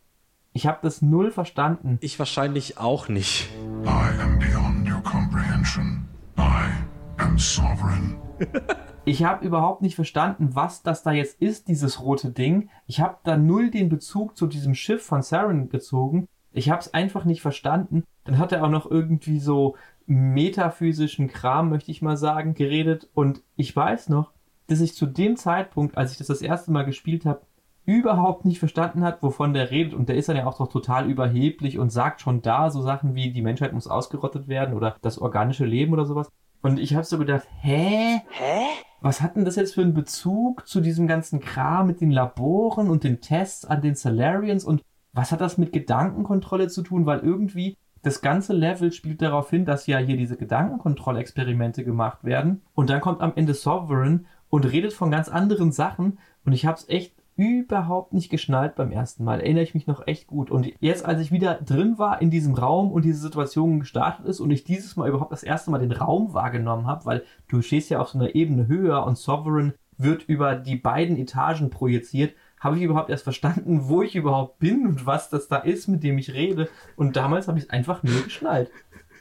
Ich 0.53 0.67
habe 0.67 0.79
das 0.83 1.03
null 1.03 1.33
verstanden. 1.33 1.99
Ich 2.01 2.19
wahrscheinlich 2.19 2.79
auch 2.79 3.09
nicht. 3.09 3.49
I 3.85 3.89
am 4.21 4.39
beyond 4.39 4.89
your 4.89 5.03
comprehension. 5.03 6.07
I 6.39 6.71
am 7.17 7.39
sovereign. 7.39 8.17
Ich 9.07 9.23
habe 9.23 9.45
überhaupt 9.45 9.83
nicht 9.83 9.97
verstanden, 9.97 10.55
was 10.55 10.83
das 10.83 11.03
da 11.03 11.13
jetzt 11.13 11.41
ist, 11.41 11.69
dieses 11.69 12.01
rote 12.01 12.31
Ding. 12.31 12.71
Ich 12.87 13.01
habe 13.01 13.19
da 13.23 13.37
null 13.37 13.71
den 13.71 13.91
Bezug 13.91 14.35
zu 14.37 14.47
diesem 14.47 14.75
Schiff 14.75 15.05
von 15.05 15.21
Saren 15.21 15.69
gezogen. 15.69 16.27
Ich 16.53 16.71
habe 16.71 16.81
es 16.81 16.95
einfach 16.95 17.27
nicht 17.27 17.43
verstanden. 17.43 18.05
Dann 18.25 18.39
hat 18.39 18.53
er 18.53 18.65
auch 18.65 18.71
noch 18.71 18.91
irgendwie 18.91 19.41
so 19.41 19.77
metaphysischen 20.07 21.29
Kram, 21.29 21.69
möchte 21.69 21.91
ich 21.91 22.01
mal 22.01 22.17
sagen, 22.17 22.55
geredet. 22.55 23.11
Und 23.13 23.43
ich 23.57 23.77
weiß 23.77 24.09
noch, 24.09 24.33
dass 24.69 24.81
ich 24.81 24.95
zu 24.95 25.05
dem 25.05 25.37
Zeitpunkt, 25.37 25.99
als 25.99 26.13
ich 26.13 26.19
das 26.19 26.29
das 26.29 26.41
erste 26.41 26.73
Mal 26.73 26.85
gespielt 26.85 27.27
habe, 27.27 27.43
überhaupt 27.85 28.47
nicht 28.47 28.59
verstanden 28.59 29.05
hat, 29.05 29.23
wovon 29.23 29.53
der 29.53 29.71
redet. 29.71 29.93
Und 29.93 30.09
der 30.09 30.17
ist 30.17 30.31
dann 30.31 30.37
ja 30.37 30.47
auch 30.47 30.57
doch 30.57 30.69
total 30.69 31.11
überheblich 31.11 31.79
und 31.79 31.91
sagt 31.91 32.23
schon 32.23 32.41
da 32.41 32.71
so 32.71 32.81
Sachen 32.81 33.15
wie, 33.15 33.33
die 33.33 33.43
Menschheit 33.43 33.75
muss 33.75 33.87
ausgerottet 33.87 34.49
werden 34.49 34.75
oder 34.75 34.97
das 35.03 35.19
organische 35.19 35.67
Leben 35.67 35.93
oder 35.93 36.07
sowas. 36.07 36.31
Und 36.65 36.81
ich 36.81 36.95
habe 36.95 37.05
so 37.05 37.19
gedacht, 37.19 37.47
hä? 37.61 38.23
Hä? 38.31 38.65
Was 39.03 39.21
hat 39.21 39.37
denn 39.37 39.45
das 39.45 39.57
jetzt 39.57 39.75
für 39.75 39.83
einen 39.83 39.93
Bezug 39.93 40.67
zu 40.67 40.81
diesem 40.81 41.07
ganzen 41.07 41.41
Kram 41.41 41.87
mit 41.87 42.01
den 42.01 42.11
Laboren 42.11 42.89
und 42.89 43.05
den 43.05 43.21
Tests 43.21 43.67
an 43.67 43.83
den 43.83 43.97
Salarians 43.97 44.65
und 44.65 44.81
was 45.13 45.31
hat 45.31 45.43
das 45.43 45.59
mit 45.59 45.75
Gedankenkontrolle 45.75 46.69
zu 46.69 46.83
tun? 46.83 47.05
Weil 47.05 47.19
irgendwie 47.19 47.77
das 48.01 48.23
ganze 48.23 48.55
Level 48.55 48.93
spielt 48.93 49.21
darauf 49.21 49.51
hin, 49.51 49.67
dass 49.67 49.87
ja 49.87 49.99
hier 49.99 50.17
diese 50.17 50.39
Gedankenkontrollexperimente 50.39 51.85
gemacht 51.85 52.25
werden. 52.25 52.63
Und 52.75 52.89
dann 52.89 53.03
kommt 53.03 53.21
am 53.21 53.35
Ende 53.37 53.53
Sovereign 53.53 54.25
und 54.49 54.65
redet 54.65 54.95
von 54.95 55.11
ganz 55.11 55.29
anderen 55.29 55.71
Sachen. 55.71 56.19
Und 56.47 56.55
ich 56.55 56.65
habe 56.65 56.79
es 56.79 56.89
echt 56.89 57.14
überhaupt 57.37 58.13
nicht 58.13 58.31
geschnallt 58.31 58.77
beim 58.77 58.93
ersten 58.93 59.25
Mal. 59.25 59.41
Erinnere 59.41 59.65
ich 59.65 59.75
mich 59.75 59.87
noch 59.87 60.07
echt 60.07 60.27
gut. 60.27 60.51
Und 60.51 60.73
jetzt, 60.81 61.05
als 61.05 61.21
ich 61.21 61.33
wieder 61.33 61.55
drin 61.55 61.99
war 61.99 62.23
in 62.23 62.31
diesem 62.31 62.55
Raum 62.55 62.93
und 62.93 63.05
diese 63.05 63.19
Situation 63.19 63.81
gestartet 63.81 64.27
ist 64.27 64.41
und 64.41 64.51
ich 64.51 64.65
dieses 64.65 64.97
Mal 64.97 65.09
überhaupt 65.09 65.33
das 65.33 65.43
erste 65.43 65.71
Mal 65.71 65.79
den 65.79 65.93
Raum 65.93 66.33
wahrgenommen 66.33 66.87
habe, 66.87 67.05
weil 67.07 67.25
du 67.49 67.61
stehst 67.61 67.91
ja 67.91 68.01
auf 68.01 68.09
so 68.09 68.19
einer 68.19 68.35
Ebene 68.35 68.69
höher 68.69 69.05
und 69.05 69.19
Sovereign 69.19 69.75
wird 69.97 70.25
über 70.25 70.55
die 70.55 70.77
beiden 70.77 71.17
Etagen 71.17 71.71
projiziert, 71.71 72.35
habe 72.61 72.77
ich 72.77 72.83
überhaupt 72.83 73.11
erst 73.11 73.25
verstanden, 73.25 73.89
wo 73.89 74.03
ich 74.03 74.17
überhaupt 74.17 74.59
bin 74.59 74.87
und 74.87 75.07
was 75.07 75.29
das 75.29 75.49
da 75.49 75.59
ist, 75.59 75.89
mit 75.89 76.03
dem 76.03 76.19
ich 76.19 76.33
rede. 76.33 76.69
Und 76.97 77.17
damals 77.17 77.47
habe 77.47 77.59
ich 77.59 77.65
es 77.65 77.71
einfach 77.71 78.03
nur 78.03 78.23
geschnallt. 78.23 78.71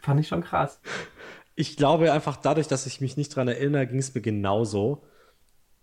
Fand 0.01 0.19
ich 0.19 0.27
schon 0.27 0.43
krass. 0.43 0.79
Ich 1.55 1.77
glaube 1.77 2.11
einfach 2.11 2.37
dadurch, 2.37 2.67
dass 2.67 2.87
ich 2.87 3.01
mich 3.01 3.17
nicht 3.17 3.35
dran 3.35 3.47
erinnere, 3.47 3.85
ging 3.85 3.99
es 3.99 4.13
mir 4.15 4.21
genauso, 4.21 5.03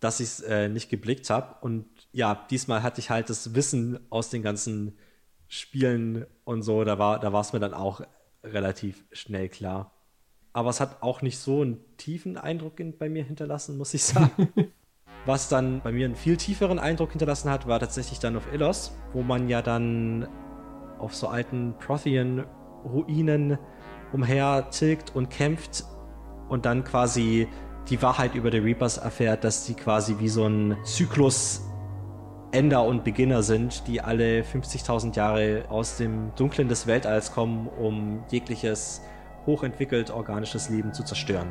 dass 0.01 0.21
ich 0.21 0.27
es 0.27 0.41
äh, 0.41 0.69
nicht 0.69 0.89
geblickt 0.89 1.29
habe. 1.31 1.57
Und 1.61 1.87
ja, 2.13 2.47
diesmal 2.51 2.83
hatte 2.83 3.01
ich 3.01 3.11
halt 3.11 3.31
das 3.31 3.55
Wissen 3.55 4.01
aus 4.11 4.31
den 4.31 4.43
ganzen 4.43 4.99
Spielen 5.49 6.27
und 6.45 6.63
so, 6.63 6.85
da 6.85 6.99
war 6.99 7.19
da 7.19 7.33
war 7.33 7.41
es 7.41 7.53
mir 7.53 7.61
dann 7.61 7.75
auch 7.75 8.03
relativ 8.45 9.05
schnell 9.13 9.49
klar. 9.49 9.93
Aber 10.53 10.71
es 10.71 10.81
hat 10.81 11.03
auch 11.03 11.23
nicht 11.23 11.39
so 11.39 11.63
einen 11.63 11.79
tiefen 11.97 12.37
Eindruck 12.37 12.81
in, 12.81 12.99
bei 12.99 13.09
mir 13.09 13.25
hinterlassen, 13.25 13.79
muss 13.79 13.95
ich 13.95 14.03
sagen. 14.03 14.53
Was 15.27 15.49
dann 15.49 15.81
bei 15.83 15.93
mir 15.93 16.07
einen 16.07 16.17
viel 16.17 16.37
tieferen 16.37 16.79
Eindruck 16.79 17.11
hinterlassen 17.11 17.51
hat, 17.51 17.69
war 17.69 17.79
tatsächlich 17.79 18.19
dann 18.21 18.37
auf 18.37 18.53
Illos, 18.53 18.93
wo 19.13 19.23
man 19.23 19.49
ja 19.49 19.61
dann 19.61 20.27
auf 20.99 21.15
so 21.15 21.29
alten 21.29 21.75
Prothean-Ruinen 21.79 23.59
umherzirkt 24.13 25.15
und 25.15 25.29
kämpft 25.29 25.85
und 26.49 26.65
dann 26.65 26.85
quasi 26.85 27.49
die 27.89 28.01
Wahrheit 28.03 28.35
über 28.35 28.51
die 28.51 28.59
Reapers 28.59 28.99
erfährt, 28.99 29.45
dass 29.45 29.67
sie 29.67 29.75
quasi 29.75 30.19
wie 30.19 30.29
so 30.29 30.47
ein 30.47 30.77
Zyklus 30.85 31.70
Ender 32.53 32.85
und 32.85 33.05
Beginner 33.05 33.43
sind, 33.43 33.87
die 33.87 34.01
alle 34.01 34.43
50.000 34.43 35.15
Jahre 35.17 35.65
aus 35.69 35.97
dem 35.99 36.33
Dunklen 36.37 36.69
des 36.69 36.87
Weltalls 36.87 37.33
kommen, 37.33 37.69
um 37.69 38.25
jegliches 38.29 39.03
hochentwickelt 39.47 40.11
organisches 40.11 40.69
Leben 40.69 40.93
zu 40.93 41.05
zerstören. 41.05 41.49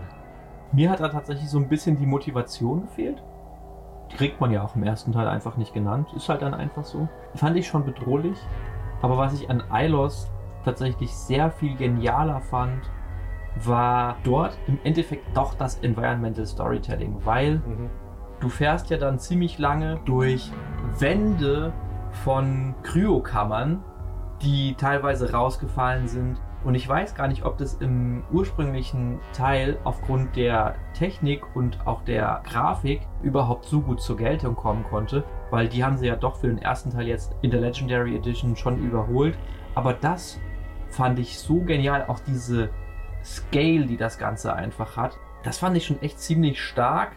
Mir 0.72 0.90
hat 0.90 1.00
da 1.00 1.08
tatsächlich 1.08 1.50
so 1.50 1.58
ein 1.58 1.70
bisschen 1.70 1.98
die 1.98 2.06
Motivation 2.06 2.82
gefehlt. 2.82 3.24
Die 4.12 4.18
kriegt 4.18 4.42
man 4.42 4.52
ja 4.52 4.64
auch 4.64 4.76
im 4.76 4.84
ersten 4.84 5.12
Teil 5.12 5.28
einfach 5.28 5.58
nicht 5.58 5.74
genannt. 5.74 6.10
Ist 6.16 6.30
halt 6.30 6.42
dann 6.42 6.54
einfach 6.54 6.84
so. 6.84 7.08
Fand 7.36 7.56
ich 7.58 7.68
schon 7.68 7.86
bedrohlich. 7.86 8.38
Aber 9.02 9.18
was 9.18 9.34
ich 9.34 9.50
an 9.50 9.64
Ilos 9.72 10.30
tatsächlich 10.66 11.14
sehr 11.14 11.50
viel 11.50 11.76
genialer 11.76 12.42
fand, 12.42 12.90
war 13.64 14.18
dort 14.24 14.58
im 14.68 14.78
Endeffekt 14.84 15.26
doch 15.36 15.54
das 15.54 15.80
Environmental 15.80 16.46
Storytelling, 16.46 17.16
weil 17.26 17.56
mhm. 17.56 17.90
Du 18.40 18.50
fährst 18.50 18.90
ja 18.90 18.98
dann 18.98 19.20
ziemlich 19.20 19.58
lange 19.58 20.00
durch 20.06 20.52
Wände 20.98 21.74
von 22.24 22.76
Kryokammern, 22.84 23.84
die 24.42 24.76
teilweise 24.76 25.32
rausgefallen 25.32 26.08
sind. 26.08 26.40
Und 26.64 26.76
ich 26.76 26.88
weiß 26.88 27.16
gar 27.16 27.30
nicht, 27.30 27.46
ob 27.46 27.58
das 27.58 27.76
im 27.76 28.24
ursprünglichen 28.34 29.20
Teil 29.32 29.78
aufgrund 29.86 30.36
der 30.36 30.76
Technik 30.94 31.44
und 31.56 31.86
auch 31.88 32.04
der 32.04 32.42
Grafik 32.46 33.02
überhaupt 33.24 33.66
so 33.66 33.80
gut 33.80 34.02
zur 34.02 34.18
Geltung 34.18 34.56
kommen 34.56 34.84
konnte, 34.84 35.24
weil 35.52 35.70
die 35.70 35.86
haben 35.86 35.98
sie 35.98 36.08
ja 36.08 36.18
doch 36.18 36.36
für 36.36 36.48
den 36.48 36.58
ersten 36.58 36.92
Teil 36.92 37.08
jetzt 37.08 37.34
in 37.42 37.52
der 37.52 37.62
Legendary 37.62 38.16
Edition 38.16 38.58
schon 38.58 38.78
überholt. 38.78 39.38
Aber 39.74 39.94
das 39.94 40.38
fand 40.90 41.20
ich 41.20 41.40
so 41.40 41.62
genial, 41.62 42.06
auch 42.08 42.20
diese 42.20 42.70
Scale, 43.24 43.86
die 43.86 43.98
das 43.98 44.18
Ganze 44.18 44.54
einfach 44.54 44.98
hat. 44.98 45.18
Das 45.44 45.60
fand 45.60 45.78
ich 45.78 45.86
schon 45.86 46.02
echt 46.02 46.20
ziemlich 46.20 46.62
stark 46.62 47.12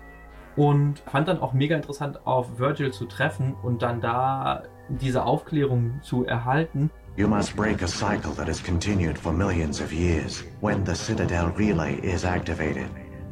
und 0.56 0.98
fand 1.00 1.28
dann 1.28 1.40
auch 1.40 1.52
mega 1.52 1.76
interessant, 1.76 2.26
auf 2.26 2.58
Virgil 2.58 2.92
zu 2.92 3.06
treffen 3.06 3.54
und 3.62 3.82
dann 3.82 4.00
da 4.00 4.64
diese 4.88 5.24
Aufklärung 5.24 6.00
zu 6.02 6.24
erhalten. 6.24 6.90
You 7.16 7.28
must 7.28 7.54
break 7.56 7.82
a 7.82 7.86
cycle 7.86 8.34
that 8.36 8.48
has 8.48 8.62
continued 8.62 9.18
for 9.18 9.32
millions 9.32 9.80
of 9.80 9.92
years. 9.92 10.44
When 10.60 10.84
the 10.84 10.94
Citadel 10.94 11.52
relay 11.56 11.98
is 12.02 12.24
activated, 12.24 12.88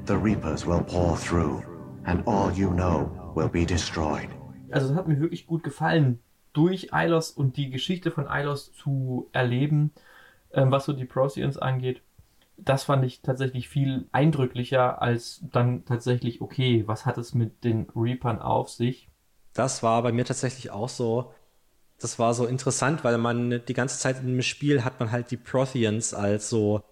the 0.07 0.17
Reapers 0.17 0.67
will 0.67 0.83
pour 0.83 1.17
through, 1.17 1.63
and 2.05 2.27
all 2.27 2.53
you 2.53 2.71
know 2.71 3.11
will 3.35 3.49
be 3.49 3.65
destroyed. 3.65 4.29
Also 4.71 4.91
es 4.91 4.95
hat 4.95 5.09
mir 5.09 5.19
wirklich 5.19 5.47
gut 5.47 5.63
gefallen, 5.63 6.21
durch 6.53 6.89
Ilos 6.93 7.31
und 7.31 7.57
die 7.57 7.71
Geschichte 7.71 8.11
von 8.11 8.27
Ilos 8.31 8.73
zu 8.73 9.29
erleben, 9.33 9.93
ähm, 10.53 10.71
was 10.71 10.85
so 10.85 10.93
die 10.93 11.05
Procyon 11.05 11.57
angeht 11.57 12.03
das 12.65 12.85
fand 12.85 13.05
ich 13.05 13.21
tatsächlich 13.21 13.69
viel 13.69 14.09
eindrücklicher 14.13 15.01
als 15.03 15.41
dann 15.53 15.85
tatsächlich, 15.85 16.41
okay, 16.41 16.85
was 16.87 17.07
hat 17.07 17.19
es 17.19 17.35
mit 17.35 17.65
den 17.65 17.89
Reapern 17.95 18.41
auf 18.41 18.71
sich? 18.71 19.09
Das 19.53 19.83
war 19.83 20.03
bei 20.03 20.13
mir 20.13 20.25
tatsächlich 20.25 20.71
auch 20.71 20.89
so. 20.89 21.33
Das 21.99 22.19
war 22.19 22.35
so 22.35 22.47
interessant, 22.47 23.05
weil 23.05 23.19
man 23.19 23.63
die 23.67 23.75
ganze 23.75 23.99
Zeit 23.99 24.23
im 24.23 24.41
Spiel 24.43 24.85
hat 24.85 25.01
man 25.01 25.11
halt 25.11 25.31
die 25.31 25.37
Protheans 25.37 26.15
als 26.15 26.49
so 26.49 26.83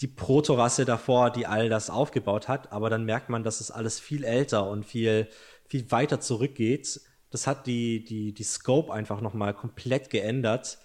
die 0.00 0.06
Protorasse 0.06 0.84
davor, 0.84 1.30
die 1.30 1.46
all 1.46 1.68
das 1.68 1.90
aufgebaut 1.90 2.48
hat, 2.48 2.72
aber 2.72 2.90
dann 2.90 3.04
merkt 3.04 3.28
man, 3.28 3.44
dass 3.44 3.60
es 3.60 3.70
alles 3.70 4.00
viel 4.00 4.24
älter 4.24 4.68
und 4.68 4.84
viel, 4.84 5.28
viel 5.68 5.90
weiter 5.90 6.20
zurückgeht. 6.20 7.00
Das 7.30 7.46
hat 7.46 7.66
die, 7.66 8.04
die, 8.04 8.32
die 8.32 8.42
Scope 8.42 8.92
einfach 8.92 9.20
nochmal 9.20 9.54
komplett 9.54 10.10
geändert 10.10 10.78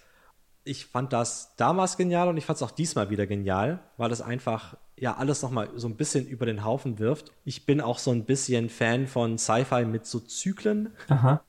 ich 0.64 0.86
fand 0.86 1.12
das 1.12 1.54
damals 1.56 1.96
genial 1.96 2.28
und 2.28 2.36
ich 2.36 2.44
fand 2.44 2.56
es 2.56 2.62
auch 2.62 2.70
diesmal 2.70 3.10
wieder 3.10 3.26
genial, 3.26 3.80
weil 3.96 4.12
es 4.12 4.20
einfach 4.20 4.76
ja 4.96 5.16
alles 5.16 5.42
nochmal 5.42 5.70
so 5.76 5.88
ein 5.88 5.96
bisschen 5.96 6.26
über 6.26 6.46
den 6.46 6.64
Haufen 6.64 6.98
wirft. 6.98 7.32
Ich 7.44 7.66
bin 7.66 7.80
auch 7.80 7.98
so 7.98 8.10
ein 8.10 8.24
bisschen 8.24 8.68
Fan 8.68 9.06
von 9.06 9.38
Sci-Fi 9.38 9.84
mit 9.84 10.06
so 10.06 10.20
Zyklen. 10.20 10.90
Aha. 11.08 11.42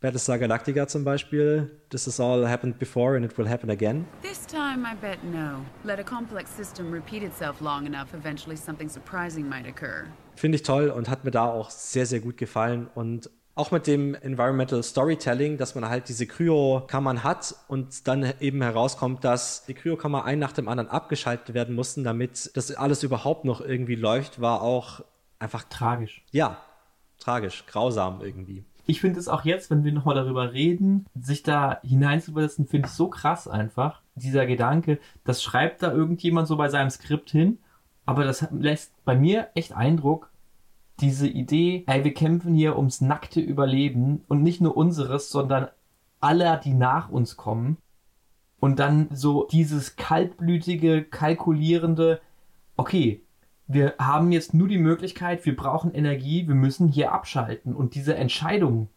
Battlestar 0.00 0.38
Galactica 0.38 0.86
zum 0.86 1.02
Beispiel. 1.02 1.80
This 1.90 2.06
has 2.06 2.20
all 2.20 2.46
happened 2.46 2.78
before 2.78 3.16
and 3.16 3.24
it 3.24 3.36
will 3.36 3.48
happen 3.48 3.68
again. 3.68 4.06
This 4.22 4.46
time 4.46 4.86
I 4.86 4.94
bet 4.94 5.24
no. 5.24 5.64
Let 5.82 5.98
a 5.98 6.04
complex 6.04 6.54
system 6.54 6.92
repeat 6.92 7.24
itself 7.24 7.60
long 7.60 7.84
enough, 7.84 8.14
eventually 8.14 8.56
something 8.56 8.88
surprising 8.88 9.48
might 9.48 9.66
occur. 9.66 10.04
Finde 10.36 10.54
ich 10.54 10.62
toll 10.62 10.90
und 10.90 11.08
hat 11.08 11.24
mir 11.24 11.32
da 11.32 11.46
auch 11.46 11.70
sehr, 11.70 12.06
sehr 12.06 12.20
gut 12.20 12.36
gefallen. 12.36 12.86
Und 12.94 13.28
auch 13.58 13.70
mit 13.70 13.86
dem 13.86 14.14
Environmental 14.14 14.82
Storytelling, 14.82 15.58
dass 15.58 15.74
man 15.74 15.88
halt 15.88 16.08
diese 16.08 16.26
Kryokammern 16.26 17.24
hat 17.24 17.54
und 17.66 18.06
dann 18.06 18.32
eben 18.40 18.62
herauskommt, 18.62 19.24
dass 19.24 19.64
die 19.66 19.74
Kryokammer 19.74 20.24
ein 20.24 20.38
nach 20.38 20.52
dem 20.52 20.68
anderen 20.68 20.88
abgeschaltet 20.90 21.54
werden 21.54 21.74
mussten, 21.74 22.04
damit 22.04 22.50
das 22.54 22.70
alles 22.74 23.02
überhaupt 23.02 23.44
noch 23.44 23.60
irgendwie 23.60 23.96
läuft, 23.96 24.40
war 24.40 24.62
auch 24.62 25.00
einfach 25.38 25.64
tragisch. 25.64 26.24
Ja, 26.30 26.58
tragisch, 27.18 27.64
grausam 27.66 28.20
irgendwie. 28.22 28.64
Ich 28.86 29.00
finde 29.00 29.20
es 29.20 29.28
auch 29.28 29.44
jetzt, 29.44 29.70
wenn 29.70 29.84
wir 29.84 29.92
nochmal 29.92 30.14
darüber 30.14 30.52
reden, 30.52 31.06
sich 31.14 31.42
da 31.42 31.78
hineinzuversetzen, 31.82 32.66
finde 32.66 32.88
ich 32.88 32.94
so 32.94 33.08
krass 33.08 33.46
einfach. 33.46 34.00
Dieser 34.14 34.46
Gedanke, 34.46 34.98
das 35.24 35.42
schreibt 35.42 35.82
da 35.82 35.92
irgendjemand 35.92 36.48
so 36.48 36.56
bei 36.56 36.70
seinem 36.70 36.88
Skript 36.90 37.30
hin, 37.30 37.58
aber 38.06 38.24
das 38.24 38.46
lässt 38.50 39.04
bei 39.04 39.14
mir 39.14 39.48
echt 39.54 39.74
Eindruck, 39.74 40.30
diese 41.00 41.28
Idee, 41.28 41.84
ey, 41.86 42.04
wir 42.04 42.14
kämpfen 42.14 42.54
hier 42.54 42.76
ums 42.76 43.00
nackte 43.00 43.40
Überleben 43.40 44.24
und 44.28 44.42
nicht 44.42 44.60
nur 44.60 44.76
unseres, 44.76 45.30
sondern 45.30 45.68
aller, 46.20 46.56
die 46.56 46.74
nach 46.74 47.08
uns 47.08 47.36
kommen. 47.36 47.78
Und 48.60 48.80
dann 48.80 49.08
so 49.12 49.46
dieses 49.46 49.96
kaltblütige, 49.96 51.04
kalkulierende, 51.04 52.20
okay, 52.76 53.22
wir 53.68 53.94
haben 53.98 54.32
jetzt 54.32 54.54
nur 54.54 54.66
die 54.66 54.78
Möglichkeit, 54.78 55.44
wir 55.46 55.54
brauchen 55.54 55.94
Energie, 55.94 56.48
wir 56.48 56.54
müssen 56.54 56.88
hier 56.88 57.12
abschalten. 57.12 57.76
Und 57.76 57.94
diese 57.94 58.16
Entscheidung, 58.16 58.88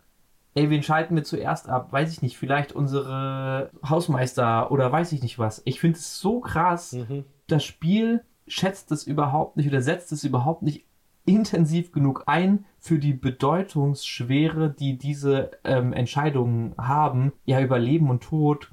ey, 0.55 0.69
wen 0.69 0.81
schalten 0.81 1.15
wir 1.15 1.23
zuerst 1.23 1.69
ab? 1.69 1.91
Weiß 1.91 2.11
ich 2.11 2.21
nicht, 2.21 2.37
vielleicht 2.37 2.71
unsere 2.71 3.69
Hausmeister 3.87 4.71
oder 4.71 4.91
weiß 4.91 5.11
ich 5.11 5.21
nicht 5.21 5.37
was. 5.37 5.61
Ich 5.65 5.79
finde 5.79 5.99
es 5.99 6.19
so 6.19 6.39
krass. 6.39 6.93
Mhm. 6.93 7.25
Das 7.47 7.63
Spiel 7.63 8.23
schätzt 8.47 8.91
es 8.91 9.05
überhaupt 9.05 9.57
nicht 9.57 9.67
oder 9.67 9.81
setzt 9.81 10.11
es 10.11 10.23
überhaupt 10.23 10.63
nicht 10.63 10.85
intensiv 11.25 11.91
genug 11.91 12.23
ein 12.25 12.65
für 12.79 12.97
die 12.97 13.13
Bedeutungsschwere, 13.13 14.69
die 14.71 14.97
diese 14.97 15.51
ähm, 15.63 15.93
Entscheidungen 15.93 16.73
haben, 16.77 17.33
ja 17.45 17.61
über 17.61 17.79
Leben 17.79 18.09
und 18.09 18.23
Tod, 18.23 18.71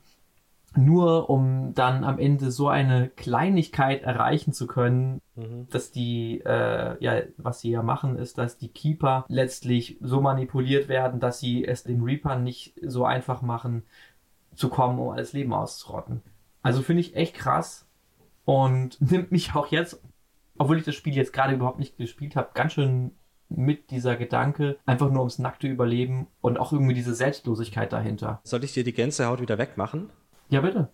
nur 0.76 1.28
um 1.30 1.72
dann 1.74 2.04
am 2.04 2.18
Ende 2.18 2.50
so 2.50 2.68
eine 2.68 3.08
Kleinigkeit 3.08 4.02
erreichen 4.02 4.52
zu 4.52 4.66
können, 4.66 5.20
mhm. 5.34 5.66
dass 5.70 5.90
die, 5.90 6.40
äh, 6.44 7.02
ja, 7.02 7.22
was 7.36 7.60
sie 7.60 7.70
ja 7.70 7.82
machen, 7.82 8.16
ist, 8.16 8.38
dass 8.38 8.58
die 8.58 8.68
Keeper 8.68 9.24
letztlich 9.28 9.98
so 10.00 10.20
manipuliert 10.20 10.88
werden, 10.88 11.20
dass 11.20 11.40
sie 11.40 11.64
es 11.64 11.84
den 11.84 12.02
Reapern 12.02 12.44
nicht 12.44 12.74
so 12.82 13.04
einfach 13.04 13.42
machen, 13.42 13.82
zu 14.54 14.68
kommen, 14.68 14.98
um 14.98 15.10
alles 15.10 15.32
Leben 15.32 15.52
auszurotten. 15.52 16.22
Also 16.62 16.82
finde 16.82 17.00
ich 17.00 17.16
echt 17.16 17.34
krass 17.34 17.86
und 18.44 19.00
nimmt 19.10 19.32
mich 19.32 19.54
auch 19.54 19.68
jetzt 19.68 20.02
obwohl 20.58 20.78
ich 20.78 20.84
das 20.84 20.94
Spiel 20.94 21.14
jetzt 21.14 21.32
gerade 21.32 21.54
überhaupt 21.54 21.78
nicht 21.78 21.96
gespielt 21.96 22.36
habe, 22.36 22.50
ganz 22.54 22.74
schön 22.74 23.12
mit 23.48 23.90
dieser 23.90 24.16
Gedanke, 24.16 24.78
einfach 24.84 25.10
nur 25.10 25.20
ums 25.20 25.38
nackte 25.38 25.68
Überleben 25.68 26.26
und 26.40 26.58
auch 26.58 26.72
irgendwie 26.72 26.94
diese 26.94 27.14
Selbstlosigkeit 27.14 27.92
dahinter. 27.92 28.40
Soll 28.44 28.64
ich 28.64 28.74
dir 28.74 28.84
die 28.84 28.92
Gänsehaut 28.92 29.40
wieder 29.40 29.58
wegmachen? 29.58 30.10
Ja, 30.50 30.60
bitte. 30.60 30.88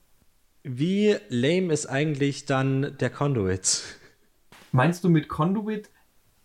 Wie 0.62 1.16
lame 1.28 1.73
ist 1.73 1.86
eigentlich 1.86 2.47
dann 2.47 2.97
der 2.99 3.11
Conduit? 3.11 3.82
Meinst 4.73 5.05
du 5.05 5.09
mit 5.09 5.28
Conduit 5.28 5.91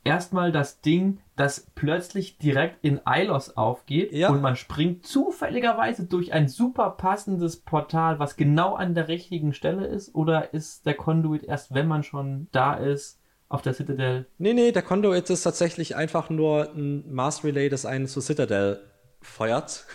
erstmal 0.04 0.52
das 0.52 0.82
Ding, 0.82 1.20
das 1.36 1.68
plötzlich 1.76 2.38
direkt 2.38 2.84
in 2.84 3.02
Ilos 3.06 3.56
aufgeht 3.56 4.12
ja. 4.12 4.30
und 4.30 4.42
man 4.42 4.56
springt 4.56 5.06
zufälligerweise 5.06 6.06
durch 6.06 6.34
ein 6.34 6.48
super 6.48 6.92
passendes 6.92 7.58
Portal, 7.58 8.20
was 8.20 8.36
genau 8.36 8.76
an 8.76 8.94
der 8.94 9.08
richtigen 9.08 9.54
Stelle 9.54 9.86
ist? 9.86 10.14
Oder 10.16 10.54
ist 10.54 10.86
der 10.86 10.96
Conduit 10.96 11.44
erst, 11.44 11.74
wenn 11.74 11.88
man 11.88 12.04
schon 12.04 12.48
da 12.52 12.74
ist, 12.74 13.20
auf 13.48 13.62
der 13.62 13.74
Citadel? 13.74 14.28
Nee, 14.38 14.54
nee, 14.54 14.72
der 14.72 14.84
Conduit 14.84 15.30
ist 15.30 15.44
tatsächlich 15.44 15.96
einfach 15.96 16.30
nur 16.30 16.74
ein 16.74 17.12
Mars 17.12 17.44
Relay, 17.44 17.70
das 17.70 17.86
einen 17.86 18.08
zur 18.08 18.22
Citadel 18.22 18.82
feuert. 19.22 19.86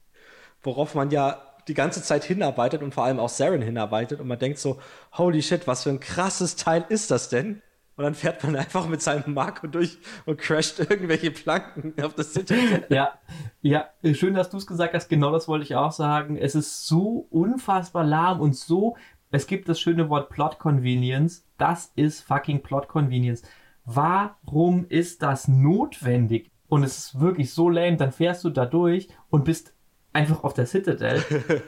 Worauf 0.62 0.94
man 0.94 1.10
ja 1.10 1.42
die 1.68 1.74
ganze 1.74 2.02
Zeit 2.02 2.24
hinarbeitet 2.24 2.82
und 2.82 2.94
vor 2.94 3.04
allem 3.04 3.20
auch 3.20 3.28
Saren 3.28 3.62
hinarbeitet 3.62 4.20
und 4.20 4.26
man 4.26 4.38
denkt 4.38 4.58
so, 4.58 4.80
holy 5.12 5.42
shit, 5.42 5.66
was 5.66 5.82
für 5.82 5.90
ein 5.90 6.00
krasses 6.00 6.56
Teil 6.56 6.84
ist 6.88 7.10
das 7.10 7.28
denn? 7.28 7.62
Und 7.98 8.04
dann 8.04 8.14
fährt 8.14 8.44
man 8.44 8.54
einfach 8.54 8.88
mit 8.88 9.02
seinem 9.02 9.34
Marco 9.34 9.66
durch 9.66 9.98
und 10.24 10.38
crasht 10.38 10.78
irgendwelche 10.78 11.32
Planken 11.32 11.94
auf 12.00 12.14
das 12.14 12.32
Citadel. 12.32 12.86
Ja, 12.90 13.18
ja, 13.60 13.86
schön, 14.12 14.34
dass 14.34 14.50
du 14.50 14.56
es 14.56 14.68
gesagt 14.68 14.94
hast. 14.94 15.08
Genau 15.08 15.32
das 15.32 15.48
wollte 15.48 15.64
ich 15.64 15.74
auch 15.74 15.90
sagen. 15.90 16.36
Es 16.36 16.54
ist 16.54 16.86
so 16.86 17.26
unfassbar 17.28 18.04
lahm 18.04 18.40
und 18.40 18.54
so. 18.54 18.96
Es 19.32 19.48
gibt 19.48 19.68
das 19.68 19.80
schöne 19.80 20.08
Wort 20.10 20.30
Plot 20.30 20.60
Convenience. 20.60 21.44
Das 21.56 21.90
ist 21.96 22.20
fucking 22.20 22.62
Plot 22.62 22.86
Convenience. 22.86 23.42
Warum 23.84 24.86
ist 24.88 25.24
das 25.24 25.48
notwendig? 25.48 26.52
Und 26.68 26.84
es 26.84 26.98
ist 26.98 27.20
wirklich 27.20 27.52
so 27.52 27.68
lame. 27.68 27.96
Dann 27.96 28.12
fährst 28.12 28.44
du 28.44 28.50
da 28.50 28.64
durch 28.64 29.08
und 29.28 29.44
bist 29.44 29.74
einfach 30.12 30.44
auf 30.44 30.54
der 30.54 30.66
Citadel. 30.66 31.20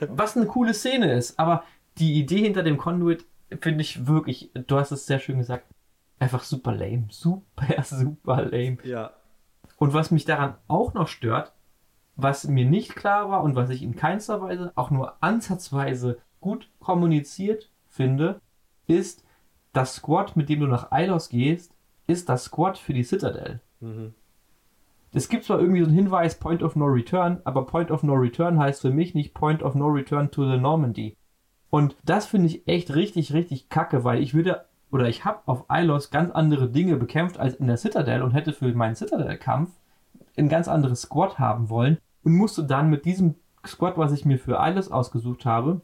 was 0.09 0.37
eine 0.37 0.47
coole 0.47 0.75
Szene 0.75 1.13
ist. 1.13 1.41
Aber 1.41 1.65
die 1.99 2.21
Idee 2.21 2.43
hinter 2.43 2.63
dem 2.63 2.79
Conduit 2.79 3.27
finde 3.61 3.81
ich 3.81 4.07
wirklich, 4.07 4.53
du 4.55 4.77
hast 4.77 4.93
es 4.93 5.07
sehr 5.07 5.19
schön 5.19 5.39
gesagt, 5.39 5.65
einfach 6.21 6.45
super 6.45 6.73
lame. 6.73 7.07
Super, 7.11 7.83
super 7.83 8.45
lame. 8.45 8.79
Ja. 8.85 9.11
Und 9.79 9.93
was 9.93 10.13
mich 10.13 10.25
daran 10.25 10.55
auch 10.69 10.95
noch 10.95 11.09
stört, 11.09 11.53
was 12.15 12.47
mir 12.47 12.67
nicht 12.67 12.95
klar 12.95 13.31
war 13.31 13.43
und 13.43 13.57
was 13.57 13.71
ich 13.71 13.83
in 13.83 13.97
keinster 13.97 14.41
Weise, 14.41 14.73
auch 14.77 14.91
nur 14.91 15.23
ansatzweise 15.23 16.19
gut 16.41 16.71
kommuniziert 16.79 17.71
finde, 17.89 18.41
ist, 18.87 19.25
das 19.73 19.95
Squad, 19.95 20.37
mit 20.37 20.49
dem 20.49 20.61
du 20.61 20.67
nach 20.67 20.91
Ilos 20.93 21.29
gehst, 21.29 21.75
ist 22.07 22.29
das 22.29 22.45
Squad 22.45 22.77
für 22.77 22.93
die 22.93 23.05
Citadel. 23.05 23.61
Mhm. 23.81 24.15
Es 25.13 25.29
gibt 25.29 25.45
zwar 25.45 25.61
irgendwie 25.61 25.81
so 25.81 25.87
einen 25.87 25.95
Hinweis 25.95 26.39
Point 26.39 26.63
of 26.63 26.77
No 26.77 26.87
Return, 26.87 27.41
aber 27.45 27.67
Point 27.67 27.91
of 27.91 28.03
No 28.03 28.15
Return 28.15 28.59
heißt 28.59 28.81
für 28.81 28.91
mich 28.91 29.15
nicht 29.15 29.35
Point 29.35 29.63
of 29.63 29.75
No 29.75 29.87
Return 29.87 30.31
to 30.31 30.49
the 30.49 30.59
Normandy. 30.59 31.17
Und 31.71 31.97
das 32.05 32.27
finde 32.27 32.49
ich 32.49 32.67
echt 32.69 32.95
richtig, 32.95 33.33
richtig 33.33 33.69
kacke, 33.69 34.05
weil 34.05 34.23
ich 34.23 34.35
würde 34.35 34.67
oder 34.91 35.09
ich 35.09 35.25
habe 35.25 35.41
auf 35.47 35.65
Ilos 35.71 36.11
ganz 36.11 36.31
andere 36.33 36.69
Dinge 36.69 36.97
bekämpft 36.97 37.39
als 37.39 37.55
in 37.55 37.67
der 37.67 37.77
Citadel 37.77 38.23
und 38.23 38.33
hätte 38.33 38.53
für 38.53 38.73
meinen 38.73 38.97
Citadel-Kampf 38.97 39.71
ein 40.37 40.49
ganz 40.49 40.69
anderes 40.69 41.03
Squad 41.03 41.39
haben 41.39 41.69
wollen 41.69 41.99
und 42.25 42.35
musste 42.35 42.65
dann 42.65 42.91
mit 42.91 43.05
diesem 43.05 43.37
Squad, 43.67 43.99
was 43.99 44.13
ich 44.13 44.25
mir 44.25 44.39
für 44.39 44.59
Ilos 44.61 44.91
ausgesucht 44.91 45.45
habe, 45.45 45.83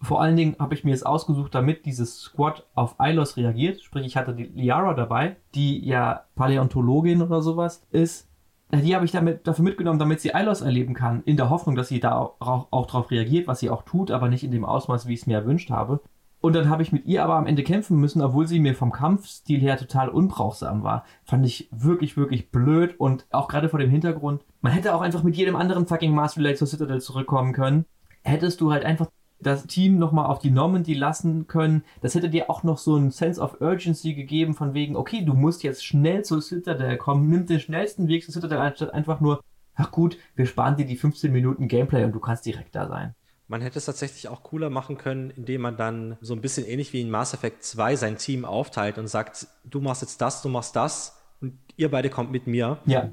vor 0.00 0.20
allen 0.20 0.36
Dingen 0.36 0.56
habe 0.58 0.74
ich 0.74 0.84
mir 0.84 0.94
es 0.94 1.02
ausgesucht, 1.02 1.54
damit 1.54 1.86
dieses 1.86 2.20
Squad 2.20 2.66
auf 2.74 2.96
Ilos 3.00 3.36
reagiert. 3.36 3.82
Sprich, 3.82 4.06
ich 4.06 4.16
hatte 4.16 4.34
die 4.34 4.44
Liara 4.44 4.94
dabei, 4.94 5.36
die 5.54 5.84
ja 5.84 6.24
Paläontologin 6.34 7.22
oder 7.22 7.40
sowas 7.40 7.86
ist. 7.90 8.28
Die 8.72 8.94
habe 8.94 9.04
ich 9.04 9.12
damit, 9.12 9.46
dafür 9.46 9.64
mitgenommen, 9.64 9.98
damit 9.98 10.20
sie 10.20 10.32
Ilos 10.34 10.60
erleben 10.60 10.92
kann, 10.92 11.22
in 11.24 11.36
der 11.36 11.50
Hoffnung, 11.50 11.76
dass 11.76 11.88
sie 11.88 12.00
da 12.00 12.16
auch, 12.18 12.66
auch 12.70 12.86
darauf 12.86 13.10
reagiert, 13.10 13.46
was 13.46 13.60
sie 13.60 13.70
auch 13.70 13.82
tut, 13.82 14.10
aber 14.10 14.28
nicht 14.28 14.42
in 14.42 14.50
dem 14.50 14.64
Ausmaß, 14.64 15.06
wie 15.06 15.14
ich 15.14 15.20
es 15.20 15.26
mir 15.26 15.38
erwünscht 15.38 15.70
habe. 15.70 16.00
Und 16.46 16.52
dann 16.52 16.68
habe 16.68 16.80
ich 16.80 16.92
mit 16.92 17.06
ihr 17.06 17.24
aber 17.24 17.34
am 17.34 17.48
Ende 17.48 17.64
kämpfen 17.64 17.96
müssen, 17.96 18.22
obwohl 18.22 18.46
sie 18.46 18.60
mir 18.60 18.76
vom 18.76 18.92
Kampfstil 18.92 19.58
her 19.58 19.76
total 19.76 20.08
unbrauchsam 20.08 20.84
war. 20.84 21.04
Fand 21.24 21.44
ich 21.44 21.68
wirklich, 21.72 22.16
wirklich 22.16 22.52
blöd 22.52 22.94
und 23.00 23.26
auch 23.32 23.48
gerade 23.48 23.68
vor 23.68 23.80
dem 23.80 23.90
Hintergrund, 23.90 24.44
man 24.60 24.70
hätte 24.70 24.94
auch 24.94 25.00
einfach 25.00 25.24
mit 25.24 25.36
jedem 25.36 25.56
anderen 25.56 25.88
fucking 25.88 26.14
Mass 26.14 26.36
Relay 26.36 26.54
zur 26.54 26.68
Citadel 26.68 27.00
zurückkommen 27.00 27.52
können. 27.52 27.84
Hättest 28.22 28.60
du 28.60 28.70
halt 28.70 28.84
einfach 28.84 29.08
das 29.40 29.66
Team 29.66 29.98
nochmal 29.98 30.26
auf 30.26 30.38
die 30.38 30.52
Normandy 30.52 30.94
lassen 30.94 31.48
können. 31.48 31.82
Das 32.00 32.14
hätte 32.14 32.30
dir 32.30 32.48
auch 32.48 32.62
noch 32.62 32.78
so 32.78 32.94
ein 32.94 33.10
Sense 33.10 33.40
of 33.40 33.60
Urgency 33.60 34.14
gegeben, 34.14 34.54
von 34.54 34.72
wegen, 34.72 34.94
okay, 34.94 35.24
du 35.24 35.34
musst 35.34 35.64
jetzt 35.64 35.84
schnell 35.84 36.24
zur 36.24 36.40
Citadel 36.40 36.96
kommen, 36.96 37.28
nimm 37.28 37.46
den 37.46 37.58
schnellsten 37.58 38.06
Weg 38.06 38.22
zur 38.22 38.32
Citadel, 38.32 38.58
anstatt 38.58 38.94
einfach 38.94 39.20
nur, 39.20 39.40
ach 39.74 39.90
gut, 39.90 40.16
wir 40.36 40.46
sparen 40.46 40.76
dir 40.76 40.86
die 40.86 40.96
15 40.96 41.32
Minuten 41.32 41.66
Gameplay 41.66 42.04
und 42.04 42.12
du 42.12 42.20
kannst 42.20 42.46
direkt 42.46 42.76
da 42.76 42.86
sein. 42.86 43.16
Man 43.48 43.60
hätte 43.60 43.78
es 43.78 43.84
tatsächlich 43.84 44.28
auch 44.28 44.42
cooler 44.42 44.70
machen 44.70 44.98
können, 44.98 45.30
indem 45.30 45.60
man 45.60 45.76
dann 45.76 46.18
so 46.20 46.34
ein 46.34 46.40
bisschen 46.40 46.66
ähnlich 46.66 46.92
wie 46.92 47.00
in 47.00 47.10
Mass 47.10 47.32
Effect 47.32 47.62
2 47.62 47.96
sein 47.96 48.18
Team 48.18 48.44
aufteilt 48.44 48.98
und 48.98 49.06
sagt, 49.06 49.46
du 49.64 49.80
machst 49.80 50.02
jetzt 50.02 50.20
das, 50.20 50.42
du 50.42 50.48
machst 50.48 50.74
das 50.74 51.22
und 51.40 51.58
ihr 51.76 51.90
beide 51.90 52.10
kommt 52.10 52.32
mit 52.32 52.46
mir. 52.46 52.78
Ja. 52.86 53.10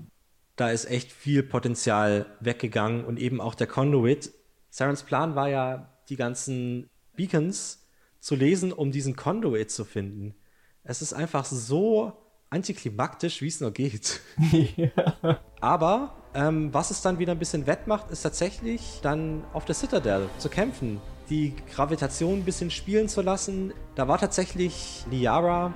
Da 0.55 0.69
ist 0.69 0.85
echt 0.85 1.11
viel 1.11 1.43
Potenzial 1.43 2.25
weggegangen 2.39 3.05
und 3.05 3.19
eben 3.19 3.41
auch 3.41 3.55
der 3.55 3.67
Conduit. 3.67 4.31
Sarens 4.69 5.03
Plan 5.03 5.35
war 5.35 5.49
ja, 5.49 5.89
die 6.09 6.15
ganzen 6.15 6.89
Beacons 7.15 7.87
zu 8.19 8.35
lesen, 8.35 8.71
um 8.71 8.91
diesen 8.91 9.15
Conduit 9.15 9.71
zu 9.71 9.85
finden. 9.85 10.35
Es 10.83 11.01
ist 11.01 11.13
einfach 11.13 11.45
so 11.45 12.13
antiklimaktisch, 12.49 13.41
wie 13.41 13.47
es 13.47 13.61
nur 13.61 13.71
geht. 13.71 14.21
Ja. 14.75 15.39
Aber 15.59 16.22
ähm, 16.35 16.73
was 16.73 16.91
es 16.91 17.01
dann 17.01 17.19
wieder 17.19 17.33
ein 17.33 17.39
bisschen 17.39 17.67
wettmacht, 17.67 18.09
ist 18.11 18.21
tatsächlich 18.21 18.99
dann 19.01 19.43
auf 19.53 19.65
der 19.65 19.75
Citadel 19.75 20.29
zu 20.37 20.49
kämpfen. 20.49 20.99
Die 21.29 21.53
Gravitation 21.73 22.39
ein 22.39 22.43
bisschen 22.43 22.71
spielen 22.71 23.07
zu 23.07 23.21
lassen. 23.21 23.73
Da 23.95 24.07
war 24.07 24.17
tatsächlich 24.17 25.05
Liara 25.09 25.71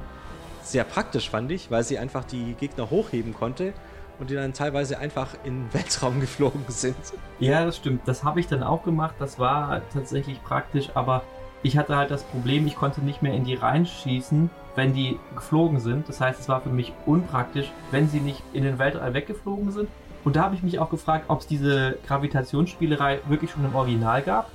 sehr 0.64 0.84
praktisch, 0.84 1.30
fand 1.30 1.52
ich, 1.52 1.72
weil 1.72 1.84
sie 1.84 1.98
einfach 1.98 2.26
die 2.26 2.54
Gegner 2.60 2.90
hochheben 2.90 3.34
konnte 3.34 3.74
und 4.20 4.30
die 4.30 4.36
dann 4.36 4.54
teilweise 4.54 5.00
einfach 5.00 5.36
in 5.44 5.64
den 5.64 5.74
Weltraum 5.74 6.20
geflogen 6.20 6.66
sind. 6.68 6.96
Ja, 7.40 7.66
das 7.66 7.78
stimmt. 7.78 8.08
Das 8.08 8.24
habe 8.24 8.40
ich 8.40 8.48
dann 8.48 8.64
auch 8.64 8.84
gemacht. 8.84 9.16
Das 9.20 9.40
war 9.40 9.82
tatsächlich 9.94 10.44
praktisch, 10.44 10.90
aber 10.96 11.24
ich 11.64 11.78
hatte 11.78 11.96
halt 11.96 12.12
das 12.12 12.24
Problem, 12.24 12.68
ich 12.68 12.76
konnte 12.76 13.02
nicht 13.02 13.22
mehr 13.22 13.34
in 13.34 13.44
die 13.44 13.56
reinschießen, 13.56 14.50
wenn 14.76 14.94
die 14.94 15.20
geflogen 15.36 15.80
sind. 15.80 16.08
Das 16.08 16.22
heißt, 16.22 16.40
es 16.40 16.50
war 16.50 16.62
für 16.62 16.70
mich 16.70 16.94
unpraktisch, 17.06 17.72
wenn 17.92 18.08
sie 18.10 18.20
nicht 18.20 18.44
in 18.54 18.64
den 18.64 18.80
Weltall 18.80 19.14
weggeflogen 19.14 19.72
sind. 19.72 19.90
Und 20.28 20.36
da 20.36 20.44
habe 20.44 20.56
ich 20.56 20.62
mich 20.62 20.78
auch 20.78 20.90
gefragt, 20.90 21.24
ob 21.30 21.40
es 21.40 21.48
diese 21.48 22.00
Gravitationsspielerei 22.06 23.22
wirklich 23.30 23.50
schon 23.50 23.64
im 23.64 23.74
Original 23.74 24.22
gab. 24.22 24.52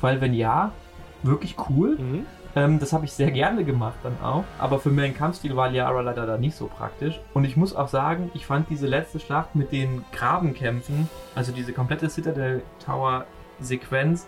Weil 0.00 0.22
wenn 0.22 0.32
ja, 0.32 0.72
wirklich 1.22 1.56
cool. 1.68 1.98
Mhm. 1.98 2.26
Ähm, 2.56 2.78
das 2.78 2.94
habe 2.94 3.04
ich 3.04 3.12
sehr 3.12 3.30
gerne 3.30 3.64
gemacht 3.64 3.98
dann 4.02 4.16
auch. 4.22 4.44
Aber 4.58 4.78
für 4.78 4.88
meinen 4.88 5.14
Kampfstil 5.14 5.56
war 5.56 5.68
Liara 5.68 6.00
leider 6.00 6.24
da 6.24 6.38
nicht 6.38 6.56
so 6.56 6.68
praktisch. 6.68 7.20
Und 7.34 7.44
ich 7.44 7.54
muss 7.54 7.76
auch 7.76 7.88
sagen, 7.88 8.30
ich 8.32 8.46
fand 8.46 8.70
diese 8.70 8.86
letzte 8.86 9.20
Schlacht 9.20 9.54
mit 9.54 9.72
den 9.72 10.06
Grabenkämpfen, 10.12 11.06
also 11.34 11.52
diese 11.52 11.74
komplette 11.74 12.08
Citadel 12.08 12.62
Tower 12.82 13.26
Sequenz, 13.60 14.26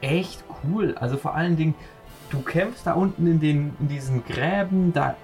echt 0.00 0.42
cool. 0.64 0.96
Also 0.98 1.18
vor 1.18 1.36
allen 1.36 1.56
Dingen, 1.56 1.76
du 2.30 2.42
kämpfst 2.42 2.84
da 2.84 2.94
unten 2.94 3.28
in, 3.28 3.38
den, 3.38 3.76
in 3.78 3.86
diesen 3.86 4.24
Gräben, 4.24 4.92
da 4.92 5.14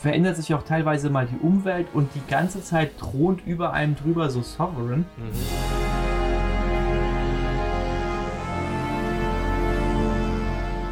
verändert 0.00 0.36
sich 0.36 0.54
auch 0.54 0.62
teilweise 0.62 1.10
mal 1.10 1.26
die 1.26 1.38
Umwelt 1.38 1.86
und 1.92 2.14
die 2.14 2.22
ganze 2.28 2.62
Zeit 2.62 2.98
thront 2.98 3.46
über 3.46 3.72
einem 3.72 3.96
drüber 3.96 4.30
so 4.30 4.42
Sovereign. 4.42 5.06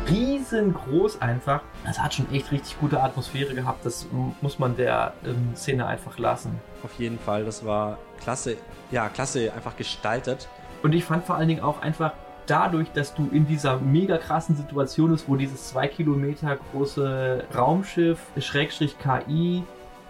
Riesengroß 0.08 1.20
einfach. 1.22 1.62
Das 1.84 1.98
hat 1.98 2.14
schon 2.14 2.30
echt 2.32 2.52
richtig 2.52 2.78
gute 2.78 3.02
Atmosphäre 3.02 3.54
gehabt. 3.54 3.84
Das 3.84 4.06
muss 4.40 4.58
man 4.58 4.76
der 4.76 5.14
ähm, 5.24 5.52
Szene 5.56 5.86
einfach 5.86 6.18
lassen. 6.18 6.60
Auf 6.82 6.92
jeden 6.98 7.18
Fall, 7.18 7.44
das 7.44 7.64
war 7.64 7.98
klasse, 8.20 8.56
ja, 8.90 9.08
klasse 9.08 9.52
einfach 9.54 9.76
gestaltet. 9.76 10.48
Und 10.82 10.94
ich 10.94 11.04
fand 11.04 11.24
vor 11.24 11.36
allen 11.36 11.48
Dingen 11.48 11.62
auch 11.62 11.80
einfach 11.80 12.12
dadurch, 12.46 12.90
dass 12.92 13.14
du 13.14 13.28
in 13.32 13.46
dieser 13.46 13.78
mega 13.78 14.18
krassen 14.18 14.56
Situation 14.56 15.10
bist, 15.10 15.28
wo 15.28 15.36
dieses 15.36 15.68
zwei 15.68 15.88
Kilometer 15.88 16.58
große 16.72 17.44
Raumschiff, 17.54 18.18
Schrägstrich 18.38 18.96
KI, 18.98 19.62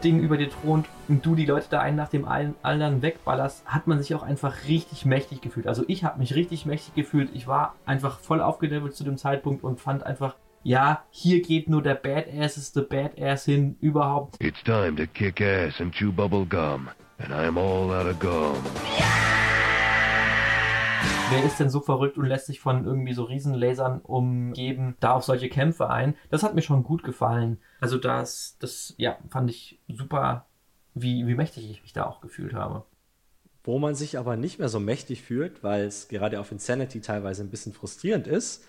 Ding 0.02 0.20
über 0.20 0.36
dir 0.36 0.50
thront 0.50 0.86
und 1.08 1.24
du 1.24 1.34
die 1.34 1.46
Leute 1.46 1.66
da 1.70 1.80
einen 1.80 1.96
nach 1.96 2.10
dem 2.10 2.26
anderen 2.26 3.00
wegballerst, 3.00 3.64
hat 3.66 3.86
man 3.86 4.02
sich 4.02 4.14
auch 4.14 4.22
einfach 4.22 4.68
richtig 4.68 5.06
mächtig 5.06 5.40
gefühlt. 5.40 5.66
Also 5.66 5.84
ich 5.88 6.04
habe 6.04 6.18
mich 6.18 6.34
richtig 6.34 6.66
mächtig 6.66 6.94
gefühlt. 6.94 7.30
Ich 7.32 7.46
war 7.46 7.74
einfach 7.86 8.18
voll 8.18 8.42
aufgelevelt 8.42 8.94
zu 8.94 9.04
dem 9.04 9.16
Zeitpunkt 9.16 9.64
und 9.64 9.80
fand 9.80 10.04
einfach, 10.04 10.36
ja, 10.62 11.04
hier 11.10 11.40
geht 11.42 11.68
nur 11.68 11.82
der 11.82 11.94
badasseste 11.94 12.82
Badass 12.82 13.44
hin 13.44 13.76
überhaupt. 13.80 14.36
It's 14.40 14.62
time 14.62 14.96
to 14.96 15.06
kick 15.06 15.40
ass 15.40 15.80
and 15.80 15.94
chew 15.94 16.12
bubble 16.12 16.44
gum. 16.44 16.88
And 17.18 17.32
I'm 17.32 17.58
all 17.58 17.90
out 17.90 18.06
of 18.06 18.18
gum. 18.18 18.56
Wer 21.30 21.42
ist 21.42 21.58
denn 21.58 21.70
so 21.70 21.80
verrückt 21.80 22.18
und 22.18 22.26
lässt 22.26 22.46
sich 22.46 22.60
von 22.60 22.84
irgendwie 22.84 23.14
so 23.14 23.24
Riesenlasern 23.24 24.00
umgeben, 24.00 24.96
da 25.00 25.12
auf 25.12 25.24
solche 25.24 25.48
Kämpfe 25.48 25.88
ein? 25.88 26.14
Das 26.30 26.42
hat 26.42 26.54
mir 26.54 26.62
schon 26.62 26.84
gut 26.84 27.02
gefallen. 27.02 27.58
Also 27.80 27.98
das, 27.98 28.56
das, 28.60 28.94
ja, 28.98 29.16
fand 29.30 29.50
ich 29.50 29.80
super, 29.88 30.46
wie, 30.94 31.26
wie 31.26 31.34
mächtig 31.34 31.70
ich 31.70 31.82
mich 31.82 31.92
da 31.92 32.04
auch 32.04 32.20
gefühlt 32.20 32.52
habe. 32.52 32.84
Wo 33.64 33.78
man 33.78 33.94
sich 33.94 34.18
aber 34.18 34.36
nicht 34.36 34.58
mehr 34.58 34.68
so 34.68 34.78
mächtig 34.78 35.22
fühlt, 35.22 35.64
weil 35.64 35.84
es 35.86 36.08
gerade 36.08 36.38
auf 36.38 36.52
Insanity 36.52 37.00
teilweise 37.00 37.42
ein 37.42 37.50
bisschen 37.50 37.72
frustrierend 37.72 38.26
ist, 38.26 38.64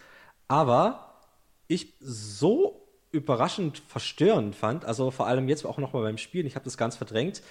aber 0.48 1.20
ich 1.68 1.94
so 2.00 2.88
überraschend 3.12 3.80
verstörend 3.88 4.56
fand, 4.56 4.86
also 4.86 5.12
vor 5.12 5.28
allem 5.28 5.50
jetzt 5.50 5.66
auch 5.66 5.78
nochmal 5.78 6.04
beim 6.04 6.18
Spielen, 6.18 6.48
ich 6.48 6.56
habe 6.56 6.66
das 6.66 6.78
ganz 6.78 6.96
verdrängt, 6.96 7.42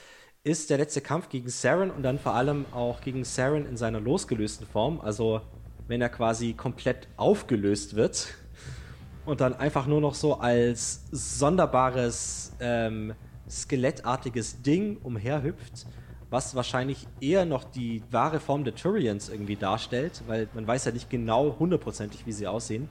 ist 0.44 0.68
der 0.68 0.76
letzte 0.76 1.00
Kampf 1.00 1.30
gegen 1.30 1.48
Saren 1.48 1.90
und 1.90 2.02
dann 2.02 2.18
vor 2.18 2.34
allem 2.34 2.66
auch 2.70 3.00
gegen 3.00 3.24
Saren 3.24 3.66
in 3.66 3.78
seiner 3.78 3.98
losgelösten 3.98 4.66
Form. 4.66 5.00
Also 5.00 5.40
wenn 5.88 6.02
er 6.02 6.10
quasi 6.10 6.52
komplett 6.52 7.08
aufgelöst 7.16 7.96
wird 7.96 8.28
und 9.24 9.40
dann 9.40 9.54
einfach 9.54 9.86
nur 9.86 10.02
noch 10.02 10.14
so 10.14 10.34
als 10.34 11.04
sonderbares 11.10 12.52
ähm, 12.60 13.14
skelettartiges 13.48 14.60
Ding 14.60 14.98
umherhüpft, 15.02 15.86
was 16.28 16.54
wahrscheinlich 16.54 17.06
eher 17.22 17.46
noch 17.46 17.64
die 17.64 18.02
wahre 18.10 18.38
Form 18.38 18.64
der 18.64 18.74
Turians 18.74 19.30
irgendwie 19.30 19.56
darstellt, 19.56 20.22
weil 20.26 20.48
man 20.52 20.66
weiß 20.66 20.84
ja 20.84 20.92
nicht 20.92 21.08
genau 21.08 21.56
hundertprozentig, 21.58 22.26
wie 22.26 22.32
sie 22.32 22.46
aussehen. 22.46 22.90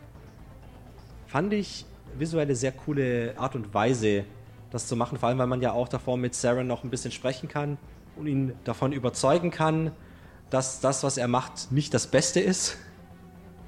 Fand 1.27 1.53
ich 1.53 1.85
visuelle 2.17 2.55
sehr 2.55 2.71
coole 2.71 3.35
Art 3.37 3.55
und 3.55 3.73
Weise, 3.75 4.25
das 4.73 4.87
zu 4.87 4.95
machen, 4.95 5.17
vor 5.17 5.29
allem 5.29 5.37
weil 5.37 5.47
man 5.47 5.61
ja 5.61 5.71
auch 5.71 5.87
davor 5.87 6.17
mit 6.17 6.33
Saren 6.33 6.67
noch 6.67 6.83
ein 6.83 6.89
bisschen 6.89 7.11
sprechen 7.11 7.47
kann 7.47 7.77
und 8.15 8.27
ihn 8.27 8.53
davon 8.63 8.91
überzeugen 8.91 9.51
kann, 9.51 9.91
dass 10.49 10.79
das, 10.79 11.03
was 11.03 11.17
er 11.17 11.27
macht, 11.27 11.71
nicht 11.71 11.93
das 11.93 12.07
Beste 12.07 12.39
ist. 12.39 12.77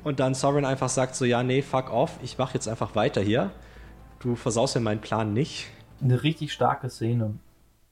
Und 0.04 0.20
dann 0.20 0.34
Sovereign 0.34 0.66
einfach 0.66 0.90
sagt 0.90 1.16
so, 1.16 1.26
ja, 1.26 1.44
nee, 1.44 1.62
fuck 1.62 1.92
off, 1.92 2.20
ich 2.22 2.38
mach 2.38 2.54
jetzt 2.54 2.68
einfach 2.68 2.96
weiter 2.96 3.22
hier. 3.22 3.52
Du 4.20 4.36
versaust 4.36 4.76
mir 4.76 4.82
meinen 4.82 5.02
Plan 5.02 5.34
nicht. 5.34 5.68
Eine 6.02 6.24
richtig 6.24 6.54
starke 6.54 6.90
Szene. 6.90 7.36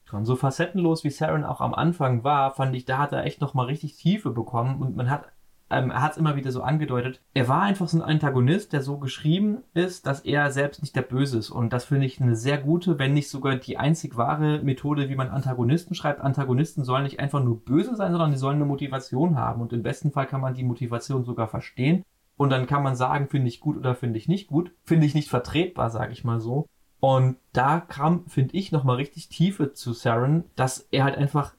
Schon 0.06 0.26
so 0.26 0.36
facettenlos 0.36 1.04
wie 1.04 1.10
Saren 1.10 1.44
auch 1.44 1.62
am 1.62 1.74
Anfang 1.74 2.24
war, 2.24 2.54
fand 2.54 2.76
ich, 2.76 2.86
da 2.86 2.98
hat 2.98 3.14
er 3.14 3.26
echt 3.26 3.42
nochmal 3.42 3.68
richtig 3.68 3.96
Tiefe 3.96 4.30
bekommen 4.30 4.82
und 4.82 4.96
man 4.96 5.10
hat 5.10 5.33
ähm, 5.74 5.92
er 5.92 6.02
hat 6.02 6.14
es 6.14 6.18
immer 6.18 6.36
wieder 6.36 6.52
so 6.52 6.62
angedeutet, 6.62 7.22
er 7.34 7.48
war 7.48 7.62
einfach 7.62 7.88
so 7.88 7.98
ein 7.98 8.04
Antagonist, 8.04 8.74
der 8.74 8.82
so 8.82 8.98
geschrieben 8.98 9.60
ist, 9.74 10.06
dass 10.08 10.22
er 10.22 10.52
selbst 10.52 10.82
nicht 10.82 10.96
der 10.96 11.02
Böse 11.02 11.38
ist. 11.38 11.50
Und 11.50 11.74
das 11.74 11.86
finde 11.86 12.06
ich 12.06 12.22
eine 12.22 12.36
sehr 12.36 12.58
gute, 12.58 13.00
wenn 13.00 13.14
nicht 13.14 13.30
sogar 13.30 13.56
die 13.56 13.78
einzig 13.78 14.18
wahre 14.18 14.62
Methode, 14.64 15.10
wie 15.10 15.16
man 15.16 15.30
Antagonisten 15.30 15.96
schreibt. 15.96 16.22
Antagonisten 16.22 16.84
sollen 16.84 17.04
nicht 17.04 17.20
einfach 17.20 17.44
nur 17.44 17.64
böse 17.64 17.96
sein, 17.96 18.12
sondern 18.12 18.32
die 18.32 18.38
sollen 18.38 18.58
eine 18.58 18.66
Motivation 18.66 19.38
haben. 19.38 19.62
Und 19.62 19.74
im 19.74 19.84
besten 19.84 20.12
Fall 20.12 20.28
kann 20.28 20.42
man 20.42 20.54
die 20.54 20.64
Motivation 20.64 21.24
sogar 21.24 21.48
verstehen. 21.48 22.04
Und 22.36 22.50
dann 22.50 22.68
kann 22.68 22.84
man 22.84 22.96
sagen, 22.96 23.28
finde 23.28 23.48
ich 23.48 23.60
gut 23.60 23.78
oder 23.78 23.96
finde 23.96 24.18
ich 24.18 24.28
nicht 24.28 24.48
gut. 24.48 24.72
Finde 24.84 25.06
ich 25.06 25.16
nicht 25.16 25.30
vertretbar, 25.30 25.90
sage 25.90 26.14
ich 26.14 26.24
mal 26.24 26.40
so. 26.40 26.68
Und 27.00 27.36
da 27.52 27.82
kam, 27.82 28.26
finde 28.28 28.56
ich, 28.56 28.72
nochmal 28.72 28.96
richtig 28.96 29.28
Tiefe 29.28 29.74
zu 29.74 29.92
Saren, 29.92 30.46
dass 30.56 30.88
er 30.92 31.04
halt 31.04 31.18
einfach 31.18 31.54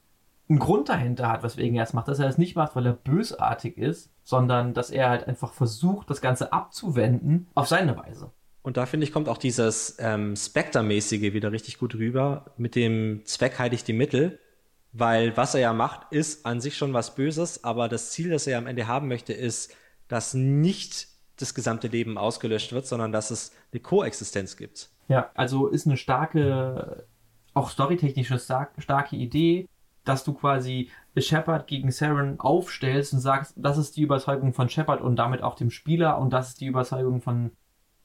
einen 0.47 0.59
Grund 0.59 0.89
dahinter 0.89 1.29
hat, 1.29 1.43
weswegen 1.43 1.75
er 1.75 1.83
es 1.83 1.93
macht. 1.93 2.07
Dass 2.07 2.19
er 2.19 2.27
es 2.27 2.37
nicht 2.37 2.55
macht, 2.55 2.75
weil 2.75 2.85
er 2.85 2.93
bösartig 2.93 3.77
ist, 3.77 4.11
sondern 4.23 4.73
dass 4.73 4.91
er 4.91 5.09
halt 5.09 5.27
einfach 5.27 5.53
versucht, 5.53 6.09
das 6.09 6.21
Ganze 6.21 6.53
abzuwenden 6.53 7.47
auf 7.55 7.67
seine 7.67 7.97
Weise. 7.97 8.31
Und 8.61 8.77
da 8.77 8.85
finde 8.85 9.05
ich, 9.05 9.13
kommt 9.13 9.29
auch 9.29 9.37
dieses 9.37 9.97
ähm, 9.99 10.35
Spectre-mäßige 10.35 11.33
wieder 11.33 11.51
richtig 11.51 11.77
gut 11.77 11.95
rüber. 11.95 12.45
Mit 12.57 12.75
dem 12.75 13.21
Zweck 13.25 13.59
heiligt 13.59 13.87
die 13.87 13.93
Mittel. 13.93 14.39
Weil 14.97 15.35
was 15.35 15.53
er 15.53 15.59
ja 15.59 15.73
macht, 15.73 16.11
ist 16.11 16.45
an 16.45 16.61
sich 16.61 16.77
schon 16.77 16.93
was 16.93 17.15
Böses, 17.15 17.65
aber 17.65 17.89
das 17.89 18.11
Ziel, 18.11 18.29
das 18.29 18.47
er 18.47 18.53
ja 18.53 18.57
am 18.59 18.65
Ende 18.65 18.87
haben 18.87 19.09
möchte, 19.09 19.33
ist, 19.33 19.75
dass 20.07 20.33
nicht 20.33 21.09
das 21.35 21.53
gesamte 21.53 21.89
Leben 21.89 22.17
ausgelöscht 22.17 22.71
wird, 22.71 22.87
sondern 22.87 23.11
dass 23.11 23.29
es 23.29 23.51
eine 23.73 23.81
Koexistenz 23.81 24.55
gibt. 24.55 24.89
Ja, 25.09 25.31
also 25.35 25.67
ist 25.67 25.85
eine 25.85 25.97
starke, 25.97 27.05
auch 27.53 27.71
storytechnische 27.71 28.39
stark, 28.39 28.71
starke 28.77 29.17
Idee, 29.17 29.67
dass 30.05 30.23
du 30.23 30.33
quasi 30.33 30.89
Shepard 31.17 31.67
gegen 31.67 31.91
Saren 31.91 32.39
aufstellst 32.39 33.13
und 33.13 33.19
sagst, 33.19 33.53
das 33.57 33.77
ist 33.77 33.97
die 33.97 34.03
Überzeugung 34.03 34.53
von 34.53 34.69
Shepard 34.69 35.01
und 35.01 35.17
damit 35.17 35.41
auch 35.41 35.55
dem 35.55 35.71
Spieler 35.71 36.17
und 36.19 36.31
das 36.31 36.49
ist 36.49 36.61
die 36.61 36.67
Überzeugung 36.67 37.21
von 37.21 37.51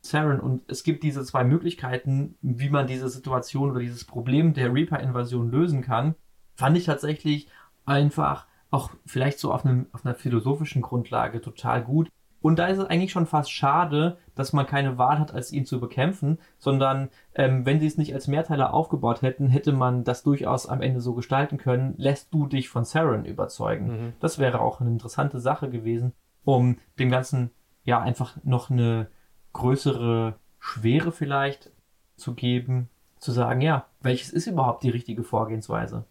Saren 0.02 0.40
und 0.40 0.62
es 0.68 0.82
gibt 0.82 1.02
diese 1.02 1.24
zwei 1.24 1.44
Möglichkeiten, 1.44 2.36
wie 2.40 2.70
man 2.70 2.86
diese 2.86 3.08
Situation 3.08 3.70
oder 3.70 3.80
dieses 3.80 4.04
Problem 4.04 4.54
der 4.54 4.72
Reaper-Invasion 4.72 5.50
lösen 5.50 5.82
kann, 5.82 6.14
fand 6.54 6.76
ich 6.76 6.86
tatsächlich 6.86 7.48
einfach 7.84 8.46
auch 8.70 8.90
vielleicht 9.04 9.38
so 9.38 9.52
auf, 9.52 9.66
einem, 9.66 9.86
auf 9.92 10.06
einer 10.06 10.14
philosophischen 10.14 10.80
Grundlage 10.80 11.40
total 11.40 11.82
gut. 11.82 12.08
Und 12.42 12.58
da 12.58 12.66
ist 12.66 12.78
es 12.78 12.86
eigentlich 12.86 13.12
schon 13.12 13.26
fast 13.26 13.52
schade, 13.52 14.16
dass 14.34 14.52
man 14.52 14.66
keine 14.66 14.96
Wahl 14.98 15.18
hat, 15.18 15.34
als 15.34 15.52
ihn 15.52 15.66
zu 15.66 15.78
bekämpfen, 15.78 16.38
sondern 16.58 17.10
ähm, 17.34 17.66
wenn 17.66 17.80
sie 17.80 17.86
es 17.86 17.98
nicht 17.98 18.14
als 18.14 18.28
Mehrteiler 18.28 18.72
aufgebaut 18.72 19.22
hätten, 19.22 19.48
hätte 19.48 19.72
man 19.72 20.04
das 20.04 20.22
durchaus 20.22 20.66
am 20.66 20.80
Ende 20.80 21.00
so 21.00 21.14
gestalten 21.14 21.58
können, 21.58 21.94
lässt 21.98 22.32
du 22.32 22.46
dich 22.46 22.68
von 22.68 22.84
Saren 22.84 23.24
überzeugen. 23.24 23.86
Mhm. 23.86 24.12
Das 24.20 24.38
wäre 24.38 24.60
auch 24.60 24.80
eine 24.80 24.90
interessante 24.90 25.38
Sache 25.38 25.68
gewesen, 25.68 26.12
um 26.44 26.78
dem 26.98 27.10
Ganzen 27.10 27.50
ja 27.84 28.00
einfach 28.00 28.36
noch 28.42 28.70
eine 28.70 29.08
größere 29.52 30.36
Schwere 30.58 31.12
vielleicht 31.12 31.70
zu 32.16 32.34
geben, 32.34 32.88
zu 33.18 33.32
sagen, 33.32 33.60
ja, 33.60 33.86
welches 34.00 34.30
ist 34.30 34.46
überhaupt 34.46 34.82
die 34.82 34.90
richtige 34.90 35.24
Vorgehensweise? 35.24 36.04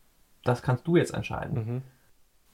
Das 0.44 0.62
kannst 0.62 0.88
du 0.88 0.96
jetzt 0.96 1.14
entscheiden. 1.14 1.56
Mhm. 1.56 1.82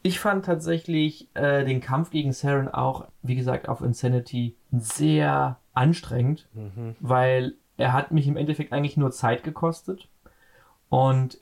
Ich 0.05 0.19
fand 0.19 0.45
tatsächlich 0.45 1.29
äh, 1.33 1.65
den 1.65 1.81
Kampf 1.81 2.11
gegen 2.11 2.31
Saren 2.31 2.67
auch, 2.67 3.07
wie 3.23 3.33
gesagt, 3.33 3.67
auf 3.67 3.81
Insanity 3.81 4.55
sehr 4.71 5.57
anstrengend, 5.73 6.47
mhm. 6.53 6.95
weil 6.99 7.55
er 7.77 7.91
hat 7.91 8.11
mich 8.11 8.27
im 8.27 8.37
Endeffekt 8.37 8.71
eigentlich 8.71 8.97
nur 8.97 9.09
Zeit 9.09 9.43
gekostet. 9.43 10.07
Und 10.89 11.39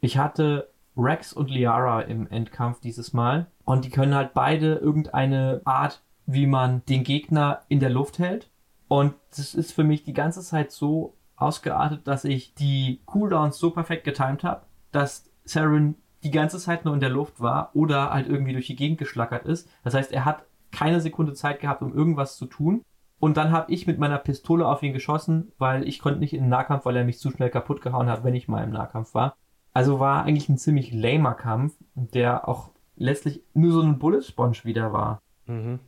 ich 0.00 0.16
hatte 0.16 0.70
Rex 0.96 1.34
und 1.34 1.50
Liara 1.50 2.00
im 2.00 2.26
Endkampf 2.26 2.80
dieses 2.80 3.12
Mal. 3.12 3.44
Und 3.66 3.84
die 3.84 3.90
können 3.90 4.14
halt 4.14 4.32
beide 4.32 4.76
irgendeine 4.76 5.60
Art, 5.66 6.00
wie 6.24 6.46
man 6.46 6.82
den 6.86 7.04
Gegner 7.04 7.60
in 7.68 7.78
der 7.78 7.90
Luft 7.90 8.18
hält. 8.18 8.48
Und 8.88 9.16
das 9.36 9.54
ist 9.54 9.72
für 9.72 9.84
mich 9.84 10.04
die 10.04 10.14
ganze 10.14 10.40
Zeit 10.40 10.72
so 10.72 11.12
ausgeartet, 11.36 12.06
dass 12.08 12.24
ich 12.24 12.54
die 12.54 13.02
Cooldowns 13.04 13.58
so 13.58 13.70
perfekt 13.70 14.04
getimt 14.04 14.44
habe, 14.44 14.62
dass 14.92 15.30
Saren 15.44 15.96
die 16.22 16.30
ganze 16.30 16.58
Zeit 16.58 16.84
nur 16.84 16.94
in 16.94 17.00
der 17.00 17.10
Luft 17.10 17.40
war 17.40 17.70
oder 17.74 18.10
halt 18.10 18.28
irgendwie 18.28 18.52
durch 18.52 18.66
die 18.66 18.76
Gegend 18.76 18.98
geschlackert 18.98 19.44
ist. 19.46 19.68
Das 19.84 19.94
heißt, 19.94 20.12
er 20.12 20.24
hat 20.24 20.44
keine 20.72 21.00
Sekunde 21.00 21.32
Zeit 21.32 21.60
gehabt, 21.60 21.82
um 21.82 21.94
irgendwas 21.94 22.36
zu 22.36 22.46
tun. 22.46 22.82
Und 23.20 23.36
dann 23.36 23.50
habe 23.50 23.72
ich 23.72 23.86
mit 23.86 23.98
meiner 23.98 24.18
Pistole 24.18 24.66
auf 24.66 24.82
ihn 24.82 24.92
geschossen, 24.92 25.52
weil 25.58 25.86
ich 25.88 25.98
konnte 25.98 26.20
nicht 26.20 26.34
in 26.34 26.42
den 26.42 26.50
Nahkampf, 26.50 26.84
weil 26.84 26.96
er 26.96 27.04
mich 27.04 27.18
zu 27.18 27.30
schnell 27.30 27.50
kaputt 27.50 27.82
gehauen 27.82 28.08
hat, 28.08 28.22
wenn 28.22 28.34
ich 28.34 28.48
mal 28.48 28.62
im 28.62 28.70
Nahkampf 28.70 29.14
war. 29.14 29.36
Also 29.74 29.98
war 30.00 30.24
eigentlich 30.24 30.48
ein 30.48 30.58
ziemlich 30.58 30.92
lamer 30.92 31.34
Kampf, 31.34 31.74
der 31.94 32.48
auch 32.48 32.70
letztlich 32.96 33.42
nur 33.54 33.72
so 33.72 33.80
ein 33.80 33.98
Bullet 33.98 34.22
Sponge 34.22 34.58
wieder 34.64 34.92
war. 34.92 35.20
Mhm. 35.46 35.80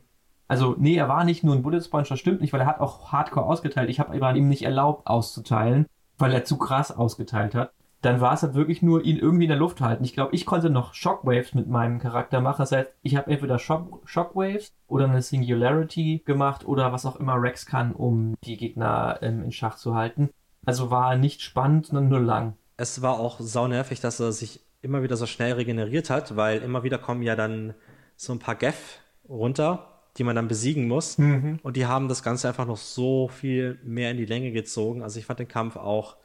Also, 0.47 0.75
nee, 0.77 0.95
er 0.95 1.07
war 1.07 1.23
nicht 1.23 1.45
nur 1.45 1.55
ein 1.55 1.63
Bullet 1.63 1.81
Sponge, 1.81 2.07
das 2.09 2.19
stimmt 2.19 2.41
nicht, 2.41 2.51
weil 2.51 2.61
er 2.61 2.67
hat 2.67 2.81
auch 2.81 3.13
Hardcore 3.13 3.45
ausgeteilt. 3.45 3.89
Ich 3.89 4.01
habe 4.01 4.17
ihm 4.17 4.49
nicht 4.49 4.63
erlaubt 4.63 5.07
auszuteilen, 5.07 5.85
weil 6.17 6.33
er 6.33 6.43
zu 6.43 6.57
krass 6.57 6.91
ausgeteilt 6.91 7.55
hat 7.55 7.71
dann 8.01 8.19
war 8.19 8.33
es 8.33 8.41
halt 8.41 8.55
wirklich 8.55 8.81
nur, 8.81 9.03
ihn 9.03 9.17
irgendwie 9.17 9.45
in 9.45 9.49
der 9.49 9.57
Luft 9.57 9.79
halten. 9.79 10.03
Ich 10.03 10.13
glaube, 10.13 10.35
ich 10.35 10.45
konnte 10.45 10.69
noch 10.69 10.93
Shockwaves 10.93 11.53
mit 11.53 11.67
meinem 11.67 11.99
Charakter 11.99 12.41
machen. 12.41 12.63
Das 12.63 12.71
heißt, 12.71 12.89
ich 13.03 13.15
habe 13.15 13.29
entweder 13.29 13.59
Shock 13.59 14.01
Shockwaves 14.05 14.73
oder 14.87 15.05
eine 15.05 15.21
Singularity 15.21 16.23
gemacht 16.25 16.65
oder 16.65 16.91
was 16.91 17.05
auch 17.05 17.17
immer 17.17 17.41
Rex 17.41 17.65
kann, 17.65 17.93
um 17.93 18.35
die 18.43 18.57
Gegner 18.57 19.19
ähm, 19.21 19.43
in 19.43 19.51
Schach 19.51 19.75
zu 19.75 19.93
halten. 19.93 20.29
Also 20.65 20.89
war 20.89 21.15
nicht 21.15 21.41
spannend, 21.41 21.87
sondern 21.87 22.09
nur 22.09 22.19
lang. 22.19 22.53
Es 22.77 23.01
war 23.03 23.19
auch 23.19 23.39
saunervig, 23.39 23.99
dass 23.99 24.19
er 24.19 24.31
sich 24.31 24.61
immer 24.81 25.03
wieder 25.03 25.15
so 25.15 25.27
schnell 25.27 25.53
regeneriert 25.53 26.09
hat, 26.09 26.35
weil 26.35 26.61
immer 26.61 26.83
wieder 26.83 26.97
kommen 26.97 27.21
ja 27.21 27.35
dann 27.35 27.75
so 28.15 28.33
ein 28.33 28.39
paar 28.39 28.55
Geff 28.55 28.99
runter, 29.29 29.87
die 30.17 30.23
man 30.23 30.35
dann 30.35 30.47
besiegen 30.47 30.87
muss. 30.87 31.19
Mhm. 31.19 31.59
Und 31.61 31.77
die 31.77 31.85
haben 31.85 32.07
das 32.07 32.23
Ganze 32.23 32.47
einfach 32.47 32.65
noch 32.65 32.77
so 32.77 33.27
viel 33.27 33.79
mehr 33.83 34.09
in 34.09 34.17
die 34.17 34.25
Länge 34.25 34.51
gezogen. 34.51 35.03
Also 35.03 35.19
ich 35.19 35.25
fand 35.25 35.39
den 35.39 35.47
Kampf 35.47 35.75
auch 35.75 36.17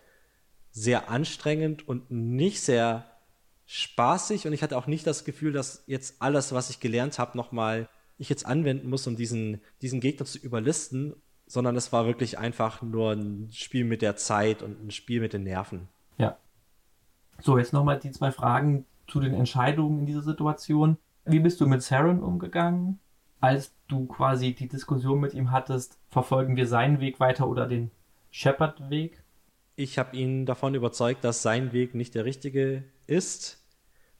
sehr 0.77 1.09
anstrengend 1.09 1.89
und 1.89 2.11
nicht 2.11 2.61
sehr 2.61 3.07
spaßig 3.65 4.47
und 4.47 4.53
ich 4.53 4.63
hatte 4.63 4.77
auch 4.77 4.87
nicht 4.87 5.07
das 5.07 5.25
Gefühl, 5.25 5.53
dass 5.53 5.83
jetzt 5.87 6.21
alles, 6.21 6.53
was 6.53 6.69
ich 6.69 6.81
gelernt 6.81 7.19
habe, 7.19 7.35
nochmal 7.35 7.89
ich 8.19 8.29
jetzt 8.29 8.45
anwenden 8.45 8.91
muss, 8.91 9.07
um 9.07 9.17
diesen, 9.17 9.63
diesen 9.81 10.01
Gegner 10.01 10.27
zu 10.27 10.37
überlisten, 10.37 11.15
sondern 11.47 11.77
es 11.77 11.95
war 11.95 12.05
wirklich 12.05 12.39
einfach 12.39 12.83
nur 12.83 13.13
ein 13.13 13.49
Spiel 13.53 13.87
mit 13.87 14.03
der 14.03 14.17
Zeit 14.17 14.63
und 14.63 14.85
ein 14.85 14.91
Spiel 14.91 15.23
mit 15.23 15.33
den 15.33 15.45
Nerven. 15.45 15.89
Ja. 16.19 16.37
So, 17.41 17.57
jetzt 17.57 17.73
nochmal 17.73 17.99
die 17.99 18.11
zwei 18.11 18.31
Fragen 18.31 18.85
zu 19.09 19.19
den 19.19 19.33
Entscheidungen 19.33 20.01
in 20.01 20.07
dieser 20.07 20.23
Situation. 20.23 20.99
Wie 21.25 21.41
bist 21.41 21.59
du 21.59 21.67
mit 21.67 21.83
Saren 21.83 22.23
umgegangen, 22.23 22.99
als 23.41 23.73
du 23.89 24.05
quasi 24.05 24.55
die 24.55 24.69
Diskussion 24.69 25.21
mit 25.21 25.33
ihm 25.33 25.53
hattest, 25.53 25.99
verfolgen 26.11 26.55
wir 26.55 26.67
seinen 26.67 27.01
Weg 27.01 27.19
weiter 27.19 27.49
oder 27.49 27.67
den 27.67 27.91
Shepard-Weg? 28.31 29.23
Ich 29.77 29.99
habe 29.99 30.17
ihn 30.17 30.47
davon 30.47 30.75
überzeugt, 30.75 31.23
dass 31.23 31.43
sein 31.43 31.73
Weg 31.73 31.95
nicht 31.95 32.15
der 32.15 32.25
richtige 32.25 32.85
ist 33.07 33.63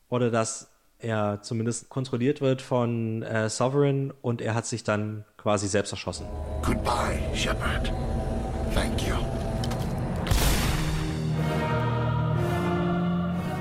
oder 0.09 0.31
dass 0.31 0.71
er 0.99 1.41
zumindest 1.43 1.89
kontrolliert 1.89 2.43
wird 2.43 2.61
von 2.61 3.23
äh, 3.23 3.49
Sovereign 3.49 4.13
und 4.21 4.43
er 4.43 4.55
hat 4.55 4.67
sich 4.67 4.85
dann 4.85 5.25
quasi 5.39 5.67
selbst 5.67 5.93
erschossen. 5.93 6.27
Goodbye, 6.63 7.19
Shepard. 7.35 7.91
Thank 8.75 9.03
you. 9.09 9.15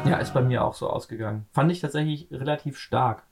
Ja, 0.06 0.18
ist 0.18 0.34
bei 0.34 0.42
mir 0.42 0.66
auch 0.66 0.74
so 0.74 0.90
ausgegangen. 0.90 1.46
Fand 1.52 1.72
ich 1.72 1.80
tatsächlich 1.80 2.28
relativ 2.30 2.78
stark. 2.78 3.24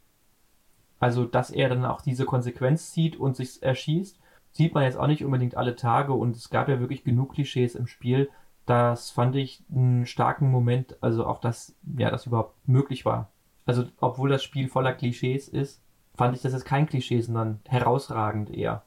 Also, 1.00 1.26
dass 1.26 1.50
er 1.50 1.68
dann 1.68 1.84
auch 1.84 2.02
diese 2.02 2.24
Konsequenz 2.24 2.94
zieht 2.94 3.18
und 3.18 3.36
sich 3.36 3.62
erschießt, 3.62 4.20
sieht 4.54 4.74
man 4.74 4.84
jetzt 4.84 4.98
auch 4.98 5.08
nicht 5.08 5.26
unbedingt 5.26 5.58
alle 5.58 5.76
Tage 5.76 6.14
und 6.14 6.38
es 6.38 6.50
gab 6.50 6.70
ja 6.70 6.80
wirklich 6.80 7.04
genug 7.04 7.34
Klischees 7.34 7.76
im 7.76 7.88
Spiel, 7.88 8.30
das 8.66 9.10
fand 9.10 9.36
ich 9.36 9.64
einen 9.74 10.06
starken 10.06 10.50
Moment, 10.50 10.98
also 11.02 11.26
auch, 11.26 11.40
dass 11.40 11.76
ja, 11.98 12.10
das 12.10 12.26
überhaupt 12.26 12.68
möglich 12.68 13.06
war. 13.06 13.30
Also, 13.66 13.86
obwohl 14.00 14.30
das 14.30 14.44
Spiel 14.44 14.68
voller 14.68 14.94
Klischees 14.94 15.48
ist, 15.48 15.82
fand 16.16 16.36
ich 16.36 16.42
das 16.42 16.54
jetzt 16.54 16.66
kein 16.66 16.88
Klischee, 16.88 17.22
sondern 17.22 17.60
herausragend 17.68 18.50
eher. 18.50 18.84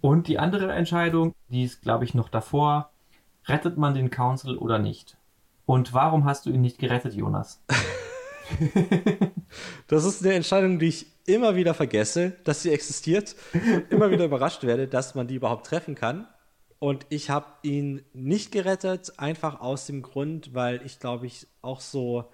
Und 0.00 0.28
die 0.28 0.38
andere 0.38 0.72
Entscheidung, 0.72 1.34
die 1.48 1.64
ist, 1.64 1.82
glaube 1.82 2.04
ich, 2.04 2.14
noch 2.14 2.28
davor. 2.28 2.90
Rettet 3.46 3.76
man 3.76 3.94
den 3.94 4.10
Council 4.10 4.56
oder 4.56 4.78
nicht? 4.78 5.16
Und 5.66 5.92
warum 5.94 6.24
hast 6.24 6.46
du 6.46 6.50
ihn 6.50 6.60
nicht 6.60 6.78
gerettet, 6.78 7.14
Jonas? 7.14 7.62
das 9.88 10.04
ist 10.04 10.24
eine 10.24 10.34
Entscheidung, 10.34 10.78
die 10.78 10.88
ich 10.88 11.06
immer 11.26 11.56
wieder 11.56 11.74
vergesse, 11.74 12.32
dass 12.44 12.62
sie 12.62 12.72
existiert. 12.72 13.36
immer 13.90 14.10
wieder 14.10 14.24
überrascht 14.24 14.64
werde, 14.64 14.88
dass 14.88 15.14
man 15.14 15.26
die 15.26 15.36
überhaupt 15.36 15.66
treffen 15.66 15.94
kann. 15.94 16.26
Und 16.80 17.06
ich 17.10 17.28
habe 17.28 17.46
ihn 17.62 18.02
nicht 18.14 18.52
gerettet, 18.52 19.12
einfach 19.18 19.60
aus 19.60 19.86
dem 19.86 20.00
Grund, 20.00 20.54
weil 20.54 20.84
ich 20.84 20.98
glaube 20.98 21.26
ich 21.26 21.46
auch 21.60 21.80
so 21.80 22.24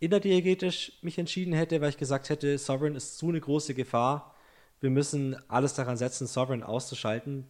innerdiegetisch 0.00 0.98
mich 1.02 1.18
entschieden 1.18 1.54
hätte, 1.54 1.80
weil 1.80 1.90
ich 1.90 1.98
gesagt 1.98 2.28
hätte, 2.28 2.58
Sovereign 2.58 2.96
ist 2.96 3.16
zu 3.16 3.28
eine 3.28 3.40
große 3.40 3.74
Gefahr. 3.74 4.34
Wir 4.80 4.90
müssen 4.90 5.36
alles 5.48 5.74
daran 5.74 5.96
setzen, 5.96 6.26
Sovereign 6.26 6.64
auszuschalten. 6.64 7.46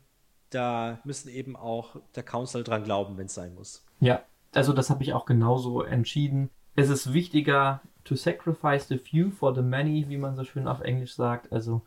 Da 0.51 1.01
müssen 1.05 1.31
eben 1.31 1.57
auch 1.57 1.97
der 2.15 2.23
Council 2.23 2.63
dran 2.63 2.85
glauben, 2.85 3.17
wenn 3.17 3.27
es 3.27 3.35
sein 3.35 3.55
muss. 3.55 3.87
Ja, 4.01 4.23
also 4.53 4.75
das 4.75 4.91
habe 4.91 5.03
ich 5.03 5.15
auch 5.15 5.25
genauso 5.25 5.83
entschieden. 5.83 6.51
Es 6.77 6.91
ist 6.91 7.15
wichtiger 7.15 7.81
to 8.05 8.15
sacrifice 8.15 8.89
the 8.89 8.99
few 8.99 9.31
for 9.31 9.55
the 9.55 9.63
many, 9.63 10.05
wie 10.11 10.19
man 10.19 10.37
so 10.37 10.45
schön 10.45 10.69
auf 10.69 10.83
Englisch 10.83 11.15
sagt. 11.15 11.51
Also 11.51 11.81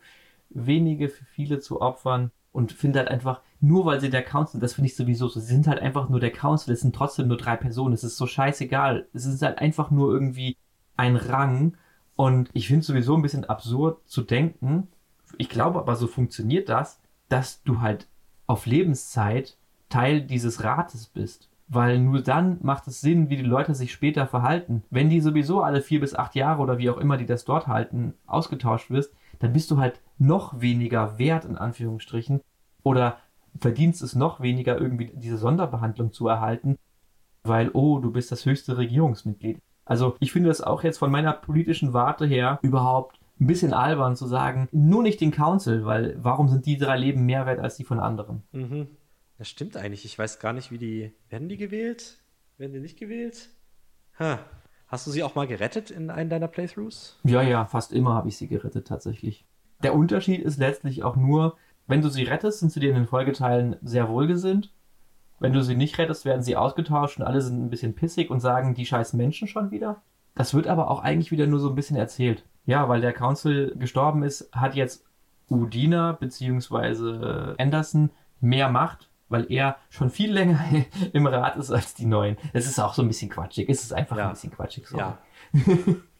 wenige 0.50 1.08
für 1.08 1.24
viele 1.24 1.60
zu 1.60 1.80
opfern 1.80 2.32
und 2.56 2.72
finde 2.72 3.00
halt 3.00 3.08
einfach, 3.08 3.42
nur 3.60 3.84
weil 3.84 4.00
sie 4.00 4.08
der 4.08 4.22
Council, 4.22 4.58
das 4.58 4.72
finde 4.72 4.86
ich 4.86 4.96
sowieso 4.96 5.28
so, 5.28 5.40
sie 5.40 5.46
sind 5.46 5.66
halt 5.66 5.78
einfach 5.78 6.08
nur 6.08 6.20
der 6.20 6.32
Council, 6.32 6.72
es 6.72 6.80
sind 6.80 6.96
trotzdem 6.96 7.28
nur 7.28 7.36
drei 7.36 7.54
Personen, 7.54 7.92
es 7.92 8.02
ist 8.02 8.16
so 8.16 8.26
scheißegal. 8.26 9.06
Es 9.12 9.26
ist 9.26 9.42
halt 9.42 9.58
einfach 9.58 9.90
nur 9.90 10.10
irgendwie 10.10 10.56
ein 10.96 11.16
Rang 11.16 11.76
und 12.14 12.48
ich 12.54 12.68
finde 12.68 12.80
es 12.80 12.86
sowieso 12.86 13.14
ein 13.14 13.20
bisschen 13.20 13.44
absurd 13.44 14.08
zu 14.08 14.22
denken, 14.22 14.88
ich 15.36 15.50
glaube 15.50 15.78
aber 15.78 15.96
so 15.96 16.06
funktioniert 16.06 16.70
das, 16.70 16.98
dass 17.28 17.62
du 17.62 17.82
halt 17.82 18.08
auf 18.46 18.64
Lebenszeit 18.64 19.58
Teil 19.90 20.22
dieses 20.22 20.64
Rates 20.64 21.08
bist. 21.08 21.50
Weil 21.68 21.98
nur 21.98 22.22
dann 22.22 22.58
macht 22.62 22.86
es 22.86 23.02
Sinn, 23.02 23.28
wie 23.28 23.36
die 23.36 23.42
Leute 23.42 23.74
sich 23.74 23.92
später 23.92 24.26
verhalten. 24.26 24.82
Wenn 24.88 25.10
die 25.10 25.20
sowieso 25.20 25.60
alle 25.62 25.82
vier 25.82 26.00
bis 26.00 26.14
acht 26.14 26.34
Jahre 26.34 26.62
oder 26.62 26.78
wie 26.78 26.88
auch 26.88 26.96
immer 26.96 27.18
die 27.18 27.26
das 27.26 27.44
dort 27.44 27.66
halten, 27.66 28.14
ausgetauscht 28.26 28.88
wirst, 28.88 29.12
dann 29.40 29.52
bist 29.52 29.70
du 29.70 29.78
halt 29.78 30.00
noch 30.18 30.60
weniger 30.60 31.18
wert, 31.18 31.44
in 31.44 31.56
Anführungsstrichen. 31.56 32.40
Oder 32.82 33.18
verdienst 33.58 34.02
es 34.02 34.14
noch 34.14 34.40
weniger, 34.40 34.78
irgendwie 34.78 35.12
diese 35.14 35.38
Sonderbehandlung 35.38 36.12
zu 36.12 36.28
erhalten, 36.28 36.78
weil, 37.42 37.70
oh, 37.70 37.98
du 37.98 38.12
bist 38.12 38.32
das 38.32 38.44
höchste 38.44 38.76
Regierungsmitglied. 38.76 39.58
Also 39.84 40.16
ich 40.20 40.32
finde 40.32 40.48
das 40.48 40.60
auch 40.60 40.82
jetzt 40.82 40.98
von 40.98 41.10
meiner 41.10 41.32
politischen 41.32 41.92
Warte 41.92 42.26
her 42.26 42.58
überhaupt 42.62 43.20
ein 43.38 43.46
bisschen 43.46 43.72
albern 43.72 44.16
zu 44.16 44.26
sagen, 44.26 44.68
nur 44.72 45.02
nicht 45.02 45.20
den 45.20 45.30
Council, 45.30 45.84
weil 45.84 46.16
warum 46.18 46.48
sind 46.48 46.66
die 46.66 46.78
drei 46.78 46.96
Leben 46.96 47.24
mehr 47.26 47.46
wert 47.46 47.60
als 47.60 47.76
die 47.76 47.84
von 47.84 48.00
anderen? 48.00 48.42
Mhm. 48.52 48.88
Das 49.38 49.48
stimmt 49.48 49.76
eigentlich. 49.76 50.04
Ich 50.04 50.18
weiß 50.18 50.40
gar 50.40 50.52
nicht, 50.52 50.70
wie 50.70 50.78
die. 50.78 51.12
Werden 51.28 51.48
die 51.48 51.58
gewählt? 51.58 52.18
Werden 52.56 52.72
die 52.72 52.80
nicht 52.80 52.98
gewählt? 52.98 53.50
Ha. 54.18 54.38
Hast 54.88 55.06
du 55.06 55.10
sie 55.10 55.22
auch 55.22 55.34
mal 55.34 55.46
gerettet 55.46 55.90
in 55.90 56.10
einem 56.10 56.30
deiner 56.30 56.48
Playthroughs? 56.48 57.18
Ja, 57.24 57.42
ja, 57.42 57.66
fast 57.66 57.92
immer 57.92 58.14
habe 58.14 58.28
ich 58.28 58.36
sie 58.36 58.48
gerettet 58.48 58.86
tatsächlich. 58.86 59.44
Der 59.82 59.94
Unterschied 59.94 60.40
ist 60.42 60.58
letztlich 60.58 61.02
auch 61.04 61.16
nur, 61.16 61.56
wenn 61.86 62.02
du 62.02 62.08
sie 62.08 62.24
rettest, 62.24 62.60
sind 62.60 62.72
sie 62.72 62.80
dir 62.80 62.90
in 62.90 62.96
den 62.96 63.06
Folgeteilen 63.06 63.76
sehr 63.82 64.08
wohlgesinnt. 64.08 64.72
Wenn 65.38 65.52
du 65.52 65.62
sie 65.62 65.76
nicht 65.76 65.98
rettest, 65.98 66.24
werden 66.24 66.42
sie 66.42 66.56
ausgetauscht 66.56 67.18
und 67.18 67.24
alle 67.24 67.42
sind 67.42 67.62
ein 67.62 67.70
bisschen 67.70 67.94
pissig 67.94 68.30
und 68.30 68.40
sagen, 68.40 68.74
die 68.74 68.86
scheiß 68.86 69.12
Menschen 69.12 69.46
schon 69.48 69.70
wieder. 69.70 70.02
Das 70.34 70.54
wird 70.54 70.66
aber 70.66 70.90
auch 70.90 71.02
eigentlich 71.02 71.30
wieder 71.30 71.46
nur 71.46 71.60
so 71.60 71.68
ein 71.68 71.74
bisschen 71.74 71.96
erzählt. 71.96 72.44
Ja, 72.64 72.88
weil 72.88 73.00
der 73.00 73.12
Council 73.12 73.74
gestorben 73.78 74.22
ist, 74.22 74.50
hat 74.52 74.74
jetzt 74.74 75.04
Udina 75.50 76.12
bzw. 76.12 77.54
Anderson 77.58 78.10
mehr 78.40 78.70
Macht, 78.70 79.08
weil 79.28 79.46
er 79.52 79.76
schon 79.90 80.10
viel 80.10 80.32
länger 80.32 80.58
im 81.12 81.26
Rat 81.26 81.56
ist 81.56 81.70
als 81.70 81.94
die 81.94 82.06
Neuen. 82.06 82.36
Es 82.52 82.66
ist 82.66 82.78
auch 82.80 82.94
so 82.94 83.02
ein 83.02 83.08
bisschen 83.08 83.30
quatschig. 83.30 83.68
Es 83.68 83.82
ist 83.84 83.92
einfach 83.92 84.16
Ja. 84.16 84.26
ein 84.28 84.32
bisschen 84.32 84.52
quatschig. 84.52 84.86
Sorry. 84.88 85.02
Ja. 85.02 85.18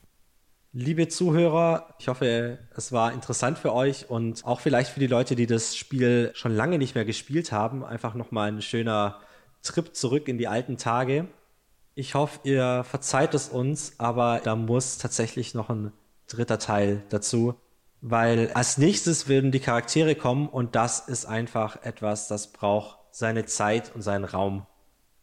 Liebe 0.79 1.09
Zuhörer, 1.09 1.95
ich 1.99 2.09
hoffe, 2.09 2.59
es 2.77 2.93
war 2.93 3.15
interessant 3.15 3.59
für 3.59 3.73
euch 3.73 4.11
und 4.11 4.45
auch 4.45 4.61
vielleicht 4.61 4.91
für 4.91 5.01
die 5.01 5.07
Leute, 5.07 5.35
die 5.35 5.47
das 5.47 5.75
Spiel 5.75 6.33
schon 6.35 6.55
lange 6.55 6.77
nicht 6.77 6.95
mehr 6.95 7.07
gespielt 7.07 7.51
haben, 7.51 7.83
einfach 7.83 8.13
nochmal 8.13 8.53
ein 8.53 8.61
schöner 8.61 9.19
Trip 9.63 9.97
zurück 9.97 10.29
in 10.29 10.37
die 10.37 10.49
alten 10.49 10.77
Tage. 10.77 11.29
Ich 11.95 12.15
hoffe, 12.15 12.41
ihr 12.43 12.85
verzeiht 12.85 13.33
es 13.33 13.49
uns, 13.49 13.95
aber 13.97 14.43
da 14.45 14.55
muss 14.55 14.99
tatsächlich 14.99 15.55
noch 15.55 15.71
ein 15.71 15.95
dritter 16.29 16.59
Teil 16.59 17.03
dazu, 17.09 17.55
weil 18.03 18.53
als 18.53 18.77
nächstes 18.77 19.29
würden 19.29 19.53
die 19.53 19.61
Charaktere 19.61 20.15
kommen 20.15 20.47
und 20.47 20.75
das 20.75 21.09
ist 21.09 21.25
einfach 21.25 21.83
etwas, 21.85 22.29
das 22.29 22.53
braucht 22.53 22.99
seine 23.13 23.47
Zeit 23.47 23.95
und 23.95 24.03
seinen 24.03 24.27
Raum, 24.27 24.67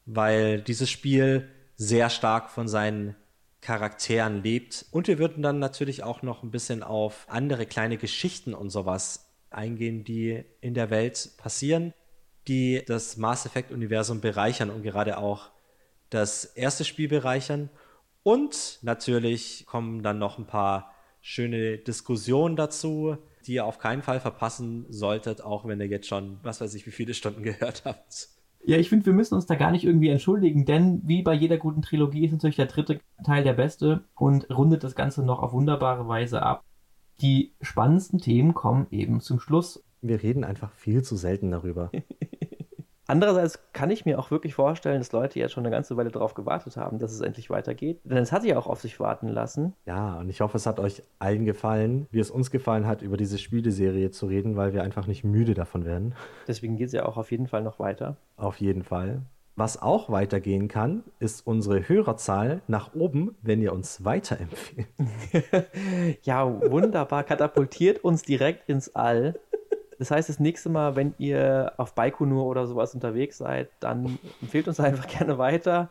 weil 0.08 0.62
dieses 0.62 0.90
Spiel 0.90 1.48
sehr 1.76 2.10
stark 2.10 2.50
von 2.50 2.68
seinen 2.68 3.16
Charakteren 3.64 4.44
lebt. 4.44 4.86
Und 4.92 5.08
wir 5.08 5.18
würden 5.18 5.42
dann 5.42 5.60
natürlich 5.60 6.04
auch 6.04 6.22
noch 6.22 6.44
ein 6.44 6.52
bisschen 6.52 6.84
auf 6.84 7.26
andere 7.30 7.66
kleine 7.66 7.98
Geschichten 7.98 8.54
und 8.54 8.70
sowas 8.70 9.32
eingehen, 9.50 10.04
die 10.04 10.44
in 10.62 10.74
der 10.74 10.90
Welt 10.90 11.32
passieren, 11.38 11.94
die 12.48 12.84
das 12.86 13.18
Mass 13.18 13.46
Effect-Universum 13.46 14.20
bereichern 14.22 14.70
und 14.70 14.84
gerade 14.84 15.18
auch 15.18 15.50
das 16.10 16.46
erste 16.46 16.84
Spiel 16.84 17.08
bereichern. 17.08 17.70
Und 18.22 18.80
natürlich 18.82 19.66
kommen 19.66 20.04
dann 20.04 20.20
noch 20.20 20.38
ein 20.38 20.48
paar 20.48 20.94
schöne 21.22 21.78
Diskussionen 21.78 22.56
dazu, 22.56 23.18
die 23.46 23.54
ihr 23.54 23.66
auf 23.66 23.80
keinen 23.80 24.02
Fall 24.02 24.20
verpassen 24.20 24.86
solltet, 24.90 25.42
auch 25.42 25.66
wenn 25.66 25.80
ihr 25.80 25.88
jetzt 25.88 26.08
schon, 26.08 26.40
was 26.44 26.62
weiß 26.62 26.74
ich, 26.76 26.86
wie 26.86 26.92
viele 26.92 27.14
Stunden 27.14 27.44
gehört 27.44 27.86
habt. 27.86 28.30
Ja, 28.66 28.78
ich 28.78 28.90
finde, 28.90 29.06
wir 29.06 29.14
müssen 29.14 29.36
uns 29.36 29.46
da 29.46 29.56
gar 29.56 29.72
nicht 29.72 29.84
irgendwie 29.84 30.08
entschuldigen, 30.10 30.66
denn 30.66 31.02
wie 31.04 31.22
bei 31.22 31.34
jeder 31.34 31.58
guten 31.58 31.82
Trilogie 31.82 32.26
ist 32.26 32.32
natürlich 32.32 32.56
der 32.56 32.68
dritte 32.68 33.00
Teil 33.24 33.44
der 33.44 33.54
beste 33.54 34.06
und 34.16 34.50
rundet 34.50 34.84
das 34.84 34.96
Ganze 34.96 35.24
noch 35.24 35.40
auf 35.40 35.52
wunderbare 35.52 36.08
Weise 36.08 36.42
ab. 36.42 36.64
Die 37.22 37.54
spannendsten 37.62 38.20
Themen 38.20 38.54
kommen 38.54 38.88
eben 38.90 39.20
zum 39.20 39.40
Schluss. 39.40 39.84
Wir 40.02 40.24
reden 40.24 40.44
einfach 40.44 40.72
viel 40.72 41.04
zu 41.04 41.16
selten 41.16 41.52
darüber. 41.52 41.92
Andererseits 43.06 43.60
kann 43.74 43.92
ich 43.92 44.06
mir 44.06 44.18
auch 44.18 44.32
wirklich 44.32 44.56
vorstellen, 44.56 45.00
dass 45.00 45.12
Leute 45.12 45.40
jetzt 45.40 45.52
schon 45.52 45.66
eine 45.66 45.76
ganze 45.76 45.98
Weile 45.98 46.10
darauf 46.10 46.34
gewartet 46.34 46.78
haben, 46.78 47.00
dass 47.00 47.12
es 47.12 47.22
endlich 47.22 47.50
weitergeht. 47.50 48.00
Denn 48.04 48.18
es 48.18 48.32
hat 48.32 48.46
ja 48.46 48.58
auch 48.58 48.68
auf 48.68 48.80
sich 48.80 49.00
warten 49.00 49.28
lassen. 49.28 49.74
Ja, 49.86 50.20
und 50.20 50.30
ich 50.30 50.42
hoffe, 50.42 50.58
es 50.58 50.66
hat 50.66 50.80
euch 50.80 51.04
allen 51.20 51.46
gefallen, 51.46 52.08
wie 52.12 52.20
es 52.20 52.32
uns 52.32 52.50
gefallen 52.50 52.88
hat, 52.88 53.02
über 53.02 53.18
diese 53.18 53.38
Spieleserie 53.38 54.12
zu 54.12 54.28
reden, 54.28 54.56
weil 54.56 54.74
wir 54.74 54.84
einfach 54.84 55.08
nicht 55.08 55.24
müde 55.24 55.54
davon 55.54 55.86
werden. 55.86 56.16
Deswegen 56.48 56.78
geht 56.78 56.88
es 56.88 56.94
ja 56.94 57.06
auch 57.06 57.18
auf 57.18 57.32
jeden 57.32 57.48
Fall 57.48 57.62
noch 57.62 57.80
weiter. 57.80 58.16
Auf 58.38 58.62
jeden 58.62 58.84
Fall. 58.84 59.22
Was 59.56 59.80
auch 59.80 60.10
weitergehen 60.10 60.68
kann, 60.68 61.04
ist 61.20 61.46
unsere 61.46 61.88
Hörerzahl 61.88 62.62
nach 62.68 62.96
oben, 62.96 63.36
wenn 63.44 63.62
ihr 63.62 63.72
uns 63.72 64.04
weiterempfehlt. 64.04 64.88
ja, 66.24 66.72
wunderbar. 66.72 67.24
Katapultiert 67.24 68.04
uns 68.04 68.24
direkt 68.24 68.68
ins 68.68 68.96
All. 68.96 69.40
Das 70.00 70.12
heißt, 70.12 70.30
das 70.30 70.40
nächste 70.40 70.70
Mal, 70.70 70.96
wenn 70.96 71.14
ihr 71.18 71.74
auf 71.78 71.96
Baikonur 71.96 72.46
oder 72.46 72.68
sowas 72.68 72.94
unterwegs 72.94 73.38
seid, 73.38 73.70
dann 73.80 74.20
empfehlt 74.42 74.68
uns 74.68 74.80
einfach 74.80 75.08
gerne 75.08 75.38
weiter. 75.38 75.90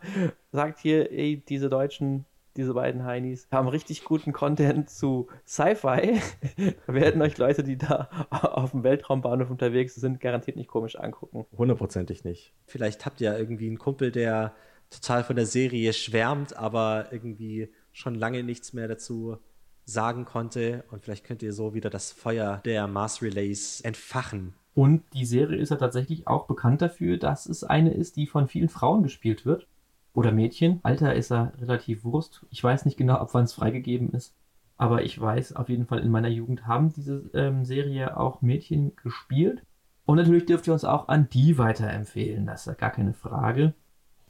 Sagt 0.50 0.78
hier, 0.78 1.10
ey, 1.10 1.42
diese 1.48 1.68
Deutschen, 1.68 2.24
diese 2.56 2.74
beiden 2.74 3.04
Heinis 3.04 3.48
haben 3.50 3.68
richtig 3.68 4.04
guten 4.04 4.32
Content 4.32 4.90
zu 4.90 5.28
Sci-Fi. 5.46 6.20
Werden 6.86 7.22
euch 7.22 7.38
Leute, 7.38 7.62
die 7.62 7.78
da 7.78 8.08
auf 8.30 8.72
dem 8.72 8.84
Weltraumbahnhof 8.84 9.50
unterwegs 9.50 9.94
sind, 9.94 10.20
garantiert 10.20 10.56
nicht 10.56 10.68
komisch 10.68 10.96
angucken. 10.96 11.46
Hundertprozentig 11.56 12.24
nicht. 12.24 12.52
Vielleicht 12.66 13.06
habt 13.06 13.20
ihr 13.20 13.36
irgendwie 13.38 13.68
einen 13.68 13.78
Kumpel, 13.78 14.12
der 14.12 14.54
total 14.90 15.24
von 15.24 15.36
der 15.36 15.46
Serie 15.46 15.92
schwärmt, 15.92 16.56
aber 16.56 17.06
irgendwie 17.10 17.70
schon 17.92 18.14
lange 18.14 18.42
nichts 18.42 18.72
mehr 18.72 18.88
dazu 18.88 19.38
sagen 19.84 20.24
konnte. 20.24 20.84
Und 20.90 21.02
vielleicht 21.02 21.24
könnt 21.24 21.42
ihr 21.42 21.52
so 21.52 21.74
wieder 21.74 21.90
das 21.90 22.12
Feuer 22.12 22.60
der 22.64 22.86
Mars 22.86 23.22
Relays 23.22 23.80
entfachen. 23.80 24.54
Und 24.74 25.02
die 25.12 25.26
Serie 25.26 25.58
ist 25.58 25.70
ja 25.70 25.76
tatsächlich 25.76 26.26
auch 26.26 26.46
bekannt 26.46 26.80
dafür, 26.80 27.18
dass 27.18 27.46
es 27.46 27.62
eine 27.64 27.92
ist, 27.92 28.16
die 28.16 28.26
von 28.26 28.48
vielen 28.48 28.68
Frauen 28.68 29.02
gespielt 29.02 29.44
wird. 29.44 29.66
Oder 30.14 30.32
Mädchen. 30.32 30.80
Alter 30.82 31.14
ist 31.14 31.32
er 31.32 31.52
relativ 31.60 32.04
Wurst. 32.04 32.44
Ich 32.50 32.62
weiß 32.62 32.84
nicht 32.84 32.98
genau, 32.98 33.14
ab 33.14 33.30
wann 33.32 33.44
es 33.44 33.54
freigegeben 33.54 34.10
ist. 34.12 34.34
Aber 34.76 35.04
ich 35.04 35.18
weiß 35.18 35.56
auf 35.56 35.68
jeden 35.68 35.86
Fall, 35.86 36.00
in 36.00 36.10
meiner 36.10 36.28
Jugend 36.28 36.66
haben 36.66 36.92
diese 36.92 37.30
ähm, 37.34 37.64
Serie 37.64 38.16
auch 38.16 38.42
Mädchen 38.42 38.94
gespielt. 38.96 39.62
Und 40.04 40.16
natürlich 40.16 40.46
dürft 40.46 40.66
ihr 40.66 40.72
uns 40.72 40.84
auch 40.84 41.08
an 41.08 41.28
die 41.30 41.56
weiterempfehlen. 41.56 42.46
Das 42.46 42.62
ist 42.62 42.66
ja 42.66 42.74
gar 42.74 42.90
keine 42.90 43.14
Frage. 43.14 43.74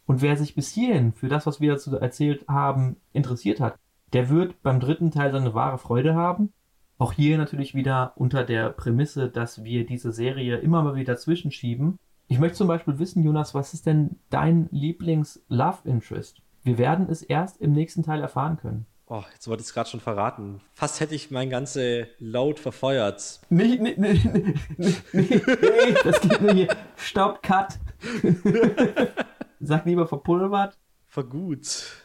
Und 0.06 0.20
wer 0.20 0.36
sich 0.36 0.54
bis 0.54 0.70
hierhin 0.70 1.12
für 1.12 1.28
das, 1.28 1.46
was 1.46 1.60
wir 1.60 1.72
dazu 1.72 1.96
erzählt 1.96 2.46
haben, 2.48 2.96
interessiert 3.12 3.60
hat, 3.60 3.78
der 4.12 4.28
wird 4.28 4.62
beim 4.62 4.80
dritten 4.80 5.10
Teil 5.10 5.32
seine 5.32 5.54
wahre 5.54 5.78
Freude 5.78 6.14
haben. 6.14 6.52
Auch 6.98 7.12
hier 7.12 7.38
natürlich 7.38 7.74
wieder 7.74 8.12
unter 8.16 8.44
der 8.44 8.70
Prämisse, 8.70 9.28
dass 9.28 9.64
wir 9.64 9.86
diese 9.86 10.12
Serie 10.12 10.58
immer 10.58 10.82
mal 10.82 10.94
wieder 10.94 11.16
zwischenschieben. 11.16 11.98
Ich 12.28 12.38
möchte 12.38 12.58
zum 12.58 12.68
Beispiel 12.68 12.98
wissen, 12.98 13.24
Jonas, 13.24 13.54
was 13.54 13.74
ist 13.74 13.86
denn 13.86 14.20
dein 14.30 14.68
Lieblings-Love-Interest? 14.70 16.40
Wir 16.62 16.78
werden 16.78 17.08
es 17.10 17.22
erst 17.22 17.60
im 17.60 17.72
nächsten 17.72 18.02
Teil 18.02 18.20
erfahren 18.20 18.56
können. 18.56 18.86
Oh, 19.06 19.22
jetzt 19.34 19.48
wollte 19.48 19.60
ich 19.60 19.66
es 19.66 19.74
gerade 19.74 19.90
schon 19.90 20.00
verraten. 20.00 20.60
Fast 20.72 21.00
hätte 21.00 21.14
ich 21.14 21.30
mein 21.30 21.50
ganze 21.50 22.08
Load 22.18 22.60
verfeuert. 22.60 23.40
Nee, 23.50 23.78
nee, 23.78 23.94
nee, 23.98 24.20
nee, 24.24 24.54
nee, 24.78 24.94
nee, 25.12 25.94
das 26.04 26.20
geht 26.20 26.40
nur 26.40 26.52
hier. 26.52 26.68
Stopp, 26.96 27.42
Cut. 27.42 27.78
Sag 29.60 29.84
lieber 29.84 30.06
verpulvert. 30.06 30.78
Vergut. 31.08 32.01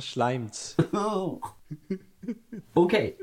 Verschleimt. 0.00 0.76
Okay. 2.74 3.16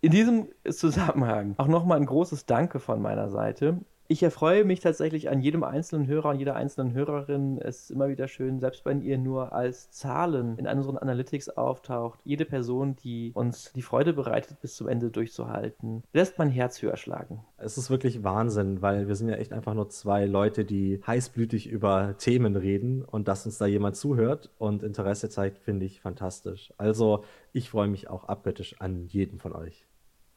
In 0.00 0.10
diesem 0.10 0.48
Zusammenhang 0.68 1.54
auch 1.56 1.68
nochmal 1.68 1.98
ein 1.98 2.06
großes 2.06 2.46
Danke 2.46 2.78
von 2.80 3.00
meiner 3.00 3.30
Seite. 3.30 3.80
Ich 4.10 4.22
erfreue 4.22 4.64
mich 4.64 4.80
tatsächlich 4.80 5.28
an 5.28 5.42
jedem 5.42 5.62
einzelnen 5.62 6.06
Hörer 6.06 6.30
und 6.30 6.38
jeder 6.38 6.56
einzelnen 6.56 6.94
Hörerin. 6.94 7.58
Es 7.58 7.82
ist 7.82 7.90
immer 7.90 8.08
wieder 8.08 8.26
schön, 8.26 8.58
selbst 8.58 8.86
wenn 8.86 9.02
ihr 9.02 9.18
nur 9.18 9.52
als 9.52 9.90
Zahlen 9.90 10.56
in 10.56 10.66
unseren 10.66 10.96
Analytics 10.96 11.50
auftaucht, 11.50 12.18
jede 12.24 12.46
Person, 12.46 12.96
die 12.96 13.32
uns 13.34 13.70
die 13.74 13.82
Freude 13.82 14.14
bereitet, 14.14 14.62
bis 14.62 14.76
zum 14.76 14.88
Ende 14.88 15.10
durchzuhalten, 15.10 16.04
lässt 16.14 16.38
mein 16.38 16.48
Herz 16.48 16.80
höher 16.80 16.96
schlagen. 16.96 17.44
Es 17.58 17.76
ist 17.76 17.90
wirklich 17.90 18.24
Wahnsinn, 18.24 18.80
weil 18.80 19.08
wir 19.08 19.14
sind 19.14 19.28
ja 19.28 19.36
echt 19.36 19.52
einfach 19.52 19.74
nur 19.74 19.90
zwei 19.90 20.24
Leute, 20.24 20.64
die 20.64 21.02
heißblütig 21.06 21.68
über 21.68 22.16
Themen 22.16 22.56
reden 22.56 23.04
und 23.04 23.28
dass 23.28 23.44
uns 23.44 23.58
da 23.58 23.66
jemand 23.66 23.96
zuhört 23.96 24.50
und 24.56 24.82
Interesse 24.82 25.28
zeigt, 25.28 25.58
finde 25.58 25.84
ich 25.84 26.00
fantastisch. 26.00 26.72
Also 26.78 27.24
ich 27.52 27.68
freue 27.68 27.88
mich 27.88 28.08
auch 28.08 28.24
abgöttisch 28.24 28.80
an 28.80 29.04
jeden 29.08 29.38
von 29.38 29.52
euch. 29.52 29.87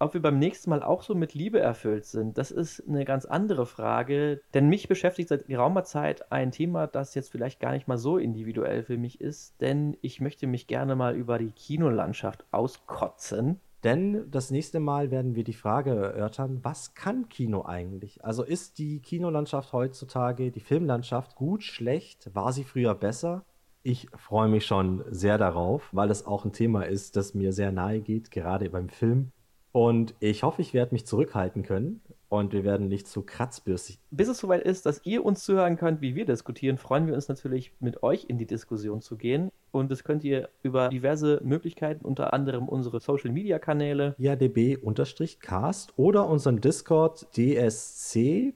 Ob 0.01 0.15
wir 0.15 0.21
beim 0.23 0.39
nächsten 0.39 0.71
Mal 0.71 0.81
auch 0.81 1.03
so 1.03 1.13
mit 1.13 1.35
Liebe 1.35 1.59
erfüllt 1.59 2.05
sind, 2.05 2.35
das 2.39 2.49
ist 2.49 2.83
eine 2.87 3.05
ganz 3.05 3.25
andere 3.25 3.67
Frage. 3.67 4.41
Denn 4.51 4.67
mich 4.67 4.87
beschäftigt 4.87 5.29
seit 5.29 5.45
geraumer 5.45 5.83
Zeit 5.83 6.31
ein 6.31 6.49
Thema, 6.49 6.87
das 6.87 7.13
jetzt 7.13 7.29
vielleicht 7.29 7.59
gar 7.59 7.71
nicht 7.73 7.87
mal 7.87 7.99
so 7.99 8.17
individuell 8.17 8.81
für 8.81 8.97
mich 8.97 9.21
ist. 9.21 9.61
Denn 9.61 9.95
ich 10.01 10.19
möchte 10.19 10.47
mich 10.47 10.65
gerne 10.65 10.95
mal 10.95 11.15
über 11.15 11.37
die 11.37 11.51
Kinolandschaft 11.51 12.45
auskotzen. 12.49 13.59
Denn 13.83 14.25
das 14.31 14.49
nächste 14.49 14.79
Mal 14.79 15.11
werden 15.11 15.35
wir 15.35 15.43
die 15.43 15.53
Frage 15.53 15.91
erörtern, 15.91 16.61
was 16.63 16.95
kann 16.95 17.29
Kino 17.29 17.65
eigentlich? 17.65 18.25
Also 18.25 18.41
ist 18.41 18.79
die 18.79 19.01
Kinolandschaft 19.01 19.71
heutzutage, 19.71 20.49
die 20.49 20.61
Filmlandschaft 20.61 21.35
gut, 21.35 21.61
schlecht? 21.61 22.31
War 22.33 22.53
sie 22.53 22.63
früher 22.63 22.95
besser? 22.95 23.45
Ich 23.83 24.07
freue 24.15 24.49
mich 24.49 24.65
schon 24.65 25.03
sehr 25.11 25.37
darauf, 25.37 25.89
weil 25.91 26.09
es 26.09 26.25
auch 26.25 26.43
ein 26.43 26.53
Thema 26.53 26.87
ist, 26.87 27.15
das 27.17 27.35
mir 27.35 27.53
sehr 27.53 27.71
nahe 27.71 28.01
geht, 28.01 28.31
gerade 28.31 28.67
beim 28.71 28.89
Film. 28.89 29.31
Und 29.71 30.15
ich 30.19 30.43
hoffe, 30.43 30.61
ich 30.61 30.73
werde 30.73 30.93
mich 30.93 31.05
zurückhalten 31.05 31.63
können 31.63 32.01
und 32.31 32.53
wir 32.53 32.63
werden 32.63 32.87
nicht 32.87 33.07
zu 33.07 33.23
kratzbürstig. 33.23 33.99
Bis 34.09 34.29
es 34.29 34.37
soweit 34.37 34.63
ist, 34.63 34.85
dass 34.85 35.05
ihr 35.05 35.25
uns 35.25 35.43
zuhören 35.43 35.75
könnt, 35.75 35.99
wie 36.01 36.15
wir 36.15 36.25
diskutieren, 36.25 36.77
freuen 36.77 37.07
wir 37.07 37.13
uns 37.13 37.27
natürlich, 37.27 37.73
mit 37.79 38.03
euch 38.03 38.25
in 38.29 38.37
die 38.37 38.45
Diskussion 38.45 39.01
zu 39.01 39.17
gehen. 39.17 39.49
Und 39.71 39.91
das 39.91 40.05
könnt 40.05 40.23
ihr 40.23 40.49
über 40.63 40.87
diverse 40.89 41.41
Möglichkeiten, 41.43 42.05
unter 42.05 42.33
anderem 42.33 42.69
unsere 42.69 42.99
Social 42.99 43.31
Media 43.31 43.59
Kanäle. 43.59 44.15
IADB-Cast 44.17 45.93
oder 45.97 46.27
unseren 46.27 46.61
Discord 46.61 47.27
dsc.gg 47.35 48.51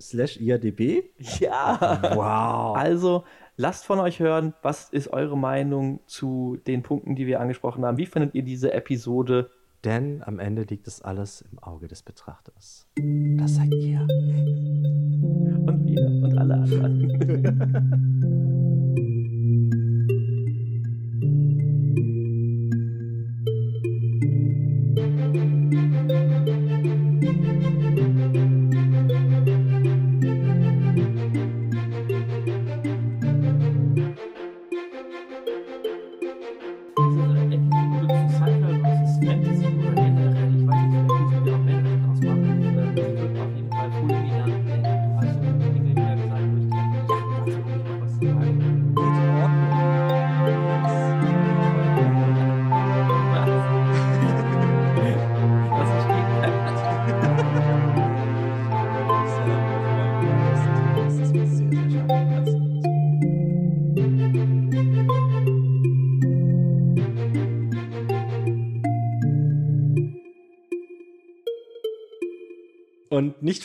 slash 0.00 0.40
IADB. 0.40 1.04
Ja! 1.40 2.00
Wow! 2.14 2.76
Also 2.76 3.24
lasst 3.56 3.84
von 3.84 4.00
euch 4.00 4.20
hören, 4.20 4.54
was 4.62 4.88
ist 4.90 5.08
eure 5.08 5.36
Meinung 5.36 6.00
zu 6.06 6.58
den 6.66 6.82
Punkten, 6.82 7.16
die 7.16 7.26
wir 7.26 7.40
angesprochen 7.40 7.84
haben? 7.84 7.98
Wie 7.98 8.06
findet 8.06 8.34
ihr 8.34 8.42
diese 8.42 8.72
Episode? 8.72 9.50
Denn 9.84 10.22
am 10.22 10.38
Ende 10.38 10.62
liegt 10.62 10.86
es 10.86 11.00
alles 11.00 11.42
im 11.50 11.58
Auge 11.58 11.88
des 11.88 12.02
Betrachters. 12.02 12.86
Das 13.38 13.54
seid 13.54 13.72
ihr. 13.74 14.00
Und 14.00 15.86
wir 15.86 16.06
und 16.06 16.36
alle 16.36 16.54
anderen. 16.54 17.10
Und 17.10 17.90
nicht 27.94 28.09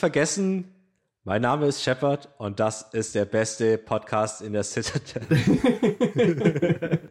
vergessen, 0.06 0.72
mein 1.24 1.42
Name 1.42 1.66
ist 1.66 1.82
Shepard 1.82 2.28
und 2.38 2.60
das 2.60 2.82
ist 2.92 3.16
der 3.16 3.24
beste 3.24 3.76
Podcast 3.76 4.40
in 4.40 4.52
der 4.52 4.62
Citadel. 4.62 5.40